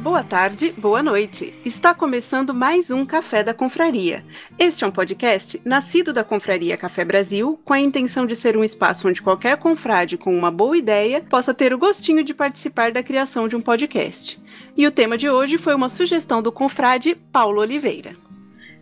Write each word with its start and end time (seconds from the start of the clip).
Boa 0.00 0.22
tarde, 0.22 0.74
boa 0.78 1.02
noite. 1.02 1.52
Está 1.62 1.92
começando 1.92 2.54
mais 2.54 2.90
um 2.90 3.04
Café 3.04 3.42
da 3.44 3.52
Confraria. 3.52 4.24
Este 4.58 4.82
é 4.82 4.86
um 4.86 4.90
podcast 4.90 5.60
nascido 5.62 6.10
da 6.10 6.24
Confraria 6.24 6.74
Café 6.74 7.04
Brasil, 7.04 7.60
com 7.66 7.74
a 7.74 7.78
intenção 7.78 8.24
de 8.24 8.34
ser 8.34 8.56
um 8.56 8.64
espaço 8.64 9.06
onde 9.06 9.20
qualquer 9.20 9.58
confrade 9.58 10.16
com 10.16 10.34
uma 10.34 10.50
boa 10.50 10.74
ideia 10.74 11.20
possa 11.20 11.52
ter 11.52 11.74
o 11.74 11.78
gostinho 11.78 12.24
de 12.24 12.32
participar 12.32 12.92
da 12.92 13.02
criação 13.02 13.46
de 13.46 13.54
um 13.54 13.60
podcast. 13.60 14.40
E 14.74 14.86
o 14.86 14.90
tema 14.90 15.18
de 15.18 15.28
hoje 15.28 15.58
foi 15.58 15.74
uma 15.74 15.90
sugestão 15.90 16.40
do 16.40 16.50
confrade 16.50 17.14
Paulo 17.30 17.60
Oliveira. 17.60 18.16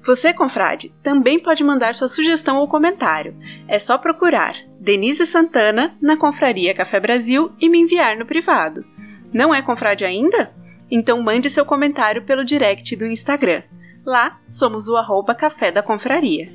Você, 0.05 0.33
confrade, 0.33 0.95
também 1.03 1.41
pode 1.41 1.65
mandar 1.65 1.97
sua 1.97 2.09
sugestão 2.09 2.59
ou 2.59 2.69
comentário. 2.69 3.37
É 3.67 3.81
só 3.81 3.99
procurar 3.99 4.55
Denise 4.79 5.27
Santana 5.27 5.97
na 6.01 6.17
Confraria 6.17 6.73
Café 6.75 7.01
Brasil 7.01 7.51
e 7.61 7.69
me 7.69 7.81
enviar 7.81 8.17
no 8.17 8.25
privado. 8.25 8.87
Não 9.33 9.53
é 9.53 9.61
confrade 9.61 10.05
ainda? 10.05 10.57
Então 10.91 11.23
mande 11.23 11.51
seu 11.51 11.65
comentário 11.65 12.23
pelo 12.25 12.45
direct 12.45 12.97
do 12.97 13.07
Instagram. 13.07 13.63
Lá 14.05 14.41
somos 14.49 14.89
o 14.89 14.97
arroba 14.97 15.35
Café 15.35 15.71
da 15.71 15.83
Confraria. 15.83 16.51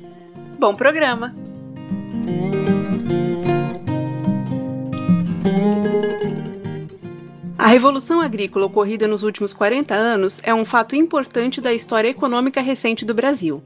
Bom 0.58 0.74
programa! 0.74 1.34
A 7.64 7.68
revolução 7.68 8.20
agrícola 8.20 8.66
ocorrida 8.66 9.08
nos 9.08 9.22
últimos 9.22 9.54
40 9.54 9.94
anos 9.94 10.38
é 10.42 10.52
um 10.52 10.66
fato 10.66 10.94
importante 10.94 11.62
da 11.62 11.72
história 11.72 12.08
econômica 12.08 12.60
recente 12.60 13.06
do 13.06 13.14
Brasil. 13.14 13.62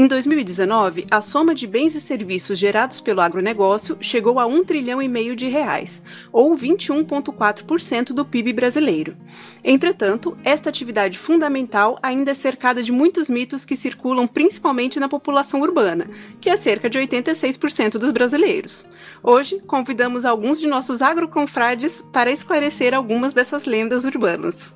Em 0.00 0.06
2019, 0.06 1.06
a 1.10 1.20
soma 1.20 1.52
de 1.56 1.66
bens 1.66 1.96
e 1.96 2.00
serviços 2.00 2.56
gerados 2.56 3.00
pelo 3.00 3.20
agronegócio 3.20 3.98
chegou 4.00 4.38
a 4.38 4.46
1 4.46 4.64
trilhão 4.64 5.02
e 5.02 5.08
meio 5.08 5.34
de 5.34 5.48
reais, 5.48 6.00
ou 6.30 6.56
21,4% 6.56 8.12
do 8.12 8.24
PIB 8.24 8.52
brasileiro. 8.52 9.16
Entretanto, 9.64 10.36
esta 10.44 10.68
atividade 10.68 11.18
fundamental 11.18 11.98
ainda 12.00 12.30
é 12.30 12.34
cercada 12.34 12.80
de 12.80 12.92
muitos 12.92 13.28
mitos 13.28 13.64
que 13.64 13.74
circulam 13.74 14.28
principalmente 14.28 15.00
na 15.00 15.08
população 15.08 15.62
urbana, 15.62 16.08
que 16.40 16.48
é 16.48 16.56
cerca 16.56 16.88
de 16.88 16.96
86% 16.96 17.98
dos 17.98 18.12
brasileiros. 18.12 18.88
Hoje, 19.20 19.60
convidamos 19.66 20.24
alguns 20.24 20.60
de 20.60 20.68
nossos 20.68 21.02
agroconfrades 21.02 22.04
para 22.12 22.30
esclarecer 22.30 22.94
algumas 22.94 23.32
dessas 23.32 23.64
lendas 23.64 24.04
urbanas. 24.04 24.72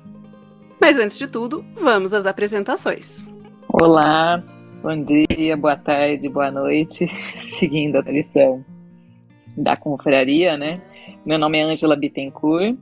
Mas 0.81 0.97
antes 0.97 1.17
de 1.17 1.27
tudo, 1.27 1.63
vamos 1.77 2.13
às 2.13 2.25
apresentações. 2.25 3.25
Olá, 3.69 4.43
Bom 4.83 5.01
dia, 5.01 5.55
boa 5.55 5.77
tarde, 5.77 6.27
boa 6.27 6.51
noite. 6.51 7.07
Seguindo 7.57 7.95
a 7.95 8.03
tradição 8.03 8.65
da 9.55 9.77
confraria, 9.77 10.57
né? 10.57 10.81
Meu 11.25 11.39
nome 11.39 11.57
é 11.57 11.63
Ângela 11.63 11.95
Bittencourt, 11.95 12.75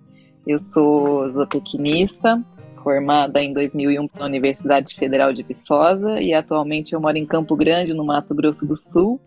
eu 0.48 0.58
sou 0.58 1.30
zootecnista, 1.30 2.44
formada 2.84 3.40
em 3.40 3.54
2001 3.54 4.08
pela 4.08 4.26
Universidade 4.26 4.96
Federal 4.96 5.32
de 5.32 5.44
Viçosa 5.44 6.20
e 6.20 6.34
atualmente 6.34 6.94
eu 6.94 7.00
moro 7.00 7.20
em 7.20 7.26
Campo 7.28 7.56
Grande, 7.56 7.94
no 7.94 8.04
Mato 8.04 8.34
Grosso 8.34 8.66
do 8.66 8.76
Sul. 8.76 9.22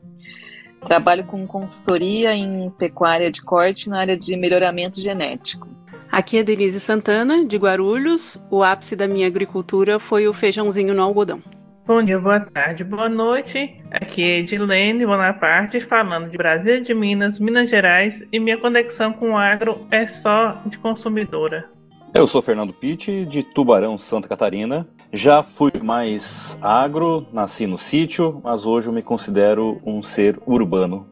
Trabalho 0.84 1.22
com 1.27 1.47
consultoria 1.47 2.34
em 2.34 2.70
pecuária 2.70 3.30
de 3.30 3.41
corte 3.41 3.89
na 3.89 4.00
área 4.00 4.17
de 4.17 4.36
melhoramento 4.36 5.00
genético. 5.00 5.69
Aqui 6.11 6.39
é 6.39 6.42
Denise 6.42 6.80
Santana, 6.80 7.45
de 7.45 7.56
Guarulhos. 7.56 8.36
O 8.50 8.64
ápice 8.64 8.97
da 8.97 9.06
minha 9.06 9.28
agricultura 9.28 10.00
foi 10.00 10.27
o 10.27 10.33
feijãozinho 10.33 10.92
no 10.92 11.02
algodão. 11.02 11.41
Bom 11.86 12.02
dia, 12.02 12.18
boa 12.18 12.40
tarde, 12.40 12.82
boa 12.82 13.10
noite. 13.10 13.77
Aqui 13.90 14.22
é 14.22 14.38
Edilene 14.38 15.04
Bonaparte, 15.04 15.78
falando 15.80 16.30
de 16.30 16.39
Brasília 16.39 16.80
de 16.80 16.95
Minas, 16.95 17.39
Minas 17.39 17.68
Gerais, 17.68 18.24
e 18.33 18.40
minha 18.40 18.56
conexão 18.56 19.12
com 19.12 19.33
o 19.33 19.36
agro 19.36 19.78
é 19.90 20.06
só 20.06 20.62
de 20.64 20.78
consumidora. 20.78 21.67
Eu 22.14 22.27
sou 22.27 22.40
Fernando 22.40 22.72
Pitti, 22.72 23.27
de 23.27 23.42
Tubarão, 23.42 23.98
Santa 23.98 24.27
Catarina. 24.27 24.89
Já 25.12 25.42
fui 25.42 25.72
mais 25.83 26.56
agro, 26.62 27.27
nasci 27.30 27.67
no 27.67 27.77
sítio, 27.77 28.40
mas 28.42 28.64
hoje 28.64 28.89
eu 28.89 28.92
me 28.92 29.02
considero 29.02 29.78
um 29.84 30.02
ser 30.02 30.40
urbano. 30.46 31.05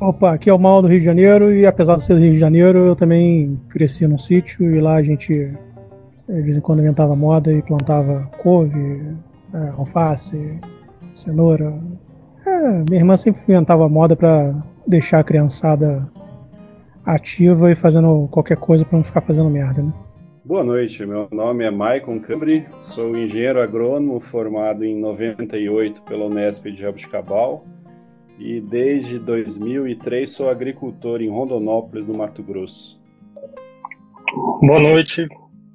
Opa, 0.00 0.34
aqui 0.34 0.50
é 0.50 0.52
o 0.52 0.58
Mal 0.58 0.82
do 0.82 0.88
Rio 0.88 0.98
de 0.98 1.06
Janeiro 1.06 1.52
e 1.52 1.64
apesar 1.64 1.98
de 1.98 2.02
ser 2.02 2.14
do 2.14 2.20
Rio 2.20 2.32
de 2.32 2.40
Janeiro, 2.40 2.80
eu 2.80 2.96
também 2.96 3.60
cresci 3.68 4.08
num 4.08 4.18
sítio 4.18 4.74
e 4.74 4.80
lá 4.80 4.96
a 4.96 5.02
gente 5.04 5.56
de 6.28 6.42
vez 6.42 6.56
em 6.56 6.60
quando 6.60 6.80
inventava 6.80 7.14
moda 7.14 7.52
e 7.52 7.62
plantava 7.62 8.28
couve, 8.38 9.16
é, 9.56 9.70
alface, 9.70 10.60
cenoura. 11.14 11.72
É, 12.46 12.84
minha 12.88 13.00
irmã 13.00 13.16
sempre 13.16 13.42
inventava 13.48 13.88
moda 13.88 14.14
para 14.14 14.54
deixar 14.86 15.20
a 15.20 15.24
criançada 15.24 16.08
ativa 17.04 17.72
e 17.72 17.74
fazendo 17.74 18.28
qualquer 18.30 18.56
coisa 18.56 18.84
para 18.84 18.98
não 18.98 19.04
ficar 19.04 19.20
fazendo 19.20 19.48
merda, 19.48 19.82
né? 19.82 19.92
Boa 20.44 20.62
noite, 20.62 21.04
meu 21.04 21.26
nome 21.32 21.64
é 21.64 21.70
Maicon 21.72 22.20
Cambri, 22.20 22.66
sou 22.78 23.16
engenheiro 23.16 23.60
agrônomo 23.60 24.20
formado 24.20 24.84
em 24.84 24.96
98 24.96 26.02
pela 26.02 26.26
Unesp 26.26 26.66
de 26.66 26.82
Jabuticabal 26.82 27.64
e 28.38 28.60
desde 28.60 29.18
2003 29.18 30.30
sou 30.30 30.48
agricultor 30.48 31.20
em 31.20 31.28
Rondonópolis, 31.28 32.06
no 32.06 32.14
Mato 32.14 32.44
Grosso. 32.44 33.00
Boa 34.62 34.80
noite, 34.80 35.26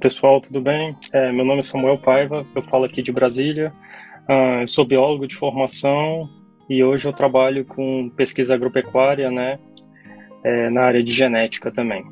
Pessoal, 0.01 0.41
tudo 0.41 0.59
bem? 0.59 0.97
É, 1.13 1.31
meu 1.31 1.45
nome 1.45 1.59
é 1.59 1.61
Samuel 1.61 1.95
Paiva, 1.95 2.43
eu 2.55 2.63
falo 2.63 2.85
aqui 2.85 3.03
de 3.03 3.11
Brasília. 3.11 3.71
Uh, 4.23 4.67
sou 4.67 4.83
biólogo 4.83 5.27
de 5.27 5.35
formação 5.35 6.27
e 6.67 6.83
hoje 6.83 7.07
eu 7.07 7.13
trabalho 7.13 7.63
com 7.63 8.09
pesquisa 8.09 8.55
agropecuária, 8.55 9.29
né, 9.29 9.59
é, 10.43 10.71
na 10.71 10.81
área 10.81 11.03
de 11.03 11.13
genética 11.13 11.71
também. 11.71 12.03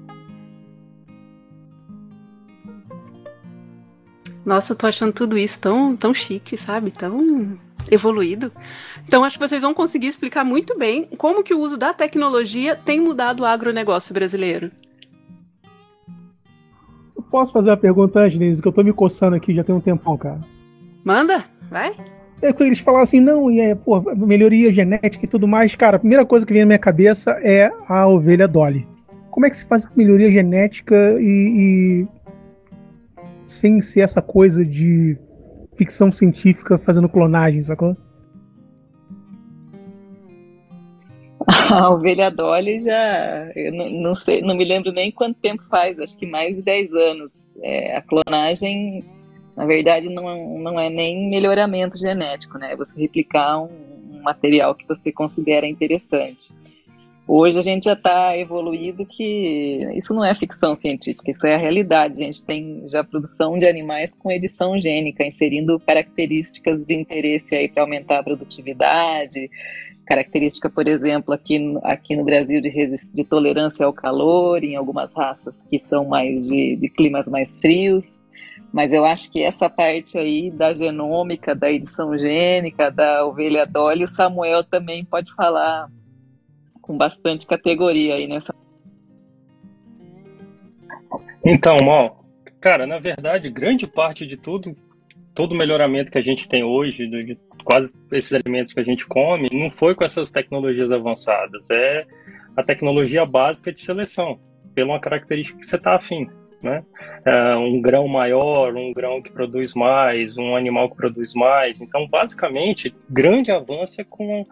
Nossa, 4.45 4.73
eu 4.73 4.77
tô 4.77 4.85
achando 4.85 5.11
tudo 5.11 5.35
isso 5.35 5.59
tão, 5.59 5.95
tão 5.95 6.13
chique, 6.13 6.57
sabe? 6.57 6.91
Tão 6.91 7.57
evoluído. 7.89 8.51
Então 9.07 9.23
acho 9.23 9.39
que 9.39 9.47
vocês 9.47 9.63
vão 9.63 9.73
conseguir 9.73 10.07
explicar 10.07 10.45
muito 10.45 10.77
bem 10.77 11.05
como 11.17 11.43
que 11.43 11.55
o 11.55 11.59
uso 11.59 11.75
da 11.75 11.91
tecnologia 11.91 12.75
tem 12.75 13.01
mudado 13.01 13.39
o 13.39 13.45
agronegócio 13.45 14.13
brasileiro. 14.13 14.71
Posso 17.29 17.53
fazer 17.53 17.69
uma 17.69 17.77
pergunta 17.77 18.19
antes, 18.19 18.37
Denise, 18.37 18.61
que 18.61 18.67
eu 18.67 18.71
tô 18.71 18.83
me 18.83 18.91
coçando 18.91 19.35
aqui 19.35 19.53
já 19.53 19.63
tem 19.63 19.75
um 19.75 19.79
tempão, 19.79 20.17
cara. 20.17 20.39
Manda, 21.03 21.45
vai. 21.69 21.95
É 22.41 22.53
que 22.53 22.63
eles 22.63 22.79
falaram 22.79 23.03
assim, 23.03 23.19
não, 23.19 23.51
e 23.51 23.59
é, 23.59 23.75
pô, 23.75 24.01
melhoria 24.15 24.71
genética 24.71 25.25
e 25.25 25.27
tudo 25.27 25.47
mais. 25.47 25.75
Cara, 25.75 25.97
a 25.97 25.99
primeira 25.99 26.25
coisa 26.25 26.45
que 26.45 26.53
vem 26.53 26.61
na 26.61 26.67
minha 26.67 26.79
cabeça 26.79 27.31
é 27.43 27.71
a 27.87 28.07
ovelha 28.07 28.47
Dolly. 28.47 28.87
Como 29.29 29.45
é 29.45 29.49
que 29.49 29.57
se 29.57 29.65
faz 29.65 29.89
melhoria 29.95 30.31
genética 30.31 30.95
e, 31.19 32.05
e 32.05 32.07
sem 33.45 33.81
ser 33.81 34.01
essa 34.01 34.21
coisa 34.21 34.65
de 34.65 35.17
ficção 35.75 36.11
científica 36.11 36.77
fazendo 36.77 37.09
clonagem, 37.09 37.61
sacou? 37.61 37.95
A 41.71 41.89
ovelha 41.89 42.29
Dolly 42.29 42.79
já, 42.79 43.51
eu 43.55 43.73
não, 43.73 43.89
não, 43.89 44.15
sei, 44.15 44.41
não 44.41 44.55
me 44.55 44.65
lembro 44.65 44.91
nem 44.91 45.11
quanto 45.11 45.39
tempo 45.39 45.63
faz, 45.69 45.99
acho 45.99 46.17
que 46.17 46.25
mais 46.25 46.57
de 46.57 46.63
10 46.63 46.93
anos. 46.93 47.31
É, 47.61 47.97
a 47.97 48.01
clonagem, 48.01 49.03
na 49.55 49.65
verdade, 49.65 50.09
não, 50.09 50.59
não 50.59 50.79
é 50.79 50.89
nem 50.89 51.29
melhoramento 51.29 51.97
genético, 51.97 52.57
né? 52.57 52.73
É 52.73 52.75
você 52.75 52.99
replicar 52.99 53.59
um, 53.59 53.69
um 54.11 54.21
material 54.21 54.75
que 54.75 54.87
você 54.87 55.11
considera 55.11 55.67
interessante. 55.67 56.53
Hoje 57.27 57.59
a 57.59 57.61
gente 57.61 57.83
já 57.83 57.93
está 57.93 58.35
evoluído 58.35 59.05
que 59.05 59.87
isso 59.93 60.15
não 60.15 60.25
é 60.25 60.33
ficção 60.33 60.75
científica, 60.75 61.29
isso 61.29 61.45
é 61.45 61.53
a 61.53 61.59
realidade. 61.59 62.23
A 62.23 62.25
gente 62.25 62.43
tem 62.43 62.83
já 62.87 63.03
produção 63.03 63.57
de 63.57 63.67
animais 63.67 64.15
com 64.15 64.31
edição 64.31 64.79
gênica, 64.79 65.23
inserindo 65.23 65.79
características 65.79 66.83
de 66.85 66.95
interesse 66.95 67.53
aí 67.53 67.69
para 67.69 67.83
aumentar 67.83 68.19
a 68.19 68.23
produtividade, 68.23 69.47
característica, 70.09 70.67
por 70.71 70.87
exemplo, 70.87 71.35
aqui, 71.35 71.77
aqui 71.83 72.15
no 72.15 72.25
Brasil 72.25 72.59
de, 72.59 72.71
de 73.13 73.23
tolerância 73.23 73.85
ao 73.85 73.93
calor, 73.93 74.63
em 74.63 74.75
algumas 74.75 75.13
raças 75.13 75.53
que 75.69 75.79
são 75.87 76.03
mais 76.05 76.47
de, 76.47 76.75
de 76.77 76.89
climas 76.89 77.27
mais 77.27 77.55
frios. 77.57 78.19
Mas 78.73 78.91
eu 78.91 79.05
acho 79.05 79.31
que 79.31 79.43
essa 79.43 79.69
parte 79.69 80.17
aí 80.17 80.49
da 80.49 80.73
genômica, 80.73 81.53
da 81.53 81.71
edição 81.71 82.17
gênica, 82.17 82.89
da 82.89 83.23
ovelha 83.23 83.67
Dolly, 83.67 84.05
o 84.05 84.07
Samuel 84.07 84.63
também 84.63 85.05
pode 85.05 85.31
falar 85.35 85.87
com 86.81 86.97
bastante 86.97 87.45
categoria 87.45 88.15
aí 88.15 88.27
nessa. 88.27 88.53
Então, 91.45 91.77
Mal, 91.85 92.25
cara, 92.59 92.87
na 92.87 92.97
verdade, 92.97 93.51
grande 93.51 93.85
parte 93.85 94.25
de 94.25 94.37
tudo, 94.37 94.75
todo 95.35 95.51
o 95.51 95.57
melhoramento 95.57 96.11
que 96.11 96.17
a 96.17 96.23
gente 96.23 96.49
tem 96.49 96.63
hoje, 96.63 97.07
de 97.07 97.37
quase 97.63 97.93
esses 98.11 98.33
alimentos 98.33 98.73
que 98.73 98.79
a 98.79 98.83
gente 98.83 99.07
come, 99.07 99.49
não 99.51 99.69
foi 99.71 99.95
com 99.95 100.03
essas 100.03 100.31
tecnologias 100.31 100.91
avançadas, 100.91 101.69
é 101.71 102.05
a 102.55 102.63
tecnologia 102.63 103.25
básica 103.25 103.71
de 103.71 103.79
seleção, 103.79 104.39
pela 104.73 104.93
uma 104.93 104.99
característica 104.99 105.59
que 105.59 105.65
você 105.65 105.75
está 105.75 105.95
afim. 105.95 106.27
Né? 106.61 106.83
É 107.23 107.55
um 107.55 107.81
grão 107.81 108.07
maior, 108.07 108.75
um 108.75 108.91
grão 108.91 109.21
que 109.21 109.31
produz 109.31 109.73
mais, 109.73 110.37
um 110.37 110.55
animal 110.55 110.89
que 110.89 110.97
produz 110.97 111.33
mais. 111.33 111.79
Então, 111.79 112.07
basicamente, 112.07 112.93
grande 113.09 113.51
avanço 113.51 114.01
é 114.01 114.03
com 114.03 114.45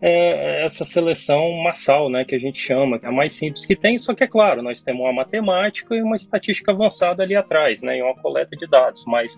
é 0.00 0.64
essa 0.64 0.84
seleção 0.84 1.50
massal, 1.62 2.08
né, 2.08 2.24
que 2.24 2.34
a 2.34 2.38
gente 2.38 2.58
chama, 2.58 2.98
que 2.98 3.06
é 3.06 3.08
a 3.08 3.12
mais 3.12 3.32
simples 3.32 3.66
que 3.66 3.74
tem, 3.74 3.96
só 3.98 4.14
que 4.14 4.22
é 4.22 4.28
claro, 4.28 4.62
nós 4.62 4.80
temos 4.80 5.02
uma 5.02 5.12
matemática 5.12 5.94
e 5.94 6.02
uma 6.02 6.14
estatística 6.14 6.70
avançada 6.70 7.22
ali 7.22 7.34
atrás, 7.34 7.82
né, 7.82 7.98
e 7.98 8.02
uma 8.02 8.14
coleta 8.14 8.56
de 8.56 8.66
dados, 8.68 9.04
mas 9.06 9.36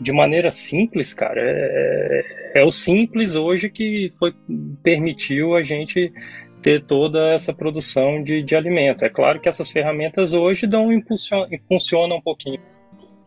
de 0.00 0.12
maneira 0.12 0.50
simples, 0.50 1.14
cara, 1.14 1.40
é, 1.40 2.24
é, 2.54 2.60
é 2.60 2.64
o 2.64 2.70
simples 2.70 3.36
hoje 3.36 3.70
que 3.70 4.10
foi 4.18 4.34
permitiu 4.82 5.54
a 5.54 5.62
gente 5.62 6.12
ter 6.60 6.84
toda 6.84 7.32
essa 7.32 7.54
produção 7.54 8.22
de, 8.22 8.42
de 8.42 8.54
alimento. 8.54 9.04
É 9.04 9.08
claro 9.08 9.40
que 9.40 9.48
essas 9.48 9.70
ferramentas 9.70 10.34
hoje 10.34 10.66
dão 10.66 10.92
impulsion, 10.92 11.46
funcionam 11.66 12.16
um 12.16 12.20
pouquinho. 12.20 12.60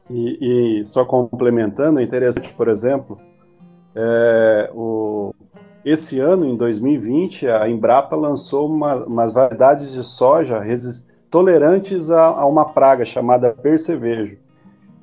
E, 0.10 0.82
e, 0.82 0.86
só 0.86 1.04
complementando, 1.06 2.00
é 2.00 2.04
interessante, 2.04 2.54
por 2.54 2.68
exemplo, 2.68 3.20
é, 3.96 4.70
o, 4.74 5.34
esse 5.86 6.20
ano, 6.20 6.46
em 6.46 6.56
2020, 6.56 7.48
a 7.48 7.68
Embrapa 7.68 8.16
lançou 8.16 8.70
uma, 8.70 9.06
umas 9.06 9.34
variedades 9.34 9.92
de 9.92 10.04
soja 10.04 10.62
tolerantes 11.30 12.12
a, 12.12 12.26
a, 12.28 12.46
uma 12.46 12.66
praga 12.66 13.04
chamada 13.04 13.52
percevejo. 13.52 14.38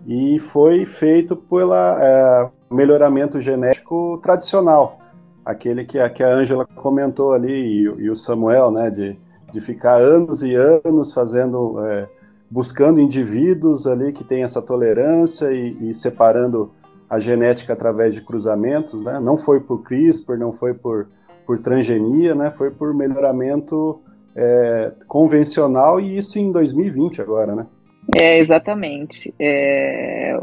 E 0.06 0.38
foi 0.38 0.86
feito 0.86 1.36
pelo 1.36 1.74
é, 1.74 2.50
melhoramento 2.70 3.40
genético 3.40 4.18
tradicional 4.22 5.00
aquele 5.44 5.84
que, 5.84 6.08
que 6.10 6.22
a 6.22 6.34
Ângela 6.34 6.66
comentou 6.66 7.32
ali 7.32 7.52
e, 7.52 7.82
e, 7.82 8.10
o 8.10 8.16
Samuel, 8.16 8.70
né, 8.70 8.90
de, 8.90 9.16
de 9.52 9.60
ficar 9.60 10.00
anos 10.00 10.42
e 10.42 10.54
anos 10.54 11.12
fazendo, 11.12 11.84
é, 11.84 12.08
buscando 12.50 13.00
indivíduos 13.00 13.86
ali 13.86 14.12
que 14.12 14.24
têm 14.24 14.42
essa 14.42 14.62
tolerância 14.62 15.50
e, 15.52 15.90
e, 15.90 15.94
separando 15.94 16.70
a 17.10 17.18
genética 17.18 17.72
através 17.72 18.14
de 18.14 18.20
cruzamentos, 18.20 19.04
né, 19.04 19.18
não 19.18 19.36
foi 19.36 19.58
por 19.58 19.82
CRISPR, 19.82 20.38
não 20.38 20.52
foi 20.52 20.72
por, 20.72 21.08
por 21.44 21.58
transgenia, 21.58 22.36
né, 22.36 22.50
foi 22.50 22.70
por 22.70 22.94
melhoramento 22.94 24.00
é, 24.36 24.92
convencional 25.08 26.00
e 26.00 26.16
isso 26.16 26.38
em 26.38 26.52
2020 26.52 27.20
agora, 27.20 27.56
né? 27.56 27.66
É, 28.14 28.38
exatamente. 28.38 29.34
É, 29.40 30.38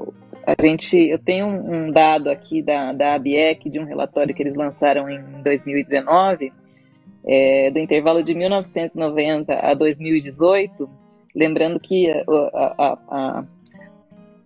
a 0.45 0.55
gente, 0.61 0.97
eu 0.97 1.19
tenho 1.19 1.47
um, 1.47 1.91
dado 1.91 2.29
aqui 2.29 2.61
da, 2.61 2.93
da 2.93 3.15
ABIEC, 3.15 3.69
de 3.69 3.79
um 3.79 3.85
relatório 3.85 4.35
que 4.35 4.43
eles 4.43 4.55
lançaram 4.55 5.09
em 5.09 5.21
2019, 5.43 6.51
é, 7.25 7.71
do 7.71 7.79
intervalo 7.79 8.23
de 8.23 8.33
1990 8.33 9.53
a 9.53 9.73
2018, 9.73 10.89
lembrando 11.35 11.79
que 11.79 12.09
a, 12.09 12.23
a, 12.77 12.97
a, 13.09 13.43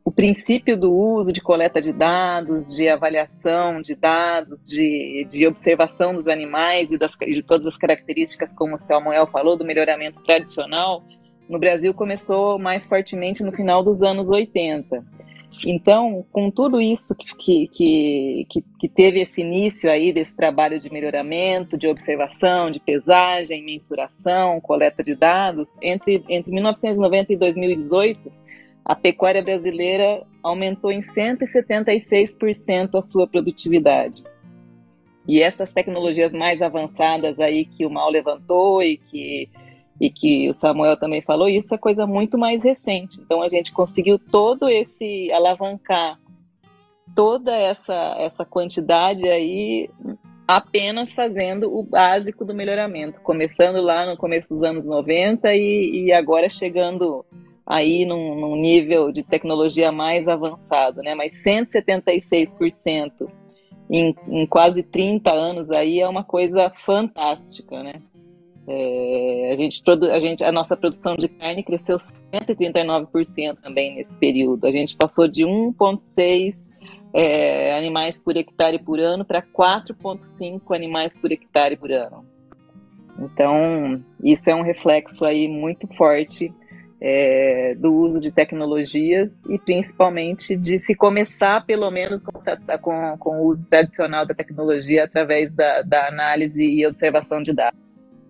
o 0.04 0.12
princípio 0.12 0.78
do 0.78 0.92
uso 0.92 1.32
de 1.32 1.42
coleta 1.42 1.82
de 1.82 1.94
dados, 1.94 2.76
de 2.76 2.90
avaliação 2.90 3.82
de 3.82 3.96
dados, 3.96 4.64
de, 4.64 5.26
de 5.30 5.46
observação 5.46 6.14
dos 6.14 6.28
animais 6.28 6.92
e 6.92 6.98
das, 6.98 7.16
de 7.16 7.44
todas 7.44 7.68
as 7.68 7.78
características, 7.78 8.54
como 8.54 8.76
o 8.76 8.78
Samuel 8.78 9.28
falou, 9.28 9.56
do 9.56 9.64
melhoramento 9.64 10.22
tradicional, 10.24 11.04
no 11.48 11.60
Brasil 11.60 11.94
começou 11.94 12.58
mais 12.58 12.86
fortemente 12.86 13.44
no 13.44 13.52
final 13.52 13.84
dos 13.84 14.02
anos 14.02 14.30
80. 14.30 15.06
Então, 15.68 16.26
com 16.32 16.50
tudo 16.50 16.80
isso 16.80 17.14
que, 17.14 17.68
que, 17.68 18.46
que, 18.48 18.64
que, 18.80 18.90
teve 18.90 19.20
esse 19.20 19.42
início 19.42 19.92
aí 19.92 20.14
desse 20.14 20.34
trabalho 20.34 20.80
de 20.80 20.92
melhoramento, 20.92 21.78
de 21.78 21.88
observação, 21.90 22.72
de 22.72 22.80
pesagem, 22.80 23.64
mensuração, 23.64 24.62
coleta 24.62 25.04
de 25.04 25.14
dados, 25.14 25.78
entre, 25.82 26.24
entre 26.30 26.54
1990 26.54 27.34
e 27.34 27.38
2018, 27.38 28.32
a 28.84 28.96
pecuária 28.96 29.44
brasileira 29.44 30.26
aumentou 30.44 30.92
em 30.92 31.02
176% 31.02 32.96
a 32.96 33.02
sua 33.02 33.28
produtividade. 33.28 34.24
E 35.28 35.42
essas 35.42 35.72
tecnologias 35.72 36.32
mais 36.32 36.62
avançadas 36.62 37.40
aí 37.40 37.64
que 37.66 37.86
o 37.86 37.90
Mal 37.90 38.10
levantou 38.10 38.82
e 38.82 38.98
que 38.98 39.50
e 40.00 40.10
que 40.10 40.50
o 40.50 40.54
Samuel 40.54 40.98
também 40.98 41.22
falou, 41.22 41.48
isso 41.48 41.76
é 41.76 41.78
coisa 41.78 42.08
muito 42.08 42.36
mais 42.36 42.64
recente. 42.64 43.22
Então 43.22 43.44
a 43.44 43.48
gente 43.48 43.72
conseguiu 43.72 44.18
todo 44.18 44.68
esse 44.68 45.32
alavancar 45.32 46.20
toda 47.16 47.56
essa 47.56 48.16
essa 48.18 48.44
quantidade 48.44 49.28
aí 49.28 49.90
apenas 50.48 51.14
fazendo 51.14 51.74
o 51.74 51.84
básico 51.84 52.44
do 52.44 52.54
melhoramento, 52.54 53.22
começando 53.22 53.80
lá 53.80 54.06
no 54.06 54.18
começo 54.18 54.50
dos 54.50 54.64
anos 54.64 54.86
90 54.86 55.54
e, 55.54 56.06
e 56.06 56.14
agora 56.14 56.50
chegando 56.50 57.26
aí 57.66 58.06
num, 58.06 58.36
num, 58.36 58.56
nível 58.56 59.12
de 59.12 59.24
tecnologia 59.24 59.92
mais 59.92 60.28
avançado, 60.28 61.02
né? 61.02 61.16
Mas 61.16 61.32
176% 61.44 63.30
em, 63.90 64.16
em 64.28 64.46
quase 64.46 64.84
30 64.84 65.32
anos 65.32 65.70
aí 65.72 66.00
é 66.00 66.08
uma 66.08 66.24
coisa 66.24 66.72
fantástica, 66.86 67.84
né? 67.84 67.94
É, 68.68 69.52
a, 69.52 69.58
gente 69.58 69.82
a, 70.12 70.20
gente, 70.20 70.44
a 70.44 70.52
nossa 70.52 70.78
produção 70.78 71.16
de 71.16 71.28
carne 71.28 71.64
cresceu 71.64 71.98
139% 71.98 73.62
também 73.62 73.96
nesse 73.96 74.18
período. 74.18 74.66
A 74.66 74.72
gente 74.72 74.96
passou 74.96 75.28
de 75.28 75.44
1,6 75.44 76.72
é, 77.14 77.76
animais 77.78 78.20
por 78.20 78.38
hectare 78.38 78.80
por 78.80 79.00
ano 79.00 79.26
para 79.26 79.42
4,5 79.42 80.76
animais 80.76 81.18
por 81.18 81.32
hectare 81.32 81.76
por 81.76 81.92
ano. 81.92 82.26
Então, 83.20 84.04
isso 84.24 84.50
é 84.50 84.56
um 84.56 84.62
reflexo 84.62 85.26
aí 85.26 85.48
muito 85.48 85.88
forte 85.96 86.54
é, 87.02 87.74
do 87.76 87.92
uso 87.92 88.22
de 88.22 88.32
tecnologias 88.32 89.32
e 89.50 89.58
principalmente 89.58 90.56
de 90.56 90.78
se 90.78 90.94
começar, 90.94 91.66
pelo 91.66 91.90
menos, 91.90 92.22
com, 92.22 92.40
com, 92.80 93.18
com 93.18 93.42
o 93.42 93.48
uso 93.48 93.66
tradicional 93.66 94.24
da 94.26 94.36
tecnologia 94.36 95.06
através 95.06 95.52
da, 95.52 95.82
da 95.82 96.08
análise 96.08 96.62
e 96.62 96.86
observação 96.86 97.42
de 97.42 97.54
dados. 97.54 97.80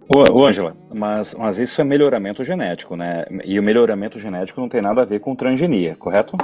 Ô, 0.08 0.46
Ângela, 0.46 0.76
mas, 0.94 1.36
mas 1.36 1.58
isso 1.58 1.80
é 1.80 1.84
melhoramento 1.84 2.44
genético, 2.44 2.96
né? 2.96 3.26
E 3.46 3.60
o 3.60 3.64
melhoramento 3.64 4.20
genético 4.20 4.60
não 4.60 4.68
tem 4.68 4.82
nada 4.82 5.02
a 5.02 5.06
ver 5.06 5.20
com 5.20 5.36
transgenia, 5.36 5.96
correto? 5.96 6.38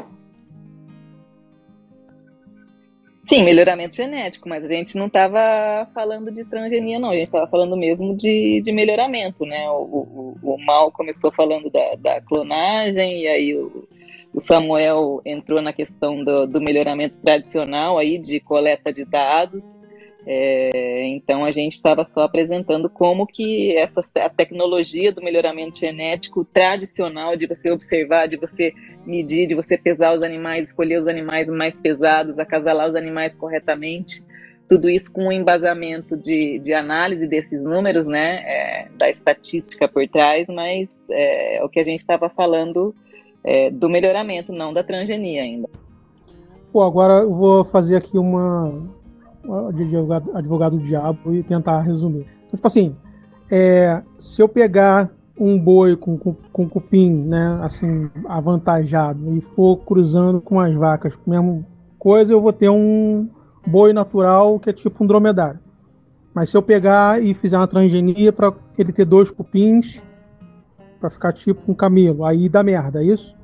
Sim, 3.27 3.44
melhoramento 3.44 3.94
genético, 3.94 4.47
mas 4.47 4.63
a 4.63 4.68
gente 4.68 4.95
não 4.95 5.07
estava 5.07 5.85
falando 5.94 6.31
de 6.31 6.45
transgenia, 6.45 6.97
não. 6.97 7.09
A 7.09 7.15
gente 7.15 7.25
estava 7.25 7.45
falando 7.45 7.75
mesmo 7.75 8.15
de, 8.15 8.62
de 8.62 8.71
melhoramento, 8.71 9.45
né? 9.45 9.69
O, 9.69 10.38
o, 10.41 10.53
o 10.53 10.65
Mal 10.65 10.94
começou 10.94 11.29
falando 11.29 11.69
da, 11.69 11.95
da 11.95 12.21
clonagem, 12.21 13.24
e 13.24 13.27
aí 13.27 13.53
o, 13.53 13.85
o 14.33 14.39
Samuel 14.39 15.21
entrou 15.25 15.62
na 15.62 15.74
questão 15.74 16.24
do, 16.24 16.48
do 16.48 16.62
melhoramento 16.62 17.19
tradicional 17.19 17.98
aí 17.98 18.17
de 18.17 18.39
coleta 18.39 18.93
de 18.93 19.03
dados. 19.03 19.81
É, 20.29 21.07
então 21.07 21.46
a 21.46 21.50
gente 21.50 21.72
estava 21.72 22.05
só 22.05 22.24
apresentando 22.24 22.89
como 22.89 23.25
que 23.25 23.77
essa 23.77 24.01
a 24.17 24.29
tecnologia 24.29 25.10
do 25.10 25.24
melhoramento 25.24 25.79
genético 25.79 26.43
tradicional 26.43 27.38
de 27.38 27.48
você 27.48 27.72
observar, 27.72 28.27
de 28.27 28.36
você 28.36 28.74
medir, 29.05 29.48
de 29.48 29.55
você 29.55 29.77
pesar 29.77 30.17
os 30.17 30.22
animais, 30.22 30.67
escolher 30.67 31.00
os 31.00 31.07
animais 31.07 31.48
mais 31.48 31.79
pesados, 31.79 32.38
acasalar 32.38 32.89
os 32.89 32.96
animais 32.96 33.34
corretamente, 33.36 34.22
tudo 34.67 34.89
isso 34.89 35.10
com 35.10 35.27
um 35.27 35.31
embasamento 35.31 36.17
de, 36.17 36.60
de 36.60 36.74
análise 36.74 37.25
desses 37.25 37.63
números, 37.63 38.05
né, 38.05 38.41
é, 38.43 38.88
da 38.98 39.10
estatística 39.10 39.88
por 39.88 40.05
trás, 40.10 40.46
mas 40.50 40.89
é, 41.10 41.62
o 41.63 41.69
que 41.69 41.79
a 41.79 41.86
gente 41.86 42.00
estava 42.00 42.27
falando 42.27 42.93
é, 43.46 43.72
do 43.72 43.89
melhoramento, 43.89 44.51
não 44.51 44.74
da 44.74 44.84
transgenia 44.84 45.41
ainda. 45.41 45.69
Pô, 46.74 46.81
agora 46.81 47.22
eu 47.22 47.34
vou 47.34 47.63
fazer 47.63 47.96
aqui 47.96 48.17
uma, 48.17 48.97
advogado, 49.70 50.32
advogado 50.36 50.77
do 50.77 50.84
diabo 50.84 51.34
e 51.34 51.44
tentar 51.44 51.82
resumir. 51.82 52.25
Então, 52.46 52.56
tipo 52.56 52.68
assim, 52.68 52.96
é, 53.50 54.01
se 54.18 54.42
eu 54.42 54.48
pegar 54.48 55.10
um 55.39 55.60
boi 55.60 55.96
com, 55.96 56.18
com, 56.18 56.34
com 56.51 56.68
cupim, 56.68 57.12
né, 57.12 57.60
assim, 57.62 58.10
avantajado, 58.25 59.36
e 59.36 59.42
for 59.42 59.77
cruzando 59.77 60.42
com 60.42 60.60
as 60.60 60.74
vacas 60.74 61.16
com 61.16 61.32
a 61.32 61.42
mesma 61.42 61.66
coisa, 61.98 62.34
eu 62.34 62.42
vou 62.42 62.51
ter 62.51 62.70
um 62.70 63.30
boi 63.66 63.94
natural 63.94 64.60
que 64.60 64.70
é 64.70 64.74
tipo 64.74 65.04
um 65.04 65.08
dromedário. 65.08 65.60
Mas 66.34 66.50
se 66.50 66.58
eu 66.58 66.62
pegar 66.62 67.22
e 67.22 67.34
fizer 67.34 67.58
uma 67.58 67.68
transgenia 67.68 68.32
para 68.32 68.54
ele 68.77 68.92
ter 68.92 69.06
dois 69.06 69.32
cupins, 69.32 70.01
para 71.00 71.10
ficar 71.10 71.34
tipo 71.34 71.72
um 71.72 71.75
camelo, 71.75 72.25
aí 72.25 72.50
dá 72.50 72.63
merda, 72.63 73.04
é 73.04 73.08
isso? 73.08 73.36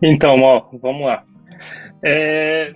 Então, 0.00 0.40
ó, 0.42 0.64
vamos 0.80 1.06
lá. 1.06 1.24
É, 2.04 2.74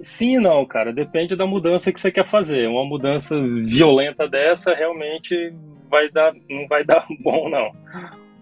sim 0.00 0.36
e 0.36 0.40
não, 0.40 0.64
cara. 0.64 0.92
Depende 0.92 1.36
da 1.36 1.46
mudança 1.46 1.92
que 1.92 2.00
você 2.00 2.10
quer 2.10 2.24
fazer. 2.24 2.68
Uma 2.68 2.84
mudança 2.84 3.36
violenta 3.66 4.28
dessa 4.28 4.74
realmente 4.74 5.52
vai 5.90 6.10
dar, 6.10 6.32
não 6.48 6.66
vai 6.68 6.84
dar 6.84 7.06
bom, 7.20 7.48
não. 7.48 7.72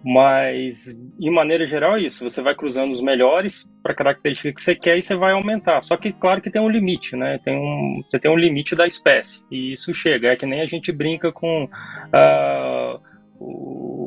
Mas, 0.04 0.96
em 1.20 1.30
maneira 1.30 1.66
geral, 1.66 1.96
é 1.96 2.02
isso. 2.02 2.28
Você 2.28 2.40
vai 2.40 2.54
cruzando 2.54 2.92
os 2.92 3.00
melhores 3.00 3.68
para 3.82 3.92
a 3.92 3.96
característica 3.96 4.52
que 4.52 4.62
você 4.62 4.74
quer 4.74 4.96
e 4.96 5.02
você 5.02 5.16
vai 5.16 5.32
aumentar. 5.32 5.82
Só 5.82 5.96
que, 5.96 6.12
claro 6.12 6.40
que 6.40 6.50
tem 6.50 6.62
um 6.62 6.68
limite, 6.68 7.16
né? 7.16 7.38
Tem 7.44 7.56
um, 7.58 8.02
você 8.04 8.16
tem 8.16 8.30
um 8.30 8.36
limite 8.36 8.76
da 8.76 8.86
espécie. 8.86 9.42
E 9.50 9.72
isso 9.72 9.92
chega. 9.92 10.28
É 10.28 10.36
que 10.36 10.46
nem 10.46 10.60
a 10.60 10.66
gente 10.66 10.92
brinca 10.92 11.32
com 11.32 11.64
uh, 11.64 13.00
o 13.40 14.05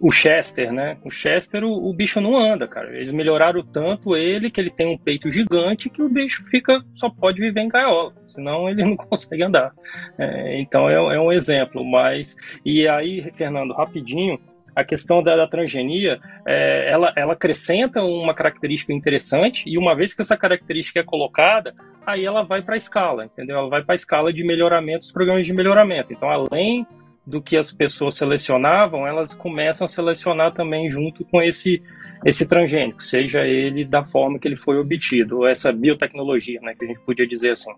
o, 0.00 0.10
Chester, 0.12 0.72
né? 0.72 0.96
O 1.04 1.10
Chester, 1.10 1.64
o, 1.64 1.90
o, 1.90 1.92
bicho 1.92 2.20
não 2.20 2.38
anda, 2.38 2.68
cara. 2.68 2.94
Eles 2.94 3.10
melhoraram 3.10 3.60
tanto 3.62 4.16
ele 4.16 4.50
que 4.50 4.60
ele 4.60 4.70
tem 4.70 4.86
um 4.86 4.96
peito 4.96 5.28
gigante 5.30 5.90
que 5.90 6.00
o 6.00 6.08
bicho 6.08 6.44
fica 6.44 6.80
só 6.94 7.10
pode 7.10 7.40
viver 7.40 7.60
em 7.60 7.68
gaiola, 7.68 8.12
senão 8.26 8.68
ele 8.68 8.84
não 8.86 8.96
consegue 8.96 9.42
andar. 9.42 9.72
É, 10.16 10.60
então 10.60 10.88
é, 10.88 10.94
é, 10.94 11.20
um 11.20 11.32
exemplo. 11.32 11.84
Mas 11.84 12.36
e 12.64 12.86
aí, 12.86 13.28
Fernando, 13.34 13.74
rapidinho, 13.74 14.38
a 14.76 14.84
questão 14.84 15.22
da, 15.22 15.36
da 15.36 15.46
transgenia, 15.48 16.20
é, 16.46 16.90
ela, 16.90 17.12
ela 17.16 17.32
acrescenta 17.32 18.02
uma 18.02 18.34
característica 18.34 18.92
interessante 18.92 19.68
e 19.68 19.76
uma 19.76 19.94
vez 19.94 20.14
que 20.14 20.22
essa 20.22 20.36
característica 20.36 21.00
é 21.00 21.04
colocada, 21.04 21.74
aí 22.06 22.24
ela 22.24 22.42
vai 22.42 22.62
para 22.62 22.74
a 22.74 22.76
escala, 22.76 23.24
entendeu? 23.24 23.58
Ela 23.58 23.68
vai 23.68 23.82
para 23.82 23.94
a 23.94 23.96
escala 23.96 24.32
de 24.32 24.44
melhoramento, 24.44 25.04
os 25.04 25.12
programas 25.12 25.46
de 25.46 25.52
melhoramento. 25.52 26.12
Então, 26.12 26.28
além 26.28 26.86
do 27.26 27.40
que 27.40 27.56
as 27.56 27.72
pessoas 27.72 28.14
selecionavam, 28.14 29.06
elas 29.06 29.34
começam 29.34 29.86
a 29.86 29.88
selecionar 29.88 30.52
também 30.52 30.90
junto 30.90 31.24
com 31.24 31.42
esse 31.42 31.82
esse 32.24 32.46
transgênico, 32.46 33.02
seja 33.02 33.44
ele 33.44 33.84
da 33.84 34.02
forma 34.02 34.38
que 34.38 34.48
ele 34.48 34.56
foi 34.56 34.78
obtido, 34.78 35.46
essa 35.46 35.70
biotecnologia, 35.70 36.58
né, 36.62 36.74
que 36.74 36.84
a 36.84 36.88
gente 36.88 37.00
podia 37.00 37.26
dizer 37.26 37.50
assim. 37.50 37.70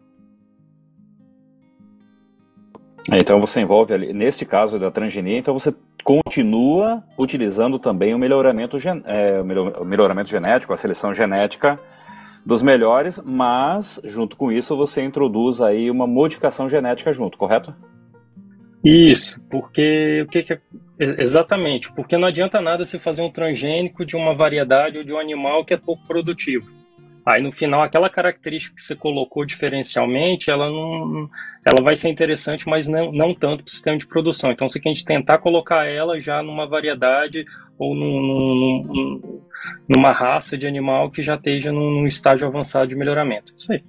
É, 3.11 3.19
então 3.19 3.41
você 3.41 3.61
envolve 3.61 3.93
ali, 3.93 4.13
neste 4.13 4.45
caso 4.45 4.79
da 4.79 4.91
transgenia, 4.91 5.39
então 5.39 5.53
você 5.53 5.75
continua 6.05 7.03
utilizando 7.19 7.79
também 7.79 8.15
o 8.15 8.19
melhoramento, 8.19 8.77
é, 9.05 9.41
o 9.41 9.85
melhoramento 9.85 10.31
genético, 10.31 10.73
a 10.73 10.77
seleção 10.77 11.13
genética 11.13 11.79
dos 12.45 12.63
melhores, 12.63 13.21
mas 13.25 14.01
junto 14.05 14.37
com 14.37 14.53
isso 14.53 14.77
você 14.77 15.03
introduz 15.03 15.61
aí 15.61 15.91
uma 15.91 16.07
modificação 16.07 16.69
genética 16.69 17.13
junto, 17.13 17.37
correto? 17.37 17.75
Isso, 18.85 19.41
porque 19.51 20.23
o 20.23 20.29
que, 20.29 20.43
que 20.43 20.53
é, 20.53 20.61
exatamente, 20.99 21.93
porque 21.93 22.17
não 22.17 22.29
adianta 22.29 22.61
nada 22.61 22.85
você 22.85 22.99
fazer 22.99 23.23
um 23.23 23.31
transgênico 23.31 24.05
de 24.05 24.17
uma 24.17 24.35
variedade 24.35 24.99
ou 24.99 25.05
de 25.05 25.13
um 25.13 25.19
animal 25.19 25.65
que 25.65 25.75
é 25.75 25.77
pouco 25.77 26.07
produtivo. 26.07 26.67
Aí 27.27 27.43
no 27.43 27.51
final 27.51 27.83
aquela 27.83 28.09
característica 28.09 28.77
que 28.77 28.81
você 28.81 28.95
colocou 28.95 29.45
diferencialmente, 29.45 30.49
ela 30.49 30.71
não, 30.71 31.29
ela 31.69 31.83
vai 31.83 31.97
ser 31.97 32.09
interessante, 32.09 32.69
mas 32.69 32.87
não, 32.87 33.11
não 33.11 33.35
tanto 33.35 33.65
para 33.65 33.69
o 33.69 33.71
sistema 33.71 33.99
de 33.99 34.07
produção. 34.07 34.53
Então 34.53 34.69
você 34.69 34.81
tem 34.81 34.95
que 34.95 35.05
tentar 35.05 35.39
colocar 35.39 35.85
ela 35.85 36.21
já 36.21 36.41
numa 36.41 36.69
variedade 36.69 37.45
ou 37.77 37.97
num, 37.97 38.21
num, 38.21 39.43
numa 39.89 40.13
raça 40.13 40.57
de 40.57 40.69
animal 40.69 41.11
que 41.11 41.23
já 41.23 41.35
esteja 41.35 41.73
num, 41.73 41.91
num 41.91 42.07
estágio 42.07 42.47
avançado 42.47 42.87
de 42.87 42.95
melhoramento. 42.95 43.53
Isso 43.57 43.73
aí. 43.73 43.83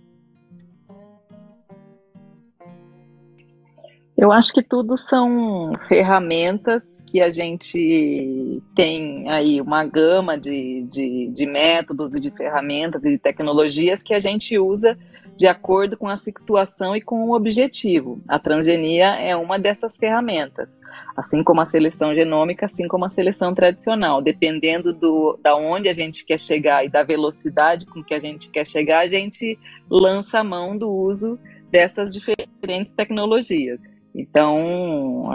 Eu 4.18 4.32
acho 4.32 4.52
que 4.52 4.64
tudo 4.64 4.98
são 4.98 5.74
ferramentas 5.88 6.82
que 7.06 7.22
a 7.22 7.30
gente 7.30 8.62
tem 8.76 9.30
aí 9.30 9.62
uma 9.62 9.86
gama 9.86 10.38
de, 10.38 10.84
de, 10.90 11.28
de, 11.28 11.46
métodos 11.46 12.16
e 12.16 12.20
de 12.20 12.32
ferramentas 12.32 13.04
e 13.06 13.12
de 13.12 13.18
tecnologias 13.20 14.02
que 14.02 14.14
a 14.14 14.20
gente 14.20 14.58
usa 14.58 14.98
de 15.36 15.48
acordo 15.48 15.96
com 15.96 16.10
a 16.10 16.18
situação 16.18 16.96
e 16.96 17.02
com 17.02 17.30
o 17.30 17.36
objetivo. 17.36 18.20
A 18.28 18.40
transgenia 18.40 19.16
é 19.16 19.36
uma 19.36 19.60
dessas 19.60 19.96
ferramentas, 19.98 20.68
assim 21.16 21.44
como 21.44 21.62
a 21.62 21.66
seleção 21.66 22.14
genômica, 22.14 22.66
assim 22.66 22.88
como 22.88 23.06
a 23.06 23.10
seleção 23.10 23.54
tradicional. 23.54 24.20
Dependendo 24.20 24.92
do, 24.92 25.40
da 25.42 25.56
onde 25.56 25.88
a 25.88 25.94
gente 25.94 26.26
quer 26.26 26.40
chegar 26.40 26.84
e 26.84 26.90
da 26.90 27.04
velocidade 27.04 27.86
com 27.86 28.04
que 28.04 28.16
a 28.16 28.20
gente 28.20 28.50
quer 28.50 28.66
chegar, 28.66 29.02
a 29.02 29.08
gente 29.08 29.58
lança 29.90 30.40
a 30.40 30.44
mão 30.44 30.76
do 30.76 30.92
uso 30.92 31.40
dessas 31.70 32.12
diferentes 32.14 32.92
tecnologias. 32.92 33.80
Então, 34.20 35.30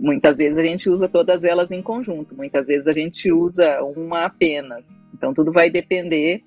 muitas 0.00 0.36
vezes 0.36 0.58
a 0.58 0.62
gente 0.62 0.90
usa 0.90 1.08
todas 1.08 1.44
elas 1.44 1.70
em 1.70 1.80
conjunto, 1.80 2.36
muitas 2.36 2.66
vezes 2.66 2.84
a 2.88 2.92
gente 2.92 3.30
usa 3.30 3.80
uma 3.80 4.24
apenas. 4.24 4.84
Então, 5.14 5.32
tudo 5.32 5.52
vai 5.52 5.70
depender 5.70 6.42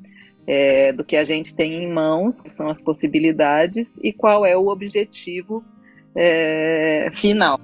é, 0.45 0.91
do 0.91 1.01
que 1.01 1.15
a 1.15 1.23
gente 1.23 1.55
tem 1.55 1.85
em 1.85 1.89
mãos, 1.89 2.41
que 2.41 2.49
são 2.49 2.69
as 2.69 2.83
possibilidades 2.83 3.89
e 4.03 4.11
qual 4.11 4.45
é 4.45 4.57
o 4.57 4.67
objetivo 4.67 5.63
é, 6.13 7.07
final. 7.13 7.57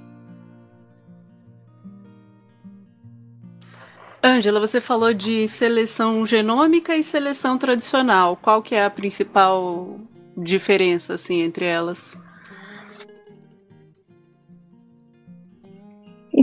Ângela, 4.24 4.62
você 4.62 4.80
falou 4.80 5.14
de 5.14 5.50
seleção 5.50 6.26
genômica 6.26 6.96
e 6.96 7.04
seleção 7.04 7.58
tradicional. 7.58 8.38
Qual 8.38 8.62
que 8.62 8.74
é 8.74 8.86
a 8.86 8.90
principal 8.90 10.00
diferença 10.38 11.16
assim 11.16 11.42
entre 11.42 11.66
elas? 11.66 12.18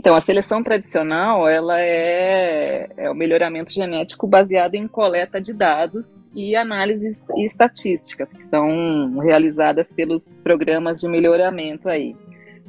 Então, 0.05 0.15
a 0.15 0.21
seleção 0.21 0.63
tradicional, 0.63 1.49
ela 1.49 1.81
é, 1.81 2.91
é, 2.95 3.11
o 3.11 3.15
melhoramento 3.15 3.73
genético 3.73 4.27
baseado 4.27 4.75
em 4.75 4.87
coleta 4.87 5.41
de 5.41 5.55
dados 5.55 6.23
e 6.35 6.55
análises 6.55 7.25
e 7.35 7.47
estatísticas, 7.47 8.29
que 8.29 8.43
são 8.43 9.17
realizadas 9.17 9.87
pelos 9.95 10.35
programas 10.45 11.01
de 11.01 11.09
melhoramento 11.09 11.89
aí. 11.89 12.15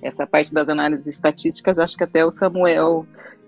Essa 0.01 0.25
parte 0.25 0.53
das 0.53 0.69
análises 0.69 1.07
estatísticas, 1.07 1.77
acho 1.77 1.97
que 1.97 2.05
até 2.05 2.23
o 2.23 2.31
Samuel 2.31 3.05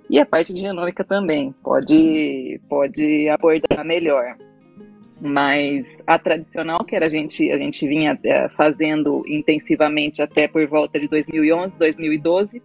e 0.10 0.20
a 0.20 0.26
parte 0.26 0.54
de 0.54 0.60
genômica 0.60 1.06
também 1.06 1.56
pode, 1.64 2.60
pode 2.68 3.30
abordar 3.30 3.86
melhor. 3.86 4.36
Mas 5.22 5.98
a 6.06 6.20
tradicional, 6.20 6.84
que 6.84 6.94
era 6.94 7.06
a 7.06 7.10
gente, 7.10 7.50
a 7.50 7.58
gente 7.58 7.88
vinha 7.88 8.20
é, 8.26 8.50
fazendo 8.50 9.24
intensivamente 9.26 10.22
até 10.22 10.46
por 10.46 10.68
volta 10.68 11.00
de 11.00 11.08
2011, 11.08 11.74
2012, 11.78 12.62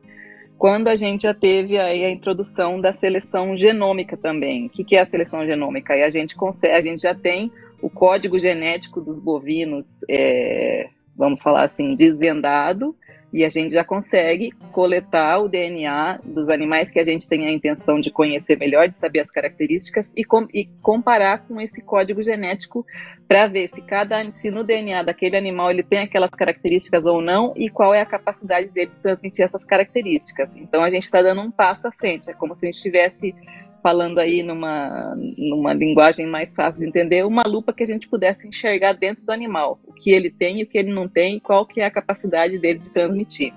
quando 0.63 0.87
a 0.87 0.95
gente 0.95 1.25
já 1.25 1.35
teve 1.35 1.77
aí 1.77 2.05
a 2.05 2.11
introdução 2.11 2.81
da 2.81 2.93
seleção 2.93 3.57
genômica 3.57 4.17
também. 4.17 4.67
O 4.67 4.71
que, 4.71 4.95
é 4.95 5.01
a 5.01 5.05
seleção 5.05 5.45
genômica? 5.45 5.93
Aí 5.93 6.05
a 6.05 6.09
gente 6.09 6.37
consegue, 6.37 6.73
a 6.73 6.81
gente 6.81 7.03
já 7.03 7.17
tem 7.17 7.51
o 7.81 7.91
código 7.91 8.39
genético 8.39 9.01
dos 9.01 9.19
bovinos, 9.19 10.05
é, 10.09 10.89
vamos 11.17 11.43
falar 11.43 11.65
assim, 11.65 11.97
desvendado, 11.97 12.95
e 13.33 13.45
a 13.45 13.49
gente 13.49 13.73
já 13.73 13.85
consegue 13.85 14.53
coletar 14.71 15.39
o 15.39 15.49
DNA 15.49 16.21
dos 16.23 16.49
animais 16.49 16.91
que 16.91 17.01
a 17.01 17.05
gente 17.05 17.29
tem 17.29 17.47
a 17.47 17.51
intenção 17.51 17.99
de 17.99 18.11
conhecer 18.11 18.59
melhor, 18.59 18.89
de 18.89 18.97
saber 18.97 19.21
as 19.21 19.31
características 19.31 20.13
e, 20.15 20.25
com, 20.25 20.47
e 20.53 20.67
comparar 20.83 21.47
com 21.47 21.61
esse 21.61 21.81
código 21.81 22.23
genético 22.23 22.85
para 23.27 23.47
ver 23.47 23.69
se 23.69 23.81
cada 23.81 24.31
se 24.31 24.51
no 24.51 24.63
DNA 24.63 25.03
daquele 25.03 25.37
animal 25.37 25.71
ele 25.71 25.83
tem 25.83 26.01
aquelas 26.01 26.31
características 26.33 27.07
ou 27.07 27.23
não 27.23 27.55
e 27.57 27.71
qual 27.71 27.95
é 27.95 28.03
a 28.03 28.07
capacidade 28.07 28.69
dele 28.69 28.91
de 28.91 29.01
transmitir 29.01 29.45
essas 29.45 29.65
características. 29.65 30.55
Então 30.57 30.83
a 30.83 30.91
gente 30.91 31.05
está 31.05 31.23
dando 31.23 31.41
um 31.41 31.51
passo 31.51 31.89
à 31.89 31.93
frente, 31.93 32.31
é 32.31 32.35
como 32.35 32.55
se 32.55 32.67
a 32.67 32.69
gente 32.69 32.77
estivesse 32.77 33.35
falando 33.83 34.19
aí 34.19 34.43
numa, 34.43 35.15
numa 35.37 35.75
linguagem 35.75 36.27
mais 36.27 36.55
fácil 36.55 36.83
de 36.83 36.89
entender, 36.89 37.25
uma 37.25 37.43
lupa 37.43 37.73
que 37.73 37.83
a 37.83 37.87
gente 37.87 38.09
pudesse 38.09 38.47
enxergar 38.47 38.93
dentro 38.93 39.25
do 39.25 39.33
animal, 39.33 39.81
o 39.85 39.93
que 39.93 40.11
ele 40.11 40.31
tem 40.31 40.63
o 40.63 40.67
que 40.67 40.79
ele 40.79 40.93
não 40.93 41.09
tem, 41.09 41.41
qual 41.41 41.67
que 41.67 41.81
é 41.81 41.85
a 41.85 41.91
capacidade 41.91 42.59
dele 42.59 42.79
de 42.79 42.91
transmitir. 42.91 43.53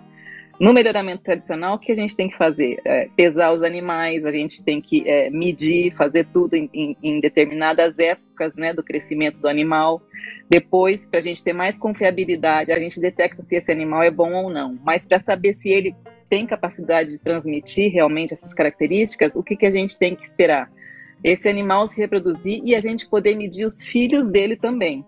No 0.58 0.74
melhoramento 0.74 1.22
tradicional, 1.22 1.76
o 1.76 1.80
que 1.80 1.92
a 1.92 1.96
gente 1.96 2.16
tem 2.16 2.30
que 2.30 2.38
fazer? 2.38 2.80
É, 2.86 3.10
pesar 3.16 3.52
os 3.52 3.62
animais, 3.62 4.24
a 4.24 4.32
gente 4.32 4.64
tem 4.64 4.80
que 4.80 5.04
é, 5.06 5.30
medir, 5.30 5.92
fazer 5.92 6.26
tudo 6.32 6.54
em, 6.56 6.70
em, 6.74 6.98
em, 7.04 7.20
determinadas 7.20 8.00
épocas 8.00 8.56
né, 8.56 8.74
do 8.74 8.82
crescimento 8.82 9.42
do 9.42 9.50
animal. 9.50 10.02
Depois, 10.50 11.10
para 11.10 11.20
a 11.20 11.22
gente 11.22 11.44
ter 11.44 11.52
mais 11.52 11.78
confiabilidade, 11.78 12.72
a 12.72 12.80
gente 12.80 13.02
detecta 13.02 13.44
se 13.44 13.56
esse 13.56 13.70
animal 13.70 14.02
é 14.02 14.10
bom 14.10 14.34
ou 14.34 14.50
não. 14.50 14.80
Mas 14.82 15.06
para 15.06 15.22
saber 15.22 15.56
se 15.56 15.70
ele 15.70 15.94
tem 16.30 16.46
capacidade 16.46 17.12
de 17.12 17.18
transmitir 17.18 17.92
realmente 17.92 18.34
essas 18.34 18.54
características, 18.54 19.36
o 19.36 19.44
que, 19.44 19.56
que 19.56 19.66
a 19.66 19.70
gente 19.70 19.98
tem 19.98 20.16
que 20.16 20.24
esperar? 20.24 20.72
Esse 21.24 21.48
animal 21.48 21.88
se 21.88 22.00
reproduzir 22.00 22.62
e 22.64 22.76
a 22.76 22.82
gente 22.82 23.08
poder 23.08 23.36
medir 23.36 23.66
os 23.66 23.84
filhos 23.84 24.30
dele 24.30 24.56
também. 24.56 25.06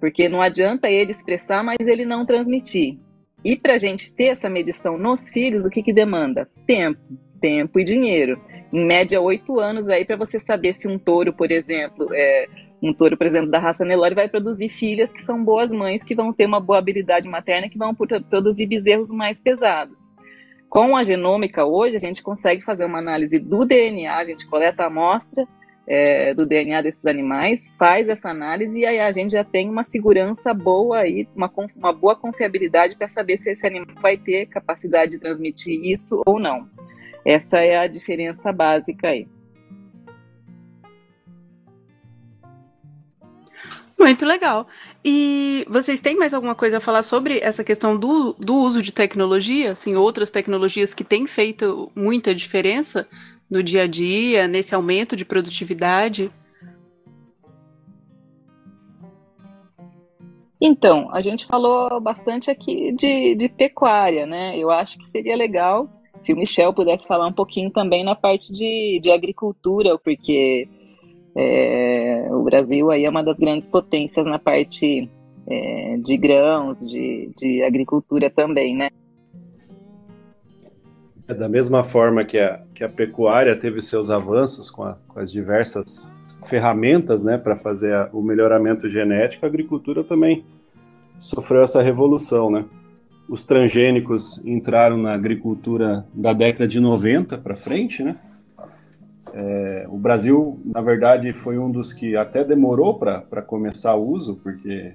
Porque 0.00 0.28
não 0.28 0.42
adianta 0.42 0.90
ele 0.90 1.12
expressar, 1.12 1.62
mas 1.62 1.78
ele 1.80 2.04
não 2.04 2.26
transmitir. 2.26 2.98
E 3.44 3.56
para 3.56 3.74
a 3.74 3.78
gente 3.78 4.12
ter 4.12 4.26
essa 4.26 4.48
medição 4.48 4.96
nos 4.96 5.28
filhos, 5.28 5.64
o 5.64 5.70
que, 5.70 5.82
que 5.82 5.92
demanda? 5.92 6.48
Tempo, 6.66 7.00
tempo 7.40 7.78
e 7.78 7.84
dinheiro. 7.84 8.40
Em 8.72 8.84
média, 8.84 9.20
oito 9.20 9.60
anos 9.60 9.86
aí 9.86 10.04
para 10.04 10.16
você 10.16 10.40
saber 10.40 10.74
se 10.74 10.88
um 10.88 10.98
touro, 10.98 11.32
por 11.32 11.52
exemplo, 11.52 12.08
é, 12.12 12.48
um 12.82 12.92
touro, 12.92 13.16
por 13.16 13.26
exemplo, 13.26 13.50
da 13.50 13.58
raça 13.58 13.84
Nelore 13.84 14.14
vai 14.14 14.28
produzir 14.28 14.70
filhas 14.70 15.12
que 15.12 15.20
são 15.20 15.44
boas 15.44 15.70
mães, 15.70 16.02
que 16.02 16.14
vão 16.14 16.32
ter 16.32 16.46
uma 16.46 16.58
boa 16.58 16.78
habilidade 16.78 17.28
materna, 17.28 17.68
que 17.68 17.78
vão 17.78 17.94
produzir 17.94 18.66
bezerros 18.66 19.10
mais 19.10 19.38
pesados. 19.40 20.13
Com 20.74 20.96
a 20.96 21.04
genômica 21.04 21.64
hoje, 21.64 21.94
a 21.94 22.00
gente 22.00 22.20
consegue 22.20 22.64
fazer 22.64 22.84
uma 22.84 22.98
análise 22.98 23.38
do 23.38 23.64
DNA, 23.64 24.12
a 24.12 24.24
gente 24.24 24.44
coleta 24.44 24.82
a 24.82 24.86
amostra 24.86 25.46
é, 25.86 26.34
do 26.34 26.44
DNA 26.44 26.82
desses 26.82 27.06
animais, 27.06 27.72
faz 27.78 28.08
essa 28.08 28.30
análise 28.30 28.76
e 28.76 28.84
aí 28.84 28.98
a 28.98 29.12
gente 29.12 29.30
já 29.30 29.44
tem 29.44 29.70
uma 29.70 29.84
segurança 29.84 30.52
boa 30.52 30.98
aí, 30.98 31.28
uma, 31.36 31.48
uma 31.76 31.92
boa 31.92 32.16
confiabilidade 32.16 32.96
para 32.96 33.08
saber 33.08 33.38
se 33.38 33.52
esse 33.52 33.64
animal 33.64 33.94
vai 34.02 34.16
ter 34.16 34.46
capacidade 34.46 35.12
de 35.12 35.20
transmitir 35.20 35.80
isso 35.84 36.20
ou 36.26 36.40
não. 36.40 36.68
Essa 37.24 37.58
é 37.58 37.78
a 37.78 37.86
diferença 37.86 38.50
básica 38.50 39.10
aí. 39.10 39.28
Muito 43.96 44.26
legal. 44.26 44.66
E 45.04 45.66
vocês 45.68 46.00
têm 46.00 46.16
mais 46.16 46.32
alguma 46.32 46.54
coisa 46.54 46.78
a 46.78 46.80
falar 46.80 47.02
sobre 47.02 47.38
essa 47.40 47.62
questão 47.62 47.94
do, 47.94 48.32
do 48.38 48.56
uso 48.56 48.82
de 48.82 48.90
tecnologia, 48.90 49.72
assim, 49.72 49.94
outras 49.96 50.30
tecnologias 50.30 50.94
que 50.94 51.04
têm 51.04 51.26
feito 51.26 51.92
muita 51.94 52.34
diferença 52.34 53.06
no 53.50 53.62
dia 53.62 53.82
a 53.82 53.86
dia, 53.86 54.48
nesse 54.48 54.74
aumento 54.74 55.14
de 55.14 55.26
produtividade? 55.26 56.32
Então, 60.58 61.10
a 61.12 61.20
gente 61.20 61.44
falou 61.44 62.00
bastante 62.00 62.50
aqui 62.50 62.90
de, 62.92 63.34
de 63.34 63.50
pecuária, 63.50 64.24
né? 64.24 64.56
Eu 64.58 64.70
acho 64.70 64.98
que 64.98 65.04
seria 65.04 65.36
legal 65.36 65.86
se 66.22 66.32
o 66.32 66.36
Michel 66.36 66.72
pudesse 66.72 67.06
falar 67.06 67.26
um 67.26 67.32
pouquinho 67.32 67.70
também 67.70 68.02
na 68.02 68.14
parte 68.14 68.50
de, 68.50 68.98
de 69.02 69.10
agricultura, 69.10 69.98
porque 69.98 70.66
é, 71.36 72.28
o 72.30 72.42
Brasil 72.42 72.90
aí 72.90 73.04
é 73.04 73.10
uma 73.10 73.22
das 73.22 73.38
grandes 73.38 73.68
potências 73.68 74.24
na 74.24 74.38
parte 74.38 75.10
é, 75.46 75.96
de 75.98 76.16
grãos, 76.16 76.78
de, 76.78 77.30
de 77.36 77.62
agricultura 77.62 78.30
também, 78.30 78.76
né? 78.76 78.90
É 81.26 81.32
da 81.32 81.48
mesma 81.48 81.82
forma 81.82 82.24
que 82.24 82.38
a, 82.38 82.62
que 82.74 82.84
a 82.84 82.88
pecuária 82.88 83.56
teve 83.56 83.80
seus 83.80 84.10
avanços 84.10 84.70
com, 84.70 84.84
a, 84.84 84.98
com 85.08 85.18
as 85.18 85.32
diversas 85.32 86.10
ferramentas 86.46 87.24
né, 87.24 87.38
para 87.38 87.56
fazer 87.56 87.94
a, 87.94 88.10
o 88.12 88.22
melhoramento 88.22 88.88
genético, 88.88 89.46
a 89.46 89.48
agricultura 89.48 90.04
também 90.04 90.44
sofreu 91.18 91.62
essa 91.62 91.82
revolução. 91.82 92.50
Né? 92.50 92.64
Os 93.28 93.46
transgênicos 93.46 94.44
entraram 94.44 94.98
na 94.98 95.12
agricultura 95.12 96.06
da 96.12 96.34
década 96.34 96.68
de 96.68 96.78
90 96.78 97.38
para 97.38 97.56
frente. 97.56 98.02
Né? 98.02 98.16
É, 99.36 99.86
o 99.88 99.98
Brasil, 99.98 100.60
na 100.64 100.80
verdade, 100.80 101.32
foi 101.32 101.58
um 101.58 101.68
dos 101.68 101.92
que 101.92 102.16
até 102.16 102.44
demorou 102.44 102.96
para 102.96 103.42
começar 103.42 103.96
o 103.96 104.08
uso, 104.08 104.36
porque 104.36 104.92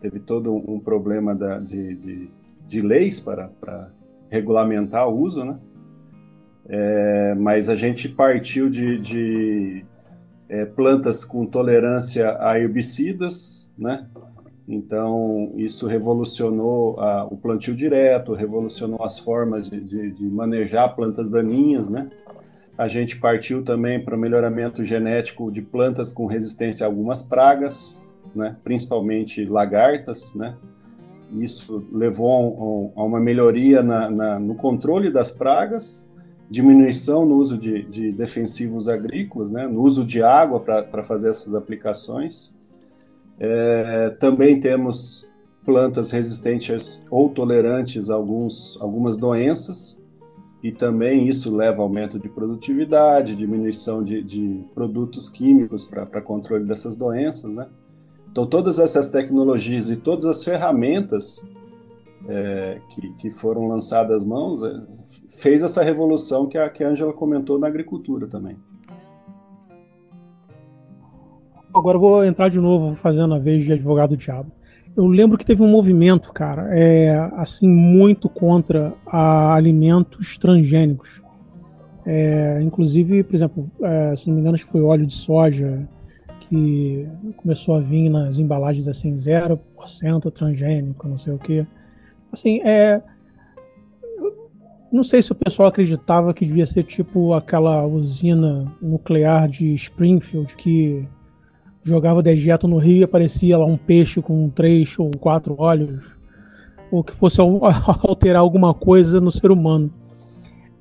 teve 0.00 0.20
todo 0.20 0.54
um 0.54 0.78
problema 0.78 1.34
da, 1.34 1.58
de, 1.58 1.96
de, 1.96 2.30
de 2.68 2.80
leis 2.80 3.18
para, 3.18 3.50
regulamentar 4.30 5.08
o 5.08 5.20
uso, 5.20 5.44
né? 5.44 5.58
É, 6.68 7.34
mas 7.34 7.68
a 7.68 7.74
gente 7.74 8.08
partiu 8.08 8.70
de, 8.70 8.98
de 8.98 9.84
é, 10.48 10.64
plantas 10.64 11.24
com 11.24 11.44
tolerância 11.44 12.36
a 12.40 12.58
herbicidas, 12.58 13.70
né? 13.76 14.06
Então, 14.66 15.52
isso 15.56 15.86
revolucionou 15.86 16.98
a, 17.00 17.24
o 17.24 17.36
plantio 17.36 17.74
direto, 17.74 18.32
revolucionou 18.32 19.02
as 19.02 19.18
formas 19.18 19.68
de, 19.68 19.80
de, 19.80 20.12
de, 20.12 20.24
manejar 20.26 20.94
plantas 20.94 21.30
daninhas, 21.30 21.90
né? 21.90 22.08
A 22.82 22.88
gente 22.88 23.16
partiu 23.16 23.62
também 23.62 24.04
para 24.04 24.16
o 24.16 24.18
melhoramento 24.18 24.82
genético 24.82 25.52
de 25.52 25.62
plantas 25.62 26.10
com 26.10 26.26
resistência 26.26 26.84
a 26.84 26.88
algumas 26.88 27.22
pragas, 27.22 28.04
né? 28.34 28.56
principalmente 28.64 29.44
lagartas, 29.44 30.34
né? 30.34 30.56
Isso 31.30 31.86
levou 31.92 32.92
a 32.96 33.04
uma 33.04 33.20
melhoria 33.20 33.84
na, 33.84 34.10
na, 34.10 34.40
no 34.40 34.56
controle 34.56 35.10
das 35.12 35.30
pragas, 35.30 36.12
diminuição 36.50 37.24
no 37.24 37.36
uso 37.36 37.56
de, 37.56 37.84
de 37.84 38.10
defensivos 38.10 38.88
agrícolas, 38.88 39.52
né? 39.52 39.64
no 39.68 39.80
uso 39.80 40.04
de 40.04 40.20
água 40.20 40.58
para 40.58 41.04
fazer 41.04 41.30
essas 41.30 41.54
aplicações. 41.54 42.52
É, 43.38 44.10
também 44.18 44.58
temos 44.58 45.30
plantas 45.64 46.10
resistentes 46.10 47.06
ou 47.08 47.28
tolerantes 47.28 48.10
a 48.10 48.14
alguns, 48.14 48.76
algumas 48.82 49.18
doenças, 49.18 50.01
e 50.62 50.70
também 50.70 51.28
isso 51.28 51.54
leva 51.54 51.82
a 51.82 51.84
aumento 51.84 52.18
de 52.18 52.28
produtividade, 52.28 53.34
diminuição 53.34 54.02
de, 54.02 54.22
de 54.22 54.62
produtos 54.74 55.28
químicos 55.28 55.84
para 55.84 56.20
controle 56.20 56.64
dessas 56.64 56.96
doenças, 56.96 57.52
né? 57.52 57.66
Então, 58.30 58.46
todas 58.46 58.78
essas 58.78 59.10
tecnologias 59.10 59.90
e 59.90 59.96
todas 59.96 60.24
as 60.24 60.42
ferramentas 60.42 61.46
é, 62.28 62.80
que, 62.88 63.12
que, 63.14 63.30
foram 63.30 63.66
lançadas 63.66 64.22
às 64.22 64.24
mãos 64.24 64.62
é, 64.62 64.80
fez 65.28 65.62
essa 65.62 65.82
revolução 65.82 66.46
que 66.46 66.56
a, 66.56 66.68
que 66.70 66.84
a 66.84 66.88
Angela 66.88 67.12
comentou 67.12 67.58
na 67.58 67.66
agricultura 67.66 68.26
também. 68.26 68.56
Agora 71.74 71.96
eu 71.96 72.00
vou 72.00 72.24
entrar 72.24 72.48
de 72.48 72.60
novo 72.60 72.94
fazendo 72.94 73.34
a 73.34 73.38
vez 73.38 73.64
de 73.64 73.72
advogado 73.72 74.16
diabo. 74.16 74.52
Eu 74.94 75.06
lembro 75.06 75.38
que 75.38 75.46
teve 75.46 75.62
um 75.62 75.68
movimento, 75.68 76.32
cara, 76.32 76.68
é, 76.78 77.16
assim, 77.36 77.68
muito 77.68 78.28
contra 78.28 78.92
alimentos 79.06 80.36
transgênicos. 80.36 81.22
É, 82.04 82.60
inclusive, 82.62 83.22
por 83.22 83.34
exemplo, 83.34 83.70
é, 83.82 84.14
se 84.16 84.26
não 84.26 84.34
me 84.34 84.40
engano, 84.40 84.54
acho 84.54 84.66
que 84.66 84.72
foi 84.72 84.82
óleo 84.82 85.06
de 85.06 85.14
soja, 85.14 85.88
que 86.40 87.08
começou 87.36 87.76
a 87.76 87.80
vir 87.80 88.10
nas 88.10 88.38
embalagens 88.38 88.86
assim, 88.86 89.14
0% 89.14 90.30
transgênico, 90.30 91.08
não 91.08 91.16
sei 91.16 91.32
o 91.32 91.38
que. 91.38 91.66
Assim, 92.30 92.60
é. 92.62 93.02
Não 94.92 95.02
sei 95.02 95.22
se 95.22 95.32
o 95.32 95.34
pessoal 95.34 95.68
acreditava 95.68 96.34
que 96.34 96.44
devia 96.44 96.66
ser 96.66 96.82
tipo 96.82 97.32
aquela 97.32 97.86
usina 97.86 98.70
nuclear 98.82 99.48
de 99.48 99.74
Springfield 99.74 100.54
que 100.54 101.08
jogava 101.82 102.22
dejeto 102.22 102.68
no 102.68 102.78
rio 102.78 102.98
e 102.98 103.04
aparecia 103.04 103.58
lá 103.58 103.66
um 103.66 103.76
peixe 103.76 104.22
com 104.22 104.48
três 104.48 104.98
ou 104.98 105.10
quatro 105.10 105.56
olhos, 105.58 106.04
ou 106.90 107.02
que 107.02 107.14
fosse 107.14 107.40
alterar 108.02 108.40
alguma 108.40 108.72
coisa 108.72 109.20
no 109.20 109.30
ser 109.30 109.50
humano. 109.50 109.92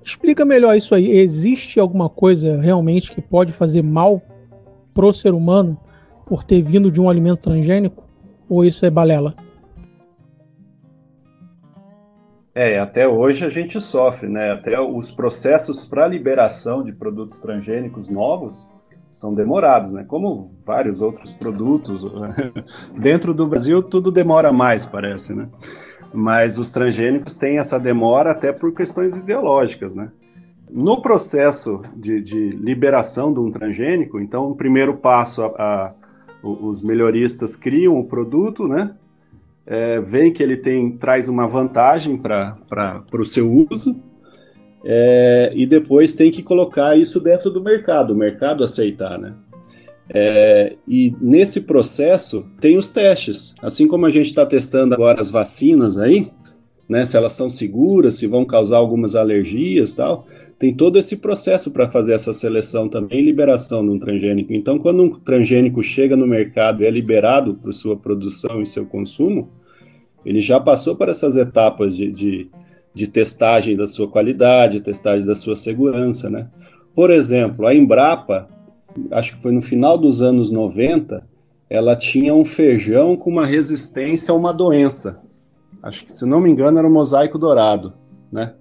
Explica 0.03 0.45
melhor 0.45 0.75
isso 0.75 0.95
aí. 0.95 1.11
Existe 1.11 1.79
alguma 1.79 2.09
coisa 2.09 2.59
realmente 2.59 3.13
que 3.13 3.21
pode 3.21 3.51
fazer 3.51 3.83
mal 3.83 4.21
pro 4.93 5.13
ser 5.13 5.33
humano 5.33 5.77
por 6.25 6.43
ter 6.43 6.61
vindo 6.61 6.91
de 6.91 6.99
um 6.99 7.09
alimento 7.09 7.41
transgênico? 7.41 8.03
Ou 8.49 8.65
isso 8.65 8.85
é 8.85 8.89
balela? 8.89 9.35
É, 12.53 12.79
até 12.79 13.07
hoje 13.07 13.45
a 13.45 13.49
gente 13.49 13.79
sofre, 13.79 14.27
né? 14.27 14.51
Até 14.51 14.79
os 14.79 15.11
processos 15.11 15.85
para 15.85 16.07
liberação 16.07 16.83
de 16.83 16.91
produtos 16.91 17.39
transgênicos 17.39 18.09
novos 18.09 18.69
são 19.12 19.36
demorados, 19.36 19.91
né? 19.91 20.06
Como 20.08 20.52
vários 20.65 21.02
outros 21.02 21.34
produtos. 21.34 22.06
Dentro 22.97 23.34
do 23.34 23.45
Brasil 23.45 23.84
tudo 23.84 24.10
demora 24.10 24.52
mais, 24.54 24.86
parece, 24.86 25.36
né? 25.36 25.50
Mas 26.13 26.58
os 26.58 26.71
transgênicos 26.71 27.36
têm 27.36 27.58
essa 27.58 27.80
demora 27.80 28.32
até 28.32 28.52
por 28.52 28.74
questões 28.74 29.15
ideológicas, 29.15 29.95
né? 29.95 30.10
No 30.69 31.02
processo 31.02 31.82
de, 31.95 32.21
de, 32.21 32.50
liberação 32.52 33.34
de 33.34 33.39
um 33.39 33.52
transgênico, 33.52 34.19
então, 34.21 34.50
o 34.50 34.56
primeiro 34.56 34.95
passo, 34.95 35.43
a, 35.43 35.47
a, 35.47 35.93
os 36.41 36.82
melhoristas 36.82 37.58
criam 37.58 38.00
o 38.00 38.06
produto, 38.06 38.67
né? 38.67 38.95
É, 39.65 40.00
veem 40.00 40.32
que 40.32 40.41
ele 40.41 40.58
tem, 40.58 40.91
traz 40.97 41.28
uma 41.28 41.45
vantagem 41.45 42.17
para 42.17 43.04
o 43.13 43.26
seu 43.26 43.52
uso, 43.69 43.95
é, 44.84 45.52
e 45.56 45.65
depois 45.65 46.15
tem 46.15 46.32
que 46.32 46.41
colocar 46.41 46.98
isso 46.98 47.20
dentro 47.20 47.50
do 47.50 47.62
mercado, 47.62 48.13
o 48.13 48.15
mercado 48.15 48.63
aceitar, 48.63 49.20
né? 49.20 49.34
É, 50.13 50.76
e 50.88 51.15
nesse 51.22 51.62
processo 51.62 52.46
tem 52.60 52.78
os 52.78 52.89
testes, 52.89 53.56
assim 53.62 53.88
como 53.88 54.06
a 54.06 54.10
gente 54.10 54.28
está 54.28 54.46
testando 54.46 54.94
agora 54.94 55.22
as 55.22 55.32
vacinas 55.32 55.98
aí, 55.98 56.30
né? 56.89 57.06
Se 57.06 57.15
elas 57.15 57.34
são 57.34 57.50
seguras, 57.50 58.15
se 58.15 58.28
vão 58.28 58.44
causar 58.44 58.78
algumas 58.78 59.15
alergias, 59.15 59.94
tal 59.94 60.28
tem 60.62 60.72
todo 60.76 61.00
esse 61.00 61.17
processo 61.17 61.72
para 61.72 61.88
fazer 61.88 62.13
essa 62.13 62.32
seleção 62.34 62.88
também 62.88 63.17
e 63.17 63.24
liberação 63.24 63.84
de 63.84 63.89
um 63.89 63.98
transgênico. 63.98 64.54
Então, 64.54 64.78
quando 64.78 65.02
um 65.02 65.10
transgênico 65.10 65.82
chega 65.82 66.15
no 66.15 66.28
mercado 66.28 66.84
e 66.84 66.86
é 66.86 66.91
liberado 66.91 67.56
para 67.56 67.72
sua 67.72 67.98
produção 67.98 68.62
e 68.62 68.65
seu 68.67 68.86
consumo, 68.86 69.50
ele 70.24 70.39
já 70.39 70.60
passou 70.60 70.96
por 70.96 71.10
essas 71.10 71.36
etapas 71.36 71.98
de, 71.98 72.12
de, 72.12 72.48
de 72.93 73.08
testagem 73.08 73.75
da 73.75 73.88
sua 73.88 74.08
qualidade, 74.08 74.82
testagem 74.82 75.25
da 75.25 75.36
sua 75.36 75.56
segurança, 75.56 76.30
né? 76.30 76.47
Por 76.93 77.10
exemplo, 77.10 77.65
a 77.65 77.73
Embrapa, 77.73 78.49
acho 79.12 79.36
que 79.36 79.41
foi 79.41 79.51
no 79.51 79.62
final 79.62 79.97
dos 79.97 80.21
anos 80.21 80.51
90, 80.51 81.23
ela 81.69 81.95
tinha 81.95 82.34
um 82.34 82.43
feijão 82.43 83.15
com 83.15 83.30
uma 83.30 83.45
resistência 83.45 84.34
a 84.34 84.36
uma 84.36 84.54
doença. 84.54 85.21
Acho 85.82 86.06
que, 86.06 86.13
se 86.13 86.25
não 86.25 86.41
me 86.41 86.49
engano, 86.49 86.77
era 86.77 86.88
o 86.88 86.91
mosaico 86.91 87.39
dourado, 87.39 87.93
né? 88.32 88.54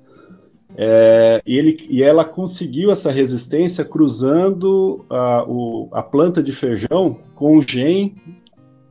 É, 0.77 1.43
e, 1.45 1.59
ele, 1.59 1.87
e 1.91 2.03
ela 2.03 2.25
conseguiu 2.25 2.91
essa 2.91 3.11
resistência 3.11 3.85
cruzando 3.85 5.05
a, 5.11 5.45
o, 5.47 5.89
a 5.91 6.03
planta 6.03 6.43
de 6.43 6.53
feijão 6.53 7.19
com 7.35 7.59
o 7.59 7.63
gen, 7.63 8.15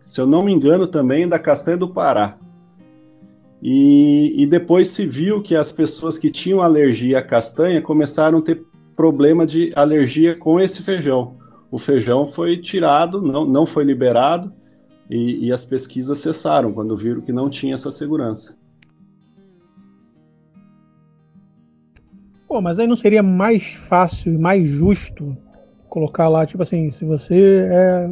se 0.02 0.20
eu 0.20 0.28
não 0.28 0.44
me 0.44 0.52
engano, 0.52 0.86
também 0.86 1.28
da 1.28 1.40
castanha 1.40 1.78
do 1.78 1.88
Pará. 1.88 2.38
E, 3.62 4.44
e 4.44 4.48
depois 4.48 4.90
se 4.90 5.06
viu 5.06 5.42
que 5.42 5.56
as 5.56 5.72
pessoas 5.72 6.18
que 6.18 6.32
tinham 6.32 6.62
alergia 6.62 7.20
à 7.20 7.22
castanha 7.22 7.82
começaram 7.82 8.40
a 8.40 8.42
ter 8.42 8.64
problema 8.96 9.46
de 9.46 9.72
alergia 9.76 10.36
com 10.36 10.60
esse 10.60 10.84
feijão. 10.84 11.38
O 11.72 11.78
feijão 11.78 12.26
foi 12.26 12.58
tirado, 12.58 13.22
não, 13.22 13.46
não 13.46 13.66
foi 13.66 13.84
liberado, 13.84 14.52
e, 15.10 15.48
e 15.48 15.52
as 15.52 15.66
pesquisas 15.66 16.20
cessaram 16.20 16.72
quando 16.72 16.96
viram 16.96 17.22
que 17.22 17.32
não 17.32 17.50
tinha 17.50 17.74
essa 17.74 17.92
segurança. 17.92 18.58
Pô, 22.48 22.62
mas 22.62 22.80
aí 22.80 22.88
não 22.88 22.96
seria 22.96 23.22
mais 23.22 23.74
fácil 23.74 24.34
e 24.34 24.38
mais 24.38 24.68
justo 24.68 25.38
colocar 25.88 26.28
lá, 26.28 26.46
tipo 26.46 26.62
assim, 26.62 26.90
se 26.90 27.06
você 27.06 27.68
é 27.72 28.10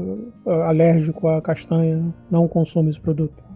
alérgico 0.66 1.28
à 1.28 1.42
castanha, 1.42 2.14
não 2.30 2.48
consome 2.48 2.90
esse 2.90 3.00
produto? 3.00 3.47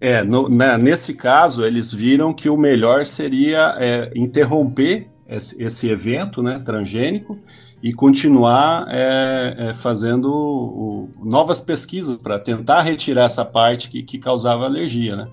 É, 0.00 0.22
no, 0.22 0.48
na, 0.48 0.78
nesse 0.78 1.14
caso, 1.14 1.64
eles 1.64 1.92
viram 1.92 2.32
que 2.32 2.48
o 2.48 2.56
melhor 2.56 3.04
seria 3.04 3.74
é, 3.78 4.12
interromper 4.14 5.08
esse, 5.28 5.62
esse, 5.62 5.90
evento 5.90 6.42
né, 6.42 6.60
transgênico 6.60 7.38
e 7.82 7.92
continuar 7.92 8.86
é, 8.88 9.56
é, 9.58 9.74
fazendo 9.74 10.32
o, 10.32 11.08
novas 11.22 11.60
pesquisas 11.60 12.22
para 12.22 12.38
tentar 12.38 12.82
retirar 12.82 13.24
essa 13.24 13.44
parte 13.44 13.90
que, 13.90 14.02
que, 14.02 14.18
causava 14.18 14.64
alergia. 14.64 15.16
Né? 15.16 15.28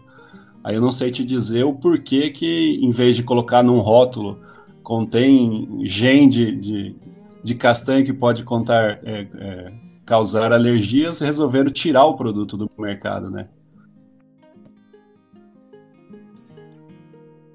Aí 0.64 0.76
eu 0.76 0.82
não 0.82 0.92
sei 0.92 1.12
te 1.12 1.24
dizer 1.24 1.64
o 1.64 1.74
porquê 1.74 2.32
que, 2.32 2.80
em 2.82 2.90
vez 2.90 3.16
de 3.16 3.24
colocar 3.24 3.62
num 3.62 3.80
rótulo, 3.80 4.40
contém 4.82 5.82
gene 5.84 6.28
de, 6.28 6.56
de, 6.56 6.96
de 7.44 7.56
castanha 7.56 8.04
que 8.04 8.14
pode 8.14 8.44
contar, 8.44 9.00
é, 9.04 9.28
é, 9.38 9.74
causar 10.06 10.52
alergias, 10.52 11.20
resolveram 11.20 11.72
tirar 11.72 12.06
o 12.06 12.16
produto 12.16 12.58
do 12.58 12.70
mercado, 12.80 13.30
né? 13.30 13.48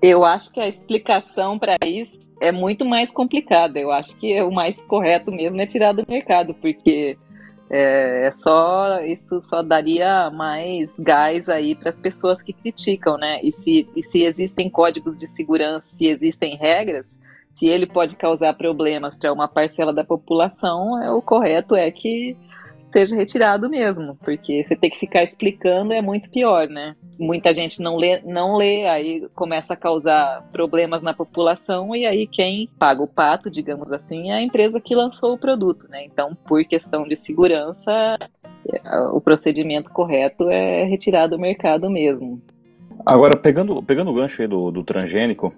Eu 0.03 0.25
acho 0.25 0.51
que 0.51 0.61
a 0.61 0.69
explicação 0.69 1.59
para 1.59 1.77
isso 1.85 2.19
é 2.41 2.51
muito 2.51 2.85
mais 2.87 3.11
complicada. 3.11 3.79
Eu 3.79 3.91
acho 3.91 4.17
que 4.17 4.41
o 4.43 4.51
mais 4.51 4.75
correto 4.83 5.31
mesmo 5.31 5.61
é 5.61 5.67
tirar 5.67 5.93
do 5.93 6.05
mercado, 6.09 6.55
porque 6.55 7.19
é, 7.69 8.27
é 8.27 8.37
só 8.37 9.01
isso 9.01 9.41
só 9.41 9.63
daria 9.63 10.31
mais 10.31 10.91
gás 10.99 11.49
aí 11.49 11.75
para 11.75 11.91
as 11.91 12.01
pessoas 12.01 12.43
que 12.43 12.53
criticam, 12.53 13.19
né? 13.19 13.41
E 13.43 13.53
se, 13.53 13.89
e 13.95 14.03
se 14.03 14.25
existem 14.25 14.71
códigos 14.71 15.19
de 15.19 15.27
segurança, 15.27 15.87
se 15.93 16.07
existem 16.07 16.57
regras, 16.57 17.07
se 17.55 17.67
ele 17.67 17.87
pode 17.87 18.17
causar 18.17 18.55
problemas 18.55 19.19
para 19.19 19.33
uma 19.33 19.47
parcela 19.47 19.93
da 19.93 20.03
população, 20.03 21.03
é, 21.03 21.11
o 21.11 21.21
correto 21.21 21.77
é 21.77 21.91
que 21.91 22.37
seja 22.93 23.17
retirado 23.17 23.69
mesmo, 23.69 24.17
porque 24.17 24.65
você 24.65 24.77
ter 24.77 24.91
que 24.91 24.99
ficar 24.99 25.25
explicando 25.25 25.93
é 25.93 26.03
muito 26.03 26.31
pior, 26.31 26.69
né? 26.69 26.95
Muita 27.19 27.53
gente 27.53 27.81
não 27.81 27.97
lê, 27.97 28.21
não 28.23 28.57
lê, 28.57 28.87
aí 28.87 29.29
começa 29.35 29.75
a 29.75 29.77
causar 29.77 30.43
problemas 30.53 31.03
na 31.03 31.15
população 31.15 31.95
e 31.95 32.07
aí 32.07 32.27
quem 32.27 32.69
paga 32.79 33.03
o 33.03 33.09
pato, 33.09 33.51
digamos 33.51 33.91
assim, 33.93 34.31
é 34.31 34.35
a 34.35 34.43
empresa 34.43 34.81
que 34.81 34.95
lançou 34.95 35.35
o 35.35 35.39
produto, 35.39 35.87
né? 35.89 36.05
Então, 36.05 36.37
por 36.47 36.65
questão 36.65 37.05
de 37.05 37.17
segurança, 37.17 38.19
é, 38.69 38.99
o 39.13 39.21
procedimento 39.21 39.91
correto 39.91 40.51
é 40.51 40.85
retirar 40.85 41.27
do 41.27 41.39
mercado 41.39 41.91
mesmo. 41.91 42.41
Agora, 43.07 43.37
pegando, 43.37 43.83
pegando 43.83 44.11
o 44.11 44.15
gancho 44.15 44.43
aí 44.43 44.49
do, 44.49 44.71
do 44.71 44.85
transgênico, 44.85 45.55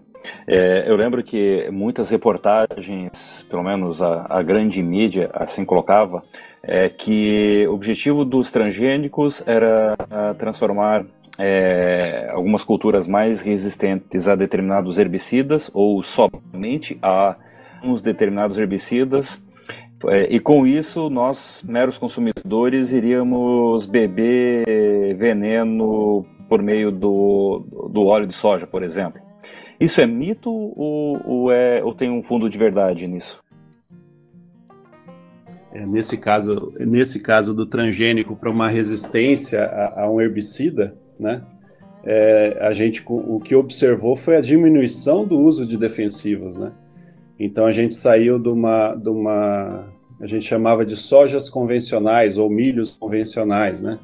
é, 0.47 0.85
eu 0.87 0.97
lembro 0.97 1.23
que 1.23 1.69
muitas 1.71 2.11
reportagens, 2.11 3.45
pelo 3.49 3.63
menos 3.63 4.03
a, 4.03 4.27
a 4.29 4.43
grande 4.43 4.83
mídia 4.83 5.31
assim 5.33 5.65
colocava, 5.65 6.23
é 6.63 6.89
que 6.89 7.67
o 7.69 7.75
objetivo 7.75 8.25
dos 8.25 8.51
transgênicos 8.51 9.43
era 9.47 9.97
transformar 10.39 11.05
é, 11.39 12.29
algumas 12.33 12.63
culturas 12.63 13.09
mais 13.09 13.41
resistentes 13.41 14.29
a 14.29 14.35
determinados 14.35 14.99
herbicidas 14.99 15.71
ou 15.73 16.03
somente 16.03 16.99
a 17.03 17.37
uns 17.83 18.03
determinados 18.03 18.59
herbicidas. 18.59 19.45
É, 20.09 20.25
e 20.35 20.41
com 20.41 20.67
isso, 20.67 21.09
nós, 21.09 21.63
meros 21.67 21.97
consumidores, 21.97 22.93
iríamos 22.93 23.87
beber 23.87 25.15
veneno 25.17 26.27
por 26.49 26.61
meio 26.61 26.91
do, 26.91 27.65
do 27.91 28.07
óleo 28.07 28.27
de 28.27 28.35
soja, 28.35 28.67
por 28.67 28.83
exemplo. 28.83 29.22
Isso 29.83 30.01
é 30.01 30.07
mito 30.07 30.49
ou, 30.49 31.21
ou, 31.25 31.53
é, 31.53 31.83
ou 31.83 31.93
tem 31.93 32.09
um 32.09 32.23
fundo 32.23 32.49
de 32.49 32.57
verdade 32.57 33.09
nisso? 33.09 33.43
É, 35.73 35.85
nesse, 35.85 36.19
caso, 36.19 36.73
nesse 36.79 37.19
caso 37.19 37.53
do 37.53 37.67
transgênico 37.67 38.37
para 38.37 38.49
uma 38.49 38.69
resistência 38.69 39.65
a, 39.65 40.03
a, 40.03 40.11
um 40.11 40.21
herbicida, 40.21 40.95
né, 41.19 41.43
é, 42.05 42.59
a 42.61 42.73
gente 42.73 43.03
o 43.09 43.41
que 43.41 43.57
observou 43.57 44.15
foi 44.15 44.37
a 44.37 44.41
diminuição 44.41 45.27
do 45.27 45.37
uso 45.41 45.67
de 45.67 45.77
defensivos, 45.77 46.57
né? 46.57 46.71
Então 47.37 47.67
a 47.67 47.73
gente 47.73 47.95
saiu 47.95 48.39
de 48.39 48.51
uma, 48.51 48.95
de 48.95 49.09
uma 49.09 49.89
a 50.21 50.27
gente 50.27 50.45
chamava 50.45 50.85
de 50.85 50.97
sojas 50.97 51.51
convencionais 51.51 52.39
ou 52.39 52.49
milhos 52.49 52.97
convencionais, 52.97 53.83
né? 53.83 53.99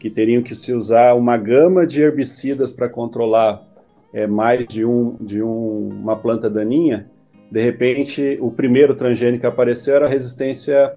Que 0.00 0.10
teriam 0.10 0.42
que 0.42 0.56
se 0.56 0.72
usar 0.72 1.14
uma 1.14 1.36
gama 1.36 1.86
de 1.86 2.02
herbicidas 2.02 2.72
para 2.72 2.88
controlar 2.88 3.71
é, 4.12 4.26
mais 4.26 4.66
de, 4.66 4.84
um, 4.84 5.16
de 5.20 5.42
um, 5.42 5.88
uma 5.88 6.16
planta 6.16 6.50
daninha. 6.50 7.10
De 7.50 7.60
repente, 7.60 8.38
o 8.40 8.50
primeiro 8.50 8.94
transgênico 8.94 9.40
que 9.40 9.46
apareceu 9.46 9.96
era 9.96 10.06
a 10.06 10.08
resistência 10.08 10.94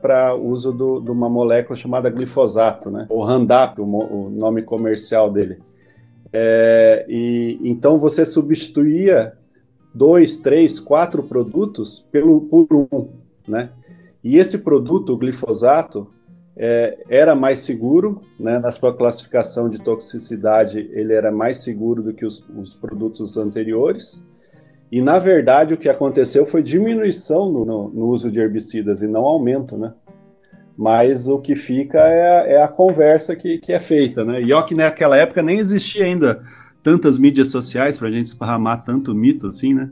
para 0.00 0.34
uso 0.34 0.72
de 0.72 1.10
uma 1.10 1.28
molécula 1.28 1.76
chamada 1.76 2.10
glifosato, 2.10 2.90
né? 2.90 3.06
O 3.08 3.24
Roundup, 3.24 3.80
o, 3.80 3.84
o 3.84 4.30
nome 4.30 4.62
comercial 4.62 5.30
dele. 5.30 5.58
É, 6.32 7.04
e 7.08 7.58
então 7.62 7.98
você 7.98 8.26
substituía 8.26 9.34
dois, 9.94 10.40
três, 10.40 10.80
quatro 10.80 11.22
produtos 11.22 12.00
pelo 12.10 12.40
por 12.40 12.66
um, 12.72 13.08
né? 13.46 13.70
E 14.24 14.38
esse 14.38 14.62
produto, 14.62 15.12
o 15.12 15.16
glifosato, 15.16 16.08
é, 16.56 16.98
era 17.08 17.34
mais 17.34 17.60
seguro, 17.60 18.20
né? 18.38 18.58
Na 18.58 18.70
sua 18.70 18.94
classificação 18.94 19.68
de 19.68 19.82
toxicidade, 19.82 20.90
ele 20.92 21.12
era 21.12 21.32
mais 21.32 21.58
seguro 21.58 22.02
do 22.02 22.12
que 22.12 22.26
os, 22.26 22.46
os 22.56 22.74
produtos 22.74 23.36
anteriores. 23.36 24.28
E, 24.90 25.00
na 25.00 25.18
verdade, 25.18 25.72
o 25.72 25.78
que 25.78 25.88
aconteceu 25.88 26.44
foi 26.44 26.62
diminuição 26.62 27.50
no, 27.50 27.64
no, 27.64 27.88
no 27.88 28.06
uso 28.08 28.30
de 28.30 28.38
herbicidas 28.38 29.00
e 29.00 29.08
não 29.08 29.24
aumento, 29.24 29.76
né? 29.78 29.94
Mas 30.76 31.28
o 31.28 31.40
que 31.40 31.54
fica 31.54 31.98
é 31.98 32.40
a, 32.40 32.46
é 32.58 32.62
a 32.62 32.68
conversa 32.68 33.34
que, 33.34 33.58
que, 33.58 33.72
é 33.72 33.78
feita, 33.78 34.24
né? 34.24 34.42
E 34.42 34.52
ó 34.52 34.62
que 34.62 34.74
naquela 34.74 35.16
época 35.16 35.42
nem 35.42 35.58
existia 35.58 36.04
ainda 36.04 36.42
tantas 36.82 37.18
mídias 37.18 37.48
sociais 37.48 37.96
para 37.96 38.08
a 38.08 38.10
gente 38.10 38.26
esparramar 38.26 38.82
tanto 38.82 39.14
mito 39.14 39.46
assim, 39.46 39.72
né? 39.72 39.90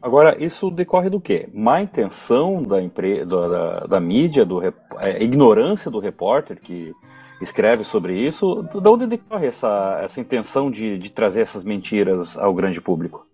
Agora, 0.00 0.36
isso 0.42 0.70
decorre 0.70 1.10
do 1.10 1.20
quê? 1.20 1.48
Má 1.52 1.82
intenção 1.82 2.62
da, 2.62 2.80
empre... 2.80 3.24
da, 3.24 3.80
da 3.80 4.00
mídia, 4.00 4.44
do 4.44 4.58
rep... 4.58 4.76
é, 4.98 5.22
ignorância 5.22 5.90
do 5.90 5.98
repórter 5.98 6.60
que 6.60 6.94
escreve 7.42 7.84
sobre 7.84 8.18
isso. 8.18 8.64
De 8.72 8.88
onde 8.88 9.06
decorre 9.06 9.46
essa, 9.46 10.00
essa 10.02 10.20
intenção 10.20 10.70
de, 10.70 10.98
de 10.98 11.10
trazer 11.10 11.40
essas 11.40 11.64
mentiras 11.64 12.38
ao 12.38 12.54
grande 12.54 12.80
público? 12.80 13.26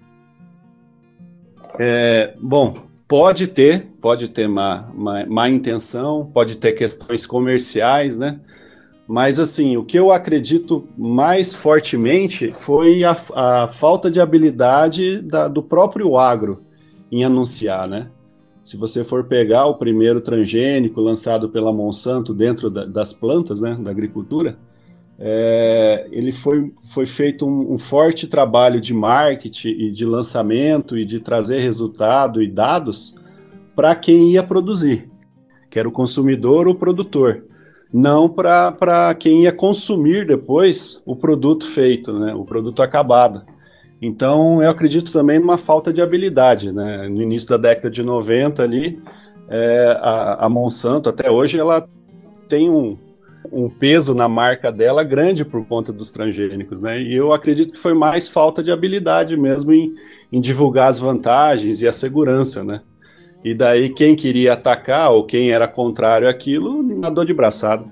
É, 1.79 2.35
bom, 2.41 2.75
pode 3.07 3.49
ter, 3.49 3.87
pode 4.01 4.29
ter 4.29 4.49
má, 4.49 4.89
má, 4.95 5.27
má, 5.27 5.49
intenção, 5.49 6.31
pode 6.33 6.57
ter 6.57 6.73
questões 6.73 7.27
comerciais, 7.27 8.17
né? 8.17 8.41
Mas, 9.07 9.39
assim, 9.39 9.77
o 9.77 9.85
que 9.85 9.99
eu 9.99 10.11
acredito 10.11 10.89
mais 10.97 11.53
fortemente 11.53 12.53
foi 12.53 13.05
a, 13.05 13.15
a 13.35 13.67
falta 13.67 14.11
de 14.11 14.21
habilidade 14.21 15.21
da, 15.21 15.47
do 15.47 15.63
próprio 15.63 16.17
agro 16.17 16.63
em 17.13 17.23
anunciar, 17.23 17.87
né? 17.87 18.09
Se 18.63 18.79
você 18.79 19.05
for 19.05 19.25
pegar 19.25 19.67
o 19.67 19.75
primeiro 19.75 20.23
transgênico 20.23 20.99
lançado 21.01 21.51
pela 21.51 21.71
Monsanto 21.71 22.33
dentro 22.33 22.71
da, 22.71 22.87
das 22.87 23.13
plantas, 23.13 23.61
né, 23.61 23.77
da 23.79 23.91
agricultura, 23.91 24.57
é, 25.19 26.09
ele 26.11 26.33
foi, 26.33 26.73
foi 26.93 27.05
feito 27.05 27.47
um, 27.47 27.75
um, 27.75 27.79
forte 27.79 28.27
trabalho 28.27 28.81
de 28.81 28.95
marketing 28.95 29.69
e 29.69 29.93
de 29.93 30.07
lançamento 30.07 30.97
e 30.97 31.05
de 31.05 31.21
trazer 31.21 31.61
resultado 31.61 32.43
e 32.43 32.49
dados 32.49 33.17
para 33.77 33.95
quem 33.95 34.33
ia 34.33 34.43
produzir, 34.43 35.11
que 35.71 35.79
era 35.79 35.89
o 35.89 35.93
consumidor 35.93 36.67
ou 36.67 36.73
o 36.73 36.79
produtor, 36.79 37.45
não 37.95 38.29
para 38.29 39.15
quem 39.15 39.45
ia 39.45 39.53
consumir 39.53 40.27
depois 40.27 41.01
o 41.07 41.15
produto 41.15 41.65
feito, 41.65 42.13
né, 42.13 42.35
o 42.35 42.45
produto 42.45 42.83
acabado. 42.83 43.43
Então, 44.03 44.61
eu 44.61 44.69
acredito 44.69 45.13
também 45.13 45.39
numa 45.39 45.57
falta 45.57 45.93
de 45.93 46.03
habilidade. 46.03 46.73
Né? 46.73 47.09
No 47.09 47.23
início 47.23 47.51
da 47.51 47.57
década 47.57 47.89
de 47.89 48.03
90 48.03 48.61
ali, 48.65 49.01
é, 49.49 49.97
a, 50.01 50.47
a 50.47 50.49
Monsanto, 50.49 51.09
até 51.09 51.31
hoje, 51.31 51.57
ela 51.61 51.89
tem 52.49 52.69
um, 52.69 52.99
um 53.53 53.71
peso 53.71 54.13
na 54.13 54.29
marca 54.29 54.73
dela 54.73 55.05
grande 55.05 55.45
por 55.45 55.65
conta 55.65 55.93
dos 55.93 56.11
transgênicos, 56.11 56.81
né? 56.81 57.01
E 57.01 57.15
eu 57.15 57.33
acredito 57.33 57.73
que 57.73 57.79
foi 57.79 57.95
mais 57.95 58.29
falta 58.29 58.63
de 58.63 58.73
habilidade 58.73 59.37
mesmo 59.37 59.73
em, 59.73 59.95
em 60.33 60.41
divulgar 60.41 60.89
as 60.89 60.99
vantagens 60.99 61.81
e 61.81 61.87
a 61.87 61.93
segurança, 61.93 62.65
né? 62.65 62.81
E 63.45 63.55
daí 63.55 63.91
quem 63.91 64.17
queria 64.17 64.55
atacar 64.55 65.13
ou 65.13 65.25
quem 65.25 65.51
era 65.51 65.69
contrário 65.69 66.27
àquilo, 66.27 66.83
nadou 66.83 67.27
de 67.27 67.35
braçado. 67.35 67.91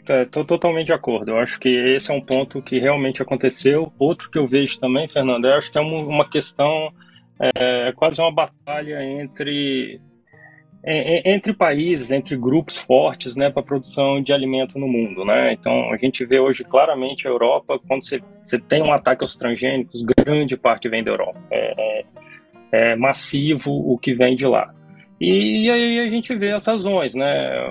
Estou 0.00 0.42
é, 0.42 0.46
totalmente 0.46 0.88
de 0.88 0.92
acordo. 0.92 1.30
Eu 1.30 1.38
acho 1.38 1.58
que 1.58 1.70
esse 1.70 2.10
é 2.10 2.14
um 2.14 2.20
ponto 2.20 2.60
que 2.60 2.78
realmente 2.78 3.22
aconteceu. 3.22 3.90
Outro 3.98 4.30
que 4.30 4.38
eu 4.38 4.46
vejo 4.46 4.78
também, 4.78 5.08
Fernando, 5.08 5.46
eu 5.46 5.54
acho 5.54 5.72
que 5.72 5.78
é 5.78 5.80
uma, 5.80 6.00
uma 6.00 6.28
questão, 6.28 6.92
é, 7.40 7.90
quase 7.96 8.20
uma 8.20 8.30
batalha 8.30 9.02
entre 9.02 9.98
é, 10.86 11.30
é, 11.30 11.34
entre 11.34 11.52
países, 11.52 12.10
entre 12.10 12.36
grupos 12.36 12.78
fortes, 12.78 13.34
né, 13.34 13.50
para 13.50 13.62
produção 13.62 14.22
de 14.22 14.32
alimento 14.32 14.78
no 14.78 14.86
mundo, 14.86 15.24
né? 15.24 15.52
Então 15.52 15.92
a 15.92 15.96
gente 15.96 16.24
vê 16.24 16.38
hoje 16.38 16.62
claramente 16.64 17.26
a 17.26 17.30
Europa, 17.30 17.78
quando 17.88 18.02
você 18.04 18.20
tem 18.68 18.82
um 18.82 18.92
ataque 18.92 19.24
aos 19.24 19.34
transgênicos, 19.34 20.02
grande 20.02 20.56
parte 20.56 20.88
vem 20.88 21.02
da 21.02 21.10
Europa. 21.10 21.40
É, 21.50 21.74
é, 22.00 22.04
é 22.72 22.96
massivo 22.96 23.70
o 23.72 23.98
que 23.98 24.14
vem 24.14 24.36
de 24.36 24.46
lá. 24.46 24.72
E, 25.20 25.64
e 25.64 25.70
aí 25.70 26.00
a 26.00 26.08
gente 26.08 26.34
vê 26.34 26.52
as 26.52 26.66
razões, 26.66 27.14
né? 27.14 27.70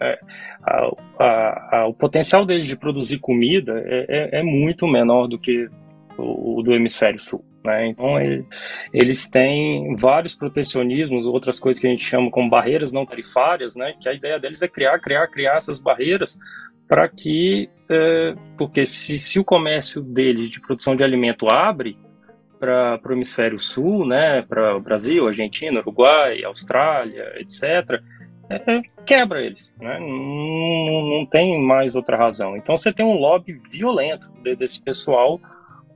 é, 0.00 0.18
a, 0.62 0.90
a, 1.18 1.78
a, 1.78 1.86
o 1.86 1.94
potencial 1.94 2.44
deles 2.44 2.66
de 2.66 2.76
produzir 2.76 3.18
comida 3.18 3.82
é, 3.86 4.06
é, 4.08 4.40
é 4.40 4.42
muito 4.42 4.86
menor 4.86 5.26
do 5.26 5.38
que 5.38 5.68
o, 6.18 6.58
o 6.58 6.62
do 6.62 6.72
hemisfério 6.74 7.18
sul. 7.20 7.44
Né? 7.66 7.88
Então, 7.88 8.18
ele, 8.20 8.46
eles 8.92 9.28
têm 9.28 9.94
vários 9.96 10.34
protecionismos, 10.34 11.26
outras 11.26 11.60
coisas 11.60 11.80
que 11.80 11.86
a 11.86 11.90
gente 11.90 12.04
chama 12.04 12.30
como 12.30 12.48
barreiras 12.48 12.92
não 12.92 13.04
tarifárias, 13.04 13.76
né? 13.76 13.94
que 14.00 14.08
a 14.08 14.14
ideia 14.14 14.38
deles 14.38 14.62
é 14.62 14.68
criar, 14.68 14.98
criar, 15.00 15.26
criar 15.28 15.56
essas 15.56 15.78
barreiras 15.78 16.38
para 16.88 17.08
que, 17.08 17.68
é, 17.90 18.34
porque 18.56 18.86
se, 18.86 19.18
se 19.18 19.40
o 19.40 19.44
comércio 19.44 20.00
deles 20.00 20.48
de 20.48 20.60
produção 20.60 20.94
de 20.94 21.02
alimento 21.02 21.46
abre, 21.52 21.98
para 22.58 23.00
o 23.06 23.12
hemisfério 23.12 23.58
sul, 23.58 24.06
né, 24.06 24.42
para 24.42 24.76
o 24.76 24.80
Brasil, 24.80 25.26
Argentina, 25.26 25.80
Uruguai, 25.80 26.42
Austrália, 26.44 27.34
etc., 27.38 28.00
é, 28.48 28.76
é, 28.76 28.82
quebra 29.04 29.42
eles, 29.42 29.72
né? 29.80 29.98
não, 29.98 31.18
não 31.18 31.26
tem 31.26 31.60
mais 31.60 31.96
outra 31.96 32.16
razão. 32.16 32.56
Então 32.56 32.76
você 32.76 32.92
tem 32.92 33.04
um 33.04 33.18
lobby 33.18 33.60
violento 33.70 34.30
desse 34.56 34.80
pessoal 34.80 35.40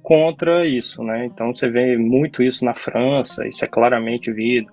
contra 0.03 0.67
isso, 0.67 1.03
né? 1.03 1.27
Então 1.27 1.55
você 1.55 1.69
vê 1.69 1.97
muito 1.97 2.43
isso 2.43 2.65
na 2.65 2.75
França, 2.75 3.47
isso 3.47 3.65
é 3.65 3.69
claramente 3.69 4.33
visto, 4.33 4.73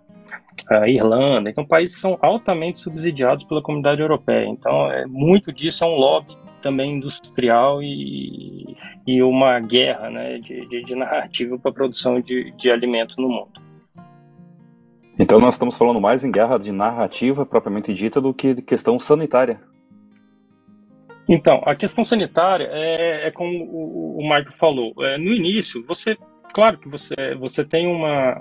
a 0.69 0.89
Irlanda, 0.89 1.49
então 1.49 1.65
países 1.65 1.99
são 1.99 2.17
altamente 2.21 2.79
subsidiados 2.79 3.43
pela 3.43 3.61
comunidade 3.61 4.01
europeia. 4.01 4.47
Então 4.47 4.91
é 4.91 5.05
muito 5.05 5.53
disso 5.53 5.83
é 5.83 5.87
um 5.87 5.95
lobby 5.95 6.35
também 6.61 6.95
industrial 6.95 7.81
e, 7.81 8.75
e 9.05 9.21
uma 9.21 9.59
guerra 9.59 10.09
né, 10.09 10.39
de, 10.39 10.65
de, 10.67 10.83
de 10.83 10.95
narrativa 10.95 11.57
para 11.57 11.71
a 11.71 11.73
produção 11.73 12.19
de, 12.19 12.51
de 12.57 12.71
alimentos 12.71 13.15
no 13.17 13.29
mundo. 13.29 13.61
Então 15.19 15.39
nós 15.39 15.55
estamos 15.55 15.77
falando 15.77 16.01
mais 16.01 16.23
em 16.23 16.31
guerra 16.31 16.57
de 16.57 16.71
narrativa 16.71 17.45
propriamente 17.45 17.93
dita 17.93 18.19
do 18.19 18.33
que 18.33 18.53
de 18.53 18.61
questão 18.61 18.99
sanitária. 18.99 19.59
Então, 21.27 21.61
a 21.65 21.75
questão 21.75 22.03
sanitária 22.03 22.69
é, 22.71 23.27
é 23.27 23.31
como 23.31 23.63
o, 23.65 24.21
Michael 24.21 24.51
falou. 24.53 24.93
É, 24.99 25.17
no 25.17 25.33
início, 25.33 25.83
você, 25.85 26.17
claro 26.53 26.77
que 26.77 26.87
você, 26.87 27.35
você 27.39 27.63
tem 27.65 27.87
uma 27.87 28.39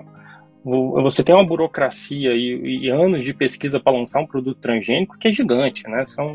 você 0.65 1.23
tem 1.23 1.33
uma 1.33 1.47
burocracia 1.47 2.33
e, 2.33 2.87
e 2.87 2.91
anos 2.91 3.23
de 3.23 3.33
pesquisa 3.33 3.79
para 3.79 3.97
lançar 3.97 4.21
um 4.21 4.27
produto 4.27 4.59
transgênico 4.59 5.17
que 5.17 5.29
é 5.29 5.33
gigante, 5.33 5.89
né? 5.89 6.05
São 6.05 6.35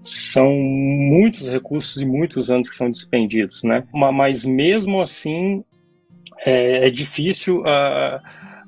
são 0.00 0.52
muitos 0.52 1.48
recursos 1.48 2.00
e 2.00 2.06
muitos 2.06 2.48
anos 2.48 2.68
que 2.68 2.76
são 2.76 2.88
despendidos, 2.88 3.64
né? 3.64 3.82
Mas 3.92 4.44
mesmo 4.44 5.00
assim 5.00 5.64
é, 6.46 6.86
é 6.86 6.90
difícil 6.90 7.66
a, 7.66 8.20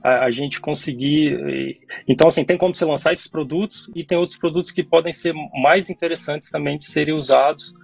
a, 0.03 0.25
a, 0.25 0.31
gente 0.31 0.61
conseguir. 0.61 1.79
Então, 2.09 2.29
assim, 2.29 2.45
tem 2.45 2.57
como 2.57 2.75
você 2.75 2.85
lançar 2.85 3.13
esses 3.13 3.27
produtos 3.27 3.91
e 3.95 4.05
tem 4.05 4.19
outros 4.19 4.37
produtos 4.37 4.71
que 4.71 4.83
podem 4.83 5.13
ser 5.13 5.33
mais 5.63 5.91
interessantes 5.91 6.51
também 6.51 6.79
de 6.79 6.85
serem 6.85 7.15
usados, 7.15 7.75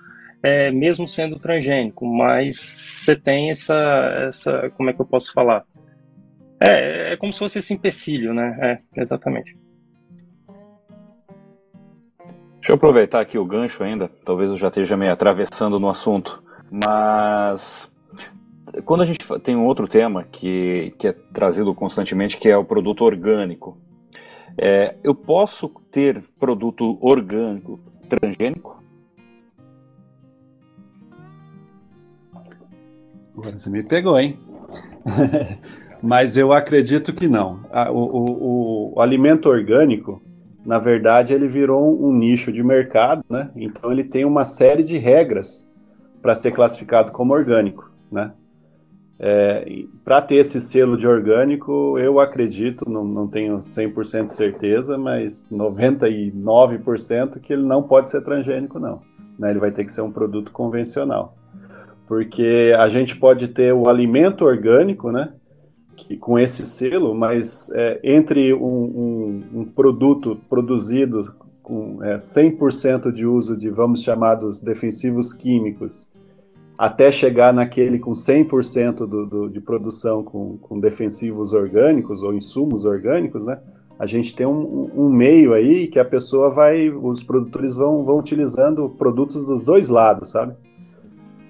é, 0.43 0.71
mesmo 0.71 1.07
sendo 1.07 1.39
transgênico. 1.39 2.07
Mas 2.07 2.57
você 2.57 3.17
tem 3.17 3.51
essa, 3.51 3.75
essa, 4.29 4.71
como 4.77 4.91
é 4.91 4.93
que 4.93 5.01
eu 5.01 5.07
posso 5.07 5.33
falar? 5.33 5.65
É, 6.67 7.13
é 7.13 7.17
como 7.17 7.33
se 7.33 7.39
fosse 7.39 7.59
esse 7.59 7.75
empecilho, 7.75 8.33
né? 8.33 8.81
É, 8.95 9.01
exatamente. 9.01 9.57
Deixa 12.67 12.73
eu 12.73 12.77
aproveitar 12.77 13.21
aqui 13.21 13.39
o 13.39 13.45
gancho 13.45 13.85
ainda, 13.85 14.11
talvez 14.25 14.51
eu 14.51 14.57
já 14.57 14.67
esteja 14.67 14.97
meio 14.97 15.13
atravessando 15.13 15.79
no 15.79 15.89
assunto, 15.89 16.43
mas 16.69 17.89
quando 18.85 19.03
a 19.03 19.05
gente 19.05 19.19
tem 19.41 19.57
um 19.57 19.65
outro 19.65 19.89
tema 19.89 20.25
que, 20.25 20.95
que 20.99 21.09
é 21.09 21.13
trazido 21.13 21.75
constantemente, 21.75 22.37
que 22.37 22.49
é 22.49 22.57
o 22.57 22.65
produto 22.65 23.05
orgânico, 23.05 23.79
é, 24.59 24.97
eu 25.03 25.15
posso 25.15 25.69
ter 25.91 26.23
produto 26.39 26.99
orgânico 27.01 27.81
transgênico? 28.09 28.83
Você 33.35 33.69
me 33.69 33.83
pegou, 33.83 34.19
hein? 34.19 34.39
Mas 36.03 36.37
eu 36.37 36.53
acredito 36.53 37.13
que 37.13 37.29
não. 37.29 37.61
O, 37.91 38.01
o, 38.01 38.95
o, 38.95 39.01
alimento 39.01 39.49
orgânico, 39.49 40.23
na 40.65 40.79
verdade, 40.79 41.35
ele 41.35 41.49
virou 41.49 42.03
um 42.03 42.13
nicho 42.13 42.53
de 42.53 42.63
mercado, 42.63 43.25
né? 43.29 43.51
Então 43.57 43.91
ele 43.91 44.05
tem 44.05 44.25
uma 44.25 44.45
série 44.45 44.83
de 44.83 44.99
regras 44.99 45.71
para 46.23 46.35
ser 46.35 46.53
classificado 46.53 47.13
como 47.13 47.35
orgânico, 47.35 47.91
né? 48.11 48.33
É, 49.19 49.85
para 50.05 50.21
ter 50.21 50.37
esse 50.37 50.61
selo 50.61 50.97
de 50.97 51.09
orgânico, 51.09 51.99
eu 51.99 52.21
acredito, 52.21 52.89
não, 52.89 53.05
não 53.05 53.27
tenho 53.27 53.59
100% 53.59 54.25
de 54.25 54.35
certeza, 54.35 54.99
mas 54.99 55.49
99% 55.51 57.41
que 57.41 57.53
ele 57.53 57.63
não 57.63 57.83
pode 57.83 58.11
ser 58.11 58.23
transgênico, 58.23 58.79
não. 58.79 59.01
Né? 59.39 59.51
Ele 59.51 59.59
vai 59.59 59.71
ter 59.71 59.85
que 59.85 59.93
ser 59.93 60.03
um 60.03 60.13
produto 60.13 60.53
convencional. 60.53 61.35
Porque 62.07 62.73
a 62.79 62.89
gente 62.89 63.17
pode 63.17 63.49
ter 63.49 63.73
o 63.73 63.89
alimento 63.89 64.45
orgânico, 64.45 65.11
né? 65.11 65.33
que, 65.97 66.17
com 66.17 66.39
esse 66.39 66.65
selo, 66.67 67.15
mas 67.15 67.71
é, 67.75 67.99
entre 68.05 68.53
um, 68.53 68.61
um, 68.65 69.61
um, 69.61 69.65
produto 69.65 70.39
produzido 70.49 71.21
com 71.63 72.03
é, 72.05 72.17
100% 72.17 73.11
de 73.11 73.27
uso 73.27 73.57
de, 73.57 73.71
vamos 73.71 74.03
chamar, 74.03 74.37
dos 74.37 74.61
defensivos 74.61 75.33
químicos, 75.33 76.13
até 76.79 77.11
chegar 77.11 77.53
naquele 77.53 77.99
com 77.99 78.13
100% 78.13 79.07
do, 79.07 79.27
do, 79.27 79.49
de 79.49 79.61
produção 79.61 80.23
com, 80.23 80.59
com, 80.59 80.79
defensivos 80.79 81.53
orgânicos 81.53 82.23
ou 82.23 82.35
insumos 82.35 82.85
orgânicos, 82.85 83.47
né? 83.47 83.59
A 83.99 84.05
gente 84.05 84.37
tem 84.37 84.47
um, 84.47 84.91
um, 84.95 85.09
meio 85.09 85.55
aí 85.55 85.87
que 85.87 85.99
a 85.99 86.05
pessoa 86.05 86.51
vai, 86.51 86.91
os 86.91 87.23
produtores 87.23 87.77
vão, 87.77 88.05
vão 88.05 88.19
utilizando 88.19 88.91
produtos 88.91 89.47
dos 89.47 89.65
dois 89.65 89.89
lados, 89.89 90.29
sabe? 90.29 90.55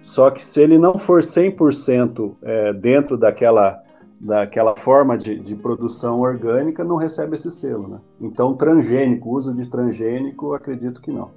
Só 0.01 0.31
que 0.31 0.41
se 0.41 0.63
ele 0.63 0.79
não 0.79 0.97
for 0.97 1.23
100% 1.23 2.35
é, 2.43 2.73
dentro 2.73 3.17
daquela 3.17 3.83
daquela 4.19 4.75
forma 4.75 5.17
de, 5.19 5.39
de, 5.39 5.55
produção 5.55 6.21
orgânica 6.21 6.83
não 6.83 6.97
recebe 6.97 7.35
esse 7.35 7.51
selo, 7.51 7.87
né? 7.87 7.99
Então, 8.19 8.55
transgênico, 8.55 9.29
uso 9.29 9.55
de 9.55 9.69
transgênico, 9.69 10.55
acredito 10.55 11.03
que 11.03 11.11
não. 11.11 11.31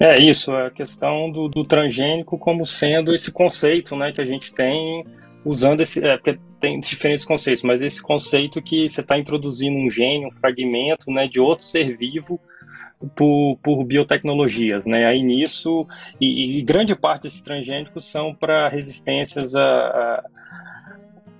É 0.00 0.20
isso, 0.20 0.52
a 0.52 0.70
questão 0.70 1.30
do, 1.30 1.48
do 1.48 1.62
transgênico 1.62 2.36
como 2.36 2.66
sendo 2.66 3.14
esse 3.14 3.30
conceito, 3.30 3.94
né, 3.94 4.10
que 4.10 4.20
a 4.20 4.24
gente 4.24 4.52
tem 4.52 5.04
usando 5.44 5.82
esse, 5.82 6.04
é, 6.04 6.16
porque 6.16 6.38
tem 6.58 6.80
diferentes 6.80 7.24
conceitos, 7.24 7.62
mas 7.62 7.82
esse 7.82 8.02
conceito 8.02 8.60
que 8.60 8.88
você 8.88 9.02
está 9.02 9.16
introduzindo 9.18 9.76
um 9.76 9.90
gene, 9.90 10.26
um 10.26 10.32
fragmento, 10.32 11.10
né, 11.10 11.28
de 11.28 11.38
outro 11.38 11.64
ser 11.64 11.96
vivo 11.96 12.40
por, 13.14 13.58
por 13.62 13.84
biotecnologias, 13.84 14.86
né? 14.86 15.06
Aí 15.06 15.22
nisso 15.22 15.86
e, 16.20 16.58
e 16.58 16.62
grande 16.62 16.94
parte 16.94 17.24
desses 17.24 17.42
transgênicos 17.42 18.04
são 18.04 18.34
para 18.34 18.68
resistências 18.68 19.54
a, 19.54 20.24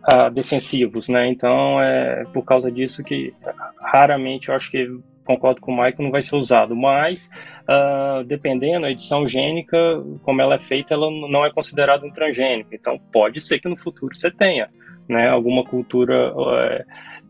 a 0.03 0.29
defensivos, 0.29 1.09
né? 1.09 1.27
Então 1.29 1.81
é 1.81 2.25
por 2.33 2.45
causa 2.45 2.71
disso 2.71 3.03
que 3.03 3.33
raramente 3.81 4.49
eu 4.49 4.55
acho 4.55 4.71
que 4.71 4.87
concordo 5.25 5.61
com 5.61 5.73
o 5.73 5.75
Michael, 5.75 5.97
não 5.99 6.11
vai 6.11 6.23
ser 6.23 6.37
usado. 6.37 6.77
Mas, 6.77 7.31
uh, 7.63 8.25
dependendo, 8.25 8.87
a 8.87 8.91
edição 8.91 9.27
gênica, 9.27 9.77
como 10.23 10.41
ela 10.41 10.55
é 10.57 10.61
feita, 10.61 10.95
ela 10.95 11.11
não 11.11 11.45
é 11.45 11.51
considerada 11.51 12.07
um 12.07 12.11
transgênico. 12.11 12.75
Então, 12.75 12.99
pode 13.13 13.41
ser 13.41 13.59
que 13.59 13.69
no 13.69 13.77
futuro 13.77 14.15
você 14.15 14.31
tenha 14.31 14.69
né, 15.09 15.29
alguma 15.29 15.65
cultura 15.65 16.33
uh, 16.35 16.85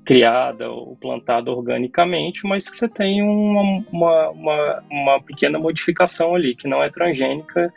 criada 0.04 0.70
ou 0.70 0.96
plantada 0.96 1.50
organicamente, 1.50 2.46
mas 2.46 2.68
que 2.68 2.76
você 2.76 2.88
tenha 2.88 3.24
uma, 3.24 3.83
uma, 3.90 4.30
uma, 4.30 4.83
uma 4.90 5.22
pequena 5.22 5.59
modificação 5.59 6.35
ali, 6.35 6.54
que 6.54 6.68
não 6.68 6.83
é 6.83 6.90
transgênica 6.90 7.72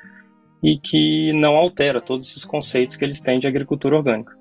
e 0.62 0.78
que 0.78 1.32
não 1.34 1.56
altera 1.56 2.02
todos 2.02 2.28
esses 2.30 2.44
conceitos 2.44 2.96
que 2.96 3.06
eles 3.06 3.22
têm 3.22 3.40
de 3.40 3.48
agricultura 3.48 3.96
orgânica. 3.96 4.36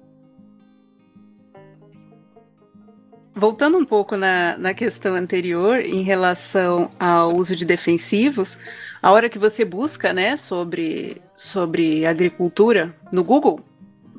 Voltando 3.39 3.77
um 3.77 3.85
pouco 3.85 4.17
na, 4.17 4.57
na 4.57 4.73
questão 4.73 5.15
anterior, 5.15 5.81
em 5.81 6.01
relação 6.01 6.89
ao 6.99 7.37
uso 7.37 7.55
de 7.55 7.67
defensivos, 7.67 8.59
a 9.03 9.13
hora 9.13 9.29
que 9.29 9.39
você 9.39 9.63
busca 9.63 10.11
né, 10.11 10.39
sobre, 10.39 11.21
sobre 11.37 12.07
agricultura 12.07 12.97
no 13.13 13.23
Google, 13.23 13.61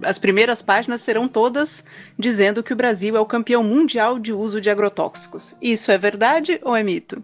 as 0.03 0.19
primeiras 0.19 0.61
páginas 0.61 1.01
serão 1.01 1.27
todas 1.27 1.83
dizendo 2.15 2.61
que 2.61 2.71
o 2.71 2.75
Brasil 2.75 3.17
é 3.17 3.19
o 3.19 3.25
campeão 3.25 3.63
mundial 3.63 4.19
de 4.19 4.31
uso 4.31 4.61
de 4.61 4.69
agrotóxicos. 4.69 5.57
Isso 5.59 5.91
é 5.91 5.97
verdade 5.97 6.59
ou 6.61 6.75
é 6.75 6.83
mito? 6.83 7.23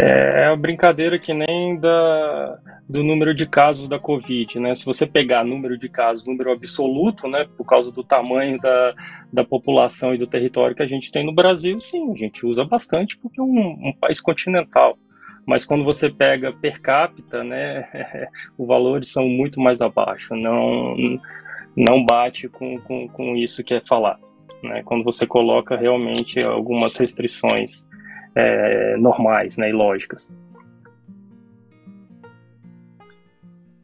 É 0.00 0.46
a 0.46 0.56
brincadeira 0.56 1.18
que 1.18 1.34
nem 1.34 1.78
da, 1.78 2.58
do 2.90 3.04
número 3.04 3.32
de 3.32 3.46
casos 3.46 3.88
da 3.88 4.00
Covid, 4.00 4.58
né? 4.58 4.74
Se 4.74 4.84
você 4.84 5.06
pegar 5.06 5.44
número 5.44 5.78
de 5.78 5.88
casos, 5.88 6.26
número 6.26 6.50
absoluto, 6.50 7.28
né, 7.28 7.46
por 7.56 7.64
causa 7.64 7.92
do 7.92 8.02
tamanho 8.02 8.58
da, 8.58 8.94
da 9.32 9.44
população 9.44 10.12
e 10.12 10.18
do 10.18 10.26
território 10.26 10.74
que 10.74 10.82
a 10.82 10.86
gente 10.86 11.12
tem 11.12 11.24
no 11.24 11.32
Brasil, 11.32 11.78
sim, 11.78 12.12
a 12.12 12.16
gente 12.16 12.44
usa 12.44 12.64
bastante 12.64 13.16
porque 13.16 13.40
é 13.40 13.44
um, 13.44 13.90
um 13.90 13.92
país 14.00 14.20
continental. 14.20 14.98
Mas 15.46 15.64
quando 15.64 15.84
você 15.84 16.10
pega 16.10 16.52
per 16.52 16.80
capita, 16.80 17.44
né, 17.44 17.88
os 18.58 18.66
valores 18.66 19.12
são 19.12 19.28
muito 19.28 19.60
mais 19.60 19.80
abaixo, 19.80 20.34
não, 20.34 20.96
não 21.76 22.04
bate 22.04 22.48
com, 22.48 22.76
com, 22.80 23.08
com 23.08 23.36
isso 23.36 23.62
que 23.62 23.74
é 23.74 23.80
falar. 23.80 24.18
né, 24.64 24.82
quando 24.84 25.04
você 25.04 25.26
coloca 25.28 25.76
realmente 25.76 26.44
algumas 26.44 26.96
restrições 26.96 27.86
é, 28.34 28.96
normais 28.96 29.56
né, 29.56 29.70
e 29.70 29.72
lógicas. 29.72 30.28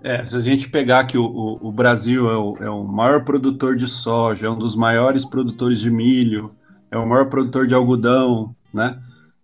É, 0.06 0.24
se 0.24 0.36
a 0.36 0.40
gente 0.40 0.70
pegar 0.70 1.02
que 1.02 1.18
o, 1.18 1.24
o, 1.24 1.66
o 1.66 1.72
Brasil 1.72 2.30
é 2.30 2.36
o, 2.36 2.56
é 2.60 2.70
o, 2.70 2.84
maior 2.84 3.24
produtor 3.24 3.74
de 3.74 3.88
soja, 3.88 4.46
é 4.46 4.48
um 4.48 4.56
dos 4.56 4.76
maiores 4.76 5.24
produtores 5.24 5.80
de 5.80 5.90
milho, 5.90 6.52
é 6.92 6.96
o 6.96 7.04
maior 7.04 7.28
produtor 7.28 7.66
de 7.66 7.74
algodão, 7.74 8.54
né? 8.72 9.00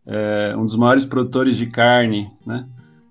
É 0.06 0.54
um 0.56 0.64
dos 0.64 0.76
maiores 0.76 1.04
produtores 1.04 1.56
de 1.56 1.66
carne, 1.66 2.30
né? 2.46 2.64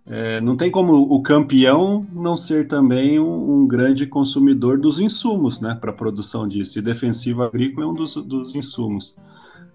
É, 0.08 0.40
não 0.40 0.56
tem 0.56 0.72
como 0.72 0.94
o 0.94 1.22
campeão 1.22 2.08
não 2.14 2.38
ser 2.38 2.70
também 2.70 3.20
um, 3.20 3.64
um 3.64 3.68
grande 3.68 4.08
consumidor 4.08 4.80
dos 4.80 5.02
insumos, 5.02 5.60
né, 5.60 5.78
para 5.80 5.92
a 5.92 5.94
produção 5.94 6.48
disso. 6.48 6.80
E 6.80 6.82
defensivo 6.82 7.44
agrícola 7.44 7.86
é 7.86 7.90
um 7.90 7.94
dos, 7.94 8.16
dos 8.16 8.56
insumos. 8.56 9.18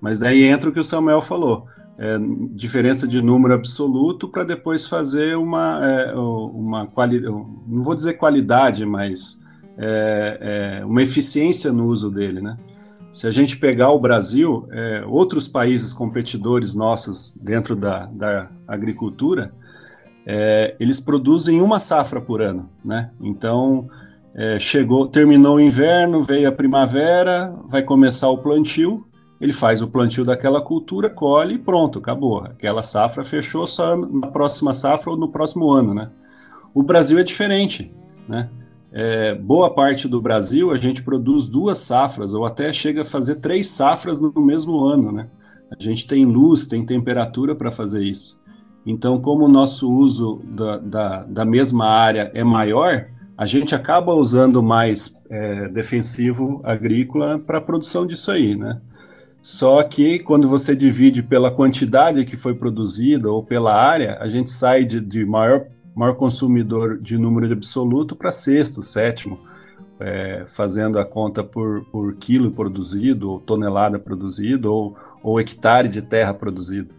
Mas 0.01 0.19
daí 0.19 0.45
entra 0.45 0.71
o 0.71 0.73
que 0.73 0.81
o 0.81 0.85
Samuel 0.85 1.21
falou 1.21 1.69
é, 1.99 2.19
diferença 2.53 3.09
de 3.09 3.23
número 3.23 3.55
absoluto 3.55 4.29
para 4.29 4.45
depois 4.45 4.87
fazer 4.87 5.37
uma, 5.37 5.81
é, 5.85 6.15
uma 6.15 6.87
qualidade, 6.87 7.35
não 7.67 7.83
vou 7.83 7.95
dizer 7.95 8.15
qualidade, 8.15 8.85
mas 8.85 9.43
é, 9.79 10.79
é, 10.81 10.85
uma 10.85 11.03
eficiência 11.03 11.73
no 11.73 11.87
uso 11.87 12.11
dele, 12.11 12.41
né? 12.41 12.57
Se 13.11 13.27
a 13.27 13.31
gente 13.31 13.59
pegar 13.59 13.91
o 13.91 13.99
Brasil, 13.99 14.69
é, 14.71 15.05
outros 15.07 15.49
países 15.49 15.93
competidores 15.93 16.75
nossos 16.75 17.35
dentro 17.43 17.75
da, 17.75 18.07
da 18.07 18.51
agricultura, 18.69 19.55
é, 20.27 20.75
eles 20.79 21.01
produzem 21.01 21.63
uma 21.63 21.81
safra 21.81 22.21
por 22.21 22.43
ano, 22.43 22.69
né? 22.85 23.11
Então, 23.21 23.89
chegou, 24.61 25.09
terminou 25.09 25.57
o 25.57 25.61
inverno, 25.61 26.21
veio 26.21 26.47
a 26.47 26.53
primavera, 26.53 27.55
vai 27.67 27.83
começar 27.83 28.29
o 28.29 28.37
plantio, 28.37 29.06
ele 29.41 29.53
faz 29.53 29.83
o 29.83 29.89
plantio 29.89 30.25
daquela 30.25 30.61
cultura, 30.61 31.11
colhe 31.11 31.55
e 31.55 31.59
pronto, 31.59 31.99
acabou. 31.99 32.39
Aquela 32.39 32.83
safra 32.83 33.23
fechou 33.23 33.67
só 33.67 33.97
na 33.97 34.29
próxima 34.29 34.73
safra 34.73 35.11
ou 35.11 35.17
no 35.17 35.29
próximo 35.29 35.71
ano, 35.71 35.93
né? 35.93 36.11
O 36.75 36.83
Brasil 36.83 37.19
é 37.19 37.25
diferente, 37.25 37.93
né? 38.29 38.49
É, 38.93 39.35
boa 39.35 39.75
parte 39.75 40.09
do 40.09 40.21
Brasil 40.23 40.71
a 40.71 40.77
gente 40.77 41.03
produz 41.03 41.49
duas 41.49 41.79
safras 41.79 42.33
ou 42.33 42.47
até 42.47 42.73
chega 42.73 43.03
a 43.03 43.05
fazer 43.05 43.37
três 43.37 43.69
safras 43.69 44.21
no 44.21 44.33
mesmo 44.41 44.85
ano, 44.85 45.13
né? 45.13 45.29
A 45.71 45.83
gente 45.83 46.07
tem 46.07 46.25
luz, 46.25 46.67
tem 46.67 46.87
temperatura 46.87 47.55
para 47.55 47.71
fazer 47.71 48.03
isso. 48.03 48.41
Então, 48.87 49.21
como 49.21 49.45
o 49.45 49.49
nosso 49.49 49.93
uso 49.93 50.41
da, 50.45 50.79
da, 50.79 51.23
da 51.25 51.45
mesma 51.45 51.87
área 51.87 52.31
é 52.33 52.45
maior, 52.45 53.09
a 53.37 53.45
gente 53.45 53.75
acaba 53.75 54.15
usando 54.15 54.63
mais 54.63 55.21
é, 55.29 55.69
defensivo 55.69 56.61
agrícola 56.65 57.39
para 57.39 57.59
a 57.59 57.61
produção 57.61 58.07
disso 58.07 58.31
aí, 58.31 58.55
né? 58.55 58.81
Só 59.47 59.81
que 59.85 60.19
quando 60.19 60.49
você 60.49 60.75
divide 60.75 61.23
pela 61.23 61.53
quantidade 61.53 62.25
que 62.25 62.37
foi 62.37 62.53
produzida 62.53 63.31
ou 63.31 63.45
pela 63.45 63.73
área, 63.73 64.19
a 64.21 64.27
gente 64.27 64.51
sai 64.51 64.85
de, 64.85 65.01
de 65.01 65.25
maior, 65.25 65.69
maior 65.95 66.17
consumidor 66.17 66.99
de 66.99 67.17
número 67.17 67.47
de 67.47 67.53
absoluto 67.53 68.17
para 68.17 68.33
sexto, 68.33 68.83
sétimo, 68.83 69.39
é, 70.01 70.45
fazendo 70.49 70.99
a 70.99 71.05
conta 71.05 71.45
por, 71.45 71.85
por 71.93 72.17
quilo 72.17 72.51
produzido, 72.51 73.31
ou 73.31 73.39
tonelada 73.39 74.01
produzido, 74.01 74.75
ou, 74.75 74.97
ou 75.23 75.41
hectare 75.41 75.87
de 75.87 76.03
terra 76.03 76.35
produzido. 76.35 76.93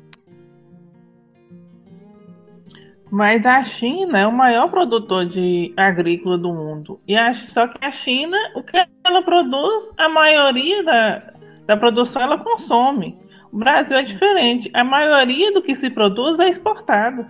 Mas 3.12 3.46
a 3.46 3.62
China 3.62 4.20
é 4.20 4.26
o 4.26 4.32
maior 4.32 4.70
produtor 4.70 5.26
de 5.26 5.74
agrícola 5.76 6.38
do 6.38 6.54
mundo. 6.54 6.98
E 7.06 7.14
a, 7.18 7.34
só 7.34 7.68
que 7.68 7.84
a 7.84 7.92
China, 7.92 8.38
o 8.56 8.64
que 8.64 8.78
ela 9.06 9.22
produz, 9.22 9.94
a 9.98 10.08
maioria 10.08 10.82
da, 10.82 11.34
da 11.68 11.76
produção 11.76 12.22
ela 12.22 12.38
consome. 12.38 13.20
O 13.52 13.58
Brasil 13.58 13.98
é 13.98 14.04
diferente. 14.04 14.72
A 14.74 14.84
maioria 14.84 15.54
do 15.54 15.62
que 15.62 15.76
se 15.76 15.90
produz 15.90 16.40
é 16.40 16.50
exportado. 16.50 17.26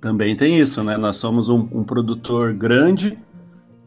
Também 0.00 0.34
tem 0.34 0.58
isso, 0.58 0.82
né? 0.82 0.96
Nós 0.96 1.16
somos 1.16 1.48
um, 1.48 1.68
um 1.72 1.84
produtor 1.84 2.52
grande 2.52 3.18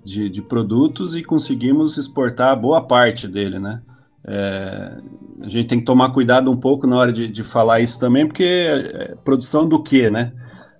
de, 0.03 0.29
de, 0.29 0.41
produtos 0.41 1.15
e 1.15 1.23
conseguimos 1.23 1.97
exportar 1.97 2.57
boa 2.59 2.81
parte 2.81 3.27
dele, 3.27 3.59
né? 3.59 3.81
É, 4.23 4.97
a 5.41 5.47
gente 5.49 5.67
tem 5.67 5.79
que 5.79 5.85
tomar 5.85 6.11
cuidado 6.11 6.49
um 6.49 6.55
pouco 6.55 6.87
na 6.87 6.95
hora 6.95 7.11
de, 7.11 7.27
de 7.27 7.43
falar 7.43 7.81
isso 7.81 7.99
também, 7.99 8.25
porque 8.25 8.43
é, 8.43 9.11
é 9.11 9.15
produção 9.23 9.67
do 9.67 9.83
quê, 9.83 10.09
né? 10.09 10.31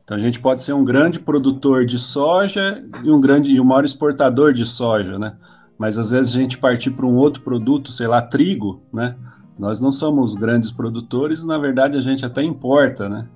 Então 0.05 0.15
a 0.15 0.19
gente 0.19 0.39
pode 0.39 0.61
ser 0.61 0.73
um 0.73 0.85
grande 0.85 1.19
produtor 1.19 1.83
de 1.83 1.97
soja 1.97 2.85
e 3.03 3.11
um 3.11 3.19
grande 3.19 3.51
e 3.51 3.59
o 3.59 3.65
maior 3.65 3.83
exportador 3.83 4.53
de 4.53 4.63
soja, 4.63 5.17
né? 5.17 5.35
Mas 5.79 5.97
às 5.97 6.11
vezes 6.11 6.35
a 6.35 6.39
gente 6.39 6.59
partir 6.59 6.91
para 6.91 7.07
um 7.07 7.15
outro 7.15 7.41
produto, 7.41 7.91
sei 7.91 8.07
lá, 8.07 8.21
trigo, 8.21 8.83
né? 8.93 9.15
Nós 9.57 9.81
não 9.81 9.91
somos 9.91 10.35
grandes 10.35 10.71
produtores, 10.71 11.43
na 11.43 11.57
verdade 11.57 11.97
a 11.97 12.01
gente 12.01 12.23
até 12.23 12.43
importa, 12.43 13.09
né? 13.09 13.27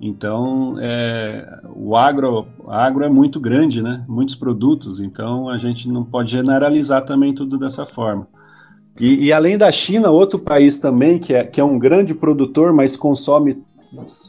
Então, 0.00 0.76
é, 0.80 1.60
o 1.74 1.96
agro, 1.96 2.46
agro 2.66 3.04
é 3.04 3.08
muito 3.08 3.38
grande, 3.38 3.80
né? 3.80 4.04
Muitos 4.08 4.34
produtos, 4.34 5.00
então 5.00 5.48
a 5.48 5.56
gente 5.56 5.88
não 5.88 6.04
pode 6.04 6.32
generalizar 6.32 7.04
também 7.04 7.32
tudo 7.32 7.56
dessa 7.58 7.86
forma. 7.86 8.26
E, 8.98 9.26
e 9.26 9.32
além 9.32 9.56
da 9.56 9.70
China, 9.70 10.10
outro 10.10 10.40
país 10.40 10.80
também 10.80 11.18
que 11.18 11.32
é, 11.32 11.44
que 11.44 11.60
é 11.60 11.64
um 11.64 11.78
grande 11.78 12.12
produtor, 12.12 12.72
mas 12.72 12.96
consome 12.96 13.62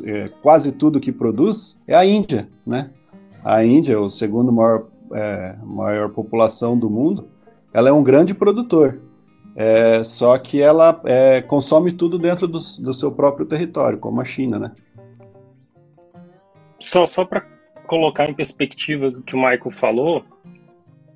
é, 0.05 0.27
quase 0.41 0.73
tudo 0.73 0.99
que 0.99 1.11
produz 1.11 1.81
é 1.87 1.95
a 1.95 2.05
Índia, 2.05 2.47
né? 2.65 2.91
A 3.43 3.63
Índia, 3.63 3.99
o 3.99 4.09
segundo 4.09 4.51
maior, 4.51 4.87
é, 5.13 5.55
maior 5.63 6.09
população 6.09 6.77
do 6.77 6.89
mundo, 6.89 7.27
ela 7.73 7.89
é 7.89 7.91
um 7.91 8.03
grande 8.03 8.33
produtor. 8.33 8.99
É, 9.55 10.03
só 10.03 10.37
que 10.37 10.61
ela 10.61 11.01
é, 11.05 11.41
consome 11.41 11.91
tudo 11.91 12.17
dentro 12.17 12.47
do, 12.47 12.59
do, 12.59 12.93
seu 12.93 13.11
próprio 13.11 13.45
território, 13.45 13.97
como 13.97 14.21
a 14.21 14.25
China, 14.25 14.59
né? 14.59 14.71
Só, 16.79 17.05
só 17.05 17.25
para 17.25 17.45
colocar 17.87 18.29
em 18.29 18.33
perspectiva 18.33 19.11
do 19.11 19.21
que 19.21 19.35
o 19.35 19.37
Michael 19.37 19.71
falou, 19.71 20.23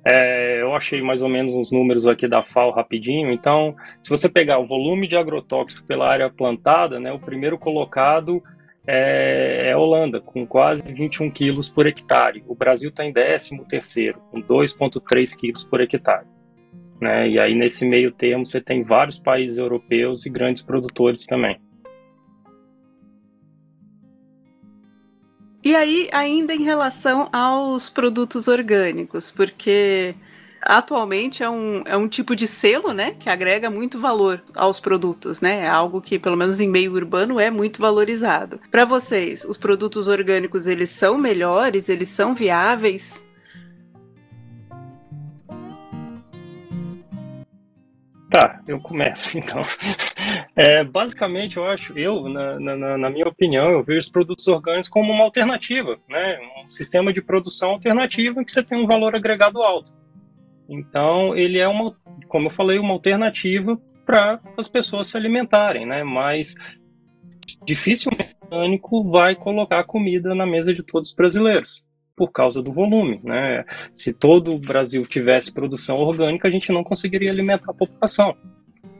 é, 0.06 0.60
eu 0.60 0.74
achei 0.74 1.00
mais 1.00 1.22
ou 1.22 1.28
menos 1.28 1.54
uns 1.54 1.72
números 1.72 2.06
aqui 2.06 2.28
da 2.28 2.42
FAO 2.42 2.70
rapidinho. 2.70 3.32
Então, 3.32 3.74
se 4.00 4.10
você 4.10 4.28
pegar 4.28 4.58
o 4.58 4.66
volume 4.66 5.06
de 5.06 5.16
agrotóxico 5.16 5.86
pela 5.86 6.08
área 6.08 6.28
plantada, 6.28 7.00
né, 7.00 7.10
o 7.12 7.18
primeiro 7.18 7.58
colocado 7.58 8.42
é, 8.86 9.68
é 9.68 9.72
a 9.72 9.78
Holanda, 9.78 10.20
com 10.20 10.46
quase 10.46 10.82
21 10.92 11.30
quilos 11.30 11.70
por 11.70 11.86
hectare. 11.86 12.44
O 12.46 12.54
Brasil 12.54 12.90
está 12.90 13.04
em 13.04 13.12
13 13.12 13.64
terceiro, 13.66 14.20
com 14.30 14.42
2,3 14.42 15.34
quilos 15.36 15.64
por 15.64 15.80
hectare. 15.80 16.26
Né? 17.00 17.28
E 17.30 17.38
aí, 17.38 17.54
nesse 17.54 17.86
meio 17.86 18.12
termo, 18.12 18.44
você 18.44 18.60
tem 18.60 18.82
vários 18.82 19.18
países 19.18 19.56
europeus 19.56 20.26
e 20.26 20.30
grandes 20.30 20.62
produtores 20.62 21.24
também. 21.24 21.58
E 25.64 25.74
aí, 25.74 26.10
ainda 26.12 26.54
em 26.54 26.62
relação 26.62 27.30
aos 27.32 27.88
produtos 27.88 28.48
orgânicos, 28.48 29.30
porque 29.30 30.14
atualmente 30.60 31.42
é 31.42 31.48
um, 31.48 31.82
é 31.86 31.96
um 31.96 32.06
tipo 32.06 32.36
de 32.36 32.46
selo, 32.46 32.92
né, 32.92 33.12
que 33.18 33.30
agrega 33.30 33.70
muito 33.70 33.98
valor 33.98 34.42
aos 34.54 34.78
produtos, 34.78 35.40
né? 35.40 35.60
É 35.60 35.68
algo 35.68 36.02
que, 36.02 36.18
pelo 36.18 36.36
menos 36.36 36.60
em 36.60 36.68
meio 36.68 36.92
urbano, 36.92 37.40
é 37.40 37.50
muito 37.50 37.80
valorizado. 37.80 38.60
Para 38.70 38.84
vocês, 38.84 39.42
os 39.44 39.56
produtos 39.56 40.06
orgânicos, 40.06 40.66
eles 40.66 40.90
são 40.90 41.16
melhores? 41.16 41.88
Eles 41.88 42.10
são 42.10 42.34
viáveis? 42.34 43.23
Tá, 48.34 48.60
eu 48.66 48.80
começo 48.80 49.38
então. 49.38 49.62
É, 50.56 50.82
basicamente, 50.82 51.56
eu 51.56 51.68
acho, 51.68 51.96
eu, 51.96 52.28
na, 52.28 52.58
na, 52.58 52.98
na, 52.98 53.08
minha 53.08 53.28
opinião, 53.28 53.70
eu 53.70 53.84
vejo 53.84 54.00
os 54.00 54.08
produtos 54.08 54.48
orgânicos 54.48 54.88
como 54.88 55.12
uma 55.12 55.22
alternativa, 55.22 55.96
né? 56.08 56.40
Um 56.64 56.68
sistema 56.68 57.12
de 57.12 57.22
produção 57.22 57.70
alternativo 57.70 58.40
em 58.40 58.44
que 58.44 58.50
você 58.50 58.60
tem 58.60 58.76
um 58.76 58.88
valor 58.88 59.14
agregado 59.14 59.62
alto. 59.62 59.92
Então, 60.68 61.36
ele 61.36 61.60
é 61.60 61.68
uma, 61.68 61.94
como 62.26 62.46
eu 62.46 62.50
falei, 62.50 62.76
uma 62.76 62.94
alternativa 62.94 63.80
para 64.04 64.40
as 64.58 64.66
pessoas 64.66 65.06
se 65.06 65.16
alimentarem, 65.16 65.86
né? 65.86 66.02
Mas 66.02 66.56
dificilmente 67.64 68.34
o 68.40 68.46
orgânico 68.52 69.04
vai 69.12 69.36
colocar 69.36 69.84
comida 69.84 70.34
na 70.34 70.44
mesa 70.44 70.74
de 70.74 70.82
todos 70.82 71.10
os 71.10 71.14
brasileiros 71.14 71.83
por 72.16 72.30
causa 72.30 72.62
do 72.62 72.72
volume. 72.72 73.20
Né? 73.22 73.64
Se 73.92 74.12
todo 74.12 74.54
o 74.54 74.58
Brasil 74.58 75.04
tivesse 75.06 75.52
produção 75.52 75.96
orgânica, 75.98 76.48
a 76.48 76.50
gente 76.50 76.72
não 76.72 76.84
conseguiria 76.84 77.30
alimentar 77.30 77.70
a 77.70 77.74
população. 77.74 78.36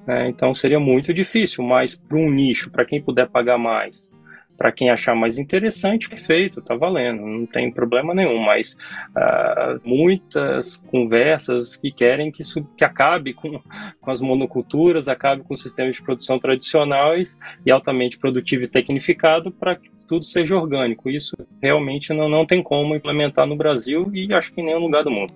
Né? 0.06 0.28
Então 0.28 0.54
seria 0.54 0.80
muito 0.80 1.12
difícil, 1.12 1.64
mas 1.64 1.94
para 1.94 2.18
um 2.18 2.30
nicho, 2.30 2.70
para 2.70 2.84
quem 2.84 3.02
puder 3.02 3.28
pagar 3.28 3.58
mais, 3.58 4.10
para 4.56 4.72
quem 4.72 4.90
achar 4.90 5.14
mais 5.14 5.38
interessante, 5.38 6.08
perfeito, 6.08 6.62
tá 6.62 6.74
valendo, 6.74 7.22
não 7.22 7.46
tem 7.46 7.70
problema 7.70 8.14
nenhum. 8.14 8.38
Mas 8.38 8.76
uh, 9.10 9.80
muitas 9.84 10.76
conversas 10.88 11.76
que 11.76 11.90
querem 11.90 12.30
que 12.30 12.42
isso 12.42 12.64
que 12.76 12.84
acabe 12.84 13.32
com, 13.32 13.60
com 14.00 14.10
as 14.10 14.20
monoculturas, 14.20 15.08
acabe 15.08 15.42
com 15.42 15.54
os 15.54 15.62
sistemas 15.62 15.96
de 15.96 16.02
produção 16.02 16.38
tradicionais 16.38 17.36
e 17.64 17.70
altamente 17.70 18.18
produtivo 18.18 18.64
e 18.64 18.68
tecnificado 18.68 19.50
para 19.50 19.76
que 19.76 19.90
tudo 20.06 20.24
seja 20.24 20.56
orgânico. 20.56 21.10
Isso 21.10 21.36
realmente 21.60 22.12
não, 22.12 22.28
não 22.28 22.46
tem 22.46 22.62
como 22.62 22.94
implementar 22.94 23.46
no 23.46 23.56
Brasil 23.56 24.10
e 24.12 24.32
acho 24.32 24.52
que 24.52 24.60
em 24.60 24.66
nenhum 24.66 24.80
lugar 24.80 25.02
do 25.02 25.10
mundo. 25.10 25.34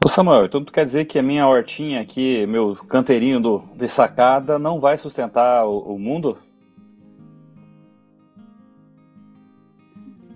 Ô 0.00 0.06
Samuel, 0.06 0.44
então 0.44 0.64
tu 0.64 0.72
quer 0.72 0.84
dizer 0.84 1.06
que 1.06 1.18
a 1.18 1.22
minha 1.22 1.46
hortinha 1.48 2.00
aqui, 2.00 2.46
meu 2.46 2.76
canteirinho 2.88 3.40
do, 3.40 3.64
de 3.74 3.88
sacada, 3.88 4.56
não 4.56 4.78
vai 4.78 4.96
sustentar 4.96 5.66
o, 5.66 5.94
o 5.94 5.98
mundo? 5.98 6.38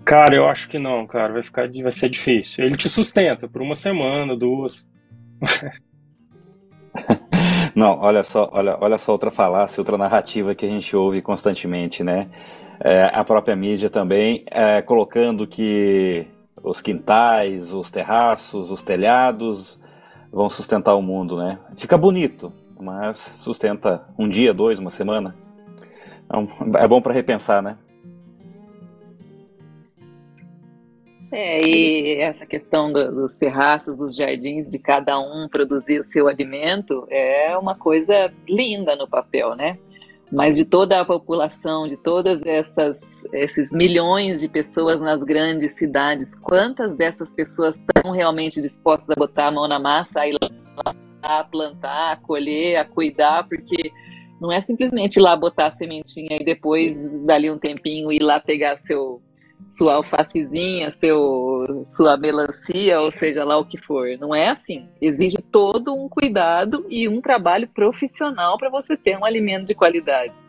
Cara, 0.05 0.35
eu 0.35 0.47
acho 0.47 0.67
que 0.67 0.77
não, 0.77 1.07
cara. 1.07 1.33
Vai 1.33 1.43
ficar, 1.43 1.69
vai 1.69 1.91
ser 1.91 2.09
difícil. 2.09 2.65
Ele 2.65 2.75
te 2.75 2.89
sustenta 2.89 3.47
por 3.47 3.61
uma 3.61 3.75
semana, 3.75 4.35
duas. 4.35 4.87
não, 7.75 7.99
olha 7.99 8.23
só, 8.23 8.49
olha, 8.51 8.77
olha 8.79 8.97
só 8.97 9.13
outra 9.13 9.31
falácia, 9.31 9.81
outra 9.81 9.97
narrativa 9.97 10.53
que 10.53 10.65
a 10.65 10.69
gente 10.69 10.95
ouve 10.95 11.21
constantemente, 11.21 12.03
né? 12.03 12.29
É, 12.79 13.05
a 13.13 13.23
própria 13.23 13.55
mídia 13.55 13.89
também 13.89 14.43
é, 14.51 14.81
colocando 14.81 15.47
que 15.47 16.27
os 16.61 16.81
quintais, 16.81 17.73
os 17.73 17.89
terraços, 17.89 18.71
os 18.71 18.81
telhados 18.81 19.79
vão 20.31 20.49
sustentar 20.49 20.95
o 20.95 21.01
mundo, 21.01 21.37
né? 21.37 21.59
Fica 21.77 21.97
bonito, 21.97 22.51
mas 22.79 23.17
sustenta 23.17 24.05
um 24.17 24.27
dia, 24.27 24.53
dois, 24.53 24.79
uma 24.79 24.89
semana. 24.89 25.35
É, 26.31 26.83
é 26.83 26.87
bom 26.87 27.01
para 27.01 27.13
repensar, 27.13 27.61
né? 27.61 27.77
É, 31.35 31.67
e 31.67 32.19
essa 32.19 32.45
questão 32.45 32.93
do, 32.93 33.11
dos 33.11 33.35
terraços, 33.35 33.97
dos 33.97 34.15
jardins, 34.15 34.69
de 34.69 34.77
cada 34.77 35.19
um 35.19 35.49
produzir 35.49 35.99
o 35.99 36.05
seu 36.05 36.27
alimento, 36.27 37.07
é 37.09 37.57
uma 37.57 37.73
coisa 37.73 38.31
linda 38.47 38.95
no 38.95 39.07
papel, 39.07 39.55
né? 39.55 39.79
Mas 40.31 40.57
de 40.57 40.63
toda 40.63 40.99
a 40.99 41.03
população, 41.03 41.87
de 41.87 41.97
todas 41.97 42.39
essas 42.45 43.23
esses 43.33 43.67
milhões 43.71 44.41
de 44.41 44.47
pessoas 44.47 45.01
nas 45.01 45.23
grandes 45.23 45.71
cidades, 45.71 46.35
quantas 46.35 46.95
dessas 46.95 47.33
pessoas 47.33 47.79
estão 47.79 48.11
realmente 48.11 48.61
dispostas 48.61 49.09
a 49.09 49.19
botar 49.19 49.47
a 49.47 49.51
mão 49.51 49.67
na 49.67 49.79
massa, 49.79 50.19
a 50.19 50.27
ir 50.27 50.37
lá, 50.39 50.95
a 51.23 51.43
plantar, 51.43 52.11
a 52.11 52.15
colher, 52.15 52.77
a 52.77 52.85
cuidar, 52.85 53.47
porque 53.47 53.91
não 54.39 54.51
é 54.51 54.61
simplesmente 54.61 55.17
ir 55.17 55.21
lá 55.21 55.35
botar 55.35 55.67
a 55.67 55.71
sementinha 55.71 56.37
e 56.39 56.45
depois, 56.45 56.95
dali 57.25 57.49
um 57.49 57.57
tempinho, 57.57 58.11
ir 58.11 58.21
lá 58.21 58.39
pegar 58.39 58.79
seu 58.81 59.19
sua 59.69 59.95
alfacezinha, 59.95 60.91
seu, 60.91 61.85
sua 61.89 62.17
melancia, 62.17 63.01
ou 63.01 63.11
seja 63.11 63.43
lá 63.43 63.57
o 63.57 63.65
que 63.65 63.77
for. 63.77 64.07
Não 64.19 64.33
é 64.33 64.49
assim. 64.49 64.87
Exige 65.01 65.37
todo 65.51 65.93
um 65.93 66.07
cuidado 66.07 66.85
e 66.89 67.07
um 67.07 67.21
trabalho 67.21 67.67
profissional 67.67 68.57
para 68.57 68.69
você 68.69 68.95
ter 68.95 69.17
um 69.17 69.25
alimento 69.25 69.65
de 69.65 69.75
qualidade. 69.75 70.39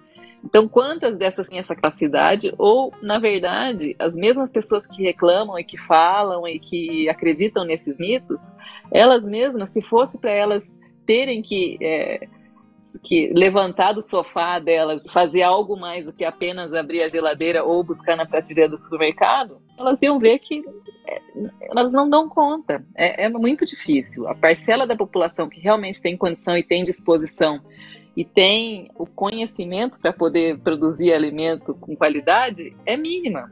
Então, 0.45 0.69
quantas 0.69 1.17
dessas 1.17 1.49
têm 1.49 1.59
essa 1.59 1.75
capacidade? 1.75 2.53
Ou, 2.59 2.93
na 3.01 3.19
verdade, 3.19 3.97
as 3.99 4.13
mesmas 4.13 4.53
pessoas 4.53 4.87
que 4.87 5.03
reclamam 5.03 5.59
e 5.59 5.65
que 5.65 5.79
falam 5.79 6.47
e 6.47 6.59
que 6.59 7.09
acreditam 7.09 7.65
nesses 7.65 7.97
mitos, 7.99 8.43
elas 8.93 9.25
mesmas, 9.25 9.73
se 9.73 9.81
fosse 9.81 10.19
para 10.19 10.31
elas 10.31 10.71
terem 11.07 11.41
que 11.41 11.79
é, 11.81 12.29
que 13.03 13.33
levantar 13.35 13.93
do 13.93 14.03
sofá 14.03 14.59
dela, 14.59 15.01
fazer 15.11 15.43
algo 15.43 15.77
mais 15.77 16.07
do 16.07 16.13
que 16.13 16.25
apenas 16.25 16.73
abrir 16.73 17.03
a 17.03 17.09
geladeira 17.09 17.65
ou 17.65 17.83
buscar 17.83 18.17
na 18.17 18.27
prateleira 18.27 18.71
do 18.71 18.79
supermercado, 18.79 19.61
elas 19.79 20.01
iam 20.03 20.19
ver 20.19 20.39
que 20.39 20.63
é, 21.07 21.21
elas 21.71 21.93
não 21.93 22.09
dão 22.09 22.29
conta. 22.29 22.85
É, 22.97 23.25
é 23.25 23.29
muito 23.29 23.65
difícil. 23.65 24.29
A 24.29 24.35
parcela 24.35 24.87
da 24.87 24.97
população 24.97 25.49
que 25.49 25.61
realmente 25.61 26.01
tem 26.01 26.17
condição 26.17 26.57
e 26.57 26.63
tem 26.63 26.85
disposição 26.85 27.61
e 28.17 28.25
tem 28.25 28.91
o 28.95 29.07
conhecimento 29.07 29.99
para 29.99 30.13
poder 30.13 30.59
produzir 30.61 31.13
alimento 31.13 31.75
com 31.75 31.97
qualidade 31.97 32.75
é 32.87 32.97
mínima. 32.97 33.51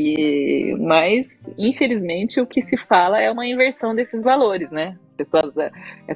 E, 0.00 0.76
mas, 0.78 1.36
infelizmente, 1.58 2.40
o 2.40 2.46
que 2.46 2.62
se 2.62 2.76
fala 2.86 3.20
é 3.20 3.28
uma 3.28 3.44
inversão 3.44 3.96
desses 3.96 4.22
valores, 4.22 4.70
né? 4.70 4.96
pessoas 5.16 5.56
é, 5.56 5.72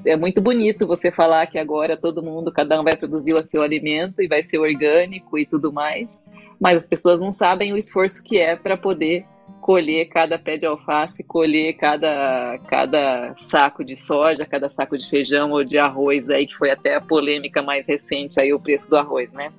é, 0.07 0.17
muito 0.17 0.41
bonito 0.41 0.87
você 0.87 1.11
falar 1.11 1.49
que 1.49 1.59
agora 1.59 1.97
todo 1.97 2.23
mundo, 2.23 2.53
cada 2.53 2.81
um 2.81 2.85
vai 2.85 2.97
produzir 2.97 3.35
o 3.35 3.43
seu 3.43 3.61
alimento 3.61 4.23
e 4.23 4.29
vai 4.29 4.45
ser 4.45 4.61
orgânico 4.61 5.37
e 5.37 5.45
tudo 5.45 5.73
mais, 5.73 6.17
mas 6.61 6.77
as 6.77 6.87
pessoas 6.87 7.19
não 7.19 7.33
sabem 7.33 7.73
o 7.73 7.77
esforço 7.77 8.23
que 8.23 8.39
é 8.39 8.55
para 8.55 8.77
poder 8.77 9.25
colher 9.61 10.05
cada 10.11 10.39
pé 10.39 10.57
de 10.57 10.65
alface, 10.65 11.25
colher 11.25 11.73
cada, 11.73 12.61
cada 12.69 13.35
saco 13.37 13.85
de 13.85 13.97
soja, 13.97 14.47
cada 14.47 14.71
saco 14.71 14.97
de 14.97 15.11
feijão 15.11 15.51
ou 15.51 15.65
de 15.65 15.77
arroz 15.77 16.31
aí, 16.31 16.47
que 16.47 16.55
foi 16.55 16.71
até 16.71 16.95
a 16.95 17.01
polêmica 17.01 17.61
mais 17.61 17.85
recente 17.85 18.41
aí, 18.41 18.53
o 18.53 18.61
preço 18.61 18.89
do 18.89 18.97
arroz, 18.97 19.33
né? 19.33 19.53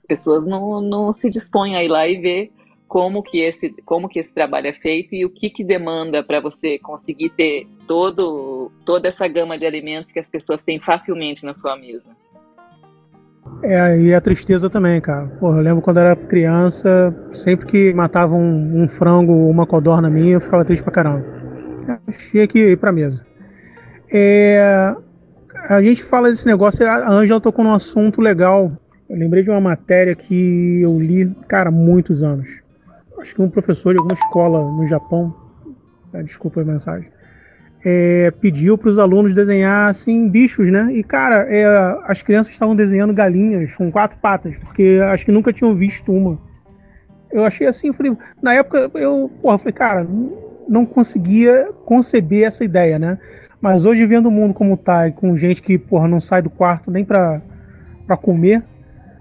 As 0.00 0.06
pessoas 0.08 0.44
não, 0.44 0.80
não 0.80 1.12
se 1.12 1.30
dispõem 1.30 1.76
a 1.76 1.84
ir 1.84 1.88
lá 1.88 2.08
e 2.08 2.16
ver 2.16 2.57
como 2.88 3.22
que 3.22 3.40
esse, 3.40 3.70
como 3.84 4.08
que 4.08 4.18
esse 4.18 4.32
trabalho 4.32 4.66
é 4.66 4.72
feito 4.72 5.14
e 5.14 5.24
o 5.24 5.30
que, 5.30 5.50
que 5.50 5.62
demanda 5.62 6.24
para 6.24 6.40
você 6.40 6.78
conseguir 6.78 7.28
ter 7.30 7.68
todo, 7.86 8.72
toda 8.84 9.08
essa 9.08 9.28
gama 9.28 9.58
de 9.58 9.66
alimentos 9.66 10.10
que 10.10 10.18
as 10.18 10.28
pessoas 10.28 10.62
têm 10.62 10.80
facilmente 10.80 11.44
na 11.44 11.52
sua 11.52 11.76
mesa. 11.76 12.16
É, 13.62 13.98
e 14.00 14.14
a 14.14 14.20
tristeza 14.20 14.70
também, 14.70 15.00
cara. 15.00 15.26
Porra, 15.38 15.58
eu 15.58 15.62
lembro 15.62 15.82
quando 15.82 15.98
era 15.98 16.16
criança, 16.16 17.14
sempre 17.32 17.66
que 17.66 17.94
matavam 17.94 18.40
um, 18.40 18.82
um 18.82 18.88
frango 18.88 19.32
ou 19.32 19.50
uma 19.50 19.66
codorna 19.66 20.08
minha, 20.08 20.34
eu 20.34 20.40
ficava 20.40 20.64
triste 20.64 20.82
pra 20.82 20.92
caramba. 20.92 21.24
Tinha 22.30 22.46
que 22.46 22.72
ir 22.72 22.78
pra 22.78 22.92
mesa. 22.92 23.26
É, 24.10 24.94
a 25.68 25.82
gente 25.82 26.02
fala 26.02 26.30
desse 26.30 26.46
negócio, 26.46 26.86
a 26.86 27.10
Ângela 27.10 27.40
tocou 27.40 27.64
num 27.64 27.74
assunto 27.74 28.20
legal. 28.20 28.72
Eu 29.08 29.16
lembrei 29.16 29.42
de 29.42 29.50
uma 29.50 29.60
matéria 29.60 30.14
que 30.14 30.80
eu 30.82 30.98
li, 30.98 31.34
cara, 31.46 31.70
muitos 31.70 32.22
anos 32.22 32.67
acho 33.20 33.34
que 33.34 33.42
um 33.42 33.50
professor 33.50 33.92
de 33.92 33.98
alguma 33.98 34.14
escola 34.14 34.60
no 34.70 34.86
Japão, 34.86 35.34
né, 36.12 36.22
desculpa 36.22 36.60
a 36.60 36.64
mensagem, 36.64 37.10
é, 37.84 38.30
pediu 38.40 38.76
para 38.76 38.88
os 38.88 38.98
alunos 38.98 39.34
desenhar 39.34 39.88
assim 39.88 40.28
bichos, 40.28 40.68
né? 40.68 40.90
E 40.92 41.02
cara, 41.02 41.46
é, 41.48 41.64
as 42.04 42.22
crianças 42.22 42.52
estavam 42.52 42.74
desenhando 42.74 43.14
galinhas 43.14 43.74
com 43.76 43.90
quatro 43.90 44.18
patas, 44.18 44.58
porque 44.58 45.00
acho 45.04 45.24
que 45.24 45.32
nunca 45.32 45.52
tinham 45.52 45.74
visto 45.74 46.12
uma. 46.12 46.38
Eu 47.30 47.44
achei 47.44 47.66
assim, 47.66 47.92
falei, 47.92 48.16
na 48.42 48.54
época 48.54 48.90
eu, 48.94 49.30
porra, 49.40 49.58
falei, 49.58 49.72
cara, 49.72 50.08
não 50.68 50.84
conseguia 50.84 51.70
conceber 51.84 52.44
essa 52.46 52.64
ideia, 52.64 52.98
né? 52.98 53.18
Mas 53.60 53.84
hoje 53.84 54.06
vendo 54.06 54.28
o 54.28 54.32
mundo 54.32 54.54
como 54.54 54.76
tá, 54.76 55.08
e 55.08 55.12
com 55.12 55.36
gente 55.36 55.60
que, 55.60 55.78
porra, 55.78 56.08
não 56.08 56.20
sai 56.20 56.42
do 56.42 56.50
quarto 56.50 56.90
nem 56.90 57.04
para 57.04 57.42
para 58.06 58.16
comer, 58.16 58.64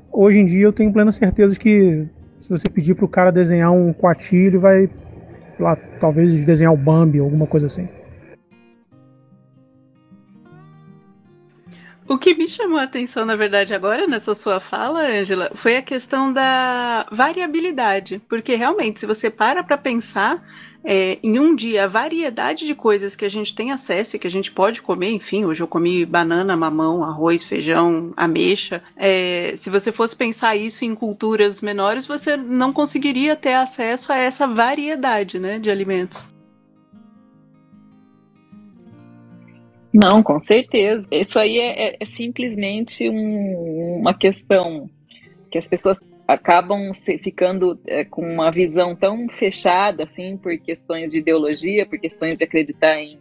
hoje 0.10 0.40
em 0.40 0.46
dia 0.46 0.64
eu 0.64 0.72
tenho 0.72 0.94
plena 0.94 1.12
certeza 1.12 1.60
que 1.60 2.08
se 2.48 2.50
você 2.50 2.70
pedir 2.70 2.96
pro 2.96 3.10
cara 3.10 3.30
desenhar 3.30 3.74
um 3.74 3.92
coati, 3.92 4.38
ele 4.38 4.58
vai 4.58 4.90
lá, 5.60 5.76
talvez 6.00 6.46
desenhar 6.46 6.74
o 6.74 6.78
Bambi, 6.78 7.20
alguma 7.20 7.46
coisa 7.46 7.66
assim. 7.66 7.90
O 12.08 12.18
que 12.18 12.34
me 12.36 12.48
chamou 12.48 12.80
a 12.80 12.84
atenção, 12.84 13.26
na 13.26 13.36
verdade, 13.36 13.74
agora 13.74 14.08
nessa 14.08 14.34
sua 14.34 14.62
fala, 14.62 15.02
Angela, 15.02 15.52
foi 15.56 15.76
a 15.76 15.82
questão 15.82 16.32
da 16.32 17.06
variabilidade. 17.12 18.22
Porque 18.30 18.56
realmente, 18.56 19.02
se 19.02 19.06
você 19.06 19.30
para 19.30 19.62
para 19.62 19.78
pensar, 19.78 20.42
é, 20.90 21.20
em 21.22 21.38
um 21.38 21.54
dia, 21.54 21.84
a 21.84 21.88
variedade 21.88 22.66
de 22.66 22.74
coisas 22.74 23.14
que 23.14 23.26
a 23.26 23.30
gente 23.30 23.54
tem 23.54 23.74
acesso 23.74 24.16
e 24.16 24.20
que 24.20 24.26
a 24.26 24.32
gente 24.32 24.50
pode 24.50 24.82
comer, 24.82 25.12
enfim, 25.12 25.44
hoje 25.44 25.62
eu 25.62 25.68
comi 25.68 26.06
banana, 26.06 26.56
mamão, 26.56 27.04
arroz, 27.04 27.44
feijão, 27.44 28.14
ameixa. 28.16 28.82
É, 28.96 29.54
se 29.58 29.70
você 29.70 29.92
fosse 29.92 30.16
pensar 30.16 30.56
isso 30.56 30.86
em 30.86 30.96
culturas 30.96 31.62
menores, 31.62 32.08
você 32.08 32.38
não 32.38 32.72
conseguiria 32.72 33.36
ter 33.36 33.56
acesso 33.56 34.14
a 34.14 34.18
essa 34.18 34.48
variedade 34.48 35.38
né, 35.38 35.60
de 35.60 35.70
alimentos. 35.70 36.34
Não, 39.94 40.24
com 40.24 40.40
certeza. 40.40 41.06
Isso 41.12 41.38
aí 41.38 41.60
é, 41.60 41.90
é, 41.90 41.98
é 42.00 42.06
simplesmente 42.06 43.10
um, 43.10 44.00
uma 44.00 44.14
questão 44.14 44.90
que 45.52 45.58
as 45.58 45.68
pessoas 45.68 46.00
acabam 46.28 46.92
ficando 46.94 47.80
é, 47.88 48.04
com 48.04 48.22
uma 48.22 48.52
visão 48.52 48.96
tão 48.96 49.30
fechada, 49.30 50.04
assim, 50.04 50.38
por 50.38 50.58
questões 50.58 51.12
de 51.12 51.20
ideologia, 51.20 51.86
por 51.86 51.98
questões 51.98 52.38
de 52.38 52.44
acreditar 52.44 53.00
em, 53.00 53.18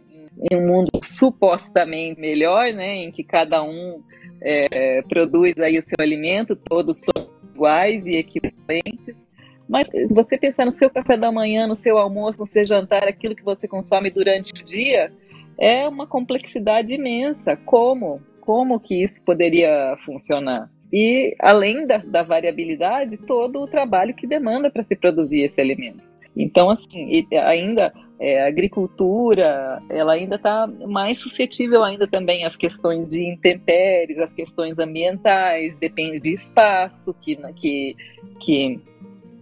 em 0.51 0.57
um 0.57 0.67
mundo 0.67 0.89
supostamente 1.01 2.19
melhor, 2.19 2.73
né, 2.73 2.95
em 2.95 3.11
que 3.11 3.23
cada 3.23 3.63
um 3.63 4.03
é, 4.41 5.01
produz 5.03 5.57
aí 5.57 5.79
o 5.79 5.83
seu 5.83 5.97
alimento, 5.99 6.55
todos 6.55 6.99
são 6.99 7.29
iguais 7.55 8.05
e 8.05 8.17
equivalentes. 8.17 9.27
Mas 9.69 9.87
você 10.09 10.37
pensar 10.37 10.65
no 10.65 10.71
seu 10.71 10.89
café 10.89 11.17
da 11.17 11.31
manhã, 11.31 11.67
no 11.67 11.75
seu 11.75 11.97
almoço, 11.97 12.39
no 12.39 12.45
seu 12.45 12.65
jantar, 12.65 13.03
aquilo 13.03 13.35
que 13.35 13.43
você 13.43 13.67
consome 13.67 14.09
durante 14.09 14.51
o 14.51 14.65
dia, 14.65 15.11
é 15.57 15.87
uma 15.87 16.07
complexidade 16.07 16.93
imensa. 16.93 17.57
Como? 17.57 18.21
Como 18.39 18.79
que 18.79 19.03
isso 19.03 19.21
poderia 19.23 19.95
funcionar? 20.05 20.69
E 20.91 21.35
além 21.39 21.85
da, 21.85 21.97
da 21.97 22.23
variabilidade, 22.23 23.17
todo 23.17 23.59
o 23.59 23.67
trabalho 23.67 24.13
que 24.13 24.25
demanda 24.25 24.69
para 24.69 24.83
se 24.83 24.95
produzir 24.95 25.41
esse 25.41 25.59
alimento. 25.59 26.01
Então, 26.35 26.69
assim, 26.69 27.25
ainda 27.33 27.91
é, 28.19 28.43
a 28.43 28.47
agricultura, 28.47 29.81
ela 29.89 30.13
ainda 30.13 30.35
está 30.35 30.67
mais 30.67 31.19
suscetível 31.19 31.83
ainda 31.83 32.07
também 32.07 32.45
às 32.45 32.55
questões 32.55 33.07
de 33.07 33.23
intempéries, 33.23 34.19
às 34.19 34.33
questões 34.33 34.77
ambientais, 34.79 35.75
depende 35.79 36.19
de 36.19 36.33
espaço, 36.33 37.13
que, 37.21 37.35
que, 37.55 37.95
que 38.39 38.79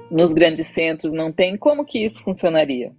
nos 0.09 0.33
grandes 0.33 0.67
centros 0.67 1.13
não 1.13 1.31
tem. 1.31 1.57
Como 1.57 1.85
que 1.85 2.03
isso 2.03 2.23
funcionaria? 2.23 2.91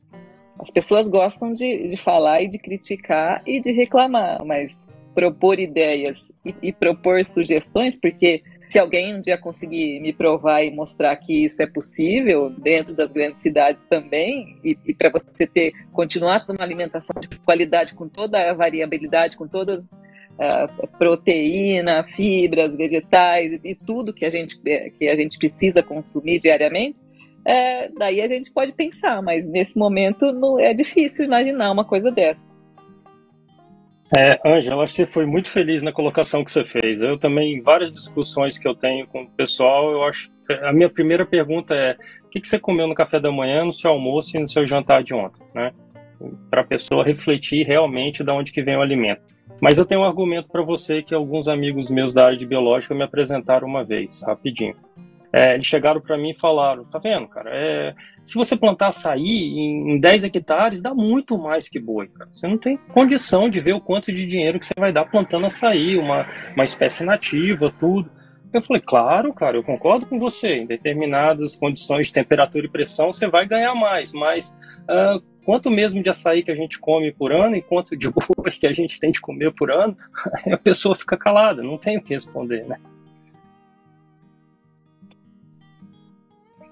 As 0.59 0.71
pessoas 0.71 1.09
gostam 1.09 1.53
de, 1.53 1.87
de 1.87 1.97
falar 1.97 2.43
e 2.43 2.49
de 2.49 2.59
criticar 2.59 3.43
e 3.47 3.61
de 3.61 3.73
reclamar, 3.73 4.45
mas 4.45 4.73
propor 5.17 5.59
ideias 5.59 6.31
e, 6.45 6.55
e 6.62 6.73
propor 6.75 7.25
sugestões, 7.25 7.99
porque 7.99 8.43
se 8.69 8.79
alguém 8.79 9.14
um 9.14 9.21
dia 9.21 9.39
conseguir 9.39 9.99
me 10.01 10.12
provar 10.12 10.62
e 10.62 10.71
mostrar 10.71 11.17
que 11.17 11.47
isso 11.47 11.62
é 11.62 11.67
possível 11.67 12.51
dentro 12.51 12.95
das 12.95 13.11
grandes 13.11 13.41
cidades 13.41 13.83
também, 13.85 14.61
e, 14.62 14.77
e 14.85 14.93
para 14.93 15.09
você 15.09 15.47
ter 15.47 15.73
continuar 15.91 16.45
uma 16.51 16.62
alimentação 16.62 17.17
de 17.19 17.29
qualidade 17.41 17.95
com 17.95 18.07
toda 18.07 18.51
a 18.51 18.53
variabilidade, 18.53 19.39
com 19.39 19.49
todas 19.49 19.79
uh, 19.81 20.89
proteína, 20.99 22.05
fibras, 22.05 22.77
vegetais 22.77 23.59
e 23.64 23.75
tudo 23.75 24.12
que 24.12 24.27
a 24.27 24.31
gente 24.31 24.61
que 24.61 25.09
a 25.09 25.17
gente 25.17 25.39
precisa 25.39 25.83
consumir 25.83 26.41
diariamente, 26.41 27.01
é, 27.47 27.89
daí 27.97 28.21
a 28.21 28.29
gente 28.29 28.53
pode 28.53 28.73
pensar, 28.73 29.23
mas 29.23 29.47
nesse 29.47 29.79
momento 29.79 30.31
não 30.33 30.59
é 30.59 30.75
difícil 30.75 31.25
imaginar 31.25 31.73
uma 31.73 31.85
coisa 31.85 32.11
dessa. 32.11 32.46
É, 34.15 34.39
Ângela, 34.47 34.85
acho 34.85 34.95
que 34.95 35.03
você 35.05 35.07
foi 35.07 35.27
muito 35.27 35.51
feliz 35.51 35.83
na 35.83 35.93
colocação 35.93 36.45
que 36.45 36.53
você 36.53 36.65
fez. 36.65 37.03
Eu 37.03 37.19
também, 37.19 37.61
várias 37.61 37.93
discussões 37.93 38.57
que 38.59 38.69
eu 38.69 38.75
tenho 38.75 39.07
com 39.07 39.23
o 39.23 39.31
pessoal, 39.31 39.91
eu 39.91 40.05
acho. 40.05 40.31
A 40.63 40.73
minha 40.73 40.89
primeira 40.89 41.27
pergunta 41.27 41.75
é: 41.75 41.97
o 42.25 42.29
que, 42.29 42.47
você 42.47 42.59
comeu 42.59 42.87
no 42.87 42.95
café 42.95 43.19
da 43.19 43.33
manhã, 43.33 43.65
no 43.65 43.73
seu 43.73 43.91
almoço 43.91 44.37
e 44.37 44.41
no 44.41 44.47
seu 44.47 44.65
jantar 44.65 45.03
de 45.03 45.13
ontem? 45.13 45.43
Né? 45.53 45.73
Para 46.49 46.61
a 46.61 46.65
pessoa 46.65 47.05
refletir 47.05 47.67
realmente 47.67 48.23
de 48.23 48.31
onde 48.31 48.53
que 48.53 48.63
vem 48.63 48.77
o 48.77 48.83
alimento. 48.83 49.23
Mas 49.61 49.79
eu 49.79 49.87
tenho 49.87 50.03
um 50.03 50.05
argumento 50.05 50.51
para 50.51 50.63
você 50.63 51.03
que 51.03 51.15
alguns 51.15 51.49
amigos 51.49 51.91
meus 51.91 52.13
da 52.13 52.27
área 52.27 52.37
de 52.37 52.47
biológica 52.47 52.95
me 52.95 53.03
apresentaram 53.03 53.67
uma 53.67 53.83
vez, 53.83 54.23
rapidinho. 54.23 54.77
É, 55.33 55.55
eles 55.55 55.66
chegaram 55.66 56.01
para 56.01 56.16
mim 56.16 56.31
e 56.31 56.39
falaram: 56.39 56.85
tá 56.85 56.99
vendo, 56.99 57.29
cara? 57.29 57.51
É, 57.53 57.95
se 58.22 58.35
você 58.35 58.57
plantar 58.57 58.89
açaí 58.89 59.22
em, 59.22 59.93
em 59.93 60.01
10 60.01 60.24
hectares, 60.24 60.83
dá 60.83 60.95
muito 60.95 61.37
mais 61.39 61.68
que 61.68 61.79
boi, 61.79 62.09
cara. 62.09 62.31
Você 62.33 62.47
não 62.47 62.59
tem 62.59 62.77
condição 62.77 63.49
de 63.49 63.61
ver 63.61 63.74
o 63.74 63.81
quanto 63.81 64.12
de 64.12 64.27
dinheiro 64.27 64.59
que 64.59 64.66
você 64.66 64.74
vai 64.79 64.93
dar 64.93 65.05
plantando 65.05 65.47
açaí, 65.47 65.97
uma, 65.97 66.27
uma 66.55 66.64
espécie 66.64 67.05
nativa, 67.05 67.72
tudo. 67.79 68.11
Eu 68.53 68.62
falei, 68.62 68.83
claro, 68.85 69.35
cara, 69.35 69.57
eu 69.57 69.62
concordo 69.62 70.07
com 70.07 70.18
você. 70.18 70.49
Em 70.55 70.66
determinadas 70.66 71.57
condições 71.57 72.07
de 72.07 72.14
temperatura 72.14 72.64
e 72.64 72.70
pressão, 72.70 73.12
você 73.12 73.27
vai 73.27 73.47
ganhar 73.47 73.74
mais, 73.74 74.12
mas 74.12 74.55
uh, 74.83 75.20
quanto 75.45 75.70
mesmo 75.70 76.03
de 76.03 76.09
açaí 76.09 76.43
que 76.43 76.51
a 76.51 76.55
gente 76.55 76.79
come 76.79 77.12
por 77.12 77.33
ano 77.33 77.57
e 77.57 77.62
quanto 77.62 77.97
de 77.97 78.09
boi 78.11 78.51
que 78.59 78.66
a 78.66 78.72
gente 78.72 78.99
tem 78.99 79.11
de 79.11 79.20
comer 79.20 79.53
por 79.53 79.70
ano, 79.70 79.97
a 80.51 80.57
pessoa 80.57 80.95
fica 80.95 81.16
calada, 81.16 81.62
não 81.62 81.77
tem 81.77 81.99
o 81.99 82.03
que 82.03 82.14
responder, 82.14 82.64
né? 82.64 82.79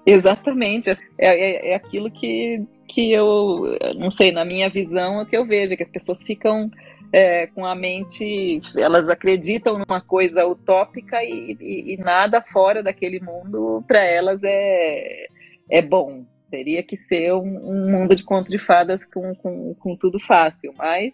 Exatamente. 0.05 0.89
É, 0.91 0.97
é, 1.17 1.69
é, 1.71 1.75
aquilo 1.75 2.11
que, 2.11 2.63
que 2.87 3.11
eu, 3.11 3.77
não 3.97 4.11
sei, 4.11 4.31
na 4.31 4.45
minha 4.45 4.69
visão, 4.69 5.19
é 5.19 5.23
o 5.23 5.25
que 5.25 5.35
eu 5.35 5.45
vejo, 5.45 5.75
que 5.75 5.83
as 5.83 5.89
pessoas 5.89 6.21
ficam 6.23 6.69
é, 7.11 7.47
com 7.47 7.65
a 7.65 7.73
mente, 7.73 8.59
elas 8.77 9.07
acreditam 9.09 9.79
numa 9.79 10.01
coisa 10.01 10.45
utópica 10.45 11.23
e, 11.23 11.55
e, 11.59 11.93
e 11.93 11.97
nada 11.97 12.41
fora 12.41 12.83
daquele 12.83 13.19
mundo 13.19 13.83
para 13.87 14.03
elas 14.03 14.39
é, 14.43 15.27
é 15.69 15.81
bom. 15.81 16.25
Teria 16.51 16.83
que 16.83 16.95
ser 16.97 17.33
um, 17.33 17.41
um, 17.41 17.91
mundo 17.91 18.15
de 18.15 18.23
conto 18.23 18.51
de 18.51 18.57
fadas 18.57 19.05
com, 19.05 19.33
com, 19.35 19.73
com 19.75 19.95
tudo 19.95 20.19
fácil, 20.19 20.73
mas 20.77 21.11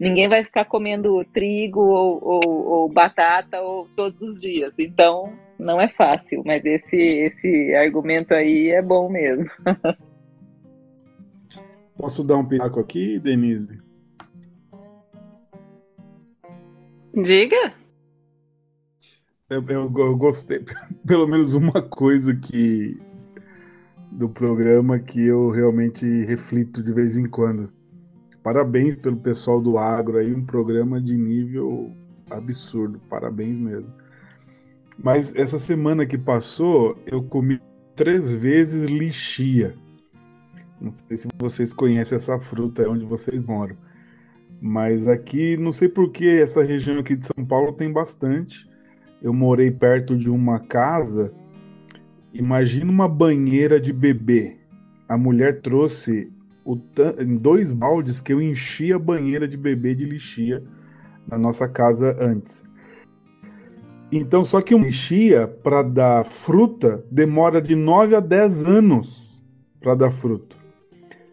ninguém 0.00 0.26
vai 0.28 0.42
ficar 0.42 0.64
comendo 0.64 1.22
trigo 1.26 1.80
ou, 1.80 2.18
ou, 2.22 2.66
ou 2.66 2.88
batata 2.88 3.60
ou 3.60 3.86
todos 3.94 4.22
os 4.22 4.40
dias. 4.40 4.72
Então, 4.78 5.38
não 5.58 5.78
é 5.78 5.88
fácil, 5.88 6.42
mas 6.44 6.64
esse, 6.64 6.96
esse 6.96 7.74
argumento 7.74 8.32
aí 8.32 8.70
é 8.70 8.80
bom 8.80 9.10
mesmo. 9.10 9.44
Posso 11.96 12.24
dar 12.24 12.38
um 12.38 12.46
pitaco 12.46 12.80
aqui, 12.80 13.18
Denise? 13.18 13.78
Diga. 17.14 17.74
Eu, 19.50 19.62
eu, 19.68 19.92
eu, 19.94 20.16
gostei, 20.16 20.64
pelo 21.06 21.26
menos 21.26 21.52
uma 21.52 21.82
coisa 21.82 22.34
que 22.34 22.96
do 24.10 24.30
programa 24.30 24.98
que 24.98 25.20
eu 25.20 25.50
realmente 25.50 26.06
reflito 26.24 26.82
de 26.82 26.92
vez 26.92 27.18
em 27.18 27.28
quando. 27.28 27.70
Parabéns 28.42 28.96
pelo 28.96 29.16
pessoal 29.16 29.60
do 29.60 29.76
agro 29.76 30.18
aí, 30.18 30.34
um 30.34 30.44
programa 30.44 31.00
de 31.00 31.16
nível 31.16 31.94
absurdo. 32.30 33.00
Parabéns 33.08 33.58
mesmo. 33.58 33.92
Mas 35.02 35.34
essa 35.34 35.58
semana 35.58 36.06
que 36.06 36.16
passou, 36.16 36.98
eu 37.06 37.22
comi 37.22 37.60
três 37.94 38.34
vezes 38.34 38.88
lixia. 38.88 39.74
Não 40.80 40.90
sei 40.90 41.16
se 41.16 41.28
vocês 41.38 41.74
conhecem 41.74 42.16
essa 42.16 42.38
fruta, 42.38 42.82
é 42.82 42.88
onde 42.88 43.04
vocês 43.04 43.42
moram. 43.42 43.76
Mas 44.60 45.06
aqui, 45.06 45.56
não 45.56 45.72
sei 45.72 45.88
por 45.88 46.10
que 46.10 46.26
essa 46.26 46.62
região 46.62 46.98
aqui 46.98 47.16
de 47.16 47.26
São 47.26 47.44
Paulo 47.44 47.72
tem 47.72 47.92
bastante. 47.92 48.68
Eu 49.22 49.34
morei 49.34 49.70
perto 49.70 50.16
de 50.16 50.30
uma 50.30 50.58
casa. 50.58 51.32
Imagina 52.32 52.90
uma 52.90 53.08
banheira 53.08 53.78
de 53.78 53.92
bebê. 53.92 54.58
A 55.06 55.16
mulher 55.18 55.60
trouxe 55.60 56.32
em 57.18 57.36
dois 57.36 57.72
baldes 57.72 58.20
que 58.20 58.32
eu 58.32 58.40
enchi 58.40 58.92
a 58.92 58.98
banheira 58.98 59.46
de 59.48 59.56
bebê 59.56 59.94
de 59.94 60.04
lixia 60.04 60.62
na 61.26 61.38
nossa 61.38 61.68
casa 61.68 62.16
antes. 62.18 62.64
Então, 64.12 64.44
só 64.44 64.60
que 64.60 64.74
uma 64.74 64.88
enchia 64.88 65.46
para 65.46 65.82
dar 65.82 66.24
fruta 66.24 67.04
demora 67.10 67.62
de 67.62 67.76
9 67.76 68.16
a 68.16 68.20
10 68.20 68.66
anos 68.66 69.42
para 69.80 69.94
dar 69.94 70.10
fruto. 70.10 70.58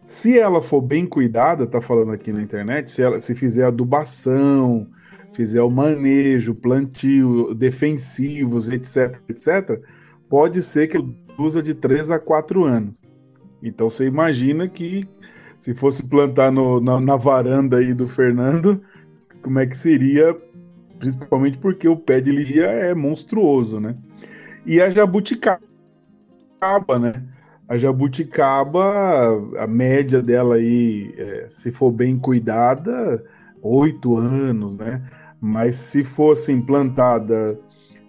Se 0.04 0.38
ela 0.38 0.62
for 0.62 0.80
bem 0.80 1.04
cuidada, 1.04 1.66
tá 1.66 1.80
falando 1.80 2.12
aqui 2.12 2.32
na 2.32 2.40
internet, 2.40 2.90
se 2.90 3.02
ela 3.02 3.20
se 3.20 3.34
fizer 3.34 3.64
adubação, 3.64 4.86
fizer 5.34 5.60
o 5.60 5.70
manejo, 5.70 6.54
plantio, 6.54 7.52
defensivos, 7.54 8.68
etc, 8.70 9.20
etc, 9.28 9.82
pode 10.28 10.62
ser 10.62 10.86
que 10.86 10.98
usa 11.38 11.60
de 11.60 11.74
3 11.74 12.10
a 12.10 12.18
4 12.18 12.64
anos. 12.64 13.02
Então 13.62 13.90
você 13.90 14.06
imagina 14.06 14.68
que 14.68 15.06
se 15.58 15.74
fosse 15.74 16.08
plantar 16.08 16.50
no, 16.50 16.80
na, 16.80 17.00
na 17.00 17.16
varanda 17.16 17.78
aí 17.78 17.92
do 17.92 18.06
Fernando, 18.06 18.80
como 19.42 19.58
é 19.58 19.66
que 19.66 19.76
seria 19.76 20.34
principalmente 20.98 21.58
porque 21.58 21.88
o 21.88 21.96
pé 21.96 22.20
de 22.20 22.30
ligia 22.30 22.66
é 22.66 22.94
monstruoso, 22.94 23.80
né? 23.80 23.96
E 24.66 24.80
a 24.80 24.90
jabuticaba, 24.90 25.60
né? 27.00 27.22
A 27.68 27.76
jabuticaba, 27.76 29.30
a 29.58 29.66
média 29.66 30.22
dela 30.22 30.56
aí, 30.56 31.14
é, 31.16 31.46
se 31.48 31.70
for 31.70 31.92
bem 31.92 32.18
cuidada, 32.18 33.24
oito 33.62 34.16
anos, 34.16 34.76
né? 34.78 35.02
Mas 35.40 35.76
se 35.76 36.02
fosse 36.02 36.52
implantada 36.52 37.58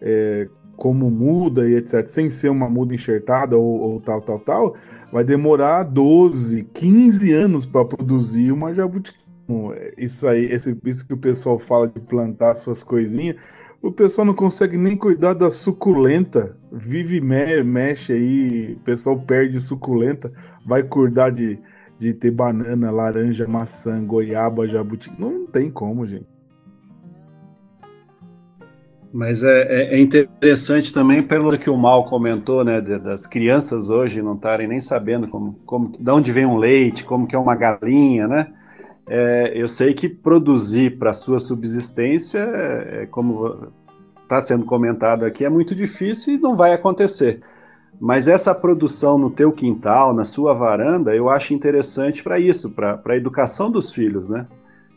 é, 0.02 0.48
como 0.76 1.12
muda 1.12 1.70
e 1.70 1.76
etc., 1.76 2.06
sem 2.06 2.30
ser 2.30 2.50
uma 2.50 2.70
muda 2.70 2.96
enxertada 2.96 3.58
ou, 3.58 3.80
ou 3.80 4.02
tal, 4.02 4.22
tal, 4.22 4.40
tal, 4.40 4.76
vai 5.12 5.24
demorar 5.24 5.84
12, 5.84 6.64
15 6.74 7.32
anos 7.34 7.66
para 7.66 7.86
produzir 7.86 8.52
uma 8.52 8.74
jabuticaba 8.74 9.30
isso 9.98 10.28
aí, 10.28 10.46
esse, 10.46 10.78
isso 10.86 11.08
que 11.08 11.14
o 11.14 11.18
pessoal 11.18 11.58
fala 11.58 11.88
de 11.88 12.00
plantar 12.00 12.54
suas 12.54 12.84
coisinhas, 12.84 13.36
o 13.82 13.92
pessoal 13.92 14.26
não 14.26 14.34
consegue 14.34 14.78
nem 14.78 14.96
cuidar 14.96 15.34
da 15.34 15.50
suculenta. 15.50 16.56
Vive 16.72 17.20
me, 17.20 17.64
mexe 17.64 18.14
aí, 18.14 18.74
o 18.74 18.80
pessoal 18.82 19.20
perde 19.20 19.60
suculenta, 19.60 20.32
vai 20.66 20.84
cuidar 20.84 21.32
de, 21.32 21.60
de 21.98 22.14
ter 22.14 22.32
banana, 22.32 22.92
laranja, 22.92 23.48
maçã, 23.48 24.04
goiaba, 24.06 24.68
jabuti. 24.68 25.12
Não 25.18 25.48
tem 25.48 25.72
como, 25.72 26.06
gente. 26.06 26.28
Mas 29.12 29.44
é, 29.44 29.62
é, 29.64 29.96
é 29.96 30.00
interessante 30.00 30.94
também 30.94 31.24
pelo 31.24 31.58
que 31.58 31.70
o 31.70 31.78
Mal 31.78 32.06
comentou, 32.06 32.64
né, 32.64 32.80
das 32.80 33.26
crianças 33.26 33.90
hoje 33.90 34.22
não 34.22 34.36
estarem 34.36 34.68
nem 34.68 34.82
sabendo 34.82 35.28
como, 35.28 35.54
como, 35.66 35.92
de 36.00 36.12
onde 36.12 36.32
vem 36.32 36.46
um 36.46 36.58
leite, 36.58 37.04
como 37.04 37.26
que 37.26 37.36
é 37.36 37.40
uma 37.40 37.56
galinha, 37.56 38.28
né? 38.28 38.48
é, 39.10 39.52
eu 39.56 39.68
sei 39.68 39.94
que 39.94 40.08
produzir 40.08 41.00
para 41.00 41.12
sua 41.14 41.40
subsistência, 41.40 42.40
é, 42.40 43.08
como 43.08 43.72
está 44.22 44.40
sendo 44.40 44.66
comentado 44.66 45.26
aqui, 45.26 45.44
é 45.44 45.50
muito 45.50 45.74
difícil 45.74 46.36
e 46.36 46.38
não 46.38 46.56
vai 46.56 46.74
acontecer. 46.74 47.42
Mas 48.00 48.28
essa 48.28 48.54
produção 48.54 49.18
no 49.18 49.32
teu 49.32 49.52
quintal, 49.52 50.14
na 50.14 50.24
sua 50.24 50.54
varanda, 50.54 51.16
eu 51.16 51.28
acho 51.28 51.56
interessante 51.56 52.24
para 52.24 52.40
isso, 52.40 52.76
para 52.76 53.02
a 53.04 53.18
educação 53.18 53.72
dos 53.72 53.92
filhos, 53.92 54.30
né? 54.30 54.46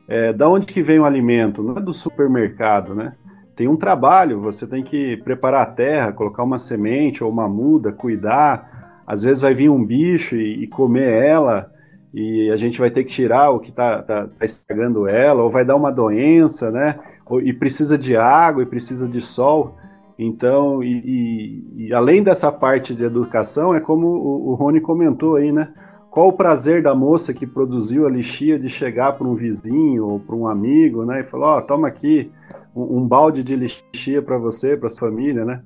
É, 0.07 0.33
da 0.33 0.47
onde 0.47 0.67
que 0.67 0.83
vem 0.83 0.99
o 0.99 1.07
alimento? 1.07 1.63
Não 1.63 1.79
é 1.79 1.81
do 1.81 1.93
supermercado, 1.93 2.95
né? 2.95 3.15
Tem 3.63 3.69
um 3.69 3.77
trabalho, 3.77 4.41
você 4.41 4.67
tem 4.67 4.83
que 4.83 5.19
preparar 5.19 5.63
a 5.63 5.67
terra, 5.67 6.13
colocar 6.13 6.43
uma 6.43 6.59
semente 6.59 7.23
ou 7.23 7.31
uma 7.31 7.49
muda, 7.49 7.93
cuidar. 7.93 9.01
Às 9.07 9.23
vezes 9.23 9.41
vai 9.41 9.55
vir 9.55 9.71
um 9.71 9.85
bicho 9.85 10.35
e, 10.35 10.65
e 10.65 10.67
comer 10.67 11.25
ela, 11.25 11.71
e 12.13 12.51
a 12.51 12.57
gente 12.57 12.81
vai 12.81 12.91
ter 12.91 13.05
que 13.05 13.13
tirar 13.13 13.51
o 13.51 13.61
que 13.61 13.71
está 13.71 14.03
tá, 14.03 14.27
tá 14.27 14.45
estragando 14.45 15.07
ela, 15.07 15.45
ou 15.45 15.49
vai 15.49 15.65
dar 15.65 15.77
uma 15.77 15.93
doença, 15.93 16.73
né? 16.73 16.99
E 17.45 17.53
precisa 17.53 17.97
de 17.97 18.17
água 18.17 18.65
e 18.65 18.67
precisa 18.67 19.09
de 19.09 19.21
sol. 19.21 19.77
Então, 20.19 20.83
e, 20.83 20.99
e, 21.05 21.87
e 21.87 21.95
além 21.95 22.21
dessa 22.21 22.51
parte 22.51 22.97
de 22.97 23.05
educação, 23.05 23.73
é 23.73 23.79
como 23.79 24.09
o, 24.09 24.51
o 24.51 24.55
Rony 24.55 24.81
comentou 24.81 25.37
aí, 25.37 25.53
né? 25.53 25.69
Qual 26.13 26.29
o 26.29 26.33
prazer 26.35 26.83
da 26.83 26.95
moça 26.95 27.33
que 27.33 27.47
produziu 27.47 28.07
a 28.07 28.11
lixia 28.11 28.59
de 28.59 28.69
chegar 28.69 29.15
para 29.15 29.27
um 29.27 29.35
vizinho 29.35 30.07
ou 30.07 30.21
para 30.21 30.37
um 30.37 30.47
amigo, 30.47 31.07
né, 31.07 31.21
e 31.21 31.25
falar, 31.25 31.57
ó, 31.57 31.59
oh, 31.59 31.63
toma 31.63 31.89
aqui 31.89 32.31
um, 32.77 32.99
um 32.99 33.09
balde 33.09 33.43
de 33.43 33.57
lixia 33.57 34.21
para 34.21 34.37
você, 34.37 34.77
para 34.77 34.91
sua 34.91 35.09
família, 35.09 35.43
né? 35.47 35.63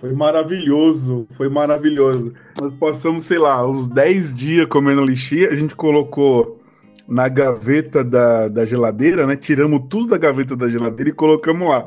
Foi 0.00 0.12
maravilhoso, 0.12 1.28
foi 1.30 1.48
maravilhoso. 1.48 2.32
Nós 2.60 2.72
passamos, 2.72 3.24
sei 3.24 3.38
lá, 3.38 3.64
uns 3.64 3.86
10 3.86 4.34
dias 4.34 4.66
comendo 4.66 5.04
lixia, 5.04 5.48
a 5.52 5.54
gente 5.54 5.76
colocou 5.76 6.60
na 7.06 7.28
gaveta 7.28 8.02
da, 8.02 8.48
da 8.48 8.64
geladeira, 8.64 9.28
né? 9.28 9.36
Tiramos 9.36 9.86
tudo 9.88 10.08
da 10.08 10.18
gaveta 10.18 10.56
da 10.56 10.66
geladeira 10.66 11.10
e 11.10 11.14
colocamos 11.14 11.68
lá. 11.68 11.84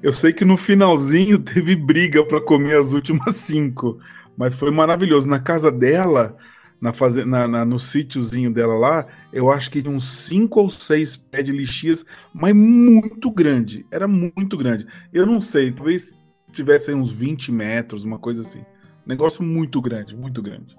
Eu 0.00 0.12
sei 0.12 0.32
que 0.32 0.44
no 0.44 0.56
finalzinho 0.56 1.38
teve 1.38 1.74
briga 1.74 2.24
para 2.24 2.40
comer 2.40 2.76
as 2.76 2.92
últimas 2.92 3.34
cinco, 3.36 3.98
mas 4.36 4.54
foi 4.54 4.70
maravilhoso. 4.70 5.28
Na 5.28 5.38
casa 5.38 5.70
dela, 5.70 6.36
na 6.80 6.92
fazenda, 6.92 7.26
na, 7.26 7.48
na, 7.48 7.64
no 7.64 7.78
sítiozinho 7.78 8.52
dela 8.52 8.74
lá, 8.74 9.06
eu 9.32 9.50
acho 9.50 9.70
que 9.70 9.80
tinha 9.80 9.94
uns 9.94 10.04
cinco 10.04 10.60
ou 10.60 10.68
seis 10.68 11.16
pés 11.16 11.44
de 11.44 11.52
lixias, 11.52 12.04
mas 12.34 12.54
muito 12.54 13.30
grande. 13.30 13.86
Era 13.90 14.08
muito 14.08 14.56
grande. 14.56 14.86
Eu 15.12 15.24
não 15.24 15.40
sei, 15.40 15.70
talvez 15.70 16.18
tivesse 16.52 16.92
uns 16.92 17.12
20 17.12 17.52
metros, 17.52 18.04
uma 18.04 18.18
coisa 18.18 18.42
assim. 18.42 18.64
Negócio 19.06 19.42
muito 19.42 19.80
grande, 19.80 20.16
muito 20.16 20.42
grande. 20.42 20.76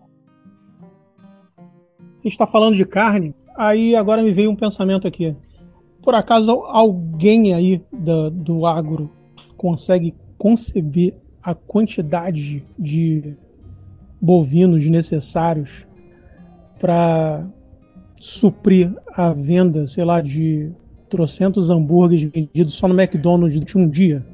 A 1.57 2.23
gente 2.23 2.33
está 2.33 2.47
falando 2.47 2.75
de 2.75 2.85
carne, 2.85 3.35
aí 3.55 3.95
agora 3.95 4.21
me 4.21 4.33
veio 4.33 4.51
um 4.51 4.55
pensamento 4.55 5.07
aqui. 5.07 5.35
Por 6.01 6.15
acaso 6.15 6.51
alguém 6.65 7.53
aí 7.53 7.81
do, 7.91 8.29
do 8.29 8.65
agro 8.65 9.09
consegue 9.57 10.13
conceber 10.37 11.15
a 11.41 11.53
quantidade 11.55 12.63
de 12.77 13.35
bovinos 14.23 14.87
necessários 14.87 15.85
para 16.79 17.45
suprir 18.17 18.95
a 19.11 19.33
venda, 19.33 19.85
sei 19.85 20.05
lá, 20.05 20.21
de 20.21 20.71
trocentos 21.09 21.69
hambúrgueres 21.69 22.23
vendidos 22.23 22.73
só 22.73 22.87
no 22.87 22.97
McDonald's 22.97 23.59
de 23.59 23.77
um 23.77 23.87
dia? 23.87 24.25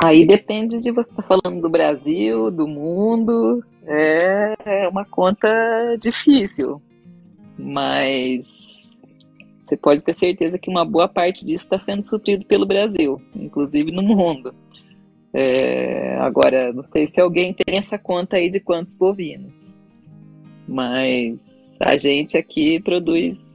Aí 0.00 0.24
depende 0.24 0.78
de 0.78 0.92
você 0.92 1.10
estar 1.10 1.22
tá 1.22 1.40
falando 1.42 1.60
do 1.60 1.68
Brasil, 1.68 2.48
do 2.52 2.68
mundo. 2.68 3.64
É 3.84 4.88
uma 4.88 5.04
conta 5.04 5.48
difícil. 5.98 6.80
Mas 7.58 8.77
você 9.68 9.76
pode 9.76 10.02
ter 10.02 10.14
certeza 10.14 10.58
que 10.58 10.70
uma 10.70 10.84
boa 10.84 11.06
parte 11.06 11.44
disso 11.44 11.64
está 11.64 11.78
sendo 11.78 12.02
suprido 12.02 12.46
pelo 12.46 12.64
Brasil, 12.64 13.20
inclusive 13.36 13.92
no 13.92 14.02
mundo. 14.02 14.54
É, 15.32 16.16
agora, 16.20 16.72
não 16.72 16.82
sei 16.82 17.06
se 17.12 17.20
alguém 17.20 17.52
tem 17.52 17.76
essa 17.76 17.98
conta 17.98 18.36
aí 18.36 18.48
de 18.48 18.60
quantos 18.60 18.96
bovinos. 18.96 19.52
Mas 20.66 21.44
a 21.78 21.96
gente 21.98 22.38
aqui 22.38 22.80
produz, 22.80 23.46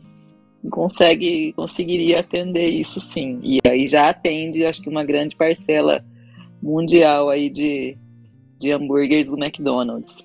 consegue, 0.70 1.52
conseguiria 1.54 2.20
atender 2.20 2.68
isso 2.68 3.00
sim. 3.00 3.40
E 3.44 3.60
aí 3.68 3.88
já 3.88 4.10
atende, 4.10 4.66
acho 4.66 4.82
que 4.82 4.90
uma 4.90 5.04
grande 5.04 5.36
parcela 5.36 6.06
mundial 6.62 7.30
aí 7.30 7.50
de, 7.50 7.98
de 8.60 8.72
hambúrgueres 8.72 9.28
do 9.28 9.44
McDonald's. 9.44 10.24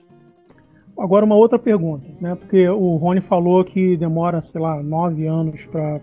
Agora 0.99 1.25
uma 1.25 1.37
outra 1.37 1.61
pergunta, 1.61 2.05
né? 2.21 2.35
Porque 2.35 2.69
o 2.69 2.97
Rony 2.97 3.21
falou 3.21 3.65
que 3.65 3.97
demora, 3.97 4.43
sei 4.43 4.61
lá, 4.61 4.83
nove 4.83 5.27
anos 5.27 5.65
para 5.67 6.01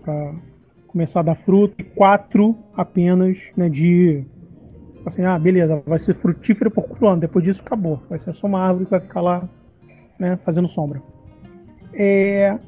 começar 0.86 1.20
a 1.20 1.24
dar 1.24 1.34
fruto 1.34 1.74
e 1.78 1.84
quatro 1.84 2.56
apenas, 2.74 3.52
né? 3.54 3.68
De 3.68 4.24
assim, 5.04 5.22
ah, 5.22 5.38
beleza, 5.38 5.82
vai 5.86 5.98
ser 5.98 6.14
frutífero 6.14 6.70
por 6.70 6.84
quatro 6.84 7.06
anos. 7.06 7.20
Depois 7.20 7.44
disso 7.44 7.60
acabou, 7.60 8.00
vai 8.08 8.18
ser 8.18 8.34
só 8.34 8.46
uma 8.46 8.60
árvore 8.60 8.86
que 8.86 8.90
vai 8.90 9.00
ficar 9.00 9.20
lá, 9.20 9.46
né? 10.18 10.38
Fazendo 10.38 10.66
sombra. 10.66 11.02
É, 11.92 12.58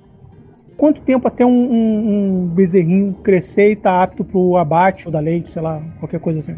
quanto 0.76 1.00
tempo 1.00 1.26
até 1.26 1.46
um, 1.46 1.50
um, 1.50 2.42
um 2.42 2.46
bezerrinho 2.46 3.14
crescer 3.14 3.70
e 3.70 3.72
estar 3.72 3.92
tá 3.92 4.02
apto 4.02 4.22
para 4.22 4.38
o 4.38 4.58
abate 4.58 5.06
ou 5.06 5.12
da 5.12 5.18
leite, 5.18 5.48
sei 5.48 5.62
lá, 5.62 5.82
qualquer 5.98 6.20
coisa 6.20 6.40
assim? 6.40 6.56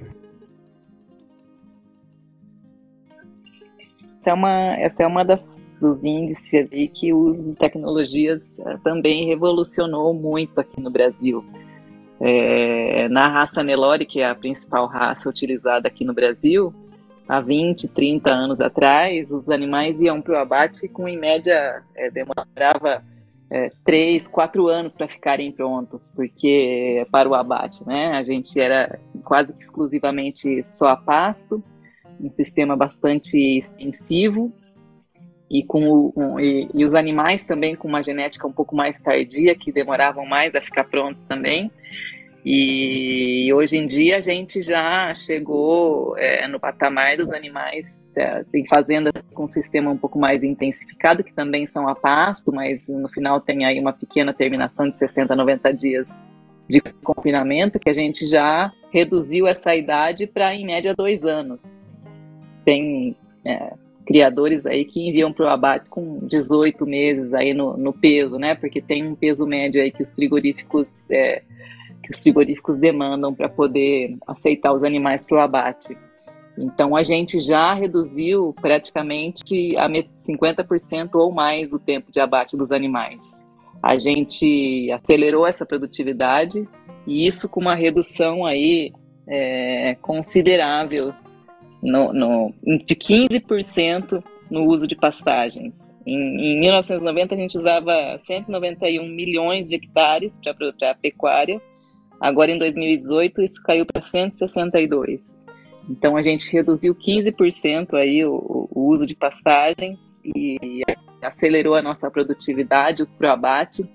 Essa 4.21 4.31
é 4.31 4.35
uma, 4.35 4.77
essa 4.77 5.03
é 5.03 5.07
uma 5.07 5.25
das, 5.25 5.60
dos 5.81 6.05
índices 6.05 6.53
ali 6.55 6.89
que 6.89 7.13
o 7.13 7.19
uso 7.19 7.47
de 7.47 7.57
tecnologias 7.57 8.43
uh, 8.59 8.79
também 8.85 9.27
revolucionou 9.27 10.13
muito 10.13 10.61
aqui 10.61 10.81
no 10.81 10.91
Brasil. 10.91 11.45
É, 12.23 13.09
na 13.09 13.29
raça 13.29 13.63
Nelore, 13.63 14.05
que 14.05 14.21
é 14.21 14.29
a 14.29 14.35
principal 14.35 14.87
raça 14.87 15.27
utilizada 15.27 15.89
aqui 15.89 16.05
no 16.05 16.13
Brasil, 16.13 16.73
há 17.27 17.41
20, 17.41 17.89
30 17.89 18.31
anos 18.31 18.61
atrás, 18.61 19.31
os 19.31 19.49
animais 19.49 19.99
iam 19.99 20.21
para 20.21 20.35
o 20.35 20.37
abate 20.37 20.87
com, 20.87 21.09
em 21.09 21.19
média, 21.19 21.83
é, 21.97 22.11
demorava 22.11 23.03
é, 23.51 23.71
três, 23.83 24.29
quatro 24.29 24.69
anos 24.69 24.95
para 24.95 25.09
ficarem 25.09 25.51
prontos, 25.51 26.13
porque 26.15 27.07
para 27.11 27.27
o 27.27 27.35
abate, 27.35 27.87
né? 27.87 28.09
A 28.13 28.23
gente 28.23 28.61
era 28.61 28.99
quase 29.25 29.55
exclusivamente 29.59 30.63
só 30.67 30.89
a 30.89 30.97
pasto, 30.97 31.65
um 32.21 32.29
sistema 32.29 32.77
bastante 32.77 33.39
extensivo 33.59 34.53
e 35.51 35.63
com 35.65 35.83
o, 35.85 36.13
um, 36.17 36.39
e, 36.39 36.69
e, 36.73 36.85
os 36.85 36.95
animais 36.95 37.43
também 37.43 37.75
com 37.75 37.89
uma 37.89 38.03
genética 38.03 38.47
um 38.47 38.53
pouco 38.53 38.77
mais 38.77 38.99
tardia 38.99 39.55
que 39.55 39.73
demoravam 39.73 40.25
mais 40.25 40.55
a 40.55 40.61
ficar 40.61 40.85
prontos 40.85 41.25
também. 41.25 41.71
E 42.45 43.53
hoje 43.53 43.77
em 43.77 43.87
dia 43.87 44.19
a 44.19 44.21
gente 44.21 44.63
já 44.63 45.13
chegou 45.15 46.17
é, 46.17 46.47
no 46.47 46.61
patamar 46.61 47.17
dos 47.17 47.31
animais 47.31 47.87
é, 48.15 48.43
tem 48.51 48.67
fazendas 48.67 49.13
com 49.33 49.45
um 49.45 49.49
sistema 49.49 49.91
um 49.91 49.97
pouco 49.97 50.19
mais 50.19 50.43
intensificado 50.43 51.23
que 51.23 51.33
também 51.33 51.67
são 51.67 51.87
a 51.87 51.95
pasto 51.95 52.51
mas 52.51 52.89
no 52.89 53.09
final 53.09 53.41
tem 53.41 53.65
aí 53.65 53.79
uma 53.79 53.93
pequena 53.93 54.35
terminação 54.35 54.89
de 54.89 54.99
60 54.99 55.37
90 55.37 55.73
dias 55.75 56.09
de 56.71 56.81
confinamento 57.03 57.79
que 57.81 57.91
a 57.91 57.95
gente 57.95 58.25
já 58.25 58.73
reduziu 58.93 59.47
essa 59.47 59.75
idade 59.75 60.27
para 60.27 60.55
em 60.55 60.65
média 60.65 60.95
dois 60.95 61.25
anos. 61.25 61.81
Tem 62.65 63.17
é, 63.45 63.73
criadores 64.11 64.67
aí 64.67 64.85
que 64.85 65.09
enviam 65.09 65.33
para 65.33 65.47
o 65.47 65.49
abate 65.49 65.89
com 65.89 66.19
18 66.27 66.85
meses 66.85 67.33
aí 67.33 67.55
no, 67.55 67.77
no, 67.77 67.93
peso, 67.93 68.41
né? 68.41 68.57
Porque 68.57 68.83
tem 68.83 69.07
um 69.07 69.15
peso 69.15 69.47
médio 69.47 69.81
aí 69.81 69.93
que 69.93 70.03
os 70.03 70.13
frigoríficos 70.13 71.09
é, 71.09 71.43
que 72.03 72.11
os 72.11 72.19
frigoríficos 72.19 72.77
demandam 72.77 73.33
para 73.33 73.49
poder 73.49 74.17
aceitar 74.27 74.73
os 74.73 74.83
animais 74.83 75.25
para 75.25 75.39
o 75.39 75.41
abate. 75.41 75.97
Então 76.59 76.97
a 76.97 77.05
gente 77.05 77.39
já 77.39 77.73
reduziu 77.73 78.53
praticamente 78.61 79.77
a 79.79 79.89
50% 79.89 81.11
ou 81.15 81.31
mais 81.31 81.73
o 81.73 81.79
tempo 81.79 82.11
de 82.11 82.19
abate 82.19 82.57
dos 82.57 82.73
animais. 82.73 83.21
A 83.81 83.97
gente 83.97 84.91
acelerou 84.91 85.47
essa 85.47 85.65
produtividade 85.65 86.69
e 87.07 87.29
isso 87.29 87.49
com 87.49 87.61
uma 87.61 87.77
redução 87.77 88.45
aí 88.45 88.93
é, 89.29 89.97
considerável 90.03 91.15
no, 91.83 92.13
no, 92.13 92.55
de 92.85 92.95
15% 92.95 94.23
no 94.51 94.65
uso 94.65 94.87
de 94.87 94.97
pastagem. 94.97 95.73
Em, 96.07 96.57
em, 96.57 96.61
1990 96.61 97.35
a 97.35 97.39
gente 97.39 97.57
usava 97.57 98.19
191 98.21 99.07
milhões 99.07 99.69
de 99.69 99.77
hectares 99.77 100.39
para 100.79 100.91
a 100.91 100.95
pecuária. 100.95 101.61
Agora 102.21 102.51
em 102.51 102.59
2018 102.59 103.43
isso 103.43 103.63
caiu 103.63 103.87
para 103.87 104.03
162. 104.03 105.21
Então 105.89 106.17
a 106.17 106.23
gente 106.23 106.51
reduziu 106.53 106.95
15% 106.95 107.95
aí 107.95 108.25
o, 108.25 108.69
o, 108.71 108.89
uso 108.89 109.07
de 109.07 109.15
pastagens 109.15 109.99
e 110.25 110.83
acelerou 111.23 111.75
a 111.75 111.83
nossa 111.83 112.11
produtividade 112.11 113.07
para 113.19 113.29
o 113.29 113.33
abate. 113.33 113.89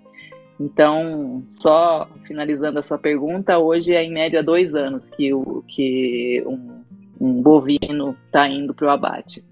Então, 0.60 1.46
só 1.50 2.08
finalizando 2.26 2.80
a 2.80 2.82
sua 2.82 2.98
pergunta, 2.98 3.60
hoje 3.60 3.94
é 3.94 4.04
em 4.04 4.14
média 4.14 4.42
dois 4.42 4.74
anos 4.74 5.10
que, 5.10 5.34
o, 5.34 5.64
que 5.68 6.42
um 6.48 6.85
um 7.20 7.42
bovino 7.42 8.16
está 8.26 8.48
indo 8.48 8.74
para 8.74 8.88
o 8.88 8.90
abate. 8.90 9.44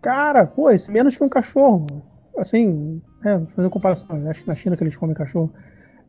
Cara, 0.00 0.46
pô, 0.46 0.70
isso 0.70 0.92
menos 0.92 1.16
que 1.16 1.24
um 1.24 1.28
cachorro. 1.28 1.86
Assim, 2.38 3.00
é, 3.24 3.40
fazendo 3.46 3.70
comparação, 3.70 4.28
acho 4.28 4.42
que 4.42 4.48
na 4.48 4.54
China 4.54 4.76
que 4.76 4.84
eles 4.84 4.96
comem 4.96 5.14
cachorro. 5.14 5.52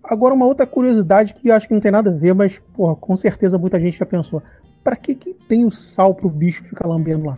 Agora, 0.04 0.34
uma 0.34 0.46
outra 0.46 0.66
curiosidade 0.66 1.34
que 1.34 1.50
eu 1.50 1.56
acho 1.56 1.68
que 1.68 1.74
não 1.74 1.82
tem 1.82 1.92
nada 1.92 2.10
a 2.10 2.14
ver, 2.14 2.34
mas, 2.34 2.60
porra, 2.60 2.96
com 2.96 3.16
certeza 3.16 3.58
muita 3.58 3.80
gente 3.80 3.98
já 3.98 4.06
pensou. 4.06 4.42
Para 4.84 4.96
que, 4.96 5.16
que 5.16 5.34
tem 5.34 5.66
o 5.66 5.72
sal 5.72 6.14
pro 6.14 6.30
bicho 6.30 6.64
ficar 6.64 6.88
lambendo 6.88 7.26
lá? 7.26 7.38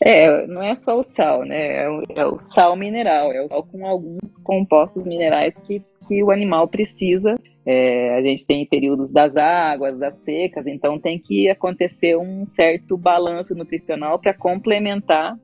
É, 0.00 0.46
não 0.46 0.62
é 0.62 0.76
só 0.76 0.98
o 0.98 1.02
sal, 1.02 1.44
né? 1.44 1.84
É 1.84 1.90
o, 1.90 2.02
é 2.14 2.26
o, 2.26 2.38
sal 2.38 2.76
mineral, 2.76 3.32
é 3.32 3.42
o 3.42 3.48
sal 3.48 3.64
com 3.64 3.86
alguns 3.86 4.38
compostos 4.44 5.06
minerais 5.06 5.54
que, 5.64 5.82
que 6.06 6.22
o 6.22 6.30
animal 6.30 6.68
precisa 6.68 7.36
é, 7.70 8.16
a 8.16 8.22
gente 8.22 8.46
tem 8.46 8.64
períodos 8.64 9.10
das 9.10 9.36
águas, 9.36 9.98
das 9.98 10.16
secas, 10.24 10.66
então 10.66 10.98
tem 10.98 11.18
que 11.18 11.50
acontecer 11.50 12.16
um 12.16 12.46
certo 12.46 12.96
balanço 12.96 13.54
nutricional 13.54 14.18
para 14.18 14.32
complementar 14.32 15.38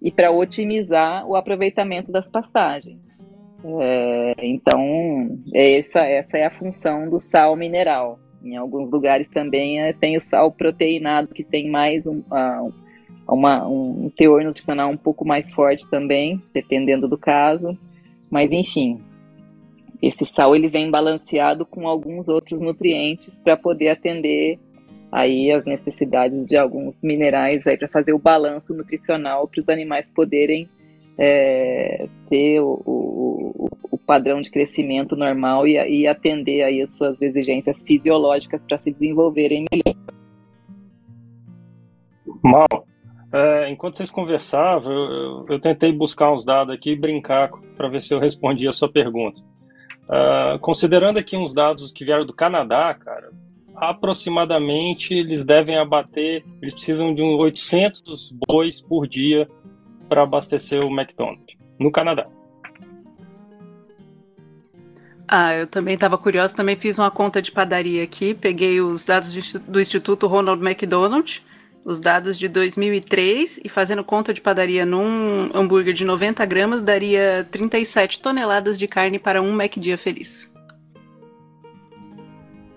e 0.00 0.10
para 0.10 0.30
otimizar 0.30 1.28
o 1.28 1.36
aproveitamento 1.36 2.10
das 2.10 2.30
pastagens. 2.30 2.98
É, 3.82 4.32
então, 4.38 5.38
essa, 5.52 5.98
essa 5.98 6.38
é 6.38 6.46
a 6.46 6.58
função 6.58 7.10
do 7.10 7.20
sal 7.20 7.54
mineral. 7.54 8.18
Em 8.42 8.56
alguns 8.56 8.90
lugares 8.90 9.28
também 9.28 9.82
é, 9.82 9.92
tem 9.92 10.16
o 10.16 10.20
sal 10.20 10.50
proteinado, 10.50 11.28
que 11.28 11.44
tem 11.44 11.68
mais 11.68 12.06
um, 12.06 12.20
uh, 12.20 12.72
uma, 13.28 13.66
um 13.66 14.10
teor 14.16 14.44
nutricional 14.44 14.90
um 14.90 14.96
pouco 14.96 15.26
mais 15.26 15.52
forte 15.52 15.88
também, 15.88 16.42
dependendo 16.54 17.08
do 17.08 17.18
caso. 17.18 17.76
Mas, 18.30 18.50
enfim, 18.50 19.00
esse 20.02 20.26
sal 20.26 20.54
ele 20.54 20.68
vem 20.68 20.90
balanceado 20.90 21.64
com 21.64 21.88
alguns 21.88 22.28
outros 22.28 22.60
nutrientes 22.60 23.42
para 23.42 23.56
poder 23.56 23.88
atender 23.88 24.58
aí 25.10 25.50
as 25.50 25.64
necessidades 25.64 26.42
de 26.44 26.56
alguns 26.56 27.02
minerais 27.02 27.66
aí 27.66 27.76
para 27.76 27.88
fazer 27.88 28.12
o 28.12 28.18
balanço 28.18 28.74
nutricional 28.74 29.48
para 29.48 29.60
os 29.60 29.68
animais 29.68 30.10
poderem 30.10 30.68
é, 31.18 32.06
ter 32.28 32.60
o, 32.60 32.82
o, 32.84 33.70
o, 33.90 33.98
padrão 33.98 34.40
de 34.40 34.50
crescimento 34.50 35.16
normal 35.16 35.66
e, 35.66 35.72
e 35.72 36.06
atender 36.06 36.62
aí 36.62 36.82
as 36.82 36.94
suas 36.96 37.20
exigências 37.22 37.82
fisiológicas 37.82 38.64
para 38.66 38.76
se 38.76 38.92
desenvolverem 38.92 39.64
melhor. 39.72 39.96
Mal, 42.42 42.86
é, 43.32 43.70
enquanto 43.70 43.96
vocês 43.96 44.10
conversavam, 44.10 44.92
eu, 44.92 45.46
eu, 45.48 45.60
tentei 45.60 45.92
buscar 45.92 46.32
uns 46.32 46.44
dados 46.44 46.72
aqui 46.72 46.92
e 46.92 46.96
brincar 46.96 47.50
para 47.76 47.88
ver 47.88 48.00
se 48.00 48.14
eu 48.14 48.18
respondi 48.18 48.68
a 48.68 48.72
sua 48.72 48.88
pergunta. 48.88 49.40
Uh, 50.04 50.58
considerando 50.60 51.18
aqui 51.18 51.36
uns 51.36 51.52
dados 51.52 51.90
que 51.90 52.04
vieram 52.04 52.24
do 52.24 52.32
Canadá, 52.32 52.94
cara, 52.94 53.30
aproximadamente 53.74 55.12
eles 55.12 55.44
devem 55.44 55.76
abater, 55.76 56.44
eles 56.62 56.74
precisam 56.74 57.12
de 57.12 57.22
uns 57.22 57.38
800 57.40 58.32
bois 58.46 58.80
por 58.80 59.08
dia 59.08 59.48
para 60.08 60.22
abastecer 60.22 60.84
o 60.84 60.88
McDonald's 60.88 61.56
no 61.78 61.90
Canadá. 61.90 62.28
Ah, 65.28 65.54
eu 65.54 65.66
também 65.66 65.94
estava 65.94 66.16
curiosa, 66.16 66.54
também 66.54 66.76
fiz 66.76 66.98
uma 67.00 67.10
conta 67.10 67.42
de 67.42 67.50
padaria 67.50 68.04
aqui, 68.04 68.32
peguei 68.32 68.80
os 68.80 69.02
dados 69.02 69.52
do 69.62 69.80
Instituto 69.80 70.28
Ronald 70.28 70.64
McDonald, 70.64 71.42
os 71.86 72.00
dados 72.00 72.36
de 72.36 72.48
2003, 72.48 73.60
e 73.64 73.68
fazendo 73.68 74.02
conta 74.02 74.34
de 74.34 74.40
padaria 74.40 74.84
num 74.84 75.48
hambúrguer 75.54 75.94
de 75.94 76.04
90 76.04 76.44
gramas, 76.44 76.82
daria 76.82 77.46
37 77.48 78.20
toneladas 78.20 78.76
de 78.76 78.88
carne 78.88 79.20
para 79.20 79.40
um 79.40 79.54
McDia 79.54 79.96
feliz. 79.96 80.52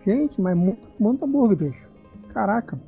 Gente, 0.05 0.39
mas 0.39 0.55
muito, 0.55 0.87
muito 0.99 1.25
hambúrguer, 1.25 1.71
bicho. 1.71 1.89
Caraca. 2.31 2.79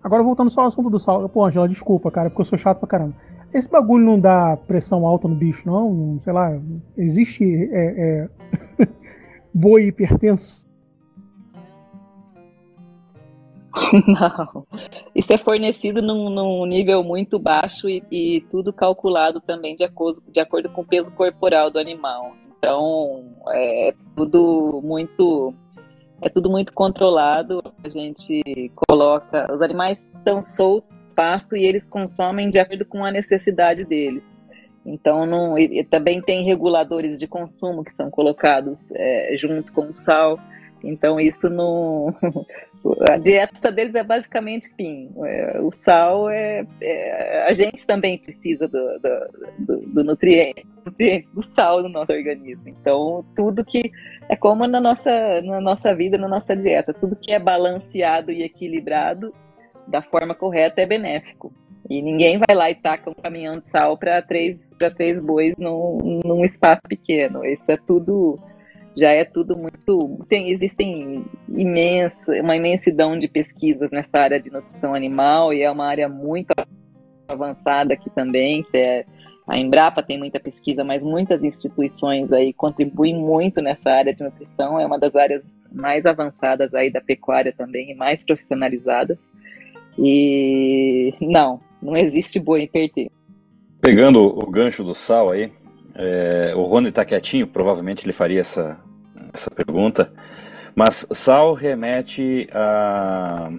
Agora 0.00 0.22
voltando 0.22 0.50
só 0.50 0.60
ao 0.60 0.68
assunto 0.68 0.88
do 0.88 1.00
sal. 1.00 1.28
Pô, 1.28 1.44
Angela, 1.44 1.66
desculpa, 1.66 2.12
cara, 2.12 2.30
porque 2.30 2.42
eu 2.42 2.46
sou 2.46 2.56
chato 2.56 2.78
pra 2.78 2.88
caramba. 2.88 3.16
Esse 3.52 3.68
bagulho 3.68 4.04
não 4.04 4.20
dá 4.20 4.56
pressão 4.56 5.04
alta 5.04 5.26
no 5.26 5.34
bicho, 5.34 5.66
não? 5.66 6.16
Sei 6.20 6.32
lá, 6.32 6.56
existe 6.96 7.44
é, 7.72 8.28
é... 8.78 8.86
boi 9.52 9.88
hipertenso? 9.88 10.64
Não. 14.06 14.66
Isso 15.14 15.32
é 15.32 15.38
fornecido 15.38 16.02
num, 16.02 16.28
num 16.30 16.66
nível 16.66 17.02
muito 17.04 17.38
baixo 17.38 17.88
e, 17.88 18.02
e, 18.10 18.40
tudo 18.50 18.72
calculado 18.72 19.40
também 19.40 19.76
de 19.76 19.84
acordo, 19.84 20.22
de 20.28 20.40
acordo 20.40 20.68
com 20.70 20.82
o 20.82 20.86
peso 20.86 21.12
corporal 21.12 21.70
do 21.70 21.78
animal. 21.78 22.32
Então, 22.58 23.24
é 23.48 23.94
tudo 24.16 24.80
muito 24.82 25.54
é 26.20 26.28
tudo 26.28 26.50
muito 26.50 26.72
controlado. 26.72 27.62
A 27.82 27.88
gente 27.88 28.42
coloca. 28.88 29.50
Os 29.52 29.62
animais 29.62 30.10
estão 30.14 30.42
soltos, 30.42 31.08
pasto, 31.14 31.56
e 31.56 31.64
eles 31.64 31.88
consomem 31.88 32.50
de 32.50 32.58
acordo 32.58 32.84
com 32.84 33.04
a 33.04 33.10
necessidade 33.10 33.84
deles. 33.84 34.22
Então, 34.84 35.26
não, 35.26 35.54
também 35.88 36.20
tem 36.20 36.44
reguladores 36.44 37.18
de 37.18 37.26
consumo 37.26 37.84
que 37.84 37.92
são 37.92 38.10
colocados 38.10 38.90
é, 38.92 39.34
junto 39.36 39.72
com 39.72 39.88
o 39.88 39.94
sal. 39.94 40.38
Então, 40.82 41.20
isso 41.20 41.48
não. 41.48 42.14
A 43.10 43.18
dieta 43.18 43.70
deles 43.70 43.94
é 43.94 44.02
basicamente 44.02 44.74
fim. 44.74 45.10
É, 45.22 45.58
o 45.60 45.70
sal 45.70 46.30
é, 46.30 46.66
é, 46.80 47.44
A 47.46 47.52
gente 47.52 47.86
também 47.86 48.16
precisa 48.16 48.66
do, 48.66 48.98
do, 48.98 49.28
do, 49.58 49.86
do 49.88 50.04
nutriente, 50.04 50.66
nutriente, 50.82 51.28
do 51.34 51.42
sal 51.42 51.82
no 51.82 51.90
nosso 51.90 52.10
organismo. 52.10 52.62
Então, 52.66 53.24
tudo 53.36 53.64
que. 53.64 53.92
É 54.30 54.36
como 54.36 54.66
na 54.66 54.80
nossa, 54.80 55.42
na 55.42 55.60
nossa 55.60 55.94
vida, 55.94 56.16
na 56.16 56.28
nossa 56.28 56.56
dieta. 56.56 56.94
Tudo 56.94 57.16
que 57.16 57.34
é 57.34 57.38
balanceado 57.38 58.32
e 58.32 58.42
equilibrado 58.42 59.34
da 59.86 60.00
forma 60.00 60.34
correta 60.34 60.80
é 60.80 60.86
benéfico. 60.86 61.52
E 61.90 62.00
ninguém 62.00 62.38
vai 62.38 62.56
lá 62.56 62.70
e 62.70 62.74
taca 62.76 63.10
um 63.10 63.14
caminhão 63.14 63.52
de 63.52 63.68
sal 63.68 63.98
para 63.98 64.22
três, 64.22 64.70
três 64.96 65.20
bois 65.20 65.56
num, 65.56 66.20
num 66.24 66.44
espaço 66.44 66.82
pequeno. 66.88 67.44
Isso 67.44 67.70
é 67.70 67.76
tudo 67.76 68.38
já 68.96 69.10
é 69.10 69.24
tudo 69.24 69.56
muito. 69.56 70.18
Tem, 70.28 70.50
existem 70.50 71.24
imensa, 71.48 72.14
uma 72.42 72.56
imensidão 72.56 73.18
de 73.18 73.28
pesquisas 73.28 73.90
nessa 73.90 74.18
área 74.18 74.40
de 74.40 74.50
nutrição 74.50 74.94
animal 74.94 75.52
e 75.52 75.62
é 75.62 75.70
uma 75.70 75.86
área 75.86 76.08
muito 76.08 76.52
avançada 77.28 77.94
aqui 77.94 78.10
também. 78.10 78.64
É, 78.74 79.04
a 79.46 79.58
Embrapa 79.58 80.02
tem 80.02 80.18
muita 80.18 80.38
pesquisa, 80.38 80.84
mas 80.84 81.02
muitas 81.02 81.42
instituições 81.42 82.32
aí 82.32 82.52
contribuem 82.52 83.14
muito 83.14 83.60
nessa 83.60 83.90
área 83.90 84.14
de 84.14 84.22
nutrição. 84.22 84.78
É 84.78 84.86
uma 84.86 84.98
das 84.98 85.14
áreas 85.14 85.42
mais 85.72 86.04
avançadas 86.04 86.74
aí 86.74 86.90
da 86.90 87.00
pecuária 87.00 87.52
também, 87.56 87.90
e 87.90 87.94
mais 87.94 88.24
profissionalizadas. 88.24 89.18
E 89.98 91.14
não, 91.20 91.60
não 91.82 91.96
existe 91.96 92.38
boi 92.38 92.62
hipertenso. 92.62 93.10
Pegando 93.80 94.20
o 94.20 94.50
gancho 94.50 94.84
do 94.84 94.94
sal 94.94 95.30
aí, 95.30 95.50
é, 96.02 96.54
o 96.56 96.62
Rony 96.62 96.88
está 96.88 97.04
quietinho, 97.04 97.46
provavelmente 97.46 98.06
ele 98.06 98.12
faria 98.14 98.40
essa, 98.40 98.78
essa 99.34 99.50
pergunta, 99.50 100.10
mas 100.74 101.06
sal 101.12 101.52
remete 101.52 102.48
a, 102.54 103.50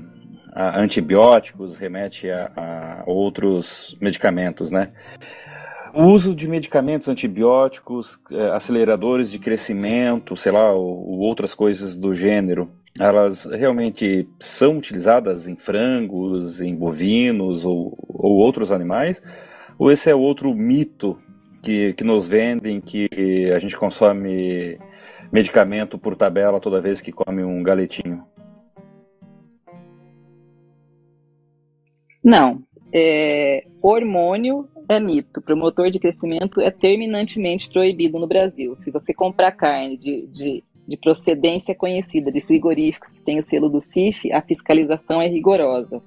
a 0.51 0.79
antibióticos, 0.79 1.77
remete 1.77 2.31
a, 2.31 2.51
a, 2.55 3.03
outros 3.05 3.95
medicamentos, 4.01 4.71
né? 4.71 4.89
O 5.93 6.05
uso 6.05 6.33
de 6.33 6.47
medicamentos 6.47 7.09
antibióticos, 7.09 8.19
é, 8.31 8.49
aceleradores 8.51 9.29
de 9.29 9.37
crescimento, 9.37 10.35
sei 10.35 10.51
lá, 10.51 10.71
ou, 10.71 11.09
ou 11.09 11.19
outras 11.19 11.53
coisas 11.53 11.95
do 11.95 12.15
gênero, 12.15 12.71
elas 12.99 13.45
realmente 13.45 14.27
são 14.39 14.77
utilizadas 14.77 15.47
em 15.47 15.55
frangos, 15.55 16.59
em 16.59 16.75
bovinos 16.75 17.65
ou, 17.65 17.95
ou 18.07 18.37
outros 18.37 18.71
animais? 18.71 19.21
Ou 19.77 19.91
esse 19.91 20.09
é 20.09 20.15
outro 20.15 20.55
mito 20.55 21.19
que, 21.61 21.93
que 21.93 22.03
nos 22.03 22.27
vendem, 22.27 22.81
que 22.81 23.07
a 23.53 23.59
gente 23.59 23.77
consome 23.77 24.79
medicamento 25.31 25.97
por 25.97 26.15
tabela 26.15 26.59
toda 26.59 26.81
vez 26.81 26.99
que 26.99 27.11
come 27.11 27.43
um 27.43 27.61
galetinho? 27.63 28.23
Não. 32.23 32.61
É, 32.93 33.65
hormônio 33.81 34.67
é 34.89 34.99
mito. 34.99 35.41
Promotor 35.41 35.89
de 35.89 35.99
crescimento 35.99 36.59
é 36.59 36.69
terminantemente 36.69 37.69
proibido 37.69 38.19
no 38.19 38.27
Brasil. 38.27 38.75
Se 38.75 38.91
você 38.91 39.13
comprar 39.13 39.51
carne 39.53 39.97
de, 39.97 40.27
de, 40.27 40.63
de 40.87 40.97
procedência 40.97 41.73
conhecida 41.73 42.31
de 42.31 42.41
frigoríficos 42.41 43.13
que 43.13 43.21
tem 43.21 43.39
o 43.39 43.43
selo 43.43 43.69
do 43.69 43.79
CIF, 43.79 44.31
a 44.31 44.41
fiscalização 44.41 45.21
é 45.21 45.27
rigorosa. 45.27 46.01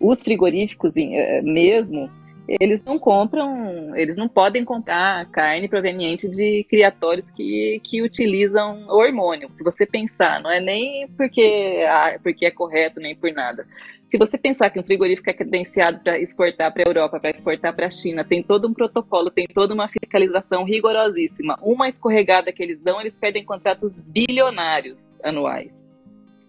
Os 0.00 0.20
frigoríficos 0.22 0.96
é, 0.96 1.40
mesmo 1.42 2.10
eles 2.48 2.80
não 2.84 2.98
compram, 2.98 3.94
eles 3.96 4.16
não 4.16 4.28
podem 4.28 4.64
comprar 4.64 5.26
carne 5.30 5.68
proveniente 5.68 6.28
de 6.28 6.64
criatórios 6.64 7.30
que, 7.30 7.80
que 7.82 8.02
utilizam 8.02 8.86
hormônio. 8.88 9.48
Se 9.50 9.64
você 9.64 9.84
pensar, 9.84 10.40
não 10.40 10.50
é 10.50 10.60
nem 10.60 11.08
porque, 11.08 11.84
ah, 11.88 12.18
porque 12.22 12.46
é 12.46 12.50
correto, 12.50 13.00
nem 13.00 13.14
por 13.14 13.32
nada. 13.32 13.66
Se 14.08 14.16
você 14.16 14.38
pensar 14.38 14.70
que 14.70 14.78
um 14.78 14.84
frigorífico 14.84 15.28
é 15.28 15.32
credenciado 15.32 15.98
para 16.00 16.18
exportar 16.18 16.72
para 16.72 16.84
a 16.84 16.88
Europa, 16.88 17.18
para 17.18 17.30
exportar 17.30 17.74
para 17.74 17.86
a 17.86 17.90
China, 17.90 18.24
tem 18.24 18.42
todo 18.42 18.68
um 18.68 18.72
protocolo, 18.72 19.30
tem 19.30 19.46
toda 19.46 19.74
uma 19.74 19.88
fiscalização 19.88 20.62
rigorosíssima. 20.64 21.58
Uma 21.60 21.88
escorregada 21.88 22.52
que 22.52 22.62
eles 22.62 22.80
dão, 22.80 23.00
eles 23.00 23.18
perdem 23.18 23.44
contratos 23.44 24.00
bilionários 24.00 25.16
anuais. 25.24 25.75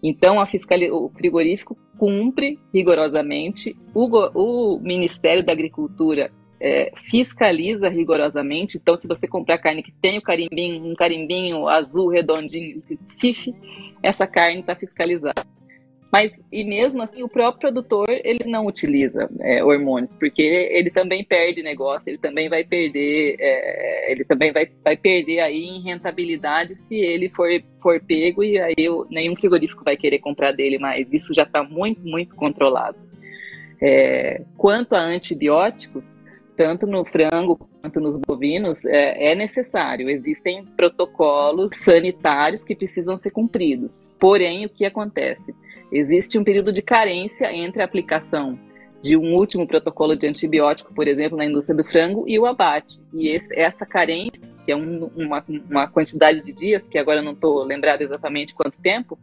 Então, 0.02 0.44
fiscal... 0.46 0.78
o 0.92 1.10
frigorífico 1.10 1.76
cumpre 1.98 2.58
rigorosamente, 2.72 3.76
o, 3.92 4.06
o 4.34 4.80
Ministério 4.80 5.44
da 5.44 5.52
Agricultura 5.52 6.30
é, 6.60 6.92
fiscaliza 7.10 7.88
rigorosamente. 7.88 8.78
Então, 8.78 8.98
se 9.00 9.08
você 9.08 9.26
comprar 9.26 9.58
carne 9.58 9.82
que 9.82 9.92
tem 9.92 10.18
o 10.18 10.22
carimbinho, 10.22 10.84
um 10.84 10.94
carimbinho 10.94 11.68
azul 11.68 12.08
redondinho 12.08 12.76
escrito 12.76 13.04
CIF, 13.04 13.54
essa 14.02 14.26
carne 14.26 14.60
está 14.60 14.74
fiscalizada. 14.74 15.57
Mas, 16.10 16.32
e 16.50 16.64
mesmo 16.64 17.02
assim, 17.02 17.22
o 17.22 17.28
próprio 17.28 17.60
produtor, 17.60 18.08
ele 18.08 18.44
não 18.46 18.66
utiliza 18.66 19.28
é, 19.40 19.62
hormônios, 19.62 20.16
porque 20.16 20.42
ele 20.42 20.90
também 20.90 21.22
perde 21.22 21.62
negócio, 21.62 22.08
ele 22.08 22.16
também 22.16 22.48
vai 22.48 22.64
perder, 22.64 23.36
é, 23.38 24.10
ele 24.10 24.24
também 24.24 24.50
vai, 24.50 24.70
vai 24.82 24.96
perder 24.96 25.40
aí 25.40 25.64
em 25.64 25.82
rentabilidade 25.82 26.74
se 26.76 26.96
ele 26.96 27.28
for, 27.28 27.48
for 27.80 28.00
pego 28.00 28.42
e 28.42 28.58
aí 28.58 28.74
nenhum 29.10 29.36
frigorífico 29.36 29.84
vai 29.84 29.96
querer 29.96 30.18
comprar 30.18 30.52
dele 30.52 30.78
mais. 30.78 31.06
Isso 31.12 31.34
já 31.34 31.42
está 31.42 31.62
muito, 31.62 32.00
muito 32.00 32.34
controlado. 32.34 32.96
É, 33.80 34.42
quanto 34.56 34.94
a 34.94 35.00
antibióticos, 35.00 36.18
tanto 36.56 36.86
no 36.86 37.04
frango 37.04 37.68
quanto 37.80 38.00
nos 38.00 38.18
bovinos, 38.18 38.84
é, 38.84 39.30
é, 39.30 39.34
necessário. 39.34 40.08
Existem 40.10 40.64
protocolos 40.64 41.76
sanitários 41.76 42.64
que 42.64 42.74
precisam 42.74 43.16
ser 43.18 43.30
cumpridos. 43.30 44.12
Porém, 44.18 44.66
o 44.66 44.68
que 44.68 44.84
acontece? 44.84 45.54
Existe 45.90 46.38
um 46.38 46.44
período 46.44 46.72
de 46.72 46.82
carência 46.82 47.52
entre 47.52 47.82
a 47.82 47.84
aplicação 47.84 48.58
de 49.00 49.16
um 49.16 49.34
último 49.34 49.66
protocolo 49.66 50.16
de 50.16 50.26
antibiótico, 50.26 50.92
por 50.92 51.06
exemplo, 51.06 51.38
na 51.38 51.44
indústria 51.44 51.76
do 51.76 51.84
frango, 51.84 52.24
e 52.26 52.38
o 52.38 52.46
abate. 52.46 53.00
E 53.14 53.28
esse, 53.28 53.54
essa 53.58 53.86
carência, 53.86 54.40
que 54.64 54.72
é 54.72 54.76
um, 54.76 55.10
uma, 55.16 55.44
uma, 55.70 55.88
quantidade 55.88 56.42
de 56.42 56.52
dias, 56.52 56.82
que 56.90 56.98
agora 56.98 57.22
não 57.22 57.32
estou 57.32 57.62
lembrado 57.62 58.02
exatamente 58.02 58.54
quanto 58.54 58.80
tempo, 58.80 59.18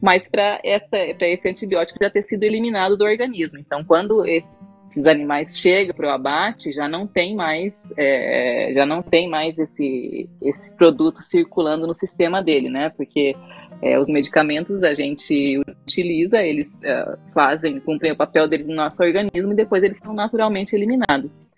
mas 0.00 0.26
para 0.26 0.60
esse 0.64 1.48
antibiótico 1.48 1.98
já 2.02 2.10
ter 2.10 2.22
sido 2.24 2.42
eliminado 2.42 2.96
do 2.96 3.04
organismo. 3.04 3.58
Então, 3.58 3.84
quando 3.84 4.24
esses 4.26 5.06
animais 5.06 5.56
chegam 5.56 5.94
para 5.94 6.08
o 6.08 6.10
abate, 6.10 6.72
já 6.72 6.88
não 6.88 7.06
tem 7.06 7.34
mais, 7.34 7.72
é, 7.96 8.72
já 8.74 8.84
não 8.84 9.00
tem 9.00 9.28
mais 9.28 9.56
esse, 9.56 10.28
esse 10.42 10.70
produto 10.76 11.22
circulando 11.22 11.86
no 11.86 11.94
sistema 11.94 12.42
dele, 12.42 12.68
né? 12.68 12.90
Porque 12.90 13.36
é, 13.82 13.98
os 13.98 14.08
medicamentos 14.08 14.82
a 14.82 14.92
gente 14.92 15.58
utiliza, 15.58 16.42
eles 16.42 16.70
é, 16.82 17.16
fazem, 17.32 17.80
cumprem 17.80 18.12
o 18.12 18.16
papel 18.16 18.46
deles 18.46 18.68
no 18.68 18.74
nosso 18.74 19.02
organismo 19.02 19.52
e 19.52 19.56
depois 19.56 19.82
eles 19.82 19.98
são 19.98 20.12
naturalmente 20.12 20.74
eliminados. 20.74 21.48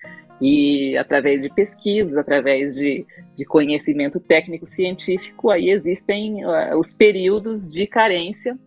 E 0.40 0.96
através 0.96 1.40
de 1.40 1.50
pesquisas, 1.52 2.16
através 2.16 2.74
de, 2.74 3.06
de 3.36 3.44
conhecimento 3.44 4.20
técnico 4.20 4.66
científico, 4.66 5.50
aí 5.50 5.70
existem 5.70 6.44
uh, 6.44 6.78
os 6.78 6.94
períodos 6.94 7.68
de 7.68 7.86
carência 7.86 8.58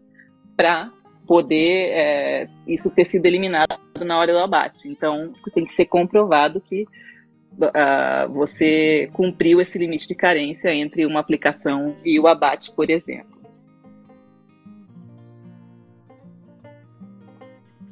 para 0.55 0.91
poder 1.27 1.89
é, 1.91 2.47
isso 2.67 2.89
ter 2.89 3.09
sido 3.09 3.25
eliminado 3.25 3.77
na 3.99 4.17
hora 4.17 4.31
do 4.31 4.39
abate. 4.39 4.87
Então, 4.87 5.33
tem 5.53 5.65
que 5.65 5.73
ser 5.73 5.85
comprovado 5.85 6.61
que 6.61 6.83
uh, 6.83 8.31
você 8.31 9.09
cumpriu 9.13 9.59
esse 9.59 9.77
limite 9.77 10.07
de 10.07 10.15
carência 10.15 10.73
entre 10.73 11.05
uma 11.05 11.19
aplicação 11.19 11.95
e 12.05 12.19
o 12.19 12.27
abate, 12.27 12.71
por 12.71 12.89
exemplo. 12.89 13.34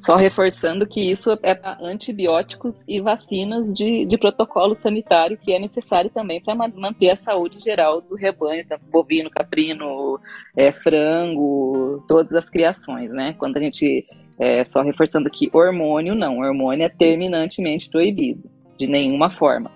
Só 0.04 0.16
reforçando 0.16 0.86
que 0.86 1.00
isso 1.00 1.30
é 1.42 1.54
para 1.54 1.78
antibióticos 1.80 2.84
e 2.86 3.00
vacinas 3.00 3.72
de, 3.72 4.04
de 4.04 4.18
protocolo 4.18 4.74
sanitário 4.74 5.38
que 5.38 5.54
é 5.54 5.58
necessário 5.58 6.10
também 6.10 6.42
para 6.42 6.54
manter 6.54 7.08
a 7.08 7.16
saúde 7.16 7.58
geral 7.58 8.02
do 8.02 8.14
rebanho, 8.14 8.66
tanto 8.68 8.84
bovino, 8.92 9.30
caprino, 9.30 10.20
é, 10.54 10.70
frango, 10.70 12.04
todas 12.06 12.34
as 12.34 12.46
criações, 12.50 13.10
né? 13.12 13.34
Quando 13.38 13.56
a 13.56 13.60
gente, 13.60 14.06
é, 14.38 14.62
só 14.62 14.82
reforçando 14.82 15.30
que 15.30 15.48
hormônio 15.54 16.14
não, 16.14 16.40
hormônio 16.40 16.84
é 16.84 16.88
terminantemente 16.90 17.88
proibido, 17.88 18.42
de 18.76 18.86
nenhuma 18.86 19.30
forma. 19.30 19.70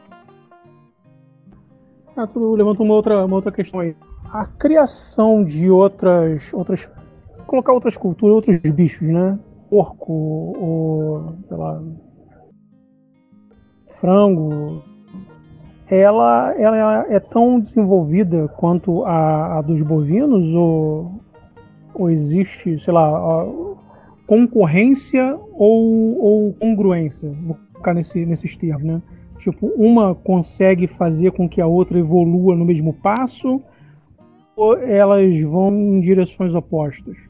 Ah, 2.14 2.26
tu 2.26 2.54
levanta 2.54 2.82
uma 2.82 2.92
outra, 2.92 3.24
uma 3.24 3.36
outra 3.36 3.50
questão 3.50 3.80
aí. 3.80 3.96
A 4.30 4.44
criação 4.44 5.42
de 5.42 5.70
outras, 5.70 6.52
outras, 6.52 6.90
colocar 7.46 7.72
outras 7.72 7.96
culturas, 7.96 8.34
outros 8.34 8.72
bichos, 8.72 9.08
né? 9.08 9.38
Porco 9.68 10.12
ou, 10.12 11.34
sei 11.46 11.56
lá, 11.56 11.82
frango, 14.00 14.82
ela, 15.90 16.54
ela 16.58 17.06
é 17.08 17.18
tão 17.18 17.58
desenvolvida 17.58 18.48
quanto 18.48 19.04
a, 19.04 19.58
a 19.58 19.62
dos 19.62 19.82
bovinos 19.82 20.54
ou, 20.54 21.20
ou 21.94 22.10
existe, 22.10 22.78
sei 22.78 22.92
lá, 22.92 23.46
concorrência 24.26 25.38
ou, 25.52 26.18
ou 26.22 26.52
congruência? 26.54 27.30
Vou 27.42 27.56
ficar 27.74 27.94
nesse, 27.94 28.24
nesses 28.26 28.56
termos, 28.56 28.84
né? 28.84 29.02
Tipo, 29.38 29.68
uma 29.76 30.14
consegue 30.14 30.86
fazer 30.86 31.30
com 31.30 31.48
que 31.48 31.60
a 31.60 31.66
outra 31.66 31.98
evolua 31.98 32.56
no 32.56 32.64
mesmo 32.64 32.92
passo 32.92 33.62
ou 34.56 34.76
elas 34.76 35.40
vão 35.42 35.72
em 35.72 36.00
direções 36.00 36.54
opostas? 36.54 37.27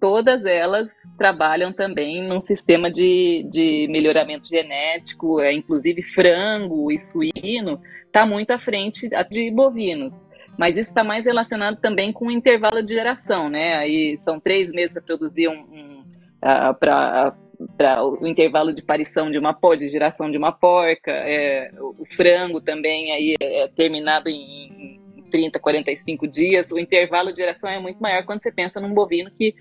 Todas 0.00 0.44
elas 0.44 0.88
trabalham 1.18 1.72
também 1.72 2.26
num 2.26 2.40
sistema 2.40 2.90
de, 2.90 3.46
de 3.50 3.86
melhoramento 3.90 4.48
genético, 4.48 5.40
é, 5.40 5.52
inclusive 5.52 6.00
frango 6.02 6.90
e 6.90 6.98
suíno 6.98 7.80
está 8.06 8.24
muito 8.26 8.50
à 8.50 8.58
frente 8.58 9.08
de 9.30 9.50
bovinos. 9.50 10.26
Mas 10.58 10.76
isso 10.76 10.90
está 10.90 11.04
mais 11.04 11.24
relacionado 11.24 11.76
também 11.80 12.12
com 12.12 12.26
o 12.26 12.30
intervalo 12.30 12.82
de 12.82 12.94
geração, 12.94 13.48
né? 13.48 13.74
Aí 13.76 14.18
são 14.18 14.40
três 14.40 14.70
meses 14.70 14.92
para 14.92 15.02
produzir 15.02 15.48
um, 15.48 15.60
um 15.60 16.00
uh, 16.42 16.74
para 16.78 17.34
para 17.76 18.02
o 18.02 18.26
intervalo 18.26 18.72
de 18.72 18.82
parição 18.82 19.30
de 19.30 19.38
uma 19.38 19.54
de 19.76 19.88
geração 19.88 20.30
de 20.30 20.38
uma 20.38 20.50
porca, 20.50 21.10
é, 21.10 21.70
o 21.78 22.06
frango 22.06 22.58
também 22.58 23.12
aí 23.12 23.34
é, 23.38 23.64
é 23.64 23.68
terminado 23.68 24.30
em, 24.30 24.99
30, 25.30 25.58
45 25.58 26.28
dias, 26.28 26.70
o 26.70 26.78
intervalo 26.78 27.30
de 27.30 27.38
geração 27.38 27.70
é 27.70 27.78
muito 27.78 28.00
maior 28.00 28.24
quando 28.24 28.42
você 28.42 28.50
pensa 28.50 28.80
num 28.80 28.92
bovino 28.92 29.30
que, 29.30 29.54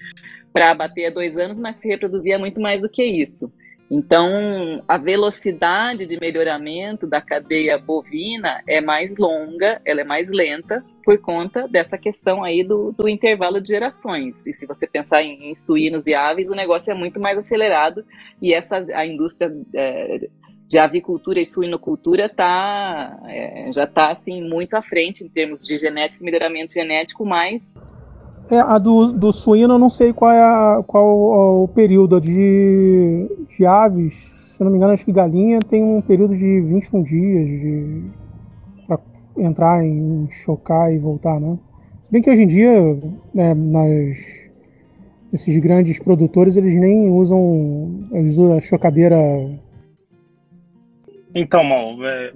para 0.52 0.74
bater 0.74 1.04
é 1.04 1.12
dois 1.12 1.38
anos, 1.38 1.60
mas 1.60 1.78
se 1.78 1.88
reproduzir 1.88 2.34
é 2.34 2.38
muito 2.38 2.60
mais 2.60 2.82
do 2.82 2.90
que 2.90 3.04
isso. 3.04 3.52
Então, 3.92 4.84
a 4.88 4.98
velocidade 5.00 6.06
de 6.06 6.20
melhoramento 6.20 7.08
da 7.08 7.20
cadeia 7.20 7.76
bovina 7.76 8.62
é 8.68 8.80
mais 8.80 9.18
longa, 9.18 9.82
ela 9.84 10.02
é 10.02 10.04
mais 10.04 10.30
lenta, 10.30 10.86
por 11.04 11.20
conta 11.20 11.68
dessa 11.68 11.98
questão 11.98 12.44
aí 12.44 12.64
do, 12.64 12.92
do 12.92 13.10
intervalo 13.10 13.60
de 13.60 13.70
gerações. 13.70 14.36
E 14.46 14.54
se 14.54 14.68
você 14.68 14.86
pensar 14.86 15.24
em, 15.24 15.50
em, 15.50 15.56
suínos 15.56 16.06
e 16.06 16.14
aves, 16.14 16.48
o 16.50 16.56
negócio 16.56 16.92
é 16.92 16.94
muito 16.94 17.20
mais 17.20 17.36
acelerado 17.36 18.06
e 18.40 18.54
essa 18.54 18.86
a 18.94 19.08
indústria 19.08 19.52
é, 19.74 20.30
de 20.70 20.78
avicultura 20.78 21.42
e 21.42 21.46
suinocultura 21.48 22.30
tá, 22.30 23.20
é, 23.26 23.72
já 23.74 23.86
está 23.86 24.12
assim, 24.12 24.48
muito 24.48 24.76
à 24.76 24.84
frente 24.84 25.24
em 25.24 25.28
termos 25.28 25.66
de 25.66 25.80
genética 25.80 26.22
e 26.22 26.26
melhoramento 26.26 26.74
genético, 26.74 27.26
mas. 27.26 27.60
É, 28.52 28.60
a 28.60 28.78
do, 28.78 29.12
do 29.12 29.34
suíno 29.34 29.74
eu 29.74 29.80
não 29.80 29.90
sei 29.90 30.14
qual 30.14 30.32
é 30.32 30.40
a, 30.40 30.84
qual 30.86 31.64
o 31.64 31.68
período 31.70 32.22
de, 32.22 33.28
de 33.50 33.66
aves. 33.66 34.14
Se 34.14 34.62
eu 34.62 34.66
não 34.66 34.72
me 34.72 34.78
engano, 34.78 34.94
acho 34.94 35.04
que 35.04 35.12
galinha 35.12 35.60
tem 35.60 35.84
um 35.84 36.02
período 36.02 36.36
de 36.36 36.62
21 36.62 37.02
dias 37.02 37.50
de 37.50 38.04
para 38.88 39.00
entrar 39.38 39.84
em 39.84 40.30
chocar 40.30 40.94
e 40.94 41.00
voltar, 41.00 41.40
né? 41.40 41.58
Se 42.04 42.12
bem 42.12 42.22
que 42.22 42.30
hoje 42.30 42.44
em 42.44 42.48
dia, 42.48 42.80
né, 43.34 43.56
nas, 43.56 44.20
esses 45.34 45.58
grandes 45.58 45.98
produtores, 45.98 46.58
eles 46.58 46.76
nem 46.76 47.10
usam, 47.10 48.08
eles 48.12 48.34
usam 48.34 48.54
a 48.54 48.62
chocadeira 48.62 49.18
então, 51.34 51.64
Mal, 51.64 51.96
é 52.06 52.34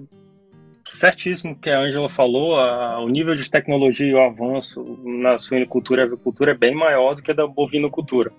certíssimo 0.84 1.58
que 1.58 1.70
a 1.70 1.80
Angela 1.80 2.10
falou, 2.10 2.56
a, 2.56 3.00
o 3.00 3.10
nível 3.10 3.34
de 3.36 3.50
tecnologia 3.50 4.08
e 4.08 4.14
o 4.14 4.22
avanço 4.22 4.84
na 5.04 5.38
suinocultura 5.38 6.02
e 6.02 6.06
avicultura 6.06 6.52
é 6.52 6.58
bem 6.58 6.76
maior 6.76 7.16
do 7.16 7.22
que 7.22 7.34
da 7.34 7.48
bovinocultura, 7.48 8.32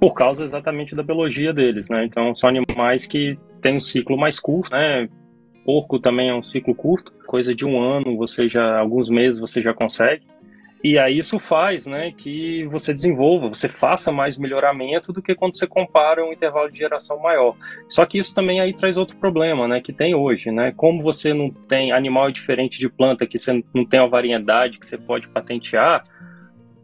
por 0.00 0.14
causa 0.14 0.42
exatamente 0.42 0.94
da 0.94 1.02
biologia 1.02 1.52
deles, 1.52 1.88
né? 1.88 2.04
Então, 2.04 2.34
são 2.34 2.50
animais 2.50 3.06
que 3.06 3.38
têm 3.60 3.76
um 3.76 3.80
ciclo 3.80 4.16
mais 4.16 4.40
curto, 4.40 4.72
né? 4.72 5.08
Porco 5.64 5.98
também 5.98 6.28
é 6.28 6.34
um 6.34 6.42
ciclo 6.42 6.74
curto, 6.74 7.12
coisa 7.26 7.54
de 7.54 7.64
um 7.64 7.80
ano, 7.80 8.16
você 8.16 8.48
já, 8.48 8.78
alguns 8.78 9.08
meses 9.08 9.40
você 9.40 9.60
já 9.60 9.74
consegue. 9.74 10.24
E 10.84 10.98
aí 10.98 11.18
isso 11.18 11.38
faz 11.38 11.86
né, 11.86 12.12
que 12.16 12.64
você 12.66 12.92
desenvolva, 12.92 13.48
você 13.48 13.68
faça 13.68 14.12
mais 14.12 14.38
melhoramento 14.38 15.12
do 15.12 15.22
que 15.22 15.34
quando 15.34 15.56
você 15.56 15.66
compara 15.66 16.24
um 16.24 16.32
intervalo 16.32 16.70
de 16.70 16.78
geração 16.78 17.18
maior. 17.18 17.56
Só 17.88 18.04
que 18.04 18.18
isso 18.18 18.34
também 18.34 18.60
aí 18.60 18.74
traz 18.74 18.96
outro 18.96 19.16
problema, 19.16 19.66
né, 19.66 19.80
que 19.80 19.92
tem 19.92 20.14
hoje, 20.14 20.50
né? 20.50 20.72
Como 20.76 21.02
você 21.02 21.32
não 21.32 21.50
tem 21.50 21.92
animal 21.92 22.30
diferente 22.30 22.78
de 22.78 22.88
planta, 22.88 23.26
que 23.26 23.38
você 23.38 23.62
não 23.74 23.84
tem 23.84 24.00
uma 24.00 24.08
variedade 24.08 24.78
que 24.78 24.86
você 24.86 24.98
pode 24.98 25.28
patentear, 25.28 26.04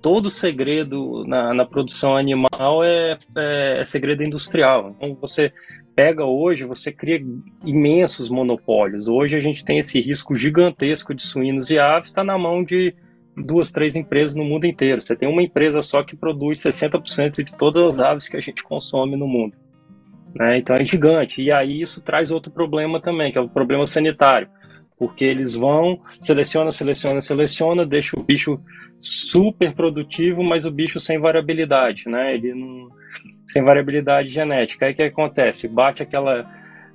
todo 0.00 0.28
segredo 0.30 1.24
na, 1.26 1.54
na 1.54 1.64
produção 1.64 2.16
animal 2.16 2.82
é, 2.84 3.16
é, 3.36 3.80
é 3.80 3.84
segredo 3.84 4.24
industrial. 4.24 4.96
Então 4.96 5.14
você 5.20 5.52
pega 5.94 6.24
hoje, 6.24 6.64
você 6.64 6.90
cria 6.90 7.22
imensos 7.64 8.28
monopólios. 8.28 9.06
Hoje 9.06 9.36
a 9.36 9.40
gente 9.40 9.64
tem 9.64 9.78
esse 9.78 10.00
risco 10.00 10.34
gigantesco 10.34 11.14
de 11.14 11.22
suínos 11.22 11.70
e 11.70 11.78
aves, 11.78 12.08
está 12.08 12.24
na 12.24 12.36
mão 12.36 12.64
de 12.64 12.94
duas, 13.36 13.70
três 13.70 13.96
empresas 13.96 14.36
no 14.36 14.44
mundo 14.44 14.66
inteiro. 14.66 15.00
Você 15.00 15.16
tem 15.16 15.28
uma 15.28 15.42
empresa 15.42 15.80
só 15.82 16.02
que 16.02 16.16
produz 16.16 16.58
60% 16.58 17.42
de 17.44 17.56
todas 17.56 17.82
as 17.82 18.00
aves 18.00 18.28
que 18.28 18.36
a 18.36 18.40
gente 18.40 18.62
consome 18.62 19.16
no 19.16 19.26
mundo. 19.26 19.56
Né? 20.34 20.58
Então 20.58 20.76
é 20.76 20.84
gigante. 20.84 21.42
E 21.42 21.50
aí 21.50 21.80
isso 21.80 22.02
traz 22.02 22.30
outro 22.30 22.52
problema 22.52 23.00
também, 23.00 23.32
que 23.32 23.38
é 23.38 23.40
o 23.40 23.48
problema 23.48 23.86
sanitário. 23.86 24.48
Porque 24.98 25.24
eles 25.24 25.54
vão, 25.54 26.00
seleciona, 26.20 26.70
seleciona, 26.70 27.20
seleciona, 27.20 27.86
deixa 27.86 28.18
o 28.18 28.22
bicho 28.22 28.60
super 28.98 29.74
produtivo, 29.74 30.44
mas 30.44 30.64
o 30.64 30.70
bicho 30.70 31.00
sem 31.00 31.18
variabilidade, 31.18 32.08
né? 32.08 32.34
Ele 32.34 32.54
não, 32.54 32.88
sem 33.46 33.62
variabilidade 33.64 34.28
genética. 34.28 34.86
Aí 34.86 34.92
o 34.92 34.94
que 34.94 35.02
acontece? 35.02 35.66
Bate 35.66 36.02
aquela 36.04 36.48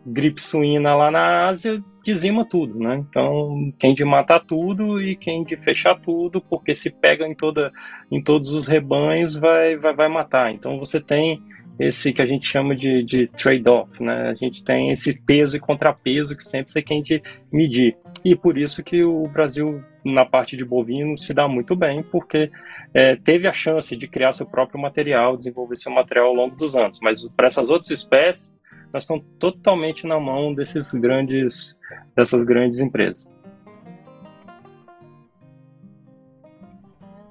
gripe 0.06 0.40
suína 0.40 0.96
lá 0.96 1.12
na 1.12 1.48
Ásia, 1.48 1.84
dizima 2.12 2.46
tudo, 2.46 2.80
né? 2.80 3.04
Então, 3.10 3.72
quem 3.78 3.94
de 3.94 4.06
matar 4.06 4.40
tudo 4.40 5.02
e 5.02 5.16
quem 5.16 5.44
de 5.44 5.58
fechar 5.58 6.00
tudo, 6.00 6.40
porque 6.40 6.74
se 6.74 6.90
pega 6.90 7.28
em, 7.28 7.36
toda, 7.36 7.72
em 8.12 8.24
todos 8.24 8.54
os 8.54 8.68
rebanhos 8.68 9.36
vai, 9.36 9.76
vai, 9.76 9.94
vai 9.94 10.08
matar. 10.08 10.54
Então, 10.54 10.78
você 10.78 11.02
tem 11.02 11.42
esse 11.80 12.12
que 12.12 12.22
a 12.22 12.26
gente 12.26 12.48
chama 12.48 12.74
de, 12.74 13.04
de 13.04 13.28
trade-off, 13.28 14.02
né? 14.02 14.30
A 14.30 14.34
gente 14.34 14.64
tem 14.64 14.90
esse 14.90 15.14
peso 15.14 15.58
e 15.58 15.60
contrapeso 15.60 16.36
que 16.36 16.44
sempre 16.44 16.82
tem 16.82 17.04
que 17.04 17.22
medir. 17.52 17.96
E 18.24 18.36
por 18.36 18.58
isso 18.58 18.84
que 18.84 19.04
o 19.04 19.28
Brasil, 19.28 19.84
na 20.04 20.26
parte 20.26 20.58
de 20.58 20.66
bovino, 20.66 21.18
se 21.18 21.34
dá 21.34 21.48
muito 21.48 21.76
bem, 21.76 22.02
porque 22.04 22.50
é, 22.94 23.16
teve 23.16 23.48
a 23.48 23.54
chance 23.54 23.96
de 23.96 24.08
criar 24.08 24.32
seu 24.32 24.46
próprio 24.46 24.82
material, 24.82 25.38
desenvolver 25.38 25.76
seu 25.76 25.92
material 25.92 26.28
ao 26.28 26.34
longo 26.34 26.56
dos 26.56 26.76
anos. 26.76 27.00
Mas 27.02 27.28
para 27.36 27.48
essas 27.48 27.70
outras 27.70 27.92
espécies, 27.92 28.57
nós 28.94 29.04
estamos 29.04 29.26
totalmente 29.40 30.06
na 30.08 30.20
mão 30.20 30.54
desses 30.54 30.92
grandes, 30.94 31.78
dessas 32.16 32.44
grandes 32.46 32.80
empresas. 32.80 33.28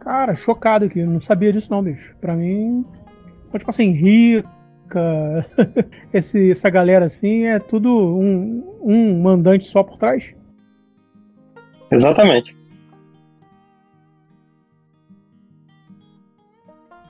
Cara, 0.01 0.35
chocado 0.35 0.85
aqui, 0.85 1.03
não 1.03 1.21
sabia 1.21 1.53
disso 1.53 1.71
não, 1.71 1.83
bicho. 1.83 2.17
Pra 2.21 2.37
mim, 2.37 2.85
tipo 3.59 3.71
assim, 3.71 3.91
rica, 3.91 4.49
esse, 6.13 6.53
essa 6.53 6.71
galera 6.71 7.07
assim, 7.07 7.45
é 7.45 7.59
tudo 7.59 7.91
um, 7.91 8.81
um 8.83 9.21
mandante 9.21 9.65
só 9.65 9.83
por 9.83 9.99
trás. 9.99 10.35
Exatamente. 11.91 12.56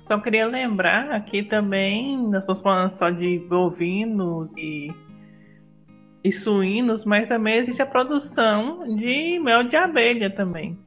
Só 0.07 0.21
queria 0.21 0.47
lembrar 0.47 1.11
aqui 1.11 1.43
também, 1.43 2.17
nós 2.17 2.43
estamos 2.43 2.61
falando 2.61 2.93
só 2.93 3.11
de 3.11 3.41
bovinos 3.41 4.57
e, 4.57 4.95
e 6.23 6.31
suínos, 6.31 7.05
mas 7.05 7.29
também 7.29 7.57
existe 7.57 7.83
a 7.83 7.87
produção 7.87 8.95
de 8.95 9.41
mel 9.41 9.65
de 9.65 9.75
abelha 9.75 10.31
também. 10.31 10.79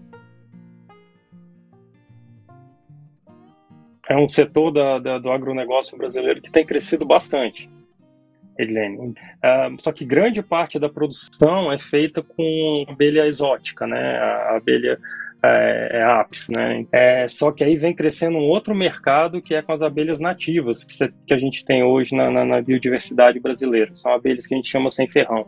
É 4.07 4.15
um 4.15 4.27
setor 4.27 4.71
da, 4.71 4.99
da, 4.99 5.19
do 5.19 5.29
agronegócio 5.29 5.97
brasileiro 5.97 6.41
que 6.41 6.49
tem 6.49 6.65
crescido 6.65 7.05
bastante, 7.05 7.69
Helene. 8.57 9.09
Uh, 9.09 9.75
só 9.79 9.91
que 9.91 10.05
grande 10.05 10.41
parte 10.41 10.79
da 10.79 10.87
produção 10.87 11.69
é 11.73 11.77
feita 11.77 12.23
com 12.23 12.85
abelha 12.87 13.27
exótica, 13.27 13.85
né? 13.85 14.17
A 14.17 14.55
abelha 14.55 14.97
é, 15.43 16.01
é 16.01 16.55
né? 16.55 16.85
É, 16.91 17.27
só 17.27 17.51
que 17.51 17.63
aí 17.63 17.77
vem 17.77 17.95
crescendo 17.95 18.37
um 18.37 18.47
outro 18.47 18.75
mercado 18.75 19.41
que 19.41 19.55
é 19.55 19.61
com 19.61 19.71
as 19.71 19.81
abelhas 19.81 20.19
nativas 20.19 20.83
que, 20.83 20.93
cê, 20.93 21.11
que 21.25 21.33
a 21.33 21.37
gente 21.37 21.63
tem 21.63 21.83
hoje 21.83 22.15
na, 22.15 22.29
na, 22.29 22.45
na, 22.45 22.61
biodiversidade 22.61 23.39
brasileira. 23.39 23.91
São 23.95 24.13
abelhas 24.13 24.45
que 24.45 24.53
a 24.53 24.57
gente 24.57 24.69
chama 24.69 24.89
sem 24.89 25.09
ferrão. 25.09 25.45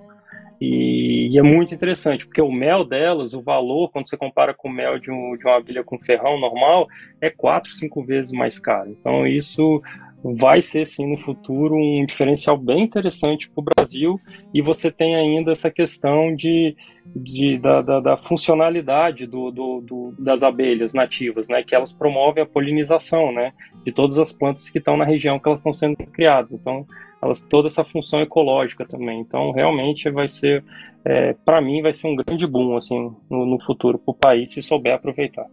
E, 0.62 1.30
e, 1.34 1.39
é 1.39 1.41
muito 1.41 1.74
interessante, 1.74 2.28
porque 2.28 2.41
o 2.41 2.51
mel 2.51 2.84
delas, 2.84 3.34
o 3.34 3.41
valor, 3.41 3.89
quando 3.89 4.07
você 4.07 4.16
compara 4.16 4.53
com 4.53 4.70
o 4.70 4.72
mel 4.72 4.99
de, 4.99 5.09
um, 5.09 5.36
de 5.36 5.47
uma 5.47 5.57
abelha 5.57 5.84
com 5.84 5.99
ferrão 5.99 6.39
normal, 6.39 6.88
é 7.20 7.32
quatro, 7.32 7.72
cinco 7.72 8.05
vezes 8.05 8.32
mais 8.32 8.59
caro. 8.59 8.91
Então 8.91 9.26
isso 9.26 9.82
vai 10.24 10.62
ser 10.62 10.86
sim 10.86 11.07
no 11.07 11.18
futuro 11.18 11.76
um 11.76 12.05
diferencial 12.05 12.55
bem 12.55 12.84
interessante 12.84 13.49
para 13.49 13.62
o 13.62 13.66
Brasil 13.76 14.22
e 14.53 14.62
você 14.62 14.91
tem 14.91 15.16
ainda 15.16 15.51
essa 15.51 15.72
questão 15.72 16.36
de, 16.36 16.76
de 17.16 17.57
da, 17.57 17.82
da, 17.82 17.99
da, 17.99 18.18
funcionalidade 18.18 19.26
do, 19.26 19.49
do, 19.49 19.82
do, 19.82 20.16
das 20.20 20.43
abelhas 20.43 20.93
nativas, 20.93 21.47
né, 21.47 21.64
que 21.64 21.74
elas 21.74 21.91
promovem 21.91 22.43
a 22.43 22.45
polinização, 22.45 23.32
né, 23.32 23.51
de 23.84 23.91
todas 23.91 24.20
as 24.20 24.32
plantas 24.32 24.70
que 24.70 24.78
estão 24.78 24.95
na 24.95 25.05
região 25.05 25.39
que 25.39 25.47
elas 25.47 25.59
estão 25.59 25.74
sendo 25.74 25.97
criadas. 25.97 26.53
Então, 26.53 26.86
elas 27.22 27.40
toda 27.42 27.68
essa 27.68 27.84
função 27.84 28.22
ecológica 28.22 28.86
também. 28.86 29.20
Então, 29.20 29.52
realmente 29.52 30.10
vai 30.10 30.28
ser, 30.28 30.64
é, 31.06 31.34
para 31.46 31.62
mim, 31.62 31.82
vai 31.82 31.94
ser 31.94 32.08
um 32.08 32.16
grande 32.16 32.48
boom 32.48 32.76
assim 32.76 33.16
no, 33.30 33.46
no 33.46 33.60
futuro 33.60 34.00
para 34.00 34.12
o 34.12 34.16
país 34.16 34.52
se 34.52 34.62
souber 34.62 34.96
aproveitar. 34.96 35.46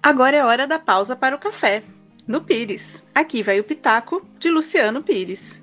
Agora 0.00 0.36
é 0.36 0.44
hora 0.44 0.66
da 0.66 0.78
pausa 0.78 1.16
para 1.16 1.34
o 1.34 1.38
café, 1.38 1.82
no 2.26 2.40
Pires. 2.40 3.04
Aqui 3.14 3.42
vai 3.42 3.58
o 3.58 3.64
Pitaco 3.64 4.24
de 4.38 4.48
Luciano 4.48 5.02
Pires. 5.02 5.60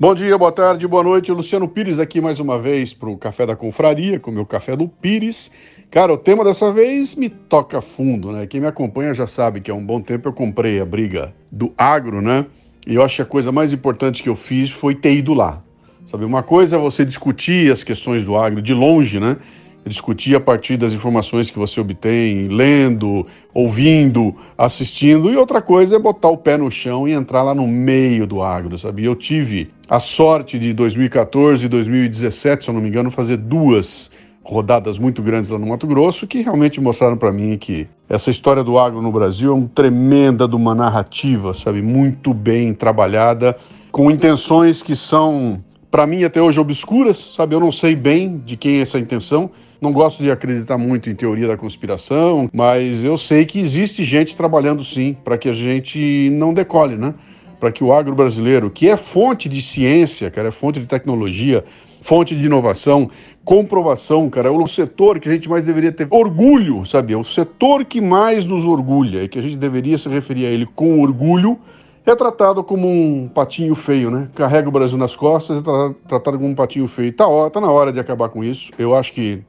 Bom 0.00 0.14
dia, 0.14 0.38
boa 0.38 0.52
tarde, 0.52 0.86
boa 0.86 1.02
noite. 1.02 1.32
Luciano 1.32 1.66
Pires 1.66 1.98
aqui 1.98 2.20
mais 2.20 2.38
uma 2.38 2.56
vez 2.56 2.94
para 2.94 3.08
o 3.08 3.18
Café 3.18 3.44
da 3.44 3.56
Confraria, 3.56 4.20
com 4.20 4.30
o 4.30 4.34
meu 4.34 4.46
café 4.46 4.76
do 4.76 4.86
Pires. 4.86 5.50
Cara, 5.90 6.12
o 6.12 6.16
tema 6.16 6.44
dessa 6.44 6.70
vez 6.70 7.16
me 7.16 7.28
toca 7.28 7.82
fundo, 7.82 8.30
né? 8.30 8.46
Quem 8.46 8.60
me 8.60 8.68
acompanha 8.68 9.12
já 9.12 9.26
sabe 9.26 9.60
que 9.60 9.72
há 9.72 9.74
um 9.74 9.84
bom 9.84 10.00
tempo 10.00 10.28
eu 10.28 10.32
comprei 10.32 10.80
a 10.80 10.84
briga 10.84 11.34
do 11.50 11.72
agro, 11.76 12.22
né? 12.22 12.46
E 12.86 12.94
eu 12.94 13.02
acho 13.02 13.16
que 13.16 13.22
a 13.22 13.24
coisa 13.24 13.50
mais 13.50 13.72
importante 13.72 14.22
que 14.22 14.28
eu 14.28 14.36
fiz 14.36 14.70
foi 14.70 14.94
ter 14.94 15.16
ido 15.16 15.34
lá. 15.34 15.64
Sabe, 16.06 16.24
uma 16.24 16.44
coisa 16.44 16.76
é 16.76 16.78
você 16.78 17.04
discutir 17.04 17.72
as 17.72 17.82
questões 17.82 18.24
do 18.24 18.36
agro 18.36 18.62
de 18.62 18.72
longe, 18.72 19.18
né? 19.18 19.36
Discutir 19.88 20.36
a 20.36 20.40
partir 20.40 20.76
das 20.76 20.92
informações 20.92 21.50
que 21.50 21.58
você 21.58 21.80
obtém, 21.80 22.48
lendo, 22.48 23.26
ouvindo, 23.52 24.34
assistindo, 24.56 25.32
e 25.32 25.36
outra 25.36 25.62
coisa 25.62 25.96
é 25.96 25.98
botar 25.98 26.28
o 26.28 26.36
pé 26.36 26.56
no 26.56 26.70
chão 26.70 27.08
e 27.08 27.12
entrar 27.12 27.42
lá 27.42 27.54
no 27.54 27.66
meio 27.66 28.26
do 28.26 28.42
agro, 28.42 28.78
sabe? 28.78 29.04
Eu 29.04 29.16
tive 29.16 29.70
a 29.88 29.98
sorte 29.98 30.58
de 30.58 30.72
2014 30.72 31.64
e 31.64 31.68
2017, 31.68 32.64
se 32.64 32.70
eu 32.70 32.74
não 32.74 32.80
me 32.80 32.88
engano, 32.88 33.10
fazer 33.10 33.36
duas 33.36 34.10
rodadas 34.48 34.96
muito 34.96 35.22
grandes 35.22 35.50
lá 35.50 35.58
no 35.58 35.66
Mato 35.66 35.86
Grosso 35.86 36.26
que 36.26 36.40
realmente 36.40 36.80
mostraram 36.80 37.18
para 37.18 37.30
mim 37.30 37.58
que 37.58 37.86
essa 38.08 38.30
história 38.30 38.64
do 38.64 38.78
agro 38.78 39.02
no 39.02 39.12
Brasil 39.12 39.50
é 39.50 39.54
uma 39.54 39.68
tremenda 39.68 40.48
de 40.48 40.56
uma 40.56 40.74
narrativa, 40.74 41.52
sabe, 41.52 41.82
muito 41.82 42.32
bem 42.32 42.72
trabalhada, 42.72 43.56
com 43.92 44.10
intenções 44.10 44.82
que 44.82 44.96
são 44.96 45.62
para 45.90 46.06
mim 46.06 46.24
até 46.24 46.40
hoje 46.40 46.58
obscuras, 46.58 47.18
sabe? 47.34 47.54
Eu 47.54 47.60
não 47.60 47.70
sei 47.70 47.94
bem 47.94 48.38
de 48.38 48.56
quem 48.56 48.78
é 48.78 48.80
essa 48.80 48.98
intenção. 48.98 49.50
Não 49.80 49.92
gosto 49.92 50.24
de 50.24 50.30
acreditar 50.30 50.76
muito 50.76 51.08
em 51.08 51.14
teoria 51.14 51.46
da 51.46 51.56
conspiração, 51.56 52.50
mas 52.52 53.04
eu 53.04 53.16
sei 53.16 53.46
que 53.46 53.60
existe 53.60 54.04
gente 54.04 54.36
trabalhando 54.36 54.82
sim 54.82 55.16
para 55.22 55.38
que 55.38 55.48
a 55.48 55.52
gente 55.52 56.30
não 56.32 56.52
decole, 56.52 56.96
né? 56.96 57.14
Para 57.60 57.70
que 57.70 57.84
o 57.84 57.92
agro 57.92 58.14
brasileiro, 58.14 58.70
que 58.70 58.88
é 58.88 58.96
fonte 58.96 59.48
de 59.48 59.62
ciência, 59.62 60.30
cara, 60.32 60.48
é 60.48 60.50
fonte 60.50 60.80
de 60.80 60.86
tecnologia, 60.86 61.64
fonte 62.00 62.34
de 62.34 62.46
inovação, 62.46 63.08
comprovação, 63.44 64.28
cara, 64.28 64.48
é 64.48 64.50
o 64.50 64.66
setor 64.66 65.20
que 65.20 65.28
a 65.28 65.32
gente 65.32 65.48
mais 65.48 65.62
deveria 65.62 65.92
ter 65.92 66.08
orgulho, 66.10 66.84
sabe? 66.84 67.12
É 67.12 67.16
o 67.16 67.24
setor 67.24 67.84
que 67.84 68.00
mais 68.00 68.44
nos 68.44 68.64
orgulha 68.64 69.22
e 69.22 69.28
que 69.28 69.38
a 69.38 69.42
gente 69.42 69.56
deveria 69.56 69.96
se 69.96 70.08
referir 70.08 70.46
a 70.46 70.50
ele 70.50 70.66
com 70.66 71.00
orgulho 71.00 71.56
é 72.10 72.14
tratado 72.14 72.64
como 72.64 72.88
um 72.88 73.28
patinho 73.28 73.74
feio, 73.74 74.10
né? 74.10 74.28
Carrega 74.34 74.68
o 74.68 74.72
Brasil 74.72 74.96
nas 74.96 75.14
costas, 75.14 75.58
é 75.58 75.62
tratado 76.08 76.38
como 76.38 76.48
um 76.48 76.54
patinho 76.54 76.88
feio. 76.88 77.12
Tá, 77.12 77.26
tá 77.50 77.60
na 77.60 77.70
hora 77.70 77.92
de 77.92 78.00
acabar 78.00 78.30
com 78.30 78.42
isso. 78.42 78.72
Eu 78.78 78.94
acho 78.94 79.12
que 79.12 79.42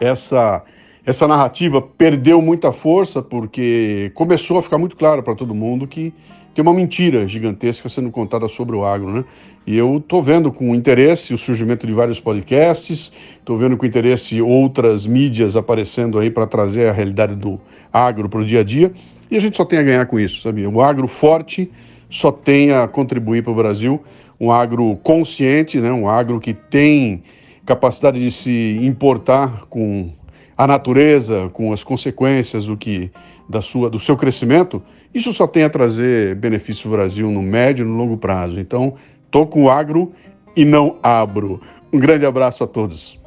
essa 0.00 0.64
essa 1.04 1.26
narrativa 1.26 1.80
perdeu 1.80 2.42
muita 2.42 2.72
força 2.72 3.22
porque 3.22 4.12
começou 4.14 4.58
a 4.58 4.62
ficar 4.62 4.76
muito 4.76 4.96
claro 4.96 5.22
para 5.22 5.34
todo 5.34 5.54
mundo 5.54 5.86
que 5.86 6.12
tem 6.54 6.62
uma 6.62 6.74
mentira 6.74 7.26
gigantesca 7.26 7.88
sendo 7.88 8.10
contada 8.10 8.48
sobre 8.48 8.76
o 8.76 8.84
agro, 8.84 9.10
né? 9.10 9.24
E 9.66 9.76
eu 9.76 9.98
estou 9.98 10.20
vendo 10.20 10.50
com 10.50 10.74
interesse 10.74 11.32
o 11.32 11.38
surgimento 11.38 11.86
de 11.86 11.92
vários 11.92 12.18
podcasts, 12.18 13.12
estou 13.38 13.56
vendo 13.56 13.76
com 13.76 13.86
interesse 13.86 14.42
outras 14.42 15.06
mídias 15.06 15.56
aparecendo 15.56 16.18
aí 16.18 16.30
para 16.30 16.46
trazer 16.46 16.88
a 16.88 16.92
realidade 16.92 17.34
do 17.34 17.60
agro 17.92 18.28
para 18.28 18.40
o 18.40 18.44
dia 18.44 18.60
a 18.60 18.64
dia, 18.64 18.92
e 19.30 19.36
a 19.36 19.40
gente 19.40 19.56
só 19.56 19.64
tem 19.64 19.78
a 19.78 19.82
ganhar 19.82 20.06
com 20.06 20.18
isso, 20.18 20.42
sabe? 20.42 20.66
O 20.66 20.80
agro 20.80 21.06
forte 21.06 21.70
só 22.08 22.32
tem 22.32 22.72
a 22.72 22.88
contribuir 22.88 23.42
para 23.42 23.52
o 23.52 23.54
Brasil, 23.54 24.02
um 24.40 24.50
agro 24.50 24.96
consciente, 25.02 25.78
né? 25.78 25.92
um 25.92 26.08
agro 26.08 26.40
que 26.40 26.52
tem 26.52 27.22
capacidade 27.64 28.18
de 28.20 28.30
se 28.30 28.78
importar 28.82 29.66
com 29.68 30.10
a 30.56 30.66
natureza, 30.66 31.48
com 31.52 31.72
as 31.72 31.84
consequências 31.84 32.64
do 32.64 32.76
que 32.76 33.10
da 33.48 33.62
sua 33.62 33.90
do 33.90 33.98
seu 33.98 34.16
crescimento, 34.16 34.82
isso 35.12 35.32
só 35.32 35.46
tem 35.46 35.64
a 35.64 35.70
trazer 35.70 36.34
benefício 36.36 36.82
para 36.82 36.90
o 36.90 36.92
Brasil 36.92 37.30
no 37.30 37.42
médio 37.42 37.84
e 37.84 37.88
no 37.88 37.96
longo 37.96 38.16
prazo. 38.16 38.60
Então, 38.60 38.94
tô 39.30 39.46
com 39.46 39.64
o 39.64 39.70
agro 39.70 40.12
e 40.56 40.64
não 40.64 40.98
abro. 41.02 41.60
Um 41.92 41.98
grande 41.98 42.24
abraço 42.24 42.62
a 42.62 42.66
todos. 42.66 43.19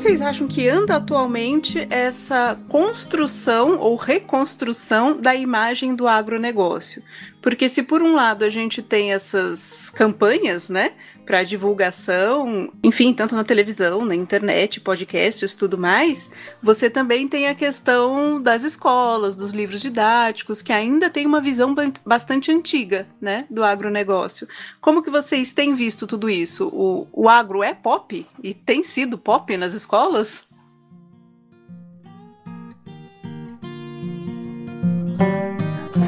Vocês 0.00 0.22
acham 0.22 0.48
que 0.48 0.66
anda 0.66 0.96
atualmente 0.96 1.86
essa 1.90 2.58
construção 2.70 3.76
ou 3.78 3.96
reconstrução 3.96 5.20
da 5.20 5.34
imagem 5.34 5.94
do 5.94 6.08
agronegócio? 6.08 7.02
Porque 7.42 7.68
se 7.68 7.82
por 7.82 8.00
um 8.00 8.14
lado 8.14 8.42
a 8.42 8.48
gente 8.48 8.80
tem 8.80 9.12
essas 9.12 9.90
campanhas, 9.90 10.70
né, 10.70 10.92
para 11.30 11.44
divulgação, 11.44 12.72
enfim, 12.82 13.14
tanto 13.14 13.36
na 13.36 13.44
televisão, 13.44 14.04
na 14.04 14.16
internet, 14.16 14.80
podcasts, 14.80 15.54
tudo 15.54 15.78
mais, 15.78 16.28
você 16.60 16.90
também 16.90 17.28
tem 17.28 17.46
a 17.46 17.54
questão 17.54 18.42
das 18.42 18.64
escolas, 18.64 19.36
dos 19.36 19.52
livros 19.52 19.80
didáticos, 19.80 20.60
que 20.60 20.72
ainda 20.72 21.08
tem 21.08 21.24
uma 21.26 21.40
visão 21.40 21.72
bastante 22.04 22.50
antiga, 22.50 23.06
né, 23.20 23.46
do 23.48 23.62
agronegócio. 23.62 24.48
Como 24.80 25.04
que 25.04 25.08
vocês 25.10 25.52
têm 25.52 25.72
visto 25.72 26.04
tudo 26.04 26.28
isso? 26.28 26.66
O, 26.66 27.06
o 27.12 27.28
agro 27.28 27.62
é 27.62 27.74
pop 27.74 28.26
e 28.42 28.52
tem 28.52 28.82
sido 28.82 29.16
pop 29.16 29.56
nas 29.56 29.72
escolas? 29.72 30.42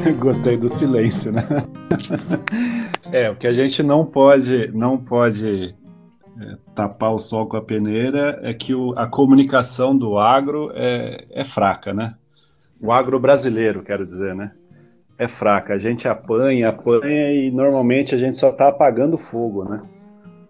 Gostei 0.19 0.57
do 0.57 0.67
silêncio, 0.67 1.31
né? 1.31 1.47
é, 3.13 3.29
o 3.29 3.35
que 3.35 3.45
a 3.45 3.53
gente 3.53 3.83
não 3.83 4.03
pode, 4.03 4.71
não 4.73 4.97
pode 4.97 5.75
é, 6.41 6.57
tapar 6.73 7.13
o 7.13 7.19
sol 7.19 7.45
com 7.45 7.55
a 7.55 7.61
peneira 7.61 8.39
é 8.41 8.55
que 8.55 8.73
o, 8.73 8.91
a 8.97 9.05
comunicação 9.05 9.95
do 9.95 10.17
agro 10.17 10.71
é, 10.73 11.23
é 11.29 11.43
fraca, 11.43 11.93
né? 11.93 12.15
O 12.81 12.91
agro 12.91 13.19
brasileiro, 13.19 13.83
quero 13.83 14.03
dizer, 14.03 14.33
né? 14.33 14.51
É 15.15 15.27
fraca. 15.27 15.75
A 15.75 15.77
gente 15.77 16.07
apanha, 16.07 16.69
apanha 16.69 17.31
e 17.33 17.51
normalmente 17.51 18.15
a 18.15 18.17
gente 18.17 18.35
só 18.35 18.49
está 18.49 18.69
apagando 18.69 19.15
fogo, 19.15 19.63
né? 19.63 19.79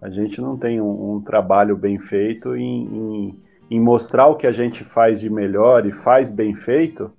A 0.01 0.09
gente 0.09 0.39
não 0.39 0.57
tem 0.57 0.80
um, 0.80 1.16
um 1.16 1.22
trabalho 1.22 1.76
bem 1.76 1.99
feito 1.99 2.55
em, 2.55 2.86
em, 2.86 3.39
em, 3.72 3.80
mostrar 3.80 4.28
o 4.28 4.36
que 4.36 4.47
a 4.47 4.51
gente 4.51 4.86
faz 4.86 5.20
de 5.20 5.30
melhor 5.30 5.86
e 5.86 5.91
faz 5.91 6.32
bem 6.32 6.53
feito, 6.53 7.11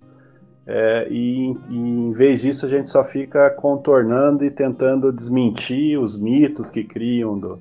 é, 0.67 1.07
e, 1.11 1.57
e, 1.69 1.77
em 1.77 2.11
vez 2.11 2.41
disso 2.41 2.65
a 2.65 2.69
gente 2.69 2.89
só 2.89 3.05
fica 3.05 3.51
contornando 3.51 4.45
e 4.45 4.51
tentando 4.51 5.13
desmentir 5.13 6.01
os 6.01 6.21
mitos 6.21 6.71
que 6.71 6.83
criam 6.83 7.39
do, 7.39 7.59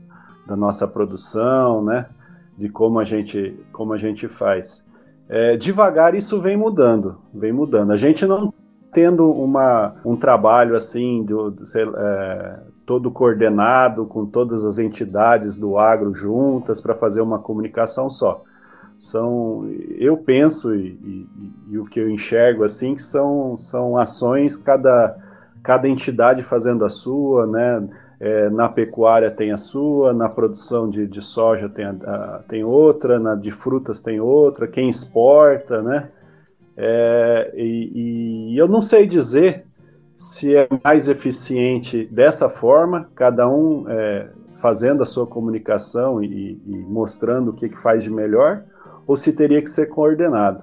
da 0.47 0.55
nossa 0.55 0.87
produção, 0.87 1.83
né? 1.83 2.07
De 2.57 2.69
como 2.69 2.99
a 2.99 3.03
gente, 3.03 3.59
como 3.71 3.93
a 3.93 3.97
gente 3.97 4.27
faz. 4.27 4.87
É, 5.27 5.57
devagar 5.57 6.15
isso 6.15 6.39
vem 6.39 6.55
mudando, 6.55 7.17
vem 7.33 7.51
mudando. 7.51 7.91
A 7.91 7.97
gente 7.97 8.25
não 8.25 8.53
tendo 8.93 9.29
uma, 9.31 9.95
um 10.05 10.15
trabalho 10.15 10.77
assim 10.77 11.23
do, 11.23 11.49
do 11.49 11.65
sei, 11.65 11.83
é, 11.83 12.59
todo 12.85 13.11
coordenado 13.11 14.05
com 14.05 14.25
todas 14.25 14.63
as 14.63 14.77
entidades 14.77 15.57
do 15.57 15.77
agro 15.77 16.13
juntas 16.13 16.79
para 16.79 16.93
fazer 16.93 17.21
uma 17.21 17.39
comunicação 17.39 18.09
só. 18.09 18.43
São, 19.03 19.69
eu 19.97 20.15
penso 20.15 20.73
e, 20.73 20.87
e, 20.87 21.27
e, 21.71 21.77
o 21.77 21.83
que 21.83 21.99
eu 21.99 22.09
enxergo 22.09 22.63
assim 22.63 22.95
que 22.95 23.01
são, 23.01 23.57
são 23.57 23.97
ações 23.97 24.55
cada 24.55 25.17
cada 25.61 25.89
entidade 25.89 26.41
fazendo 26.41 26.85
a 26.85 26.89
sua, 26.89 27.45
né? 27.45 27.85
É, 28.17 28.49
na 28.49 28.69
pecuária 28.69 29.29
tem 29.29 29.51
a 29.51 29.57
sua, 29.57 30.13
na 30.13 30.29
produção 30.29 30.89
de, 30.89 31.05
de 31.05 31.21
soja 31.21 31.67
tem, 31.67 31.83
a, 31.83 31.89
a, 31.89 32.43
tem 32.47 32.63
outra, 32.63 33.19
na 33.19 33.35
de 33.35 33.51
frutas 33.51 34.01
tem 34.01 34.21
outra, 34.21 34.69
quem 34.69 34.87
exporta, 34.87 35.81
né? 35.81 36.07
É, 36.77 37.51
e, 37.57 38.53
e, 38.53 38.57
eu 38.57 38.69
não 38.69 38.81
sei 38.81 39.05
dizer 39.05 39.65
se 40.15 40.55
é 40.55 40.65
mais 40.81 41.09
eficiente 41.09 42.05
dessa 42.05 42.47
forma, 42.47 43.09
cada 43.13 43.49
um 43.49 43.83
é, 43.89 44.29
fazendo 44.61 45.03
a 45.03 45.05
sua 45.05 45.27
comunicação 45.27 46.23
e, 46.23 46.53
e 46.65 46.77
mostrando 46.87 47.49
o 47.49 47.53
que, 47.53 47.67
que 47.67 47.77
faz 47.77 48.01
de 48.01 48.09
melhor, 48.09 48.63
ou 49.05 49.15
se 49.15 49.33
teria 49.33 49.61
que 49.61 49.69
ser 49.69 49.87
coordenado. 49.87 50.61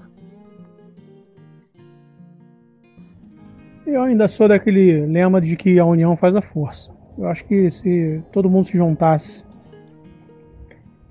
Eu 3.87 4.03
ainda 4.03 4.29
sou 4.29 4.47
daquele 4.47 5.05
lema 5.07 5.41
de 5.41 5.57
que 5.57 5.79
a 5.79 5.85
união 5.85 6.17
faz 6.17 6.37
a 6.37 6.43
força. 6.43 6.93
Eu 7.19 7.27
acho 7.27 7.45
que 7.45 7.71
se 7.71 8.23
todo 8.33 8.49
mundo 8.49 8.65
se 8.67 8.77
juntasse 8.77 9.45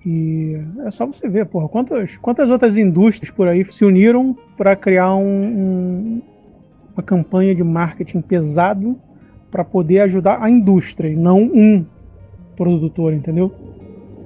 e 0.05 0.57
é 0.85 0.91
só 0.91 1.05
você 1.05 1.27
ver, 1.27 1.45
porra, 1.45 1.67
quantas, 1.67 2.17
quantas 2.17 2.49
outras 2.49 2.77
indústrias 2.77 3.31
por 3.31 3.47
aí 3.47 3.65
se 3.65 3.83
uniram 3.83 4.35
para 4.55 4.75
criar 4.75 5.13
um, 5.15 5.43
um, 5.43 6.21
uma 6.93 7.03
campanha 7.03 7.53
de 7.53 7.63
marketing 7.63 8.21
pesado 8.21 8.95
para 9.51 9.65
poder 9.65 9.99
ajudar 10.01 10.41
a 10.41 10.49
indústria 10.49 11.09
e 11.09 11.15
não 11.15 11.41
um 11.41 11.85
produtor, 12.55 13.13
entendeu? 13.13 13.53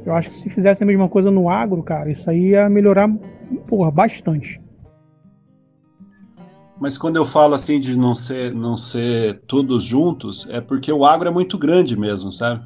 Eu 0.06 0.14
acho 0.14 0.30
que 0.30 0.36
se 0.36 0.50
fizesse 0.50 0.84
a 0.84 0.86
mesma 0.86 1.08
coisa 1.08 1.32
no 1.32 1.50
agro, 1.50 1.82
cara, 1.82 2.12
isso 2.12 2.30
aí 2.30 2.50
ia 2.50 2.70
melhorar 2.70 3.10
porra, 3.68 3.90
bastante. 3.90 4.62
Mas 6.80 6.98
quando 6.98 7.16
eu 7.16 7.24
falo 7.24 7.54
assim 7.54 7.80
de 7.80 7.96
não 7.96 8.14
ser, 8.14 8.54
não 8.54 8.76
ser 8.76 9.40
todos 9.40 9.86
juntos, 9.86 10.50
é 10.50 10.60
porque 10.60 10.92
o 10.92 11.06
agro 11.06 11.30
é 11.30 11.32
muito 11.32 11.58
grande 11.58 11.98
mesmo, 11.98 12.32
sabe? 12.32 12.62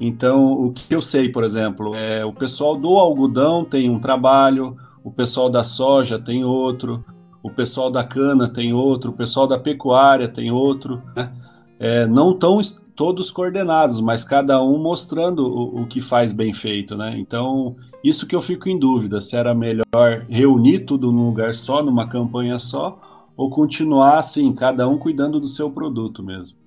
Então, 0.00 0.52
o 0.52 0.72
que 0.72 0.92
eu 0.92 1.02
sei, 1.02 1.28
por 1.28 1.44
exemplo, 1.44 1.94
é 1.94 2.24
o 2.24 2.32
pessoal 2.32 2.74
do 2.74 2.88
algodão 2.96 3.64
tem 3.64 3.88
um 3.90 4.00
trabalho, 4.00 4.76
o 5.04 5.10
pessoal 5.10 5.50
da 5.50 5.62
soja 5.62 6.18
tem 6.18 6.42
outro, 6.42 7.04
o 7.42 7.50
pessoal 7.50 7.90
da 7.90 8.02
cana 8.02 8.48
tem 8.48 8.72
outro, 8.72 9.10
o 9.10 9.14
pessoal 9.14 9.46
da 9.46 9.58
pecuária 9.58 10.26
tem 10.26 10.50
outro, 10.50 11.02
né? 11.14 11.30
É, 11.78 12.06
não 12.06 12.32
estão 12.32 12.58
todos 13.00 13.30
coordenados, 13.30 13.98
mas 13.98 14.24
cada 14.24 14.62
um 14.62 14.76
mostrando 14.76 15.46
o, 15.46 15.80
o, 15.80 15.86
que 15.86 16.02
faz 16.02 16.34
bem 16.34 16.52
feito, 16.52 16.98
né? 16.98 17.14
Então, 17.16 17.74
isso 18.04 18.26
que 18.26 18.36
eu 18.36 18.42
fico 18.42 18.68
em 18.68 18.78
dúvida, 18.78 19.22
se 19.22 19.34
era 19.34 19.54
melhor 19.54 20.26
reunir 20.28 20.80
tudo 20.80 21.10
num 21.10 21.28
lugar 21.28 21.54
só, 21.54 21.82
numa 21.82 22.06
campanha 22.06 22.58
só, 22.58 23.00
ou 23.34 23.48
continuar 23.48 24.18
assim, 24.18 24.54
cada 24.54 24.86
um 24.86 24.98
cuidando 24.98 25.40
do 25.40 25.48
seu 25.48 25.70
produto 25.70 26.22
mesmo? 26.22 26.58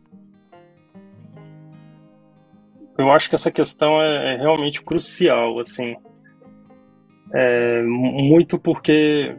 Eu 2.98 3.12
acho 3.12 3.30
que 3.30 3.36
essa 3.36 3.52
questão 3.52 4.02
é, 4.02 4.34
é 4.34 4.38
realmente 4.38 4.82
crucial, 4.82 5.60
assim, 5.60 5.96
é, 7.32 7.84
muito 7.84 8.58
porque 8.58 9.38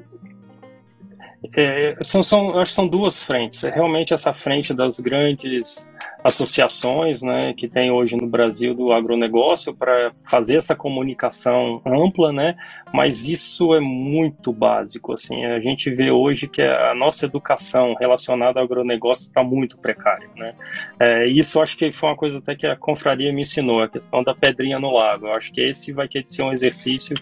é, 1.56 1.96
são, 2.02 2.22
são, 2.22 2.56
acho 2.58 2.70
que 2.70 2.76
são 2.76 2.86
duas 2.86 3.24
frentes. 3.24 3.64
É 3.64 3.70
realmente 3.70 4.14
essa 4.14 4.32
frente 4.32 4.72
das 4.72 5.00
grandes 5.00 5.88
associações 6.24 7.20
né, 7.20 7.52
que 7.52 7.68
tem 7.68 7.90
hoje 7.90 8.16
no 8.16 8.26
Brasil 8.26 8.74
do 8.74 8.92
agronegócio 8.92 9.74
para 9.74 10.10
fazer 10.24 10.56
essa 10.56 10.74
comunicação 10.74 11.82
ampla, 11.84 12.32
né, 12.32 12.56
mas 12.94 13.28
isso 13.28 13.74
é 13.74 13.80
muito 13.80 14.50
básico. 14.50 15.12
Assim, 15.12 15.44
a 15.44 15.60
gente 15.60 15.90
vê 15.90 16.10
hoje 16.10 16.48
que 16.48 16.62
a 16.62 16.94
nossa 16.94 17.26
educação 17.26 17.94
relacionada 18.00 18.58
ao 18.58 18.64
agronegócio 18.64 19.24
está 19.24 19.44
muito 19.44 19.76
precária. 19.76 20.28
Né? 20.34 20.54
É, 20.98 21.26
isso 21.26 21.60
acho 21.60 21.76
que 21.76 21.92
foi 21.92 22.08
uma 22.08 22.16
coisa 22.16 22.38
até 22.38 22.56
que 22.56 22.66
a 22.66 22.74
confraria 22.74 23.30
me 23.30 23.42
ensinou, 23.42 23.82
a 23.82 23.88
questão 23.88 24.22
da 24.24 24.34
pedrinha 24.34 24.80
no 24.80 24.90
lago. 24.90 25.26
Eu 25.26 25.34
acho 25.34 25.52
que 25.52 25.60
esse 25.60 25.92
vai 25.92 26.08
ter 26.08 26.22
de 26.22 26.32
ser 26.32 26.42
um 26.42 26.52
exercício 26.52 27.14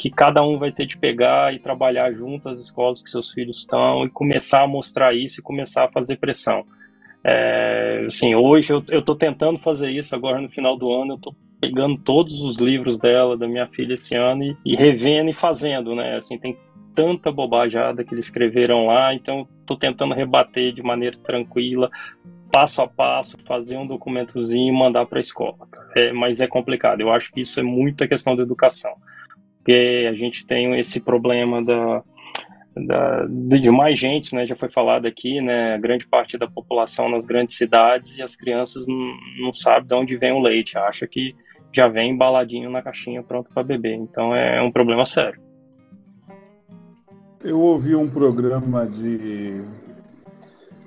que 0.00 0.10
cada 0.10 0.42
um 0.42 0.58
vai 0.58 0.72
ter 0.72 0.86
de 0.86 0.98
pegar 0.98 1.54
e 1.54 1.60
trabalhar 1.60 2.12
junto 2.12 2.48
às 2.48 2.58
escolas 2.58 3.02
que 3.02 3.10
seus 3.10 3.30
filhos 3.30 3.58
estão 3.58 4.04
e 4.04 4.10
começar 4.10 4.62
a 4.62 4.66
mostrar 4.66 5.14
isso 5.14 5.38
e 5.38 5.42
começar 5.42 5.84
a 5.84 5.92
fazer 5.92 6.16
pressão. 6.16 6.64
É, 7.22 8.04
assim, 8.06 8.34
hoje 8.34 8.72
eu 8.72 8.78
estou 8.78 9.14
tentando 9.14 9.58
fazer 9.58 9.90
isso 9.90 10.14
agora 10.14 10.40
no 10.40 10.48
final 10.48 10.76
do 10.76 10.92
ano, 10.92 11.12
eu 11.12 11.16
estou 11.16 11.36
pegando 11.60 11.98
todos 11.98 12.40
os 12.40 12.56
livros 12.56 12.96
dela, 12.96 13.36
da 13.36 13.46
minha 13.46 13.66
filha 13.66 13.94
esse 13.94 14.14
ano 14.14 14.42
e, 14.42 14.56
e 14.64 14.74
revendo 14.74 15.28
e 15.28 15.34
fazendo, 15.34 15.94
né? 15.94 16.16
Assim, 16.16 16.38
tem 16.38 16.56
tanta 16.94 17.30
bobajada 17.30 18.02
que 18.02 18.14
eles 18.14 18.26
escreveram 18.26 18.86
lá, 18.86 19.14
então 19.14 19.46
estou 19.60 19.76
tentando 19.76 20.14
rebater 20.14 20.72
de 20.72 20.82
maneira 20.82 21.16
tranquila, 21.18 21.90
passo 22.50 22.82
a 22.82 22.88
passo, 22.88 23.36
fazer 23.44 23.76
um 23.76 23.86
documentozinho 23.86 24.74
e 24.74 24.76
mandar 24.76 25.06
para 25.06 25.18
a 25.18 25.20
escola. 25.20 25.68
É, 25.96 26.12
mas 26.12 26.40
é 26.40 26.46
complicado, 26.46 27.00
eu 27.00 27.12
acho 27.12 27.30
que 27.32 27.40
isso 27.40 27.60
é 27.60 27.62
muita 27.62 28.08
questão 28.08 28.34
da 28.34 28.42
educação, 28.42 28.92
porque 29.58 30.06
a 30.08 30.14
gente 30.14 30.46
tem 30.46 30.78
esse 30.78 31.00
problema 31.00 31.62
da 31.62 32.02
da, 32.86 33.26
de 33.26 33.70
mais 33.70 33.98
gente, 33.98 34.34
né, 34.34 34.46
já 34.46 34.56
foi 34.56 34.70
falado 34.70 35.06
aqui, 35.06 35.40
né, 35.40 35.78
grande 35.78 36.06
parte 36.06 36.38
da 36.38 36.46
população 36.46 37.08
nas 37.08 37.26
grandes 37.26 37.56
cidades 37.56 38.16
e 38.16 38.22
as 38.22 38.36
crianças 38.36 38.84
não, 38.86 39.52
sabem 39.52 39.86
de 39.86 39.94
onde 39.94 40.16
vem 40.16 40.32
o 40.32 40.40
leite, 40.40 40.76
acha 40.76 41.06
que 41.06 41.34
já 41.72 41.88
vem 41.88 42.12
embaladinho 42.12 42.70
na 42.70 42.82
caixinha 42.82 43.22
pronto 43.22 43.48
para 43.52 43.62
beber, 43.62 43.94
então 43.94 44.34
é 44.34 44.60
um 44.62 44.72
problema 44.72 45.06
sério. 45.06 45.40
Eu 47.42 47.58
ouvi 47.60 47.94
um 47.94 48.08
programa 48.08 48.86
de, 48.86 49.62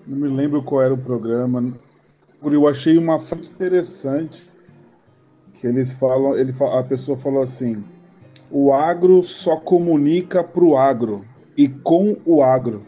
não 0.06 0.18
me 0.18 0.28
lembro 0.28 0.62
qual 0.62 0.82
era 0.82 0.94
o 0.94 0.98
programa, 0.98 1.74
eu 2.44 2.68
achei 2.68 2.98
uma 2.98 3.20
frase 3.20 3.52
interessante 3.52 4.52
que 5.60 5.66
eles 5.66 5.94
falam, 5.94 6.38
ele, 6.38 6.54
a 6.78 6.84
pessoa 6.84 7.18
falou 7.18 7.42
assim, 7.42 7.84
o 8.52 8.74
agro 8.74 9.24
só 9.24 9.56
comunica 9.56 10.44
para 10.44 10.64
o 10.64 10.78
agro 10.78 11.26
e 11.58 11.68
com 11.68 12.18
o 12.26 12.44
agro. 12.44 12.86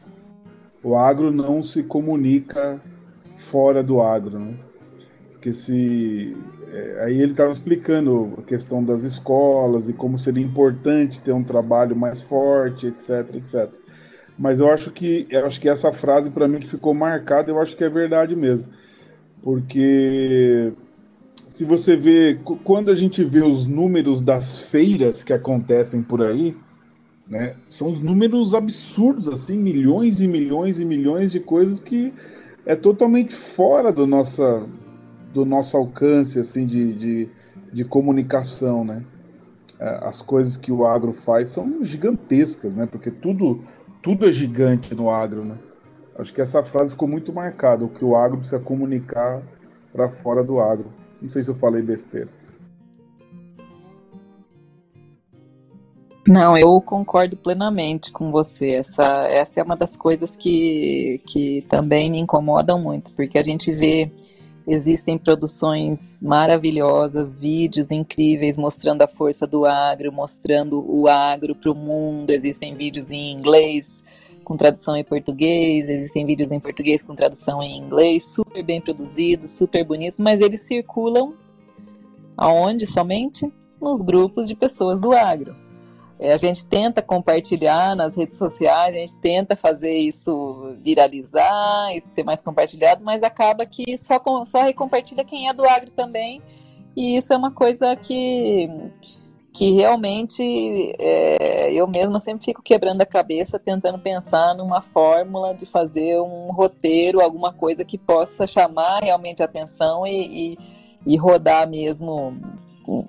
O 0.84 0.96
agro 0.96 1.32
não 1.32 1.64
se 1.64 1.84
comunica 1.84 2.82
fora 3.36 3.82
do 3.82 4.02
agro, 4.02 4.40
né? 4.40 4.54
Porque 5.32 5.52
se 5.52 6.36
é, 6.72 7.04
aí 7.06 7.22
ele 7.22 7.32
estava 7.32 7.52
explicando 7.52 8.34
a 8.38 8.42
questão 8.42 8.84
das 8.84 9.04
escolas 9.04 9.88
e 9.88 9.94
como 9.94 10.18
seria 10.18 10.44
importante 10.44 11.22
ter 11.22 11.32
um 11.32 11.44
trabalho 11.44 11.96
mais 11.96 12.22
forte, 12.22 12.88
etc, 12.88 13.36
etc. 13.36 13.74
Mas 14.38 14.60
eu 14.60 14.70
acho 14.70 14.92
que 14.92 15.26
eu 15.30 15.46
acho 15.46 15.60
que 15.62 15.70
essa 15.70 15.94
frase 15.94 16.32
para 16.32 16.48
mim 16.48 16.60
que 16.60 16.68
ficou 16.68 16.94
marcada, 16.94 17.50
eu 17.50 17.60
acho 17.60 17.78
que 17.78 17.84
é 17.84 17.90
verdade 17.90 18.36
mesmo. 18.36 18.70
Porque 19.42 20.74
se 21.46 21.64
você 21.64 21.96
vê 21.96 22.40
quando 22.64 22.92
a 22.92 22.96
gente 22.96 23.24
vê 23.24 23.42
os 23.42 23.66
números 23.66 24.22
das 24.22 24.60
feiras 24.60 25.24
que 25.24 25.32
acontecem 25.32 26.02
por 26.02 26.22
aí, 26.22 26.58
né? 27.28 27.56
São 27.70 27.92
números 27.92 28.54
absurdos, 28.54 29.28
assim, 29.28 29.58
milhões 29.58 30.22
e 30.22 30.28
milhões 30.28 30.80
e 30.80 30.86
milhões 30.86 31.32
de 31.32 31.40
coisas 31.40 31.80
que 31.80 32.14
é 32.66 32.76
totalmente 32.76 33.34
fora 33.34 33.92
do, 33.92 34.06
nossa, 34.06 34.68
do 35.34 35.46
nosso 35.46 35.76
alcance 35.78 36.40
assim, 36.40 36.66
de, 36.66 36.94
de, 36.94 37.30
de 37.74 37.84
comunicação. 37.84 38.86
Né? 38.86 39.04
É, 39.80 40.08
as 40.08 40.22
coisas 40.22 40.56
que 40.56 40.72
o 40.72 40.86
agro 40.86 41.14
faz 41.14 41.50
são 41.50 41.84
gigantescas, 41.84 42.74
né? 42.74 42.86
porque 42.86 43.10
tudo, 43.10 43.62
tudo 44.02 44.28
é 44.28 44.32
gigante 44.32 44.94
no 44.94 45.10
agro. 45.10 45.44
Né? 45.44 45.58
Acho 46.18 46.34
que 46.34 46.42
essa 46.42 46.64
frase 46.64 46.92
ficou 46.92 47.08
muito 47.08 47.34
marcada, 47.34 47.86
o 47.86 47.90
que 47.90 48.06
o 48.06 48.16
agro 48.16 48.38
precisa 48.38 48.60
comunicar 48.60 49.42
para 49.92 50.10
fora 50.10 50.44
do 50.44 50.60
agro. 50.60 50.94
Não 51.22 51.28
sei 51.28 51.42
se 51.42 51.50
eu 51.50 51.56
falei 51.56 51.82
besteira. 51.82 52.30
Não, 56.28 56.58
eu 56.58 56.82
concordo 56.82 57.38
plenamente 57.38 58.12
com 58.12 58.32
você. 58.32 58.72
Essa, 58.72 59.28
essa 59.28 59.60
é 59.60 59.64
uma 59.64 59.76
das 59.76 59.96
coisas 59.96 60.36
que, 60.36 61.22
que 61.28 61.64
também 61.70 62.10
me 62.10 62.18
incomodam 62.18 62.82
muito, 62.82 63.12
porque 63.14 63.38
a 63.38 63.44
gente 63.44 63.72
vê 63.72 64.12
existem 64.68 65.20
produções 65.20 66.20
maravilhosas, 66.24 67.36
vídeos 67.36 67.92
incríveis 67.92 68.58
mostrando 68.58 69.04
a 69.04 69.08
força 69.08 69.46
do 69.46 69.66
agro, 69.66 70.12
mostrando 70.12 70.84
o 70.90 71.08
agro 71.08 71.54
para 71.54 71.72
o 71.72 71.76
mundo. 71.76 72.32
Existem 72.32 72.76
vídeos 72.76 73.12
em 73.12 73.32
inglês 73.32 74.04
com 74.44 74.58
tradução 74.58 74.96
em 74.96 75.04
português, 75.04 75.90
existem 75.90 76.26
vídeos 76.26 76.52
em 76.52 76.60
português 76.60 77.02
com 77.04 77.16
tradução 77.16 77.62
em 77.62 77.78
inglês, 77.78 78.32
super 78.32 78.64
bem 78.64 78.80
produzidos, 78.80 79.52
super 79.52 79.84
bonitos, 79.84 80.20
mas 80.20 80.40
eles 80.40 80.62
circulam 80.62 81.34
aonde 82.38 82.86
somente? 82.86 83.52
Nos 83.82 84.02
grupos 84.02 84.48
de 84.48 84.56
pessoas 84.56 85.00
do 85.00 85.12
agro. 85.12 85.65
É, 86.18 86.32
a 86.32 86.38
gente 86.38 86.66
tenta 86.66 87.02
compartilhar 87.02 87.96
nas 87.96 88.16
redes 88.16 88.38
sociais, 88.38 88.96
a 88.96 89.00
gente 89.00 89.18
tenta 89.18 89.56
fazer 89.56 89.98
isso 89.98 90.76
viralizar, 90.82 91.90
isso 91.94 92.10
ser 92.10 92.24
mais 92.24 92.40
compartilhado, 92.40 93.04
mas 93.04 93.22
acaba 93.22 93.66
que 93.66 93.98
só, 93.98 94.22
só 94.46 94.62
recompartilha 94.62 95.26
quem 95.26 95.50
é 95.50 95.54
do 95.54 95.66
agro 95.66 95.92
também. 95.92 96.42
E 96.96 97.18
isso 97.18 97.34
é 97.34 97.38
uma 97.38 97.52
coisa 97.52 97.94
que, 97.98 98.70
que 99.52 99.72
realmente 99.74 100.42
é, 100.98 101.74
eu 101.74 101.86
mesma 101.86 102.22
sempre 102.22 102.46
fico 102.46 102.62
quebrando 102.62 103.02
a 103.02 103.06
cabeça, 103.06 103.60
tentando 103.60 104.00
pensar 104.00 104.56
numa 104.56 104.82
fórmula 104.82 105.54
de 105.54 105.66
fazer 105.66 106.22
um 106.22 106.50
roteiro, 106.54 107.20
alguma 107.20 107.52
coisa 107.52 107.84
que 107.84 107.98
possa 107.98 108.48
chamar 108.48 109.04
realmente 109.04 109.42
a 109.42 109.46
atenção 109.46 110.08
e, 110.08 110.54
e, 110.54 110.58
e 111.06 111.18
rodar 111.18 111.70
mesmo 111.70 112.38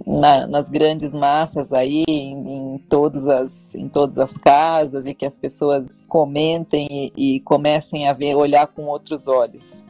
na, 0.07 0.47
nas 0.47 0.69
grandes 0.69 1.13
massas 1.13 1.73
aí, 1.73 2.05
em, 2.09 2.75
em, 2.75 2.79
todas 2.89 3.29
as, 3.29 3.75
em 3.75 3.89
todas 3.89 4.19
as 4.19 4.37
casas, 4.37 5.07
e 5.07 5.15
que 5.15 5.27
as 5.27 5.37
pessoas 5.37 6.07
comentem 6.07 6.89
e, 6.91 7.37
e 7.37 7.41
comecem 7.41 8.09
a 8.09 8.13
ver, 8.13 8.35
olhar 8.35 8.67
com 8.67 8.85
outros 8.85 9.29
olhos. 9.29 9.85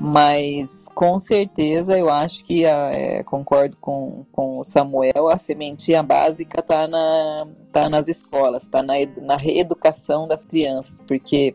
Mas 0.00 0.86
com 0.94 1.18
certeza 1.18 1.98
eu 1.98 2.08
acho 2.08 2.44
que 2.44 2.64
é, 2.64 3.22
concordo 3.22 3.76
com, 3.80 4.24
com 4.32 4.58
o 4.58 4.64
Samuel, 4.64 5.28
a 5.28 5.38
sementinha 5.38 6.02
básica 6.02 6.60
está 6.60 6.88
na, 6.88 7.46
tá 7.70 7.88
nas 7.88 8.08
escolas, 8.08 8.62
está 8.62 8.82
na, 8.82 8.94
na 9.20 9.36
reeducação 9.36 10.26
das 10.26 10.44
crianças, 10.44 11.02
porque 11.06 11.54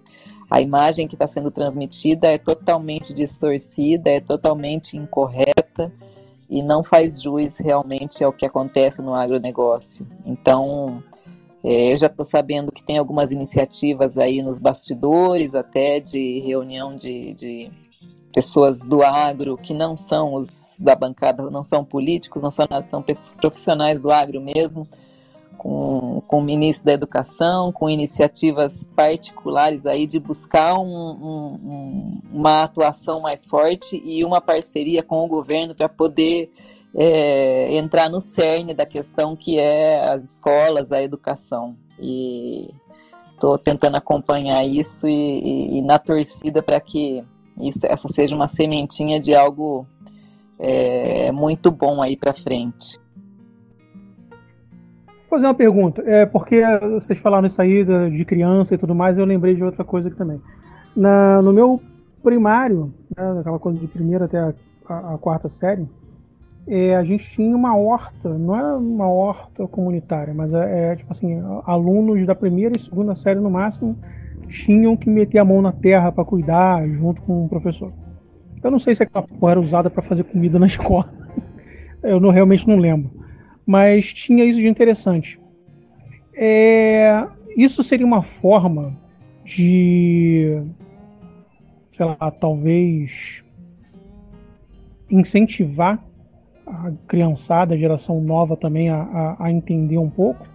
a 0.50 0.62
imagem 0.62 1.08
que 1.08 1.16
está 1.16 1.28
sendo 1.28 1.50
transmitida 1.50 2.28
é 2.28 2.38
totalmente 2.38 3.14
distorcida, 3.14 4.12
é 4.12 4.20
totalmente 4.20 4.96
incorreta 4.96 5.92
e 6.50 6.62
não 6.62 6.84
faz 6.84 7.22
juiz 7.22 7.58
realmente 7.58 8.24
ao 8.24 8.34
que 8.34 8.46
acontece 8.46 9.02
no 9.02 9.14
agronegócio. 9.14 10.08
Então, 10.26 11.04
é, 11.64 11.94
eu 11.94 11.98
já 11.98 12.08
estou 12.08 12.24
sabendo 12.24 12.72
que 12.72 12.84
tem 12.84 12.98
algumas 12.98 13.32
iniciativas 13.32 14.18
aí 14.18 14.42
nos 14.42 14.60
bastidores, 14.60 15.56
até 15.56 16.00
de 16.00 16.40
reunião 16.40 16.96
de, 16.96 17.34
de, 17.34 17.72
pessoas 18.32 18.86
do 18.86 19.02
agro 19.02 19.58
que 19.58 19.74
não 19.74 19.96
são 19.96 20.36
os 20.36 20.78
da 20.80 20.94
bancada, 20.94 21.50
não 21.50 21.64
são 21.64 21.86
políticos, 21.86 22.42
não 22.42 22.52
são 22.52 22.68
são 22.86 23.04
profissionais 23.38 24.00
do 24.00 24.12
agro 24.12 24.42
mesmo, 24.42 24.86
com, 25.58 26.22
com 26.28 26.40
o 26.40 26.44
ministro 26.44 26.86
da 26.86 26.94
Educação, 26.94 27.72
com 27.72 27.90
iniciativas 27.90 28.84
particulares 28.96 29.86
aí 29.86 30.06
de 30.06 30.20
buscar 30.20 30.78
um, 30.78 30.86
um, 30.86 32.22
uma 32.32 32.64
atuação 32.64 33.22
mais 33.22 33.48
forte 33.48 34.02
e 34.06 34.24
uma 34.24 34.40
parceria 34.40 35.02
com 35.02 35.24
o 35.24 35.28
governo 35.28 35.74
para 35.74 35.90
poder 35.90 36.52
é, 36.94 37.76
entrar 37.76 38.10
no 38.10 38.22
cerne 38.22 38.74
da 38.74 38.86
questão 38.86 39.36
que 39.36 39.60
é 39.60 40.08
as 40.08 40.24
escolas, 40.24 40.92
a 40.92 41.02
educação. 41.02 41.76
E 42.00 42.70
estou 43.34 43.58
tentando 43.58 43.96
acompanhar 43.96 44.64
isso 44.66 45.08
e, 45.08 45.12
e, 45.14 45.78
e 45.78 45.82
na 45.82 45.98
torcida 45.98 46.62
para 46.62 46.80
que 46.80 47.24
isso, 47.60 47.86
essa 47.86 48.08
seja 48.10 48.36
uma 48.36 48.48
sementinha 48.48 49.20
de 49.20 49.34
algo 49.34 49.88
é, 50.60 51.32
muito 51.32 51.72
bom 51.72 52.02
aí 52.02 52.16
para 52.16 52.34
frente 52.34 53.04
fazer 55.36 55.48
uma 55.48 55.54
pergunta. 55.54 56.02
É 56.06 56.26
porque 56.26 56.62
vocês 56.94 57.20
falaram 57.20 57.48
isso 57.48 57.62
aí 57.62 57.86
de 58.12 58.26
criança 58.26 58.74
e 58.74 58.78
tudo 58.78 58.96
mais, 58.96 59.18
eu 59.18 59.26
lembrei 59.26 59.56
de 59.56 59.64
outra 59.64 59.84
coisa 59.84 60.08
aqui 60.08 60.18
também. 60.18 60.42
Na, 60.96 61.42
no 61.42 61.52
meu 61.52 61.82
primário, 62.24 62.94
né, 63.16 63.40
aquela 63.40 63.60
coisa 63.60 63.80
de 63.80 63.88
primeira 63.88 64.26
até 64.26 64.40
a, 64.40 64.54
a, 64.88 65.14
a 65.14 65.18
quarta 65.18 65.48
série, 65.48 65.88
é, 66.68 66.96
a 66.96 67.04
gente 67.04 67.30
tinha 67.30 67.56
uma 67.56 67.78
horta, 67.78 68.30
não 68.30 68.56
é 68.56 68.74
uma 68.76 69.08
horta 69.08 69.68
comunitária, 69.68 70.34
mas 70.34 70.54
é, 70.54 70.92
é, 70.92 70.96
tipo 70.96 71.12
assim, 71.12 71.40
alunos 71.64 72.26
da 72.26 72.34
primeira 72.34 72.76
e 72.76 72.80
segunda 72.80 73.14
série 73.14 73.40
no 73.40 73.52
máximo 73.52 73.96
tinham 74.48 74.96
que 74.98 75.10
meter 75.10 75.38
a 75.38 75.46
mão 75.46 75.62
na 75.62 75.72
terra 75.72 76.12
para 76.12 76.26
cuidar 76.26 76.88
junto 76.88 77.22
com 77.22 77.46
o 77.46 77.50
professor. 77.50 77.92
Eu 78.64 78.72
não 78.72 78.80
sei 78.80 78.96
se 78.96 79.04
aquela 79.04 79.28
porra 79.28 79.52
era 79.52 79.62
usada 79.62 79.92
para 79.92 80.02
fazer 80.02 80.24
comida 80.24 80.58
na 80.58 80.66
escola. 80.68 81.08
Eu 82.02 82.20
não, 82.20 82.30
realmente 82.30 82.68
não 82.68 82.78
lembro 82.78 83.25
mas 83.66 84.14
tinha 84.14 84.44
isso 84.44 84.60
de 84.60 84.68
interessante. 84.68 85.40
É, 86.36 87.28
isso 87.56 87.84
seria 87.84 88.06
uma 88.06 88.22
forma 88.22 88.96
de, 89.44 90.62
sei 91.94 92.06
lá, 92.06 92.32
talvez 92.32 93.44
incentivar 95.10 96.04
a 96.66 96.92
criançada, 97.08 97.76
a 97.76 97.78
geração 97.78 98.20
nova 98.22 98.58
também 98.58 98.90
a, 98.90 99.02
a, 99.02 99.46
a 99.46 99.52
entender 99.52 99.98
um 99.98 100.10
pouco. 100.10 100.46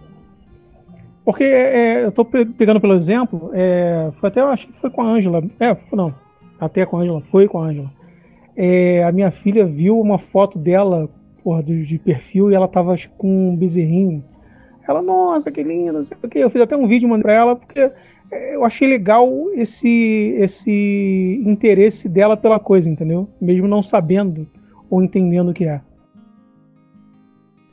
Porque 1.23 1.43
é, 1.43 2.03
eu 2.03 2.09
estou 2.09 2.25
pegando 2.25 2.81
pelo 2.81 2.95
exemplo, 2.95 3.51
é, 3.53 4.11
foi 4.13 4.29
até, 4.29 4.41
eu 4.41 4.47
acho 4.47 4.67
que 4.67 4.73
foi 4.73 4.89
com 4.89 5.01
a 5.01 5.05
Ângela, 5.05 5.41
é, 5.59 5.77
não, 5.93 6.13
até 6.59 6.85
com 6.85 6.97
a 6.97 7.01
Ângela, 7.01 7.21
foi 7.21 7.47
com 7.47 7.59
a 7.59 7.65
Ângela. 7.65 7.91
É, 8.55 9.03
a 9.03 9.11
minha 9.11 9.31
filha 9.31 9.65
viu 9.65 9.99
uma 9.99 10.17
foto 10.17 10.59
dela 10.59 11.09
porra, 11.43 11.63
de, 11.63 11.83
de 11.83 11.97
perfil 11.97 12.51
e 12.51 12.55
ela 12.55 12.67
tava 12.67 12.95
com 13.17 13.51
um 13.51 13.55
bezerrinho. 13.55 14.23
Ela, 14.87 15.01
nossa, 15.01 15.51
que 15.51 15.63
lindo, 15.63 15.93
não 15.93 16.03
sei 16.03 16.17
o 16.21 16.27
que. 16.27 16.39
Eu 16.39 16.49
fiz 16.49 16.61
até 16.61 16.75
um 16.75 16.87
vídeo 16.87 17.07
mandei 17.07 17.23
pra 17.23 17.33
ela 17.33 17.55
porque 17.55 17.91
é, 18.31 18.55
eu 18.55 18.63
achei 18.63 18.87
legal 18.87 19.29
esse, 19.53 20.35
esse 20.37 21.41
interesse 21.45 22.07
dela 22.07 22.37
pela 22.37 22.59
coisa, 22.59 22.89
entendeu? 22.89 23.27
Mesmo 23.39 23.67
não 23.67 23.83
sabendo 23.83 24.47
ou 24.89 25.01
entendendo 25.01 25.49
o 25.49 25.53
que 25.53 25.65
é. 25.65 25.81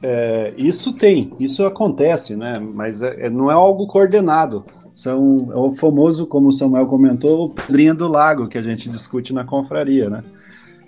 É, 0.00 0.54
isso 0.56 0.92
tem, 0.92 1.32
isso 1.40 1.64
acontece, 1.66 2.36
né? 2.36 2.60
Mas 2.60 3.02
é, 3.02 3.26
é 3.26 3.30
não 3.30 3.50
é 3.50 3.54
algo 3.54 3.86
coordenado. 3.86 4.64
São, 4.92 5.48
é 5.52 5.56
o 5.56 5.70
famoso, 5.70 6.26
como 6.26 6.48
o 6.48 6.52
Samuel 6.52 6.86
comentou, 6.86 7.46
o 7.46 7.50
pedrinha 7.50 7.94
do 7.94 8.08
lago 8.08 8.48
que 8.48 8.58
a 8.58 8.62
gente 8.62 8.88
discute 8.88 9.32
na 9.32 9.44
confraria, 9.44 10.10
né? 10.10 10.22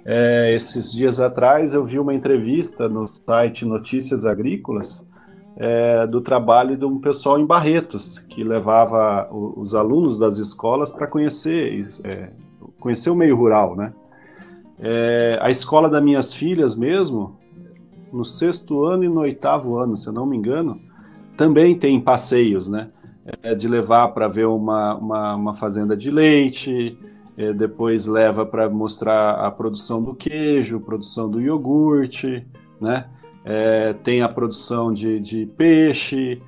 É, 0.05 0.55
esses 0.55 0.93
dias 0.93 1.21
atrás 1.21 1.75
eu 1.75 1.85
vi 1.85 1.99
uma 1.99 2.15
entrevista 2.15 2.89
no 2.89 3.07
site 3.07 3.65
Notícias 3.65 4.25
Agrícolas 4.25 5.11
é, 5.57 6.07
do 6.07 6.21
trabalho 6.21 6.77
de 6.77 6.85
um 6.85 6.99
pessoal 6.99 7.39
em 7.39 7.45
Barretos, 7.45 8.19
que 8.19 8.43
levava 8.43 9.29
os 9.31 9.75
alunos 9.75 10.19
das 10.19 10.39
escolas 10.39 10.91
para 10.91 11.07
conhecer, 11.07 11.87
é, 12.05 12.31
conhecer 12.79 13.11
o 13.11 13.15
meio 13.15 13.37
rural, 13.37 13.77
né? 13.77 13.93
É, 14.79 15.39
a 15.43 15.51
escola 15.51 15.91
das 15.91 16.03
minhas 16.03 16.33
filhas 16.33 16.75
mesmo, 16.75 17.39
no 18.11 18.25
sexto 18.25 18.85
ano 18.85 19.05
e 19.05 19.09
no 19.09 19.21
oitavo 19.21 19.77
ano, 19.77 19.97
se 19.97 20.07
eu 20.07 20.13
não 20.13 20.25
me 20.25 20.37
engano, 20.37 20.81
também 21.37 21.79
tem 21.79 22.01
passeios, 22.01 22.71
né? 22.71 22.89
É, 23.43 23.55
de 23.55 23.69
levar 23.69 24.09
para 24.09 24.27
ver 24.29 24.47
uma, 24.47 24.95
uma, 24.95 25.35
uma 25.35 25.53
fazenda 25.53 25.95
de 25.95 26.11
leite, 26.11 26.99
é, 27.41 27.55
depois 27.55 28.07
leva 28.07 28.45
para 28.45 28.69
mostrar 28.69 29.47
a 29.47 29.51
produção 29.51 30.03
do 30.03 30.15
queijo, 30.15 30.79
produção 30.79 31.31
do 31.31 31.41
iogurte, 31.41 32.47
né? 32.79 33.07
É, 33.43 33.95
tem 33.95 34.21
a 34.21 34.29
produção 34.29 34.93
de, 34.93 35.19
de 35.19 35.47
peixe, 35.47 36.43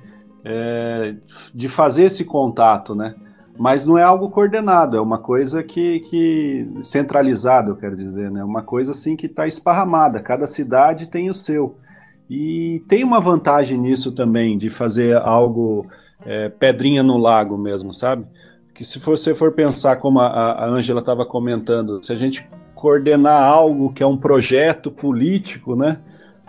é, 0.45 1.15
de 1.51 1.67
fazer 1.67 2.03
esse 2.03 2.25
contato, 2.25 2.93
né? 2.93 3.15
Mas 3.57 3.87
não 3.87 3.97
é 3.97 4.03
algo 4.03 4.29
coordenado, 4.29 4.95
é 4.95 5.01
uma 5.01 5.17
coisa 5.17 5.63
que, 5.63 5.99
que 6.01 6.67
centralizada, 6.83 7.71
eu 7.71 7.75
quero 7.75 7.97
dizer, 7.97 8.29
né? 8.29 8.43
Uma 8.43 8.61
coisa 8.61 8.91
assim 8.91 9.15
que 9.15 9.25
está 9.25 9.47
esparramada, 9.47 10.19
cada 10.19 10.45
cidade 10.45 11.09
tem 11.09 11.27
o 11.27 11.33
seu. 11.33 11.75
E 12.29 12.83
tem 12.87 13.03
uma 13.03 13.19
vantagem 13.19 13.79
nisso 13.79 14.11
também, 14.11 14.59
de 14.59 14.69
fazer 14.69 15.17
algo 15.17 15.87
é, 16.23 16.49
pedrinha 16.49 17.01
no 17.01 17.17
lago 17.17 17.57
mesmo, 17.57 17.91
sabe? 17.95 18.27
Que 18.73 18.83
se 18.83 18.99
você 18.99 19.35
for 19.35 19.51
pensar 19.51 19.97
como 19.97 20.19
a 20.19 20.65
Ângela 20.65 20.99
estava 20.99 21.25
comentando, 21.25 22.03
se 22.03 22.11
a 22.11 22.15
gente 22.15 22.49
coordenar 22.73 23.43
algo 23.43 23.93
que 23.93 24.01
é 24.01 24.07
um 24.07 24.17
projeto 24.17 24.91
político, 24.91 25.75
né? 25.75 25.99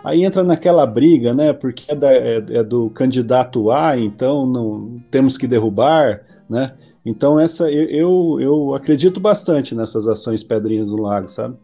Aí 0.03 0.23
entra 0.23 0.43
naquela 0.43 0.85
briga, 0.85 1.33
né? 1.33 1.53
Porque 1.53 1.91
é, 1.91 1.95
da, 1.95 2.11
é, 2.11 2.37
é 2.37 2.63
do 2.63 2.89
candidato 2.89 3.71
A, 3.71 3.97
então 3.97 4.45
não 4.45 5.01
temos 5.11 5.37
que 5.37 5.47
derrubar, 5.47 6.21
né? 6.49 6.73
Então 7.05 7.39
essa 7.39 7.71
eu, 7.71 7.89
eu, 7.89 8.41
eu 8.41 8.75
acredito 8.75 9.19
bastante 9.19 9.75
nessas 9.75 10.07
ações 10.07 10.43
Pedrinhas 10.43 10.89
do 10.89 10.97
Lago, 10.97 11.27
sabe? 11.27 11.55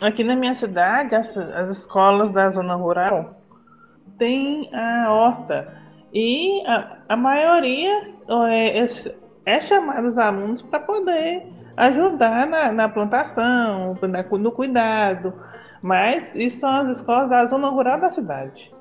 Aqui 0.00 0.24
na 0.24 0.34
minha 0.34 0.54
cidade, 0.54 1.14
as, 1.14 1.36
as 1.36 1.70
escolas 1.70 2.30
da 2.30 2.48
zona 2.48 2.74
rural 2.74 3.40
têm 4.18 4.68
a 4.72 5.12
horta 5.12 5.81
e 6.12 6.62
a, 6.66 6.98
a 7.08 7.16
maioria 7.16 8.02
é, 8.50 8.84
é, 9.46 9.60
chamar 9.60 10.04
os 10.04 10.18
alunos 10.18 10.62
para 10.62 10.80
poder 10.80 11.46
ajudar 11.76 12.46
na, 12.46 12.70
na 12.70 12.88
plantação, 12.88 13.96
na, 14.02 14.22
no 14.22 14.52
cuidado, 14.52 15.32
mas 15.80 16.34
isso 16.34 16.60
são 16.60 16.70
as 16.70 16.98
escolas 16.98 17.30
da 17.30 17.44
zona 17.46 17.68
rural 17.70 17.98
da 18.00 18.10
cidade. 18.10 18.72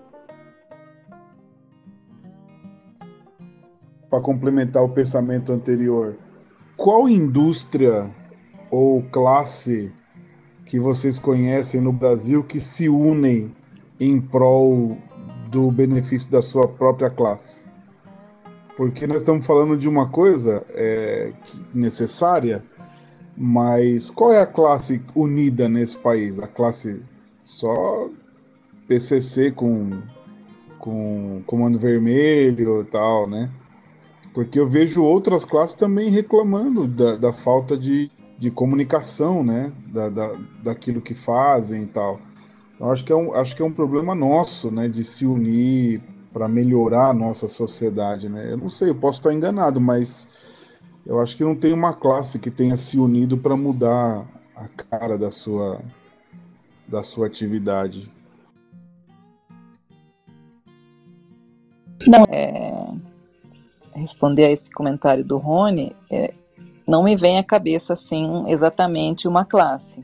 para 4.11 4.19
complementar 4.19 4.83
o 4.83 4.89
pensamento 4.89 5.53
anterior, 5.53 6.17
qual 6.75 7.07
indústria 7.07 8.11
ou 8.69 9.01
classe 9.03 9.89
que 10.65 10.77
vocês 10.77 11.17
conhecem 11.17 11.79
no 11.79 11.93
Brasil 11.93 12.43
que 12.43 12.59
se 12.59 12.89
unem 12.89 13.55
em 13.97 14.19
prol 14.19 14.97
do 15.51 15.69
benefício 15.69 16.31
da 16.31 16.41
sua 16.41 16.67
própria 16.67 17.09
classe? 17.09 17.65
Porque 18.77 19.05
nós 19.05 19.17
estamos 19.17 19.45
falando 19.45 19.77
de 19.77 19.87
uma 19.87 20.07
coisa 20.07 20.65
é, 20.69 21.33
necessária, 21.73 22.63
mas 23.35 24.09
qual 24.09 24.31
é 24.31 24.41
a 24.41 24.45
classe 24.45 25.03
unida 25.13 25.67
nesse 25.67 25.97
país? 25.97 26.39
A 26.39 26.47
classe 26.47 27.01
só 27.43 28.09
PCC 28.87 29.51
com, 29.51 30.01
com 30.79 31.41
comando 31.45 31.77
vermelho 31.77 32.81
e 32.81 32.85
tal, 32.85 33.27
né? 33.29 33.49
Porque 34.33 34.57
eu 34.57 34.65
vejo 34.65 35.03
outras 35.03 35.43
classes 35.43 35.75
também 35.75 36.09
reclamando 36.09 36.87
da, 36.87 37.17
da 37.17 37.33
falta 37.33 37.77
de, 37.77 38.09
de 38.39 38.49
comunicação, 38.49 39.43
né? 39.43 39.71
Da, 39.87 40.07
da, 40.07 40.31
daquilo 40.63 41.01
que 41.01 41.13
fazem 41.13 41.83
e 41.83 41.87
tal. 41.87 42.21
Então, 42.81 42.91
acho 42.91 43.05
que, 43.05 43.13
é 43.13 43.15
um, 43.15 43.35
acho 43.35 43.55
que 43.55 43.61
é 43.61 43.65
um 43.65 43.71
problema 43.71 44.15
nosso, 44.15 44.71
né? 44.71 44.87
De 44.87 45.03
se 45.03 45.23
unir 45.23 46.01
para 46.33 46.47
melhorar 46.47 47.11
a 47.11 47.13
nossa 47.13 47.47
sociedade, 47.47 48.27
né? 48.27 48.51
Eu 48.51 48.57
não 48.57 48.69
sei, 48.69 48.89
eu 48.89 48.95
posso 48.95 49.19
estar 49.19 49.31
enganado, 49.31 49.79
mas 49.79 50.27
eu 51.05 51.21
acho 51.21 51.37
que 51.37 51.43
não 51.43 51.55
tem 51.55 51.73
uma 51.73 51.93
classe 51.93 52.39
que 52.39 52.49
tenha 52.49 52.75
se 52.75 52.97
unido 52.97 53.37
para 53.37 53.55
mudar 53.55 54.25
a 54.55 54.67
cara 54.67 55.15
da 55.15 55.29
sua, 55.29 55.79
da 56.87 57.03
sua 57.03 57.27
atividade. 57.27 58.11
Não, 62.07 62.25
é, 62.31 62.95
responder 63.93 64.45
a 64.45 64.51
esse 64.51 64.71
comentário 64.71 65.23
do 65.23 65.37
Rony, 65.37 65.95
é, 66.09 66.33
não 66.87 67.03
me 67.03 67.15
vem 67.15 67.37
à 67.37 67.43
cabeça 67.43 67.93
assim 67.93 68.45
exatamente 68.47 69.27
uma 69.27 69.45
classe, 69.45 70.03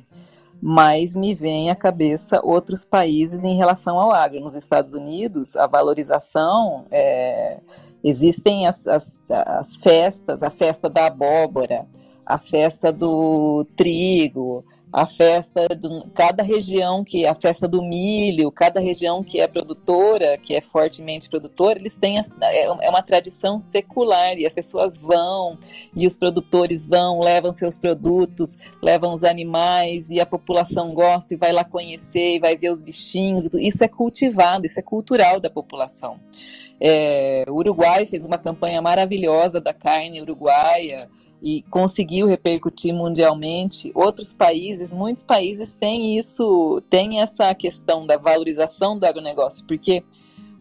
mas 0.62 1.16
me 1.16 1.34
vem 1.34 1.70
à 1.70 1.76
cabeça 1.76 2.42
outros 2.44 2.84
países 2.84 3.44
em 3.44 3.56
relação 3.56 4.00
ao 4.00 4.12
agro. 4.12 4.40
Nos 4.40 4.56
Estados 4.56 4.94
Unidos, 4.94 5.56
a 5.56 5.68
valorização 5.68 6.86
é, 6.92 7.60
existem 8.04 8.68
as, 8.68 8.88
as, 8.88 9.20
as 9.30 9.76
festas, 9.78 10.42
a 10.42 10.50
festa 10.50 10.90
da 10.90 11.08
abóbora, 11.08 11.86
a 12.26 12.38
festa 12.38 12.92
do 12.92 13.66
trigo, 13.76 14.66
a 14.98 15.06
festa 15.06 15.68
de 15.76 15.88
cada 16.16 16.42
região 16.42 17.04
que 17.04 17.24
a 17.28 17.36
festa 17.36 17.68
do 17.68 17.84
milho, 17.84 18.52
cada 18.52 18.80
região 18.80 19.22
que 19.22 19.40
é 19.40 19.48
produtora, 19.48 20.40
que 20.40 20.56
é 20.56 20.60
fortemente 20.60 21.30
produtora, 21.30 21.78
eles 21.78 21.96
têm 21.96 22.18
é, 22.18 22.64
é 22.64 22.90
uma 22.90 23.04
tradição 23.04 23.60
secular 23.60 24.40
e 24.40 24.48
as 24.48 24.56
pessoas 24.56 24.98
vão 24.98 25.56
e 25.96 26.08
os 26.08 26.18
produtores 26.18 26.88
vão, 26.88 27.20
levam 27.20 27.54
seus 27.54 27.78
produtos, 27.78 28.58
levam 28.82 29.14
os 29.14 29.24
animais 29.24 30.10
e 30.10 30.20
a 30.20 30.26
população 30.26 30.96
gosta 30.96 31.32
e 31.32 31.38
vai 31.38 31.52
lá 31.54 31.64
conhecer 31.64 32.38
e 32.38 32.40
vai 32.40 32.58
ver 32.58 32.72
os 32.72 32.82
bichinhos. 32.82 33.48
Isso 33.54 33.84
é 33.84 33.88
cultivado, 33.88 34.66
isso 34.66 34.80
é 34.80 34.82
cultural 34.84 35.40
da 35.40 35.50
população. 35.50 36.20
É, 36.82 37.46
o 37.48 37.54
Uruguai 37.54 38.08
fez 38.08 38.26
uma 38.26 38.40
campanha 38.40 38.82
maravilhosa 38.82 39.62
da 39.62 39.76
carne 39.76 40.22
uruguaia 40.24 41.08
e 41.42 41.62
conseguiu 41.70 42.28
repercutir 42.28 42.94
mundialmente. 42.94 43.92
Outros 43.94 44.34
países, 44.34 44.92
muitos 44.92 45.24
países 45.24 45.76
têm 45.76 46.18
isso, 46.18 46.82
têm 46.90 47.22
essa 47.22 47.54
questão 47.54 48.06
da 48.06 48.18
valorização 48.18 48.98
do 48.98 49.06
agronegócio, 49.06 49.66
porque 49.68 50.04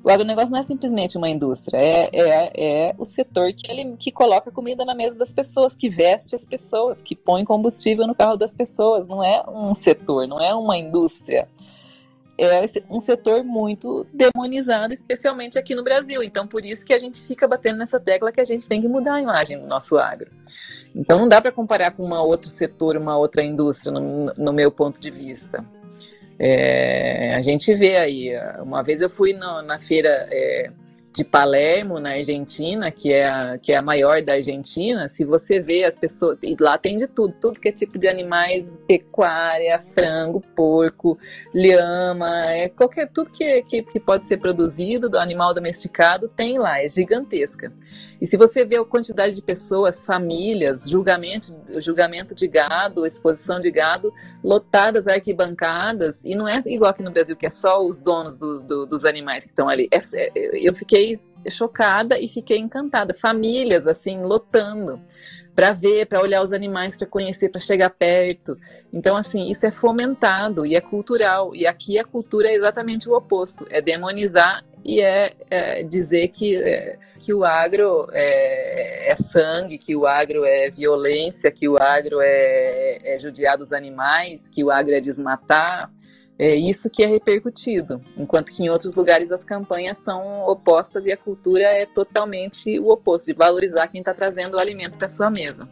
o 0.04 0.10
agronegócio 0.10 0.52
não 0.52 0.60
é 0.60 0.62
simplesmente 0.62 1.18
uma 1.18 1.28
indústria, 1.28 1.78
é, 1.78 2.10
é, 2.12 2.52
é 2.54 2.94
o 2.96 3.04
setor 3.04 3.52
que, 3.52 3.70
ele, 3.70 3.96
que 3.96 4.12
coloca 4.12 4.52
comida 4.52 4.84
na 4.84 4.94
mesa 4.94 5.16
das 5.16 5.34
pessoas, 5.34 5.74
que 5.74 5.88
veste 5.88 6.36
as 6.36 6.46
pessoas, 6.46 7.02
que 7.02 7.16
põe 7.16 7.44
combustível 7.44 8.06
no 8.06 8.14
carro 8.14 8.36
das 8.36 8.54
pessoas. 8.54 9.06
Não 9.08 9.24
é 9.24 9.42
um 9.48 9.74
setor, 9.74 10.28
não 10.28 10.40
é 10.40 10.54
uma 10.54 10.78
indústria 10.78 11.48
é 12.38 12.62
um 12.90 13.00
setor 13.00 13.42
muito 13.42 14.06
demonizado, 14.12 14.92
especialmente 14.92 15.58
aqui 15.58 15.74
no 15.74 15.82
Brasil. 15.82 16.22
Então, 16.22 16.46
por 16.46 16.64
isso 16.64 16.84
que 16.84 16.92
a 16.92 16.98
gente 16.98 17.22
fica 17.22 17.46
batendo 17.48 17.78
nessa 17.78 17.98
tecla 17.98 18.32
que 18.32 18.40
a 18.40 18.44
gente 18.44 18.68
tem 18.68 18.80
que 18.80 18.88
mudar 18.88 19.14
a 19.14 19.20
imagem 19.20 19.58
do 19.58 19.66
nosso 19.66 19.96
agro. 19.98 20.30
Então, 20.94 21.18
não 21.18 21.28
dá 21.28 21.40
para 21.40 21.52
comparar 21.52 21.92
com 21.92 22.06
um 22.06 22.14
outro 22.14 22.50
setor, 22.50 22.96
uma 22.96 23.16
outra 23.16 23.42
indústria, 23.42 23.92
no, 23.92 24.26
no 24.36 24.52
meu 24.52 24.70
ponto 24.70 25.00
de 25.00 25.10
vista. 25.10 25.64
É, 26.38 27.34
a 27.34 27.42
gente 27.42 27.74
vê 27.74 27.96
aí, 27.96 28.30
uma 28.60 28.82
vez 28.82 29.00
eu 29.00 29.08
fui 29.08 29.32
no, 29.32 29.62
na 29.62 29.78
feira 29.78 30.28
é, 30.30 30.70
de 31.16 31.24
Palermo, 31.24 31.98
na 31.98 32.10
Argentina, 32.10 32.90
que 32.90 33.10
é, 33.10 33.26
a, 33.26 33.58
que 33.58 33.72
é 33.72 33.76
a 33.76 33.82
maior 33.82 34.20
da 34.20 34.34
Argentina, 34.34 35.08
se 35.08 35.24
você 35.24 35.58
vê 35.58 35.82
as 35.84 35.98
pessoas, 35.98 36.38
e 36.42 36.54
lá 36.60 36.76
tem 36.76 36.98
de 36.98 37.06
tudo, 37.06 37.34
tudo 37.40 37.58
que 37.58 37.68
é 37.68 37.72
tipo 37.72 37.98
de 37.98 38.06
animais, 38.06 38.78
pecuária, 38.86 39.78
frango, 39.94 40.42
porco, 40.54 41.18
lhama, 41.54 42.50
é 42.50 42.68
qualquer, 42.68 43.08
tudo 43.10 43.30
que, 43.30 43.62
que, 43.62 43.82
que 43.82 43.98
pode 43.98 44.26
ser 44.26 44.36
produzido 44.36 45.08
do 45.08 45.18
animal 45.18 45.54
domesticado 45.54 46.28
tem 46.28 46.58
lá, 46.58 46.82
é 46.82 46.88
gigantesca. 46.88 47.72
E 48.20 48.26
se 48.26 48.36
você 48.36 48.64
vê 48.64 48.76
a 48.76 48.84
quantidade 48.84 49.34
de 49.34 49.42
pessoas, 49.42 50.02
famílias, 50.02 50.88
julgamento, 50.88 51.54
julgamento 51.80 52.34
de 52.34 52.48
gado, 52.48 53.06
exposição 53.06 53.60
de 53.60 53.70
gado, 53.70 54.12
lotadas 54.42 55.06
arquibancadas, 55.06 56.22
e 56.24 56.34
não 56.34 56.48
é 56.48 56.62
igual 56.66 56.90
aqui 56.90 57.02
no 57.02 57.10
Brasil, 57.10 57.36
que 57.36 57.46
é 57.46 57.50
só 57.50 57.84
os 57.84 57.98
donos 57.98 58.36
do, 58.36 58.62
do, 58.62 58.86
dos 58.86 59.04
animais 59.04 59.44
que 59.44 59.50
estão 59.50 59.68
ali. 59.68 59.88
É, 59.90 59.98
é, 60.14 60.32
eu 60.54 60.74
fiquei 60.74 61.18
chocada 61.50 62.18
e 62.18 62.28
fiquei 62.28 62.58
encantada. 62.58 63.14
Famílias, 63.14 63.86
assim, 63.86 64.22
lotando 64.22 65.00
para 65.56 65.72
ver, 65.72 66.04
para 66.04 66.20
olhar 66.20 66.44
os 66.44 66.52
animais, 66.52 66.98
para 66.98 67.06
conhecer, 67.06 67.48
para 67.48 67.62
chegar 67.62 67.88
perto. 67.88 68.58
Então, 68.92 69.16
assim, 69.16 69.50
isso 69.50 69.64
é 69.64 69.70
fomentado 69.70 70.66
e 70.66 70.76
é 70.76 70.80
cultural. 70.82 71.56
E 71.56 71.66
aqui 71.66 71.98
a 71.98 72.04
cultura 72.04 72.48
é 72.48 72.54
exatamente 72.54 73.08
o 73.08 73.16
oposto: 73.16 73.66
é 73.70 73.80
demonizar 73.80 74.62
e 74.84 75.00
é, 75.00 75.32
é 75.50 75.82
dizer 75.82 76.28
que, 76.28 76.56
é, 76.56 76.98
que 77.18 77.32
o 77.32 77.42
agro 77.42 78.06
é, 78.12 79.10
é, 79.10 79.16
sangue, 79.16 79.78
que 79.78 79.96
o 79.96 80.06
agro 80.06 80.44
é 80.44 80.70
violência, 80.70 81.50
que 81.50 81.66
o 81.66 81.78
agro 81.78 82.20
é, 82.20 82.98
é 83.02 83.18
judiar 83.18 83.56
dos 83.56 83.72
animais, 83.72 84.50
que 84.50 84.62
o 84.62 84.70
agro 84.70 84.92
é 84.92 85.00
desmatar. 85.00 85.90
É 86.38 86.54
isso 86.54 86.90
que 86.90 87.02
é 87.02 87.06
repercutido, 87.06 88.00
enquanto 88.16 88.52
que 88.52 88.62
em 88.62 88.68
outros 88.68 88.94
lugares 88.94 89.32
as 89.32 89.42
campanhas 89.42 89.98
são 89.98 90.46
opostas 90.46 91.06
e 91.06 91.12
a 91.12 91.16
cultura 91.16 91.62
é 91.62 91.86
totalmente 91.86 92.78
o 92.78 92.90
oposto, 92.90 93.26
de 93.26 93.32
valorizar 93.32 93.88
quem 93.88 94.00
está 94.00 94.12
trazendo 94.12 94.54
o 94.54 94.60
alimento 94.60 94.98
para 94.98 95.08
sua 95.08 95.30
mesa. 95.30 95.66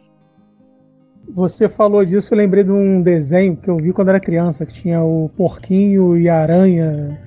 Você 1.29 1.69
falou 1.69 2.03
disso, 2.03 2.33
eu 2.33 2.37
lembrei 2.37 2.63
de 2.63 2.71
um 2.71 3.01
desenho 3.01 3.55
que 3.55 3.69
eu 3.69 3.77
vi 3.77 3.93
quando 3.93 4.09
era 4.09 4.19
criança, 4.19 4.65
que 4.65 4.73
tinha 4.73 5.03
o 5.03 5.29
porquinho 5.29 6.17
e 6.17 6.29
a 6.29 6.39
aranha. 6.39 7.19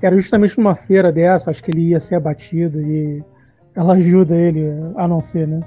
Era 0.00 0.16
justamente 0.16 0.56
numa 0.58 0.74
feira 0.74 1.10
dessa, 1.10 1.50
acho 1.50 1.62
que 1.62 1.70
ele 1.70 1.88
ia 1.88 2.00
ser 2.00 2.16
abatido 2.16 2.80
e 2.82 3.24
ela 3.74 3.94
ajuda 3.94 4.36
ele 4.36 4.62
a 4.96 5.08
não 5.08 5.22
ser, 5.22 5.48
né? 5.48 5.60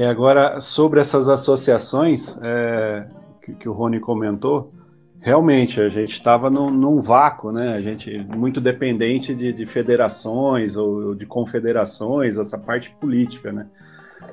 É, 0.00 0.06
agora, 0.06 0.62
sobre 0.62 0.98
essas 0.98 1.28
associações 1.28 2.40
é, 2.42 3.04
que, 3.42 3.52
que, 3.52 3.68
o 3.68 3.72
Rony 3.74 4.00
comentou, 4.00 4.72
realmente 5.20 5.78
a 5.78 5.90
gente 5.90 6.12
estava 6.12 6.48
num, 6.48 7.02
vácuo, 7.02 7.52
né? 7.52 7.74
A 7.74 7.82
gente 7.82 8.18
muito 8.34 8.62
dependente 8.62 9.34
de, 9.34 9.52
de 9.52 9.66
federações 9.66 10.74
ou 10.74 11.14
de 11.14 11.26
confederações, 11.26 12.38
essa 12.38 12.56
parte 12.56 12.90
política, 12.98 13.52
né? 13.52 13.66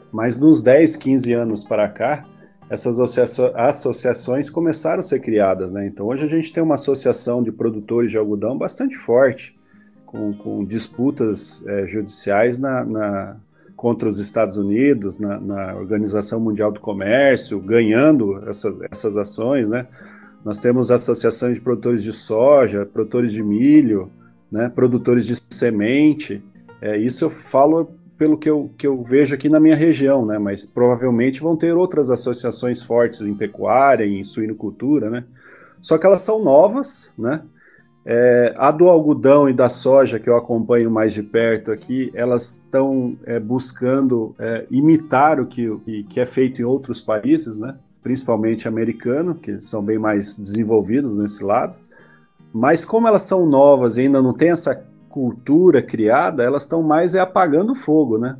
Mas 0.09 0.39
nos 0.39 0.63
10, 0.63 0.95
15 0.95 1.33
anos 1.33 1.65
para 1.65 1.89
cá, 1.89 2.23
essas 2.69 2.97
associações 3.53 4.49
começaram 4.49 4.99
a 4.99 5.03
ser 5.03 5.19
criadas, 5.19 5.73
né? 5.73 5.85
Então 5.85 6.05
hoje 6.05 6.23
a 6.23 6.27
gente 6.27 6.53
tem 6.53 6.63
uma 6.63 6.75
associação 6.75 7.43
de 7.43 7.51
produtores 7.51 8.09
de 8.09 8.17
algodão 8.17 8.57
bastante 8.57 8.95
forte, 8.95 9.53
com, 10.05 10.31
com 10.31 10.63
disputas 10.63 11.67
é, 11.67 11.85
judiciais 11.85 12.57
na, 12.57 12.85
na 12.85 13.35
contra 13.77 14.09
os 14.09 14.17
Estados 14.17 14.57
Unidos 14.57 15.19
na, 15.19 15.39
na, 15.39 15.75
Organização 15.75 16.39
Mundial 16.39 16.71
do 16.71 16.79
Comércio, 16.79 17.59
ganhando 17.59 18.43
essas, 18.49 18.81
essas 18.91 19.15
ações, 19.15 19.69
né? 19.69 19.87
Nós 20.43 20.59
temos 20.59 20.89
associações 20.89 21.57
de 21.57 21.61
produtores 21.61 22.01
de 22.01 22.11
soja, 22.11 22.85
produtores 22.85 23.31
de 23.31 23.43
milho, 23.43 24.09
né, 24.51 24.69
produtores 24.73 25.27
de 25.27 25.35
semente. 25.53 26.41
É, 26.81 26.97
isso 26.97 27.25
eu 27.25 27.29
falo 27.29 27.91
pelo 28.17 28.37
que 28.37 28.49
eu, 28.49 28.71
que 28.77 28.87
eu 28.87 29.03
vejo 29.03 29.35
aqui 29.35 29.49
na 29.49 29.59
minha 29.59 29.75
região, 29.75 30.25
né, 30.25 30.39
mas 30.39 30.65
provavelmente 30.65 31.41
vão 31.41 31.55
ter 31.55 31.75
outras 31.75 32.09
associações 32.09 32.81
fortes 32.81 33.21
em 33.21 33.35
pecuária, 33.35 34.05
em 34.05 34.23
suinocultura, 34.23 35.09
né? 35.09 35.23
Só 35.79 35.97
que 35.97 36.05
elas 36.05 36.21
são 36.21 36.43
novas, 36.43 37.13
né? 37.17 37.41
É, 38.09 38.53
a 38.55 38.71
do 38.71 38.87
algodão 38.87 39.49
e 39.49 39.53
da 39.53 39.67
soja, 39.67 40.17
que 40.17 40.29
eu 40.29 40.37
acompanho 40.37 40.89
mais 40.89 41.11
de 41.11 41.21
perto 41.21 41.73
aqui, 41.73 42.09
elas 42.13 42.59
estão 42.59 43.17
é, 43.25 43.37
buscando 43.37 44.33
é, 44.39 44.65
imitar 44.71 45.41
o 45.41 45.45
que, 45.45 46.05
que 46.07 46.17
é 46.17 46.25
feito 46.25 46.61
em 46.61 46.63
outros 46.63 47.01
países, 47.01 47.59
né? 47.59 47.75
principalmente 48.01 48.65
americano, 48.65 49.35
que 49.35 49.59
são 49.59 49.83
bem 49.83 49.99
mais 49.99 50.39
desenvolvidos 50.39 51.17
nesse 51.17 51.43
lado. 51.43 51.75
Mas 52.53 52.85
como 52.85 53.09
elas 53.09 53.23
são 53.23 53.45
novas 53.45 53.97
e 53.97 54.03
ainda 54.03 54.21
não 54.21 54.33
tem 54.33 54.51
essa 54.51 54.85
cultura 55.09 55.81
criada, 55.81 56.43
elas 56.43 56.61
estão 56.61 56.81
mais 56.81 57.13
é 57.13 57.19
apagando 57.19 57.75
fogo, 57.75 58.17
né? 58.17 58.37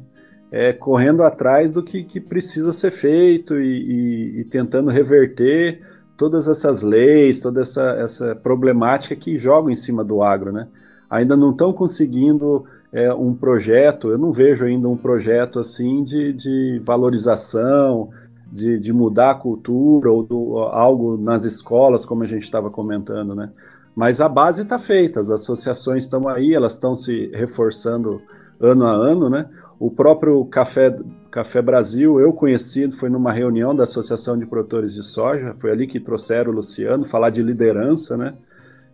É, 0.50 0.72
correndo 0.72 1.24
atrás 1.24 1.74
do 1.74 1.84
que, 1.84 2.06
que 2.06 2.22
precisa 2.22 2.72
ser 2.72 2.92
feito 2.92 3.60
e, 3.60 4.38
e, 4.38 4.40
e 4.40 4.44
tentando 4.46 4.90
reverter 4.90 5.82
todas 6.18 6.48
essas 6.48 6.82
leis, 6.82 7.40
toda 7.40 7.62
essa, 7.62 7.92
essa 7.92 8.36
problemática 8.36 9.16
que 9.16 9.38
jogam 9.38 9.70
em 9.70 9.76
cima 9.76 10.04
do 10.04 10.24
agro, 10.24 10.52
né? 10.52 10.68
Ainda 11.10 11.38
não 11.38 11.52
estão 11.52 11.72
conseguindo 11.72 12.66
é, 12.92 13.14
um 13.14 13.34
projeto, 13.34 14.10
eu 14.10 14.18
não 14.18 14.32
vejo 14.32 14.66
ainda 14.66 14.90
um 14.90 14.98
projeto 14.98 15.60
assim 15.60 16.04
de, 16.04 16.34
de 16.34 16.82
valorização, 16.84 18.10
de, 18.52 18.80
de 18.80 18.92
mudar 18.92 19.32
a 19.32 19.36
cultura 19.36 20.12
ou 20.12 20.24
do, 20.24 20.58
algo 20.60 21.18
nas 21.18 21.44
escolas, 21.44 22.06
como 22.06 22.24
a 22.24 22.26
gente 22.26 22.44
estava 22.44 22.70
comentando, 22.70 23.36
né? 23.36 23.52
Mas 23.96 24.22
a 24.22 24.30
base 24.30 24.62
está 24.62 24.78
feita, 24.78 25.20
as 25.20 25.30
associações 25.30 26.04
estão 26.04 26.28
aí, 26.28 26.54
elas 26.54 26.74
estão 26.74 26.96
se 26.96 27.32
reforçando 27.34 28.22
ano 28.60 28.86
a 28.86 28.92
ano, 28.92 29.30
né? 29.30 29.48
O 29.80 29.92
próprio 29.92 30.44
Café, 30.46 30.96
Café 31.30 31.62
Brasil, 31.62 32.20
eu 32.20 32.34
conhecido, 32.34 32.96
foi 32.96 33.10
numa 33.10 33.32
reunião 33.32 33.76
da 33.76 33.84
Associação 33.84 34.38
de 34.38 34.46
Produtores 34.46 34.94
de 34.94 35.04
Soja, 35.04 35.54
foi 35.56 35.72
ali 35.72 35.88
que 35.88 36.00
trouxeram 36.00 36.52
o 36.52 36.56
Luciano, 36.56 37.06
falar 37.06 37.30
de 37.30 37.44
liderança, 37.44 38.18
né? 38.18 38.34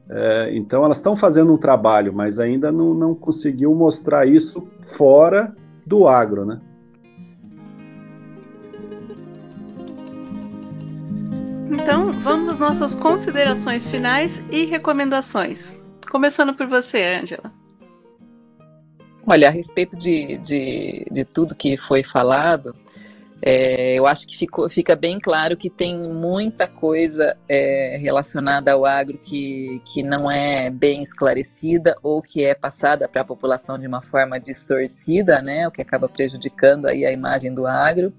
É, 0.09 0.55
então 0.55 0.83
elas 0.83 0.97
estão 0.97 1.15
fazendo 1.15 1.53
um 1.53 1.57
trabalho, 1.57 2.13
mas 2.13 2.39
ainda 2.39 2.71
não, 2.71 2.93
não 2.93 3.15
conseguiu 3.15 3.73
mostrar 3.73 4.27
isso 4.27 4.67
fora 4.81 5.55
do 5.85 6.07
agro, 6.07 6.45
né? 6.45 6.59
Então, 11.71 12.11
vamos 12.11 12.47
às 12.47 12.59
nossas 12.59 12.95
considerações 12.95 13.85
finais 13.89 14.41
e 14.51 14.65
recomendações. 14.65 15.77
Começando 16.09 16.53
por 16.53 16.67
você, 16.67 17.19
Angela. 17.21 17.62
Olha, 19.25 19.47
a 19.47 19.51
respeito 19.51 19.97
de, 19.97 20.37
de, 20.37 21.05
de 21.09 21.23
tudo 21.23 21.55
que 21.55 21.77
foi 21.77 22.03
falado, 22.03 22.75
é, 23.41 23.97
eu 23.97 24.05
acho 24.05 24.27
que 24.27 24.37
ficou, 24.37 24.69
fica 24.69 24.95
bem 24.95 25.17
claro 25.17 25.55
que 25.55 25.69
tem 25.69 25.97
muita 26.13 26.67
coisa 26.67 27.37
é, 27.47 27.97
relacionada 28.01 28.73
ao 28.73 28.85
agro 28.85 29.17
que, 29.17 29.81
que 29.85 30.03
não 30.03 30.29
é 30.29 30.69
bem 30.69 31.03
esclarecida 31.03 31.95
ou 32.01 32.21
que 32.21 32.43
é 32.43 32.53
passada 32.53 33.07
para 33.07 33.21
a 33.21 33.25
população 33.25 33.77
de 33.77 33.87
uma 33.87 34.01
forma 34.01 34.39
distorcida, 34.39 35.41
né, 35.41 35.67
o 35.67 35.71
que 35.71 35.81
acaba 35.81 36.07
prejudicando 36.07 36.85
aí 36.85 37.05
a 37.05 37.11
imagem 37.11 37.53
do 37.53 37.65
agro. 37.65 38.13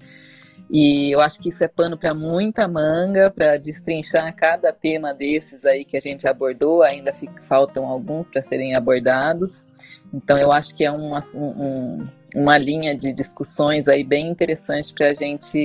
E 0.69 1.11
eu 1.11 1.21
acho 1.21 1.39
que 1.39 1.49
isso 1.49 1.63
é 1.63 1.67
pano 1.67 1.97
para 1.97 2.13
muita 2.13 2.67
manga, 2.67 3.29
para 3.29 3.57
destrinchar 3.57 4.35
cada 4.35 4.73
tema 4.73 5.13
desses 5.13 5.63
aí 5.63 5.85
que 5.85 5.95
a 5.95 5.99
gente 5.99 6.27
abordou. 6.27 6.81
Ainda 6.81 7.13
fica, 7.13 7.41
faltam 7.43 7.85
alguns 7.85 8.29
para 8.29 8.41
serem 8.41 8.75
abordados. 8.75 9.67
Então 10.13 10.37
eu 10.37 10.51
acho 10.51 10.73
que 10.75 10.83
é 10.83 10.91
uma, 10.91 11.21
um, 11.35 12.07
uma 12.35 12.57
linha 12.57 12.95
de 12.95 13.13
discussões 13.13 13.87
aí 13.87 14.03
bem 14.03 14.27
interessante 14.29 14.93
para 14.93 15.09
a 15.09 15.13
gente 15.13 15.57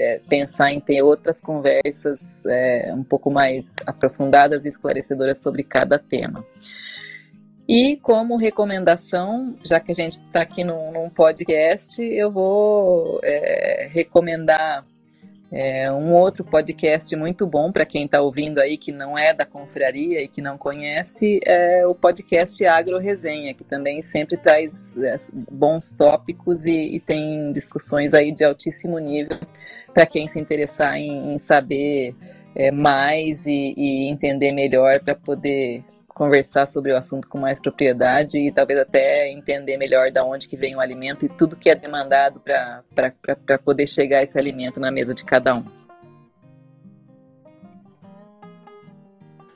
é, 0.00 0.20
pensar 0.28 0.72
em 0.72 0.80
ter 0.80 1.02
outras 1.02 1.40
conversas 1.40 2.44
é, 2.46 2.92
um 2.94 3.04
pouco 3.04 3.30
mais 3.30 3.74
aprofundadas 3.86 4.64
e 4.64 4.68
esclarecedoras 4.68 5.38
sobre 5.38 5.62
cada 5.62 5.98
tema. 5.98 6.44
E 7.68 7.96
como 7.96 8.36
recomendação, 8.36 9.56
já 9.64 9.80
que 9.80 9.90
a 9.90 9.94
gente 9.94 10.12
está 10.12 10.42
aqui 10.42 10.62
num, 10.62 10.92
num, 10.92 11.10
podcast, 11.10 12.00
eu 12.00 12.30
vou 12.30 13.18
é, 13.24 13.88
recomendar 13.90 14.84
é, 15.50 15.90
um 15.90 16.14
outro 16.14 16.44
podcast 16.44 17.14
muito 17.16 17.44
bom 17.44 17.72
para 17.72 17.84
quem 17.84 18.04
está 18.04 18.20
ouvindo 18.20 18.60
aí 18.60 18.76
que 18.76 18.92
não 18.92 19.18
é 19.18 19.34
da 19.34 19.44
confraria 19.44 20.22
e 20.22 20.28
que 20.28 20.40
não 20.40 20.56
conhece, 20.56 21.40
é 21.44 21.84
o 21.84 21.94
podcast 21.94 22.64
Agro 22.64 22.98
Resenha, 22.98 23.52
que 23.52 23.64
também 23.64 24.00
sempre 24.00 24.36
traz 24.36 24.96
é, 24.98 25.16
bons 25.50 25.90
tópicos 25.90 26.64
e, 26.64 26.94
e, 26.94 27.00
tem 27.00 27.50
discussões 27.50 28.14
aí 28.14 28.30
de 28.30 28.44
altíssimo 28.44 28.96
nível 29.00 29.38
para 29.92 30.06
quem 30.06 30.28
se 30.28 30.38
interessar 30.38 30.96
em, 30.98 31.34
em 31.34 31.38
saber 31.38 32.14
é, 32.54 32.70
mais 32.70 33.44
e, 33.44 33.74
e 33.76 34.08
entender 34.08 34.52
melhor 34.52 35.00
para 35.00 35.16
poder 35.16 35.82
conversar 36.16 36.64
sobre 36.64 36.92
o 36.92 36.96
assunto 36.96 37.28
com 37.28 37.36
mais 37.36 37.60
propriedade 37.60 38.38
e 38.38 38.50
talvez 38.50 38.80
até 38.80 39.30
entender 39.30 39.76
melhor 39.76 40.10
da 40.10 40.24
onde 40.24 40.48
que 40.48 40.56
vem 40.56 40.74
o 40.74 40.80
alimento 40.80 41.26
e 41.26 41.28
tudo 41.28 41.54
que 41.54 41.68
é 41.68 41.74
demandado 41.74 42.40
para 42.40 43.58
poder 43.62 43.86
chegar 43.86 44.22
esse 44.22 44.38
alimento 44.38 44.80
na 44.80 44.90
mesa 44.90 45.14
de 45.14 45.22
cada 45.26 45.54
um. 45.54 45.66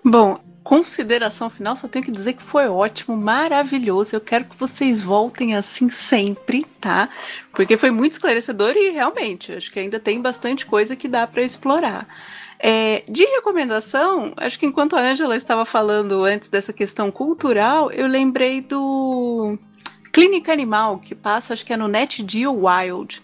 Bom, 0.04 0.38
consideração 0.62 1.48
final, 1.48 1.74
só 1.76 1.88
tenho 1.88 2.04
que 2.04 2.12
dizer 2.12 2.34
que 2.34 2.42
foi 2.42 2.68
ótimo, 2.68 3.16
maravilhoso. 3.16 4.14
Eu 4.14 4.20
quero 4.20 4.44
que 4.44 4.56
vocês 4.58 5.00
voltem 5.00 5.56
assim 5.56 5.88
sempre, 5.88 6.66
tá? 6.78 7.08
Porque 7.54 7.78
foi 7.78 7.90
muito 7.90 8.12
esclarecedor 8.12 8.74
e 8.76 8.90
realmente, 8.90 9.50
acho 9.50 9.72
que 9.72 9.78
ainda 9.78 9.98
tem 9.98 10.20
bastante 10.20 10.66
coisa 10.66 10.94
que 10.94 11.08
dá 11.08 11.26
para 11.26 11.42
explorar. 11.42 12.06
É, 12.62 13.02
de 13.08 13.24
recomendação, 13.24 14.34
acho 14.36 14.58
que 14.58 14.66
enquanto 14.66 14.94
a 14.94 15.00
Angela 15.00 15.34
estava 15.34 15.64
falando 15.64 16.22
antes 16.24 16.50
dessa 16.50 16.74
questão 16.74 17.10
cultural, 17.10 17.90
eu 17.90 18.06
lembrei 18.06 18.60
do 18.60 19.58
Clínica 20.12 20.52
Animal, 20.52 20.98
que 20.98 21.14
passa, 21.14 21.54
acho 21.54 21.64
que 21.64 21.72
é 21.72 21.76
no 21.76 21.88
Net 21.88 22.22
Geo 22.28 22.66
Wild, 22.66 23.22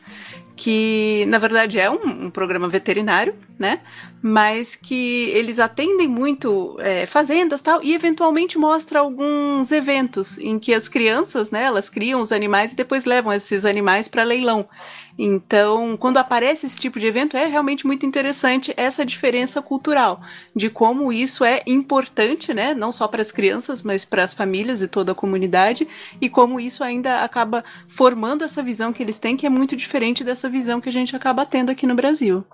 que 0.56 1.26
na 1.28 1.36
verdade 1.36 1.78
é 1.78 1.90
um, 1.90 2.26
um 2.26 2.30
programa 2.30 2.66
veterinário, 2.66 3.34
né? 3.58 3.80
Mas 4.28 4.74
que 4.74 5.30
eles 5.34 5.60
atendem 5.60 6.08
muito 6.08 6.76
é, 6.80 7.06
fazendas 7.06 7.60
tal, 7.60 7.80
e 7.80 7.94
eventualmente 7.94 8.58
mostra 8.58 8.98
alguns 8.98 9.70
eventos 9.70 10.36
em 10.38 10.58
que 10.58 10.74
as 10.74 10.88
crianças, 10.88 11.52
né, 11.52 11.62
elas 11.62 11.88
criam 11.88 12.20
os 12.20 12.32
animais 12.32 12.72
e 12.72 12.76
depois 12.76 13.04
levam 13.04 13.32
esses 13.32 13.64
animais 13.64 14.08
para 14.08 14.24
leilão. 14.24 14.68
Então, 15.16 15.96
quando 15.96 16.16
aparece 16.16 16.66
esse 16.66 16.76
tipo 16.76 16.98
de 16.98 17.06
evento, 17.06 17.36
é 17.36 17.46
realmente 17.46 17.86
muito 17.86 18.04
interessante 18.04 18.74
essa 18.76 19.06
diferença 19.06 19.62
cultural, 19.62 20.20
de 20.56 20.68
como 20.68 21.12
isso 21.12 21.44
é 21.44 21.62
importante, 21.64 22.52
né, 22.52 22.74
não 22.74 22.90
só 22.90 23.06
para 23.06 23.22
as 23.22 23.30
crianças, 23.30 23.80
mas 23.80 24.04
para 24.04 24.24
as 24.24 24.34
famílias 24.34 24.82
e 24.82 24.88
toda 24.88 25.12
a 25.12 25.14
comunidade, 25.14 25.86
e 26.20 26.28
como 26.28 26.58
isso 26.58 26.82
ainda 26.82 27.22
acaba 27.22 27.64
formando 27.86 28.42
essa 28.42 28.60
visão 28.60 28.92
que 28.92 29.04
eles 29.04 29.20
têm, 29.20 29.36
que 29.36 29.46
é 29.46 29.50
muito 29.50 29.76
diferente 29.76 30.24
dessa 30.24 30.48
visão 30.48 30.80
que 30.80 30.88
a 30.88 30.92
gente 30.92 31.14
acaba 31.14 31.46
tendo 31.46 31.70
aqui 31.70 31.86
no 31.86 31.94
Brasil. 31.94 32.44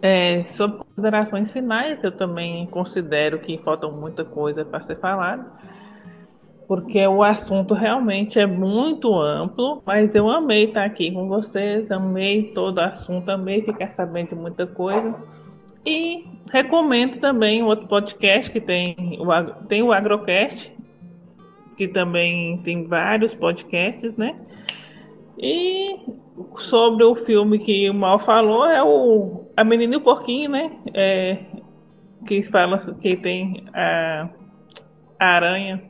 É, 0.00 0.44
sobre 0.46 0.78
considerações 0.78 1.50
finais, 1.50 2.04
eu 2.04 2.12
também 2.12 2.66
considero 2.66 3.38
que 3.40 3.58
falta 3.58 3.88
muita 3.88 4.24
coisa 4.24 4.64
para 4.64 4.80
ser 4.80 4.96
falada 4.96 5.44
porque 6.68 7.04
o 7.06 7.22
assunto 7.22 7.72
realmente 7.72 8.38
é 8.38 8.46
muito 8.46 9.18
amplo, 9.18 9.82
mas 9.86 10.14
eu 10.14 10.28
amei 10.28 10.64
estar 10.64 10.84
aqui 10.84 11.10
com 11.10 11.26
vocês, 11.26 11.90
amei 11.90 12.52
todo 12.54 12.76
o 12.76 12.84
assunto, 12.84 13.30
amei 13.30 13.62
ficar 13.62 13.88
sabendo 13.88 14.28
de 14.28 14.34
muita 14.34 14.66
coisa. 14.66 15.14
E 15.84 16.26
recomendo 16.52 17.18
também 17.18 17.62
outro 17.62 17.88
podcast 17.88 18.50
que 18.50 18.60
tem 18.60 18.94
o, 19.18 19.64
tem 19.64 19.82
o 19.82 19.94
Agrocast, 19.94 20.70
que 21.74 21.88
também 21.88 22.58
tem 22.58 22.84
vários 22.84 23.34
podcasts, 23.34 24.14
né? 24.18 24.36
E 25.38 25.96
sobre 26.58 27.04
o 27.04 27.14
filme 27.14 27.58
que 27.58 27.88
o 27.88 27.94
Mal 27.94 28.18
falou, 28.18 28.66
é 28.66 28.82
o 28.82 29.46
A 29.56 29.64
Menina 29.64 29.94
e 29.94 29.96
o 29.96 30.00
Porquinho, 30.00 30.50
né? 30.50 30.72
É, 30.92 31.38
que 32.26 32.42
fala 32.42 32.78
que 33.00 33.16
tem 33.16 33.64
a, 33.72 34.28
a 35.18 35.26
aranha 35.26 35.88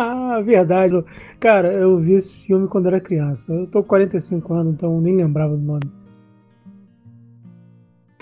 Ah, 0.00 0.40
verdade. 0.40 0.94
Cara, 1.40 1.72
eu 1.72 1.98
vi 1.98 2.12
esse 2.12 2.32
filme 2.32 2.68
quando 2.68 2.86
era 2.86 3.00
criança. 3.00 3.52
Eu 3.52 3.66
tô 3.66 3.82
com 3.82 3.88
45 3.88 4.54
anos, 4.54 4.74
então 4.74 5.00
nem 5.00 5.16
lembrava 5.16 5.56
do 5.56 5.60
nome. 5.60 5.90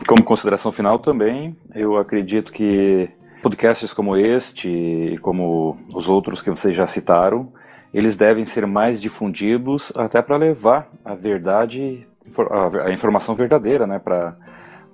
Como 0.09 0.25
consideração 0.25 0.73
final 0.73 0.99
também, 0.99 1.55
eu 1.75 1.99
acredito 1.99 2.51
que 2.51 3.11
podcasts 3.47 3.93
como 3.93 4.17
este 4.17 4.69
e 4.69 5.19
como 5.19 5.79
os 5.95 6.09
outros 6.09 6.43
que 6.43 6.51
vocês 6.51 6.75
já 6.75 6.85
citaram, 6.85 7.53
eles 7.95 8.17
devem 8.17 8.45
ser 8.45 8.67
mais 8.67 9.01
difundidos 9.01 9.93
até 9.95 10.21
para 10.21 10.37
levar 10.37 10.89
a 11.05 11.15
verdade 11.15 12.05
a, 12.85 12.91
informação 12.91 13.37
verdadeira, 13.37 13.87
né, 13.87 14.01
para 14.01 14.37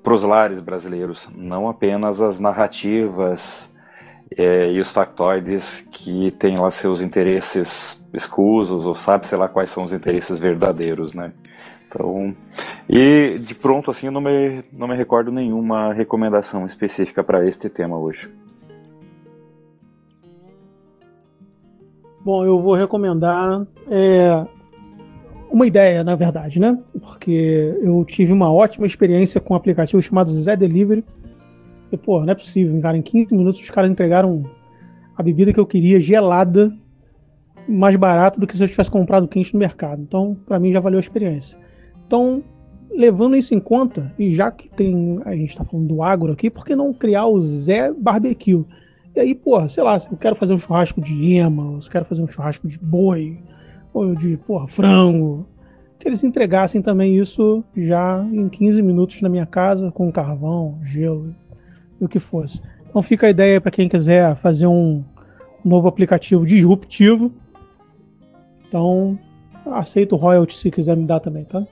os 0.05 0.23
lares 0.23 0.61
brasileiros, 0.61 1.31
não 1.35 1.67
apenas 1.67 2.21
as 2.21 2.39
narrativas 2.39 3.73
é, 4.37 4.71
e 4.71 4.79
os 4.79 4.93
factoides 4.93 5.81
que 5.91 6.31
têm 6.33 6.59
lá 6.59 6.71
seus 6.71 7.01
interesses 7.01 8.07
escusos 8.13 8.85
ou 8.85 8.95
sabe 8.95 9.27
sei 9.27 9.39
lá 9.39 9.49
quais 9.49 9.71
são 9.71 9.83
os 9.83 9.95
interesses 9.95 10.39
verdadeiros, 10.39 11.15
né? 11.15 11.33
Então, 11.89 12.37
e 12.87 13.39
de 13.39 13.55
pronto 13.55 13.91
assim 13.91 14.07
eu 14.07 14.13
não 14.13 14.21
me, 14.21 14.63
não 14.71 14.87
me 14.87 14.95
recordo 14.95 15.33
nenhuma 15.33 15.95
recomendação 15.95 16.67
específica 16.67 17.25
para 17.25 17.49
este 17.49 17.71
tema 17.71 17.97
hoje. 17.97 18.42
Bom, 22.25 22.45
eu 22.45 22.59
vou 22.61 22.75
recomendar 22.75 23.67
é, 23.91 24.47
uma 25.51 25.67
ideia, 25.67 26.05
na 26.05 26.15
verdade, 26.15 26.61
né? 26.61 26.79
Porque 27.01 27.77
eu 27.83 28.05
tive 28.05 28.33
uma 28.33 28.53
ótima 28.53 28.87
experiência 28.87 29.41
com 29.41 29.55
um 29.55 29.57
aplicativo 29.57 30.01
chamado 30.01 30.31
Zé 30.31 30.57
Delivery. 30.57 31.05
E, 31.91 31.97
pô, 31.97 32.21
não 32.21 32.31
é 32.31 32.35
possível, 32.35 32.81
cara. 32.81 32.97
Em 32.97 33.03
15 33.03 33.37
minutos 33.37 33.61
os 33.61 33.71
caras 33.71 33.91
entregaram 33.91 34.45
a 35.17 35.23
bebida 35.23 35.53
que 35.53 35.59
eu 35.59 35.67
queria 35.67 36.01
gelada, 36.01 36.73
mais 37.69 37.97
barato 37.97 38.39
do 38.39 38.47
que 38.47 38.57
se 38.57 38.63
eu 38.63 38.69
tivesse 38.69 38.91
comprado 38.91 39.27
quente 39.27 39.53
no 39.53 39.59
mercado. 39.59 40.01
Então, 40.01 40.37
para 40.47 40.61
mim 40.61 40.73
já 40.73 40.79
valeu 40.79 40.99
a 40.99 41.01
experiência. 41.01 41.59
Então, 42.07 42.43
levando 42.89 43.37
isso 43.37 43.53
em 43.53 43.61
conta, 43.61 44.15
e 44.17 44.33
já 44.33 44.51
que 44.51 44.69
tem 44.69 45.21
a 45.25 45.35
gente 45.35 45.51
está 45.51 45.65
falando 45.65 45.89
do 45.89 46.03
agro 46.05 46.33
aqui, 46.33 46.49
por 46.49 46.65
que 46.65 46.77
não 46.77 46.93
criar 46.93 47.27
o 47.27 47.41
Zé 47.41 47.93
Barbecue? 47.93 48.65
E 49.15 49.21
aí, 49.21 49.35
pô, 49.35 49.69
sei 49.69 49.83
lá, 49.83 49.99
se 49.99 50.11
eu 50.11 50.17
quero 50.17 50.35
fazer 50.35 50.55
um 50.55 50.59
churrasco 50.59 51.01
de 51.01 51.35
ema, 51.35 51.81
se 51.81 51.89
eu 51.89 51.93
quero 51.93 52.05
fazer 52.05 52.23
um 52.23 52.27
churrasco 52.27 52.67
de 52.67 52.79
boi, 52.79 53.39
ou 53.93 54.15
de 54.15 54.37
porra, 54.39 54.67
frango, 54.67 55.47
que 55.99 56.09
eles 56.09 56.25
entregassem 56.25 56.81
também 56.81 57.17
isso 57.17 57.63
já 57.77 58.25
em 58.33 58.49
15 58.49 58.83
minutos 58.83 59.21
na 59.21 59.29
minha 59.29 59.47
casa, 59.47 59.93
com 59.93 60.11
carvão, 60.11 60.79
gelo 60.83 61.35
o 62.01 62.09
que 62.09 62.19
fosse. 62.19 62.61
Então 62.89 63.03
fica 63.03 63.27
a 63.27 63.31
ideia 63.31 63.61
para 63.61 63.71
quem 63.71 63.89
quiser 63.89 64.35
fazer 64.37 64.67
um 64.67 65.05
novo 65.65 65.87
aplicativo 65.87 66.45
disruptivo. 66.45 67.31
Então, 68.67 69.19
aceito 69.67 70.17
royalty 70.17 70.57
se 70.57 70.71
quiser 70.71 70.97
me 70.97 71.07
dar 71.07 71.21
também, 71.21 71.45
tá? 71.45 71.63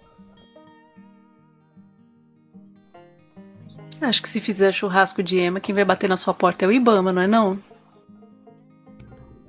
Acho 4.00 4.22
que 4.22 4.28
se 4.28 4.40
fizer 4.40 4.72
churrasco 4.72 5.22
de 5.22 5.38
ema, 5.38 5.60
quem 5.60 5.74
vai 5.74 5.84
bater 5.84 6.08
na 6.08 6.16
sua 6.16 6.32
porta 6.32 6.64
é 6.64 6.68
o 6.68 6.72
Ibama, 6.72 7.12
não 7.12 7.22
é 7.22 7.26
não? 7.26 7.58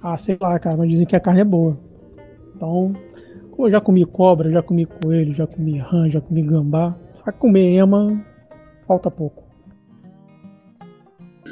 Ah, 0.03 0.17
sei 0.17 0.37
lá, 0.41 0.59
cara, 0.59 0.77
mas 0.77 0.89
dizem 0.89 1.07
que 1.07 1.15
a 1.15 1.19
carne 1.19 1.41
é 1.41 1.45
boa. 1.45 1.79
Então, 2.55 2.93
como 3.51 3.67
eu 3.67 3.71
já 3.71 3.79
comi 3.79 4.05
cobra, 4.05 4.51
já 4.51 4.61
comi 4.61 4.85
coelho, 4.85 5.33
já 5.33 5.47
comi 5.47 5.77
rã, 5.77 6.09
já 6.09 6.19
comi 6.19 6.41
gambá, 6.41 6.95
pra 7.23 7.31
comer 7.31 7.75
ema, 7.75 8.21
falta 8.85 9.09
pouco. 9.09 9.40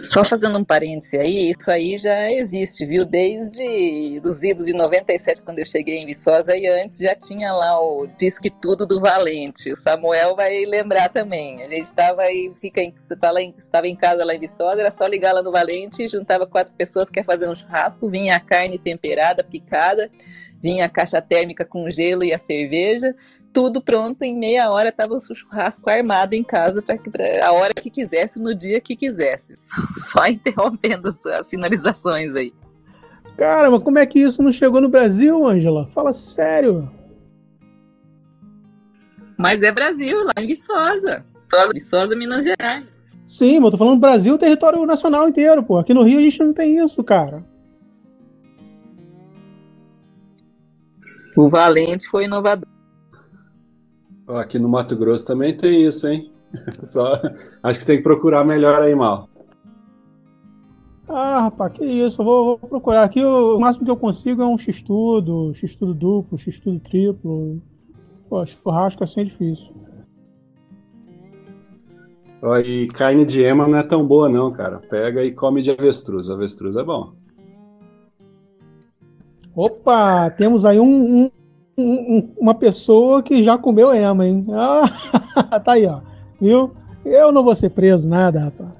Só 0.03 0.23
fazendo 0.23 0.57
um 0.57 0.63
parêntese 0.63 1.17
aí, 1.17 1.51
isso 1.51 1.69
aí 1.69 1.97
já 1.97 2.31
existe, 2.31 2.85
viu? 2.85 3.05
Desde 3.05 4.21
os 4.23 4.41
idos 4.43 4.65
de 4.67 4.73
97, 4.73 5.41
quando 5.41 5.59
eu 5.59 5.65
cheguei 5.65 5.97
em 5.97 6.05
Viçosa, 6.05 6.55
e 6.55 6.67
antes 6.67 6.99
já 6.99 7.15
tinha 7.15 7.51
lá 7.53 7.79
o 7.81 8.07
Disque 8.17 8.49
Tudo 8.49 8.85
do 8.85 8.99
Valente. 8.99 9.71
O 9.71 9.75
Samuel 9.75 10.35
vai 10.35 10.65
lembrar 10.65 11.09
também. 11.09 11.63
A 11.63 11.69
gente 11.69 11.85
estava 11.85 12.21
aí, 12.21 12.51
fica 12.59 12.81
em, 12.81 12.93
tá 13.19 13.31
lá 13.31 13.41
em, 13.41 13.53
em 13.83 13.95
casa 13.95 14.23
lá 14.23 14.33
em 14.33 14.39
Viçosa, 14.39 14.79
era 14.79 14.91
só 14.91 15.05
ligar 15.05 15.33
lá 15.33 15.43
no 15.43 15.51
Valente, 15.51 16.07
juntava 16.07 16.47
quatro 16.47 16.73
pessoas, 16.75 17.09
quer 17.09 17.25
fazer 17.25 17.49
um 17.49 17.53
churrasco, 17.53 18.09
vinha 18.09 18.35
a 18.35 18.39
carne 18.39 18.77
temperada, 18.77 19.43
picada, 19.43 20.09
vinha 20.61 20.85
a 20.85 20.89
caixa 20.89 21.21
térmica 21.21 21.65
com 21.65 21.89
gelo 21.89 22.23
e 22.23 22.33
a 22.33 22.39
cerveja, 22.39 23.15
tudo 23.53 23.81
pronto, 23.81 24.23
em 24.23 24.37
meia 24.37 24.69
hora 24.71 24.89
estava 24.89 25.13
o 25.13 25.19
churrasco 25.19 25.89
armado 25.89 26.33
em 26.33 26.43
casa 26.43 26.81
para 26.81 26.97
a 27.45 27.51
hora 27.51 27.73
que 27.73 27.89
quisesse, 27.89 28.39
no 28.39 28.53
dia 28.53 28.79
que 28.79 28.95
quisesse. 28.95 29.53
Só 30.11 30.25
interrompendo 30.25 31.15
as 31.25 31.49
finalizações 31.49 32.35
aí. 32.35 32.53
Cara, 33.37 33.71
mas 33.71 33.83
como 33.83 33.99
é 33.99 34.05
que 34.05 34.19
isso 34.19 34.43
não 34.43 34.51
chegou 34.51 34.81
no 34.81 34.89
Brasil, 34.89 35.45
Ângela? 35.45 35.87
Fala 35.93 36.13
sério. 36.13 36.91
Mas 39.37 39.63
é 39.63 39.71
Brasil, 39.71 40.25
lá 40.25 40.33
em 40.37 40.47
Viçosa. 40.47 41.25
Viçosa, 41.49 41.73
Viçosa 41.73 42.15
Minas 42.15 42.43
Gerais. 42.43 42.85
Sim, 43.25 43.59
mas 43.59 43.65
eu 43.65 43.71
tô 43.71 43.77
falando 43.77 43.99
Brasil, 43.99 44.37
território 44.37 44.85
nacional 44.85 45.29
inteiro, 45.29 45.63
pô. 45.63 45.77
Aqui 45.77 45.93
no 45.93 46.03
Rio 46.03 46.19
a 46.19 46.23
gente 46.23 46.39
não 46.39 46.53
tem 46.53 46.83
isso, 46.83 47.03
cara. 47.03 47.45
O 51.37 51.47
Valente 51.47 52.07
foi 52.09 52.25
inovador. 52.25 52.67
Aqui 54.37 54.59
no 54.59 54.69
Mato 54.69 54.95
Grosso 54.95 55.25
também 55.25 55.55
tem 55.55 55.87
isso, 55.87 56.07
hein? 56.07 56.31
Só, 56.83 57.13
acho 57.63 57.79
que 57.79 57.85
tem 57.85 57.97
que 57.97 58.03
procurar 58.03 58.45
melhor 58.45 58.81
aí, 58.81 58.95
Mal. 58.95 59.27
Ah, 61.07 61.41
rapaz, 61.41 61.73
que 61.73 61.83
isso. 61.83 62.21
Eu 62.21 62.25
vou, 62.25 62.57
vou 62.57 62.69
procurar 62.69 63.03
aqui. 63.03 63.23
O 63.25 63.59
máximo 63.59 63.85
que 63.85 63.91
eu 63.91 63.97
consigo 63.97 64.43
é 64.43 64.45
um 64.45 64.57
X-tudo, 64.57 65.51
X-tudo 65.55 65.93
duplo, 65.93 66.37
X-tudo 66.37 66.79
triplo. 66.79 67.59
Pô, 68.29 68.45
churrasco 68.45 69.03
assim 69.03 69.21
é 69.21 69.23
difícil. 69.23 69.73
Ó, 72.41 72.57
e 72.59 72.87
carne 72.89 73.25
de 73.25 73.41
ema 73.41 73.67
não 73.67 73.79
é 73.79 73.83
tão 73.83 74.05
boa 74.05 74.29
não, 74.29 74.51
cara. 74.51 74.77
Pega 74.77 75.23
e 75.23 75.33
come 75.33 75.63
de 75.63 75.71
avestruz. 75.71 76.29
Avestruz 76.29 76.75
é 76.75 76.83
bom. 76.83 77.13
Opa, 79.55 80.29
temos 80.29 80.63
aí 80.63 80.79
um, 80.79 81.23
um, 81.25 81.31
uma 82.37 82.55
pessoa 82.55 83.23
que 83.23 83.43
já 83.43 83.57
comeu 83.57 83.93
ema, 83.93 84.27
hein? 84.27 84.45
Ah, 85.51 85.59
tá 85.59 85.73
aí, 85.73 85.85
ó. 85.85 86.01
Viu? 86.39 86.71
Eu 87.05 87.31
não 87.31 87.43
vou 87.43 87.55
ser 87.55 87.69
preso, 87.69 88.09
nada, 88.09 88.39
rapaz. 88.41 88.79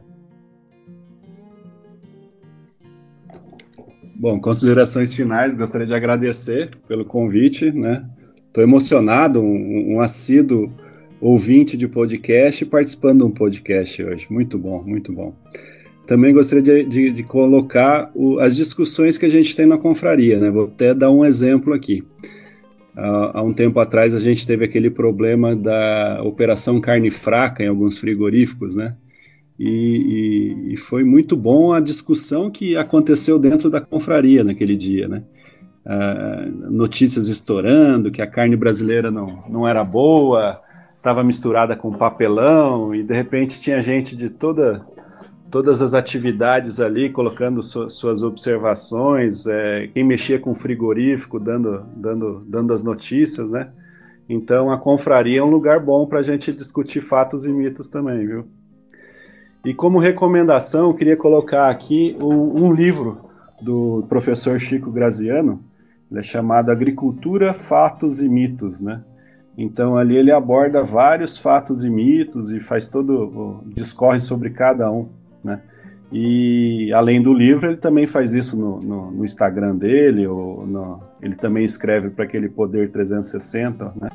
Bom, 4.14 4.40
considerações 4.42 5.16
finais, 5.16 5.56
gostaria 5.56 5.88
de 5.88 5.94
agradecer 5.94 6.70
pelo 6.88 7.06
convite, 7.06 7.72
né? 7.72 8.06
Estou 8.48 8.62
emocionado, 8.62 9.40
um, 9.40 9.96
um 9.96 10.02
assíduo 10.02 10.70
ouvinte 11.22 11.78
de 11.78 11.88
podcast 11.88 12.66
participando 12.66 13.20
de 13.20 13.24
um 13.26 13.32
podcast 13.32 14.04
hoje. 14.04 14.28
Muito 14.30 14.58
bom, 14.58 14.84
muito 14.84 15.14
bom. 15.14 15.34
Também 16.06 16.34
gostaria 16.34 16.64
de, 16.64 16.84
de, 16.90 17.12
de 17.12 17.24
colocar 17.24 18.12
o, 18.16 18.40
as 18.40 18.56
discussões 18.56 19.18
que 19.18 19.26
a 19.26 19.30
gente 19.30 19.56
tem 19.56 19.66
na 19.66 19.78
confraria, 19.78 20.40
né? 20.40 20.50
Vou 20.50 20.66
até 20.66 20.94
dar 20.94 21.12
um 21.12 21.24
exemplo 21.24 21.74
aqui. 21.74 22.04
Há 23.34 23.42
um 23.42 23.54
tempo 23.54 23.80
atrás 23.80 24.14
a 24.14 24.20
gente 24.20 24.46
teve 24.46 24.66
aquele 24.66 24.90
problema 24.90 25.56
da 25.56 26.22
operação 26.24 26.82
carne 26.82 27.10
fraca 27.10 27.64
em 27.64 27.68
alguns 27.68 27.98
frigoríficos, 27.98 28.76
né? 28.76 28.96
E, 29.58 29.68
e, 30.70 30.74
e, 30.74 30.78
foi 30.78 31.04
muito 31.04 31.36
bom 31.36 31.74
a 31.74 31.82
discussão 31.82 32.50
que 32.50 32.78
aconteceu 32.78 33.38
dentro 33.38 33.70
da 33.70 33.82
confraria 33.82 34.44
naquele 34.44 34.76
dia, 34.76 35.08
né? 35.08 35.24
Uh, 35.86 36.72
notícias 36.72 37.28
estourando, 37.28 38.12
que 38.12 38.22
a 38.22 38.28
carne 38.28 38.56
brasileira 38.56 39.12
não, 39.12 39.44
não 39.50 39.68
era 39.68 39.84
boa, 39.84 40.62
estava 40.96 41.24
misturada 41.24 41.76
com 41.76 41.92
papelão, 41.92 42.96
e 42.96 43.04
de 43.04 43.14
repente 43.14 43.62
tinha 43.62 43.82
gente 43.82 44.16
de 44.16 44.30
toda 44.30 44.86
todas 45.50 45.82
as 45.82 45.94
atividades 45.94 46.80
ali, 46.80 47.10
colocando 47.10 47.62
su 47.64 47.90
suas 47.90 48.22
observações, 48.22 49.48
é, 49.48 49.88
quem 49.88 50.04
mexia 50.04 50.40
com 50.40 50.54
frigorífico, 50.54 51.40
dando, 51.40 51.86
dando, 51.96 52.44
dando 52.48 52.74
as 52.74 52.84
notícias, 52.84 53.50
né? 53.50 53.70
Então 54.28 54.72
a 54.72 54.78
confraria 54.78 55.40
é 55.40 55.44
um 55.44 55.50
lugar 55.50 55.80
bom 55.80 56.06
para 56.06 56.20
a 56.20 56.24
gente 56.24 56.54
discutir 56.54 57.02
fatos 57.02 57.46
e 57.46 57.52
mitos 57.52 57.90
também, 57.90 58.26
viu? 58.28 58.46
E 59.66 59.74
como 59.74 60.00
recomendação, 60.00 60.94
queria 60.94 61.18
colocar 61.18 61.70
aqui 61.70 62.16
um, 62.22 62.66
um 62.66 62.72
livro 62.72 63.30
do 63.62 64.06
professor 64.08 64.60
Chico 64.60 64.92
Graziano, 64.92 65.62
ele 66.10 66.20
é 66.20 66.24
chamado 66.24 66.72
Agricultura, 66.72 67.54
Fatos 67.54 68.22
e 68.22 68.30
Mitos, 68.30 68.82
né? 68.82 69.04
Então 69.58 69.98
ali 69.98 70.16
ele 70.16 70.32
aborda 70.32 70.82
vários 70.82 71.38
fatos 71.38 71.84
e 71.84 71.90
mitos 71.90 72.50
e 72.50 72.62
faz 72.62 72.88
todo, 72.88 73.62
discorre 73.66 74.22
sobre 74.22 74.52
cada 74.52 74.90
um. 74.90 75.10
Né? 75.44 75.61
E 76.11 76.91
além 76.94 77.22
do 77.22 77.34
livro, 77.34 77.68
ele 77.68 77.78
também 77.78 78.07
faz 78.07 78.34
isso 78.34 78.60
no, 78.60 78.82
no, 78.82 79.11
no 79.11 79.26
Instagram 79.26 79.76
dele, 79.76 80.26
ou 80.26 80.66
no, 80.66 81.02
ele 81.22 81.36
também 81.36 81.64
escreve 81.64 82.10
para 82.10 82.26
aquele 82.26 82.49
Poder 82.49 82.90
360, 82.90 83.94
né? 83.99 84.10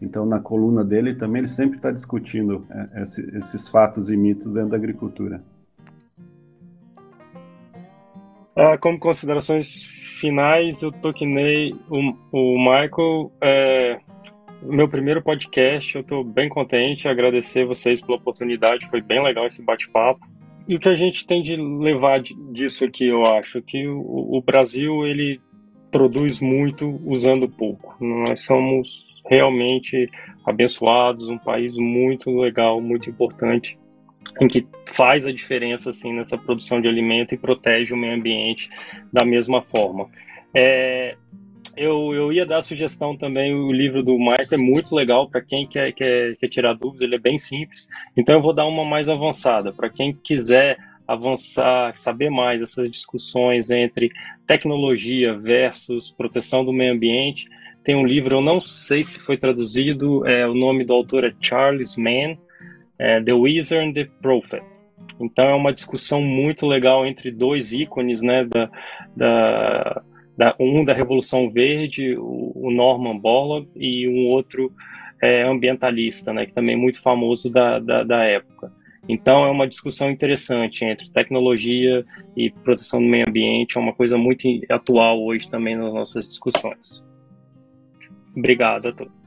Então, 0.00 0.26
na 0.26 0.40
coluna 0.40 0.84
dele 0.84 1.14
também 1.14 1.40
ele 1.40 1.48
sempre 1.48 1.76
está 1.76 1.92
discutindo 1.92 2.66
é, 2.68 3.02
esse, 3.02 3.36
esses 3.36 3.68
fatos 3.68 4.10
e 4.10 4.16
mitos 4.16 4.54
dentro 4.54 4.70
da 4.70 4.76
agricultura. 4.76 5.40
Ah, 8.56 8.76
como 8.76 8.98
considerações 8.98 9.84
finais, 10.20 10.82
eu 10.82 10.90
toquei 10.90 11.72
o, 11.88 12.14
o 12.32 12.58
Michael. 12.58 13.32
É, 13.40 14.00
meu 14.62 14.88
primeiro 14.88 15.22
podcast, 15.22 15.94
eu 15.94 16.02
estou 16.02 16.24
bem 16.24 16.48
contente, 16.48 17.08
agradecer 17.08 17.64
vocês 17.64 18.00
pela 18.00 18.16
oportunidade, 18.16 18.88
foi 18.88 19.00
bem 19.00 19.22
legal 19.22 19.46
esse 19.46 19.62
bate-papo. 19.62 20.26
E 20.68 20.76
o 20.76 20.78
que 20.78 20.88
a 20.88 20.94
gente 20.94 21.26
tem 21.26 21.42
de 21.42 21.56
levar 21.56 22.20
disso 22.20 22.84
aqui, 22.84 23.06
eu 23.06 23.24
acho, 23.26 23.60
que 23.60 23.86
o, 23.86 24.36
o 24.36 24.40
Brasil 24.40 25.04
ele 25.06 25.40
produz 25.90 26.40
muito 26.40 27.00
usando 27.04 27.48
pouco. 27.48 27.96
Nós 28.00 28.44
somos 28.44 29.06
realmente 29.28 30.06
abençoados, 30.44 31.28
um 31.28 31.38
país 31.38 31.76
muito 31.76 32.30
legal, 32.30 32.80
muito 32.80 33.10
importante, 33.10 33.78
em 34.40 34.48
que 34.48 34.66
faz 34.88 35.26
a 35.26 35.32
diferença 35.32 35.90
assim 35.90 36.12
nessa 36.12 36.38
produção 36.38 36.80
de 36.80 36.88
alimento 36.88 37.34
e 37.34 37.38
protege 37.38 37.92
o 37.92 37.96
meio 37.96 38.14
ambiente 38.14 38.70
da 39.12 39.24
mesma 39.24 39.60
forma. 39.60 40.08
É, 40.54 41.16
eu, 41.76 42.12
eu 42.14 42.32
ia 42.32 42.44
dar 42.44 42.58
a 42.58 42.62
sugestão 42.62 43.16
também, 43.16 43.54
o 43.54 43.72
livro 43.72 44.02
do 44.02 44.18
Michael 44.18 44.48
é 44.52 44.56
muito 44.56 44.94
legal 44.94 45.28
para 45.28 45.40
quem 45.40 45.66
quer, 45.66 45.92
quer, 45.92 46.36
quer 46.36 46.48
tirar 46.48 46.74
dúvidas, 46.74 47.02
ele 47.02 47.16
é 47.16 47.18
bem 47.18 47.38
simples. 47.38 47.88
Então 48.16 48.36
eu 48.36 48.42
vou 48.42 48.52
dar 48.52 48.66
uma 48.66 48.84
mais 48.84 49.08
avançada, 49.08 49.72
para 49.72 49.88
quem 49.88 50.12
quiser 50.12 50.76
avançar, 51.06 51.94
saber 51.96 52.30
mais 52.30 52.62
essas 52.62 52.90
discussões 52.90 53.70
entre 53.70 54.10
tecnologia 54.46 55.38
versus 55.38 56.10
proteção 56.10 56.64
do 56.64 56.72
meio 56.72 56.92
ambiente. 56.92 57.48
Tem 57.84 57.96
um 57.96 58.06
livro, 58.06 58.36
eu 58.36 58.40
não 58.40 58.60
sei 58.60 59.02
se 59.02 59.18
foi 59.18 59.36
traduzido, 59.36 60.26
é, 60.26 60.46
o 60.46 60.54
nome 60.54 60.84
do 60.84 60.92
autor 60.92 61.24
é 61.24 61.34
Charles 61.40 61.96
Mann, 61.96 62.36
é, 62.98 63.20
The 63.20 63.32
Wizard 63.32 63.88
and 63.88 63.92
the 63.92 64.08
Prophet. 64.20 64.62
Então 65.20 65.44
é 65.44 65.54
uma 65.54 65.72
discussão 65.72 66.20
muito 66.20 66.66
legal 66.66 67.06
entre 67.06 67.30
dois 67.30 67.72
ícones, 67.72 68.22
né, 68.22 68.44
da, 68.44 68.70
da 69.16 70.02
da, 70.36 70.54
um 70.58 70.84
da 70.84 70.92
Revolução 70.92 71.50
Verde, 71.50 72.16
o, 72.16 72.52
o 72.54 72.70
Norman 72.70 73.18
Borlaug, 73.18 73.68
e 73.76 74.08
um 74.08 74.28
outro 74.28 74.72
é, 75.22 75.42
ambientalista, 75.42 76.32
né, 76.32 76.46
que 76.46 76.52
também 76.52 76.74
é 76.74 76.78
muito 76.78 77.00
famoso 77.00 77.50
da, 77.50 77.78
da, 77.78 78.02
da 78.02 78.24
época. 78.24 78.72
Então 79.08 79.44
é 79.44 79.50
uma 79.50 79.66
discussão 79.66 80.10
interessante 80.10 80.84
entre 80.84 81.10
tecnologia 81.10 82.04
e 82.36 82.50
proteção 82.50 83.00
do 83.00 83.08
meio 83.08 83.28
ambiente, 83.28 83.76
é 83.76 83.80
uma 83.80 83.92
coisa 83.92 84.16
muito 84.16 84.46
atual 84.68 85.22
hoje 85.22 85.50
também 85.50 85.76
nas 85.76 85.92
nossas 85.92 86.28
discussões. 86.28 87.04
Obrigado 88.36 88.88
a 88.88 88.92
todos. 88.92 89.22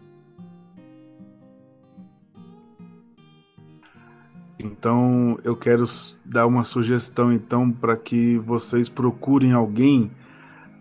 Então 4.58 5.38
eu 5.44 5.56
quero 5.56 5.84
dar 6.24 6.48
uma 6.48 6.64
sugestão 6.64 7.32
então 7.32 7.72
para 7.72 7.96
que 7.96 8.38
vocês 8.38 8.90
procurem 8.90 9.52
alguém 9.52 10.10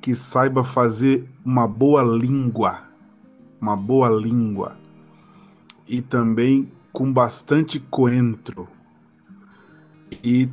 que 0.04 0.14
saiba 0.14 0.62
fazer 0.62 1.26
uma 1.42 1.66
boa 1.66 2.02
língua, 2.02 2.82
uma 3.58 3.74
boa 3.74 4.10
língua 4.10 4.76
e 5.88 6.02
também 6.02 6.70
com 6.92 7.10
bastante 7.10 7.80
coentro. 7.80 8.68
E 10.22 10.46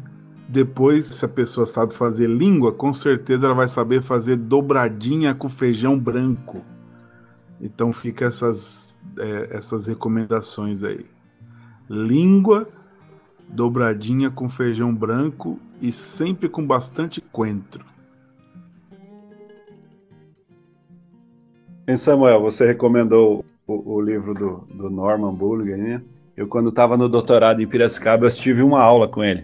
depois, 0.48 1.08
se 1.08 1.26
a 1.26 1.28
pessoa 1.28 1.66
sabe 1.66 1.94
fazer 1.94 2.30
língua, 2.30 2.72
com 2.72 2.94
certeza 2.94 3.46
ela 3.46 3.54
vai 3.54 3.68
saber 3.68 4.02
fazer 4.02 4.38
dobradinha 4.38 5.36
com 5.36 5.50
feijão 5.50 6.00
branco. 6.00 6.62
Então 7.60 7.92
fica 7.92 8.24
essas, 8.24 8.98
é, 9.20 9.50
essas 9.52 9.86
recomendações 9.86 10.82
aí. 10.82 11.06
Língua, 11.90 12.70
dobradinha 13.50 14.32
com 14.32 14.48
feijão 14.48 14.96
branco 14.96 15.60
e 15.82 15.92
sempre 15.92 16.48
com 16.48 16.66
bastante 16.66 17.20
coentro. 17.20 17.92
Em 21.92 21.98
Samuel, 21.98 22.40
você 22.40 22.66
recomendou 22.66 23.44
o, 23.68 23.96
o 23.96 24.02
livro 24.02 24.34
do, 24.34 24.64
do, 24.74 24.90
Norman 24.90 25.34
Bulligan, 25.34 25.76
né? 25.76 26.02
Eu, 26.38 26.48
quando 26.48 26.70
estava 26.70 26.96
no 26.96 27.10
doutorado 27.10 27.62
em 27.62 27.68
Piracicaba, 27.68 28.26
eu 28.26 28.32
tive 28.32 28.64
uma 28.64 28.82
aula 28.82 29.10
com 29.10 29.22
ele. 29.22 29.44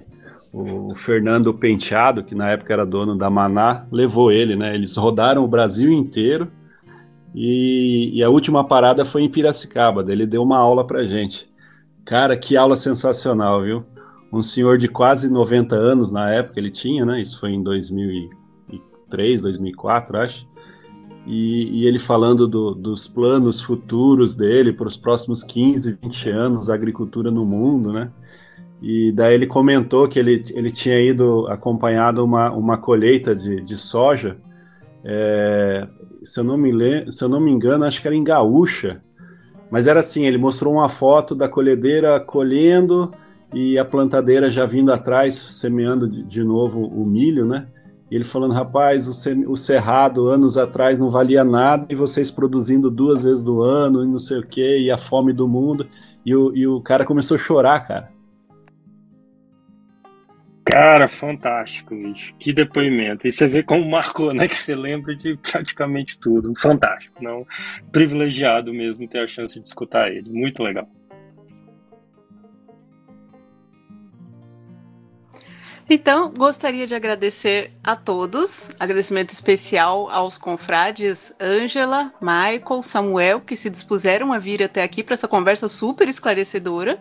O 0.53 0.95
Fernando 0.95 1.53
Penteado, 1.53 2.23
que 2.23 2.33
na 2.33 2.49
época 2.49 2.71
era 2.71 2.85
dono 2.85 3.17
da 3.17 3.29
Maná, 3.29 3.85
levou 3.91 4.31
ele, 4.31 4.55
né? 4.55 4.73
Eles 4.73 4.95
rodaram 4.95 5.43
o 5.43 5.47
Brasil 5.47 5.91
inteiro 5.91 6.47
e, 7.35 8.11
e 8.13 8.23
a 8.23 8.29
última 8.29 8.63
parada 8.63 9.03
foi 9.03 9.23
em 9.23 9.29
Piracicaba. 9.29 10.09
Ele 10.09 10.25
deu 10.25 10.41
uma 10.41 10.57
aula 10.57 10.87
pra 10.87 11.05
gente. 11.05 11.51
Cara, 12.05 12.37
que 12.37 12.55
aula 12.55 12.77
sensacional, 12.77 13.61
viu? 13.61 13.83
Um 14.31 14.41
senhor 14.41 14.77
de 14.77 14.87
quase 14.87 15.29
90 15.29 15.75
anos 15.75 16.13
na 16.13 16.31
época 16.31 16.61
ele 16.61 16.71
tinha, 16.71 17.05
né? 17.05 17.21
Isso 17.21 17.41
foi 17.41 17.51
em 17.51 17.61
2003, 17.61 19.41
2004, 19.41 20.17
acho 20.19 20.47
e, 21.27 21.81
e 21.81 21.85
ele 21.85 21.99
falando 21.99 22.47
do, 22.47 22.73
dos 22.73 23.05
planos 23.05 23.59
futuros 23.59 24.33
dele 24.33 24.71
para 24.71 24.87
os 24.87 24.95
próximos 24.95 25.43
15, 25.43 25.99
20 26.01 26.29
anos, 26.29 26.69
agricultura 26.69 27.29
no 27.29 27.45
mundo, 27.45 27.91
né? 27.91 28.09
E 28.81 29.11
daí 29.11 29.33
ele 29.33 29.45
comentou 29.45 30.07
que 30.07 30.17
ele, 30.17 30.41
ele 30.53 30.71
tinha 30.71 30.99
ido 30.99 31.45
acompanhado 31.47 32.23
uma, 32.23 32.51
uma 32.51 32.77
colheita 32.77 33.35
de, 33.35 33.59
de 33.61 33.75
soja, 33.75 34.37
é, 35.03 35.87
se, 36.23 36.39
eu 36.39 36.43
não 36.43 36.57
me 36.57 36.71
le, 36.71 37.11
se 37.11 37.23
eu 37.23 37.29
não 37.29 37.39
me 37.39 37.51
engano, 37.51 37.83
acho 37.83 38.01
que 38.01 38.07
era 38.07 38.15
em 38.15 38.23
Gaúcha, 38.23 39.01
mas 39.69 39.85
era 39.85 39.99
assim, 39.99 40.25
ele 40.25 40.37
mostrou 40.37 40.73
uma 40.73 40.87
foto 40.87 41.35
da 41.35 41.49
colhedeira 41.49 42.19
colhendo 42.19 43.13
e 43.53 43.77
a 43.77 43.83
plantadeira 43.83 44.49
já 44.49 44.65
vindo 44.65 44.93
atrás, 44.93 45.33
semeando 45.35 46.07
de, 46.07 46.23
de 46.23 46.43
novo 46.43 46.85
o 46.85 47.05
milho, 47.05 47.45
né? 47.45 47.67
E 48.09 48.15
ele 48.15 48.23
falando, 48.23 48.53
rapaz, 48.53 49.07
o, 49.07 49.55
cerrado 49.55 50.27
anos 50.27 50.57
atrás 50.57 50.97
não 50.99 51.09
valia 51.09 51.43
nada 51.43 51.85
e 51.89 51.95
vocês 51.95 52.31
produzindo 52.31 52.89
duas 52.89 53.23
vezes 53.23 53.43
do 53.43 53.61
ano 53.61 54.03
e 54.03 54.07
não 54.07 54.19
sei 54.19 54.39
o 54.39 54.47
que, 54.47 54.79
e 54.79 54.89
a 54.89 54.97
fome 54.97 55.33
do 55.33 55.47
mundo. 55.47 55.87
E 56.25 56.33
o, 56.33 56.55
e 56.55 56.65
o 56.65 56.81
cara 56.81 57.05
começou 57.05 57.35
a 57.35 57.39
chorar, 57.39 57.79
cara. 57.85 58.17
Cara, 60.69 61.07
fantástico, 61.07 61.95
bicho. 61.95 62.33
Que 62.37 62.51
depoimento. 62.51 63.25
E 63.25 63.31
você 63.31 63.47
vê 63.47 63.63
como 63.63 63.89
marcou, 63.89 64.33
né? 64.33 64.47
Que 64.47 64.55
você 64.55 64.75
lembra 64.75 65.15
de 65.15 65.37
praticamente 65.37 66.19
tudo. 66.19 66.53
Fantástico. 66.57 67.23
Não, 67.23 67.45
privilegiado 67.91 68.73
mesmo 68.73 69.07
ter 69.07 69.19
a 69.19 69.27
chance 69.27 69.59
de 69.59 69.65
escutar 69.65 70.11
ele. 70.11 70.29
Muito 70.29 70.61
legal. 70.61 70.89
Então, 75.89 76.33
gostaria 76.35 76.85
de 76.85 76.93
agradecer 76.93 77.71
a 77.81 77.95
todos, 77.95 78.67
agradecimento 78.77 79.31
especial 79.31 80.09
aos 80.09 80.37
confrades 80.37 81.31
Ângela, 81.39 82.13
Michael, 82.19 82.83
Samuel, 82.83 83.39
que 83.39 83.55
se 83.55 83.69
dispuseram 83.69 84.33
a 84.33 84.37
vir 84.37 84.61
até 84.61 84.83
aqui 84.83 85.01
para 85.01 85.13
essa 85.13 85.29
conversa 85.29 85.69
super 85.69 86.09
esclarecedora. 86.09 86.99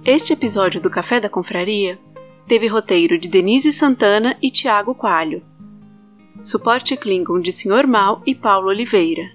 Este 0.05 0.33
episódio 0.33 0.81
do 0.81 0.91
Café 0.91 1.21
da 1.21 1.29
Confraria 1.29 1.97
teve 2.49 2.67
roteiro 2.67 3.17
de 3.17 3.29
Denise 3.29 3.73
Santana 3.73 4.37
e 4.43 4.51
Tiago 4.51 4.97
Coalho, 4.97 5.45
suporte 6.43 6.97
Klingon 6.97 7.39
de 7.39 7.53
Sr. 7.53 7.87
Mal 7.87 8.21
e 8.27 8.35
Paulo 8.35 8.67
Oliveira, 8.67 9.31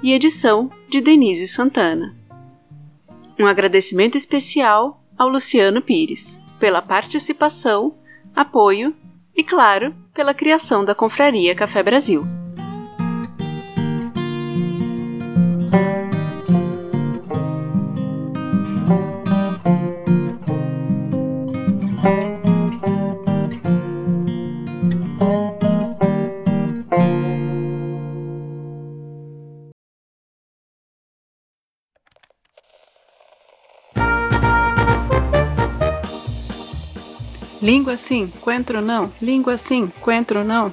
e 0.00 0.12
edição 0.12 0.70
de 0.88 1.00
Denise 1.00 1.48
Santana. 1.48 2.16
Um 3.36 3.46
agradecimento 3.46 4.16
especial 4.16 5.02
ao 5.18 5.28
Luciano 5.28 5.82
Pires 5.82 6.38
pela 6.60 6.80
participação, 6.80 7.92
apoio 8.32 8.94
e, 9.34 9.42
claro, 9.42 9.92
pela 10.14 10.32
criação 10.32 10.84
da 10.84 10.94
Confraria 10.94 11.52
Café 11.52 11.82
Brasil. 11.82 12.24
Língua 37.66 37.96
sim, 37.96 38.32
coentro 38.40 38.80
não. 38.80 39.10
Língua 39.20 39.58
sim, 39.58 39.92
coentro 40.00 40.44
não. 40.44 40.72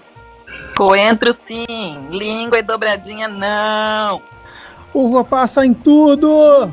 Coentro 0.78 1.34
sim, 1.34 1.66
língua 2.12 2.60
e 2.60 2.62
dobradinha 2.62 3.28
não. 3.28 4.22
Uva 4.94 5.24
passa 5.24 5.66
em 5.66 5.74
tudo! 5.74 6.72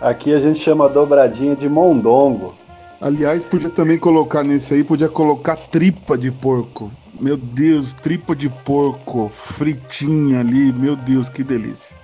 Aqui 0.00 0.34
a 0.34 0.40
gente 0.40 0.58
chama 0.58 0.88
dobradinha 0.88 1.54
de 1.54 1.68
mondongo. 1.68 2.56
Aliás, 3.00 3.44
podia 3.44 3.70
também 3.70 4.00
colocar 4.00 4.42
nesse 4.42 4.74
aí, 4.74 4.82
podia 4.82 5.08
colocar 5.08 5.54
tripa 5.54 6.18
de 6.18 6.32
porco. 6.32 6.90
Meu 7.20 7.36
Deus, 7.36 7.92
tripa 7.92 8.34
de 8.34 8.50
porco, 8.50 9.28
fritinha 9.28 10.40
ali, 10.40 10.72
meu 10.72 10.96
Deus, 10.96 11.28
que 11.28 11.44
delícia. 11.44 11.96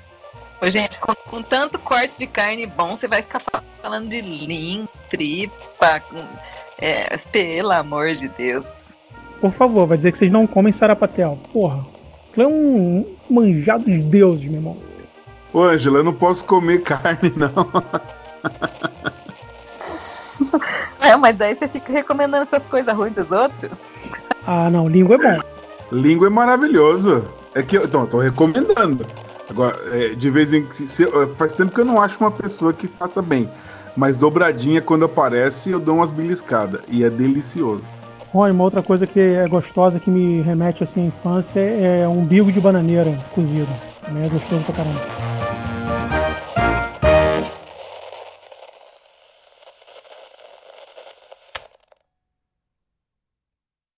Ô, 0.63 0.71
gente, 0.71 0.97
com, 1.01 1.13
com, 1.29 1.43
tanto 1.43 1.77
corte 1.77 2.17
de 2.19 2.29
carne 2.29 2.67
bom, 2.67 2.95
você 2.95 3.09
vai 3.09 3.21
ficar 3.21 3.43
falando 3.83 4.09
de 4.09 4.21
lim, 4.21 4.89
tripa, 5.11 5.99
com, 6.09 6.23
é, 6.79 7.17
pelo 7.33 7.73
amor 7.73 8.15
de 8.15 8.29
Deus. 8.29 8.97
Por 9.41 9.53
favor, 9.53 9.87
vai 9.87 9.97
dizer 9.97 10.13
que 10.13 10.19
vocês 10.19 10.31
não 10.31 10.47
comem 10.47 10.73
sarapatel. 10.73 11.39
Porra, 11.53 11.87
aquilo 12.31 12.47
é 12.47 12.49
um 12.49 13.17
manjado 13.29 13.85
dos 13.85 14.01
deuses, 14.01 14.45
meu 14.47 14.57
irmão. 14.57 14.77
Ô, 15.53 15.63
Angela, 15.63 15.99
eu 15.99 16.05
não 16.05 16.15
posso 16.15 16.45
comer 16.45 16.83
carne, 16.83 17.33
não. 17.37 17.53
é, 21.01 21.17
mas 21.17 21.37
daí 21.37 21.55
você 21.55 21.69
fica 21.69 21.93
recomendando 21.93 22.43
essas 22.43 22.67
coisas 22.67 22.93
ruins 22.95 23.15
dos 23.15 23.31
outros? 23.31 24.13
Ah, 24.47 24.71
não, 24.71 24.89
língua 24.89 25.15
é 25.17 25.19
bom. 25.19 25.41
Língua 25.93 26.27
é 26.27 26.31
maravilhoso. 26.31 27.29
É 27.55 27.63
que 27.63 27.77
eu 27.77 27.89
tô, 27.89 28.07
tô 28.07 28.19
recomendando. 28.19 29.07
Agora, 29.49 29.79
é, 29.93 30.15
de 30.15 30.31
vez 30.31 30.53
em 30.53 30.63
quando. 30.63 31.37
Faz 31.37 31.55
tempo 31.55 31.73
que 31.73 31.81
eu 31.81 31.85
não 31.85 32.03
acho 32.03 32.19
uma 32.21 32.31
pessoa 32.31 32.73
que 32.73 32.87
faça 32.89 33.23
bem. 33.23 33.49
Mas 33.97 34.17
dobradinha, 34.17 34.83
quando 34.83 35.07
aparece, 35.07 35.71
eu 35.71 35.81
dou 35.81 35.97
umas 35.97 36.11
beliscadas. 36.11 36.83
E 36.87 37.03
é 37.03 37.09
delicioso. 37.09 37.85
Olha, 38.35 38.53
uma 38.53 38.65
outra 38.65 38.83
coisa 38.83 39.07
que 39.07 39.19
é 39.19 39.49
gostosa, 39.49 39.99
que 39.99 40.11
me 40.11 40.43
remete 40.43 40.85
assim 40.85 41.05
à 41.05 41.07
infância, 41.07 41.61
é 41.61 42.07
um 42.07 42.19
umbigo 42.19 42.53
de 42.53 42.61
bananeira 42.61 43.19
cozido. 43.35 43.69
Também 44.05 44.27
é 44.27 44.29
gostoso 44.29 44.63
pra 44.65 44.75
caramba. 44.75 45.46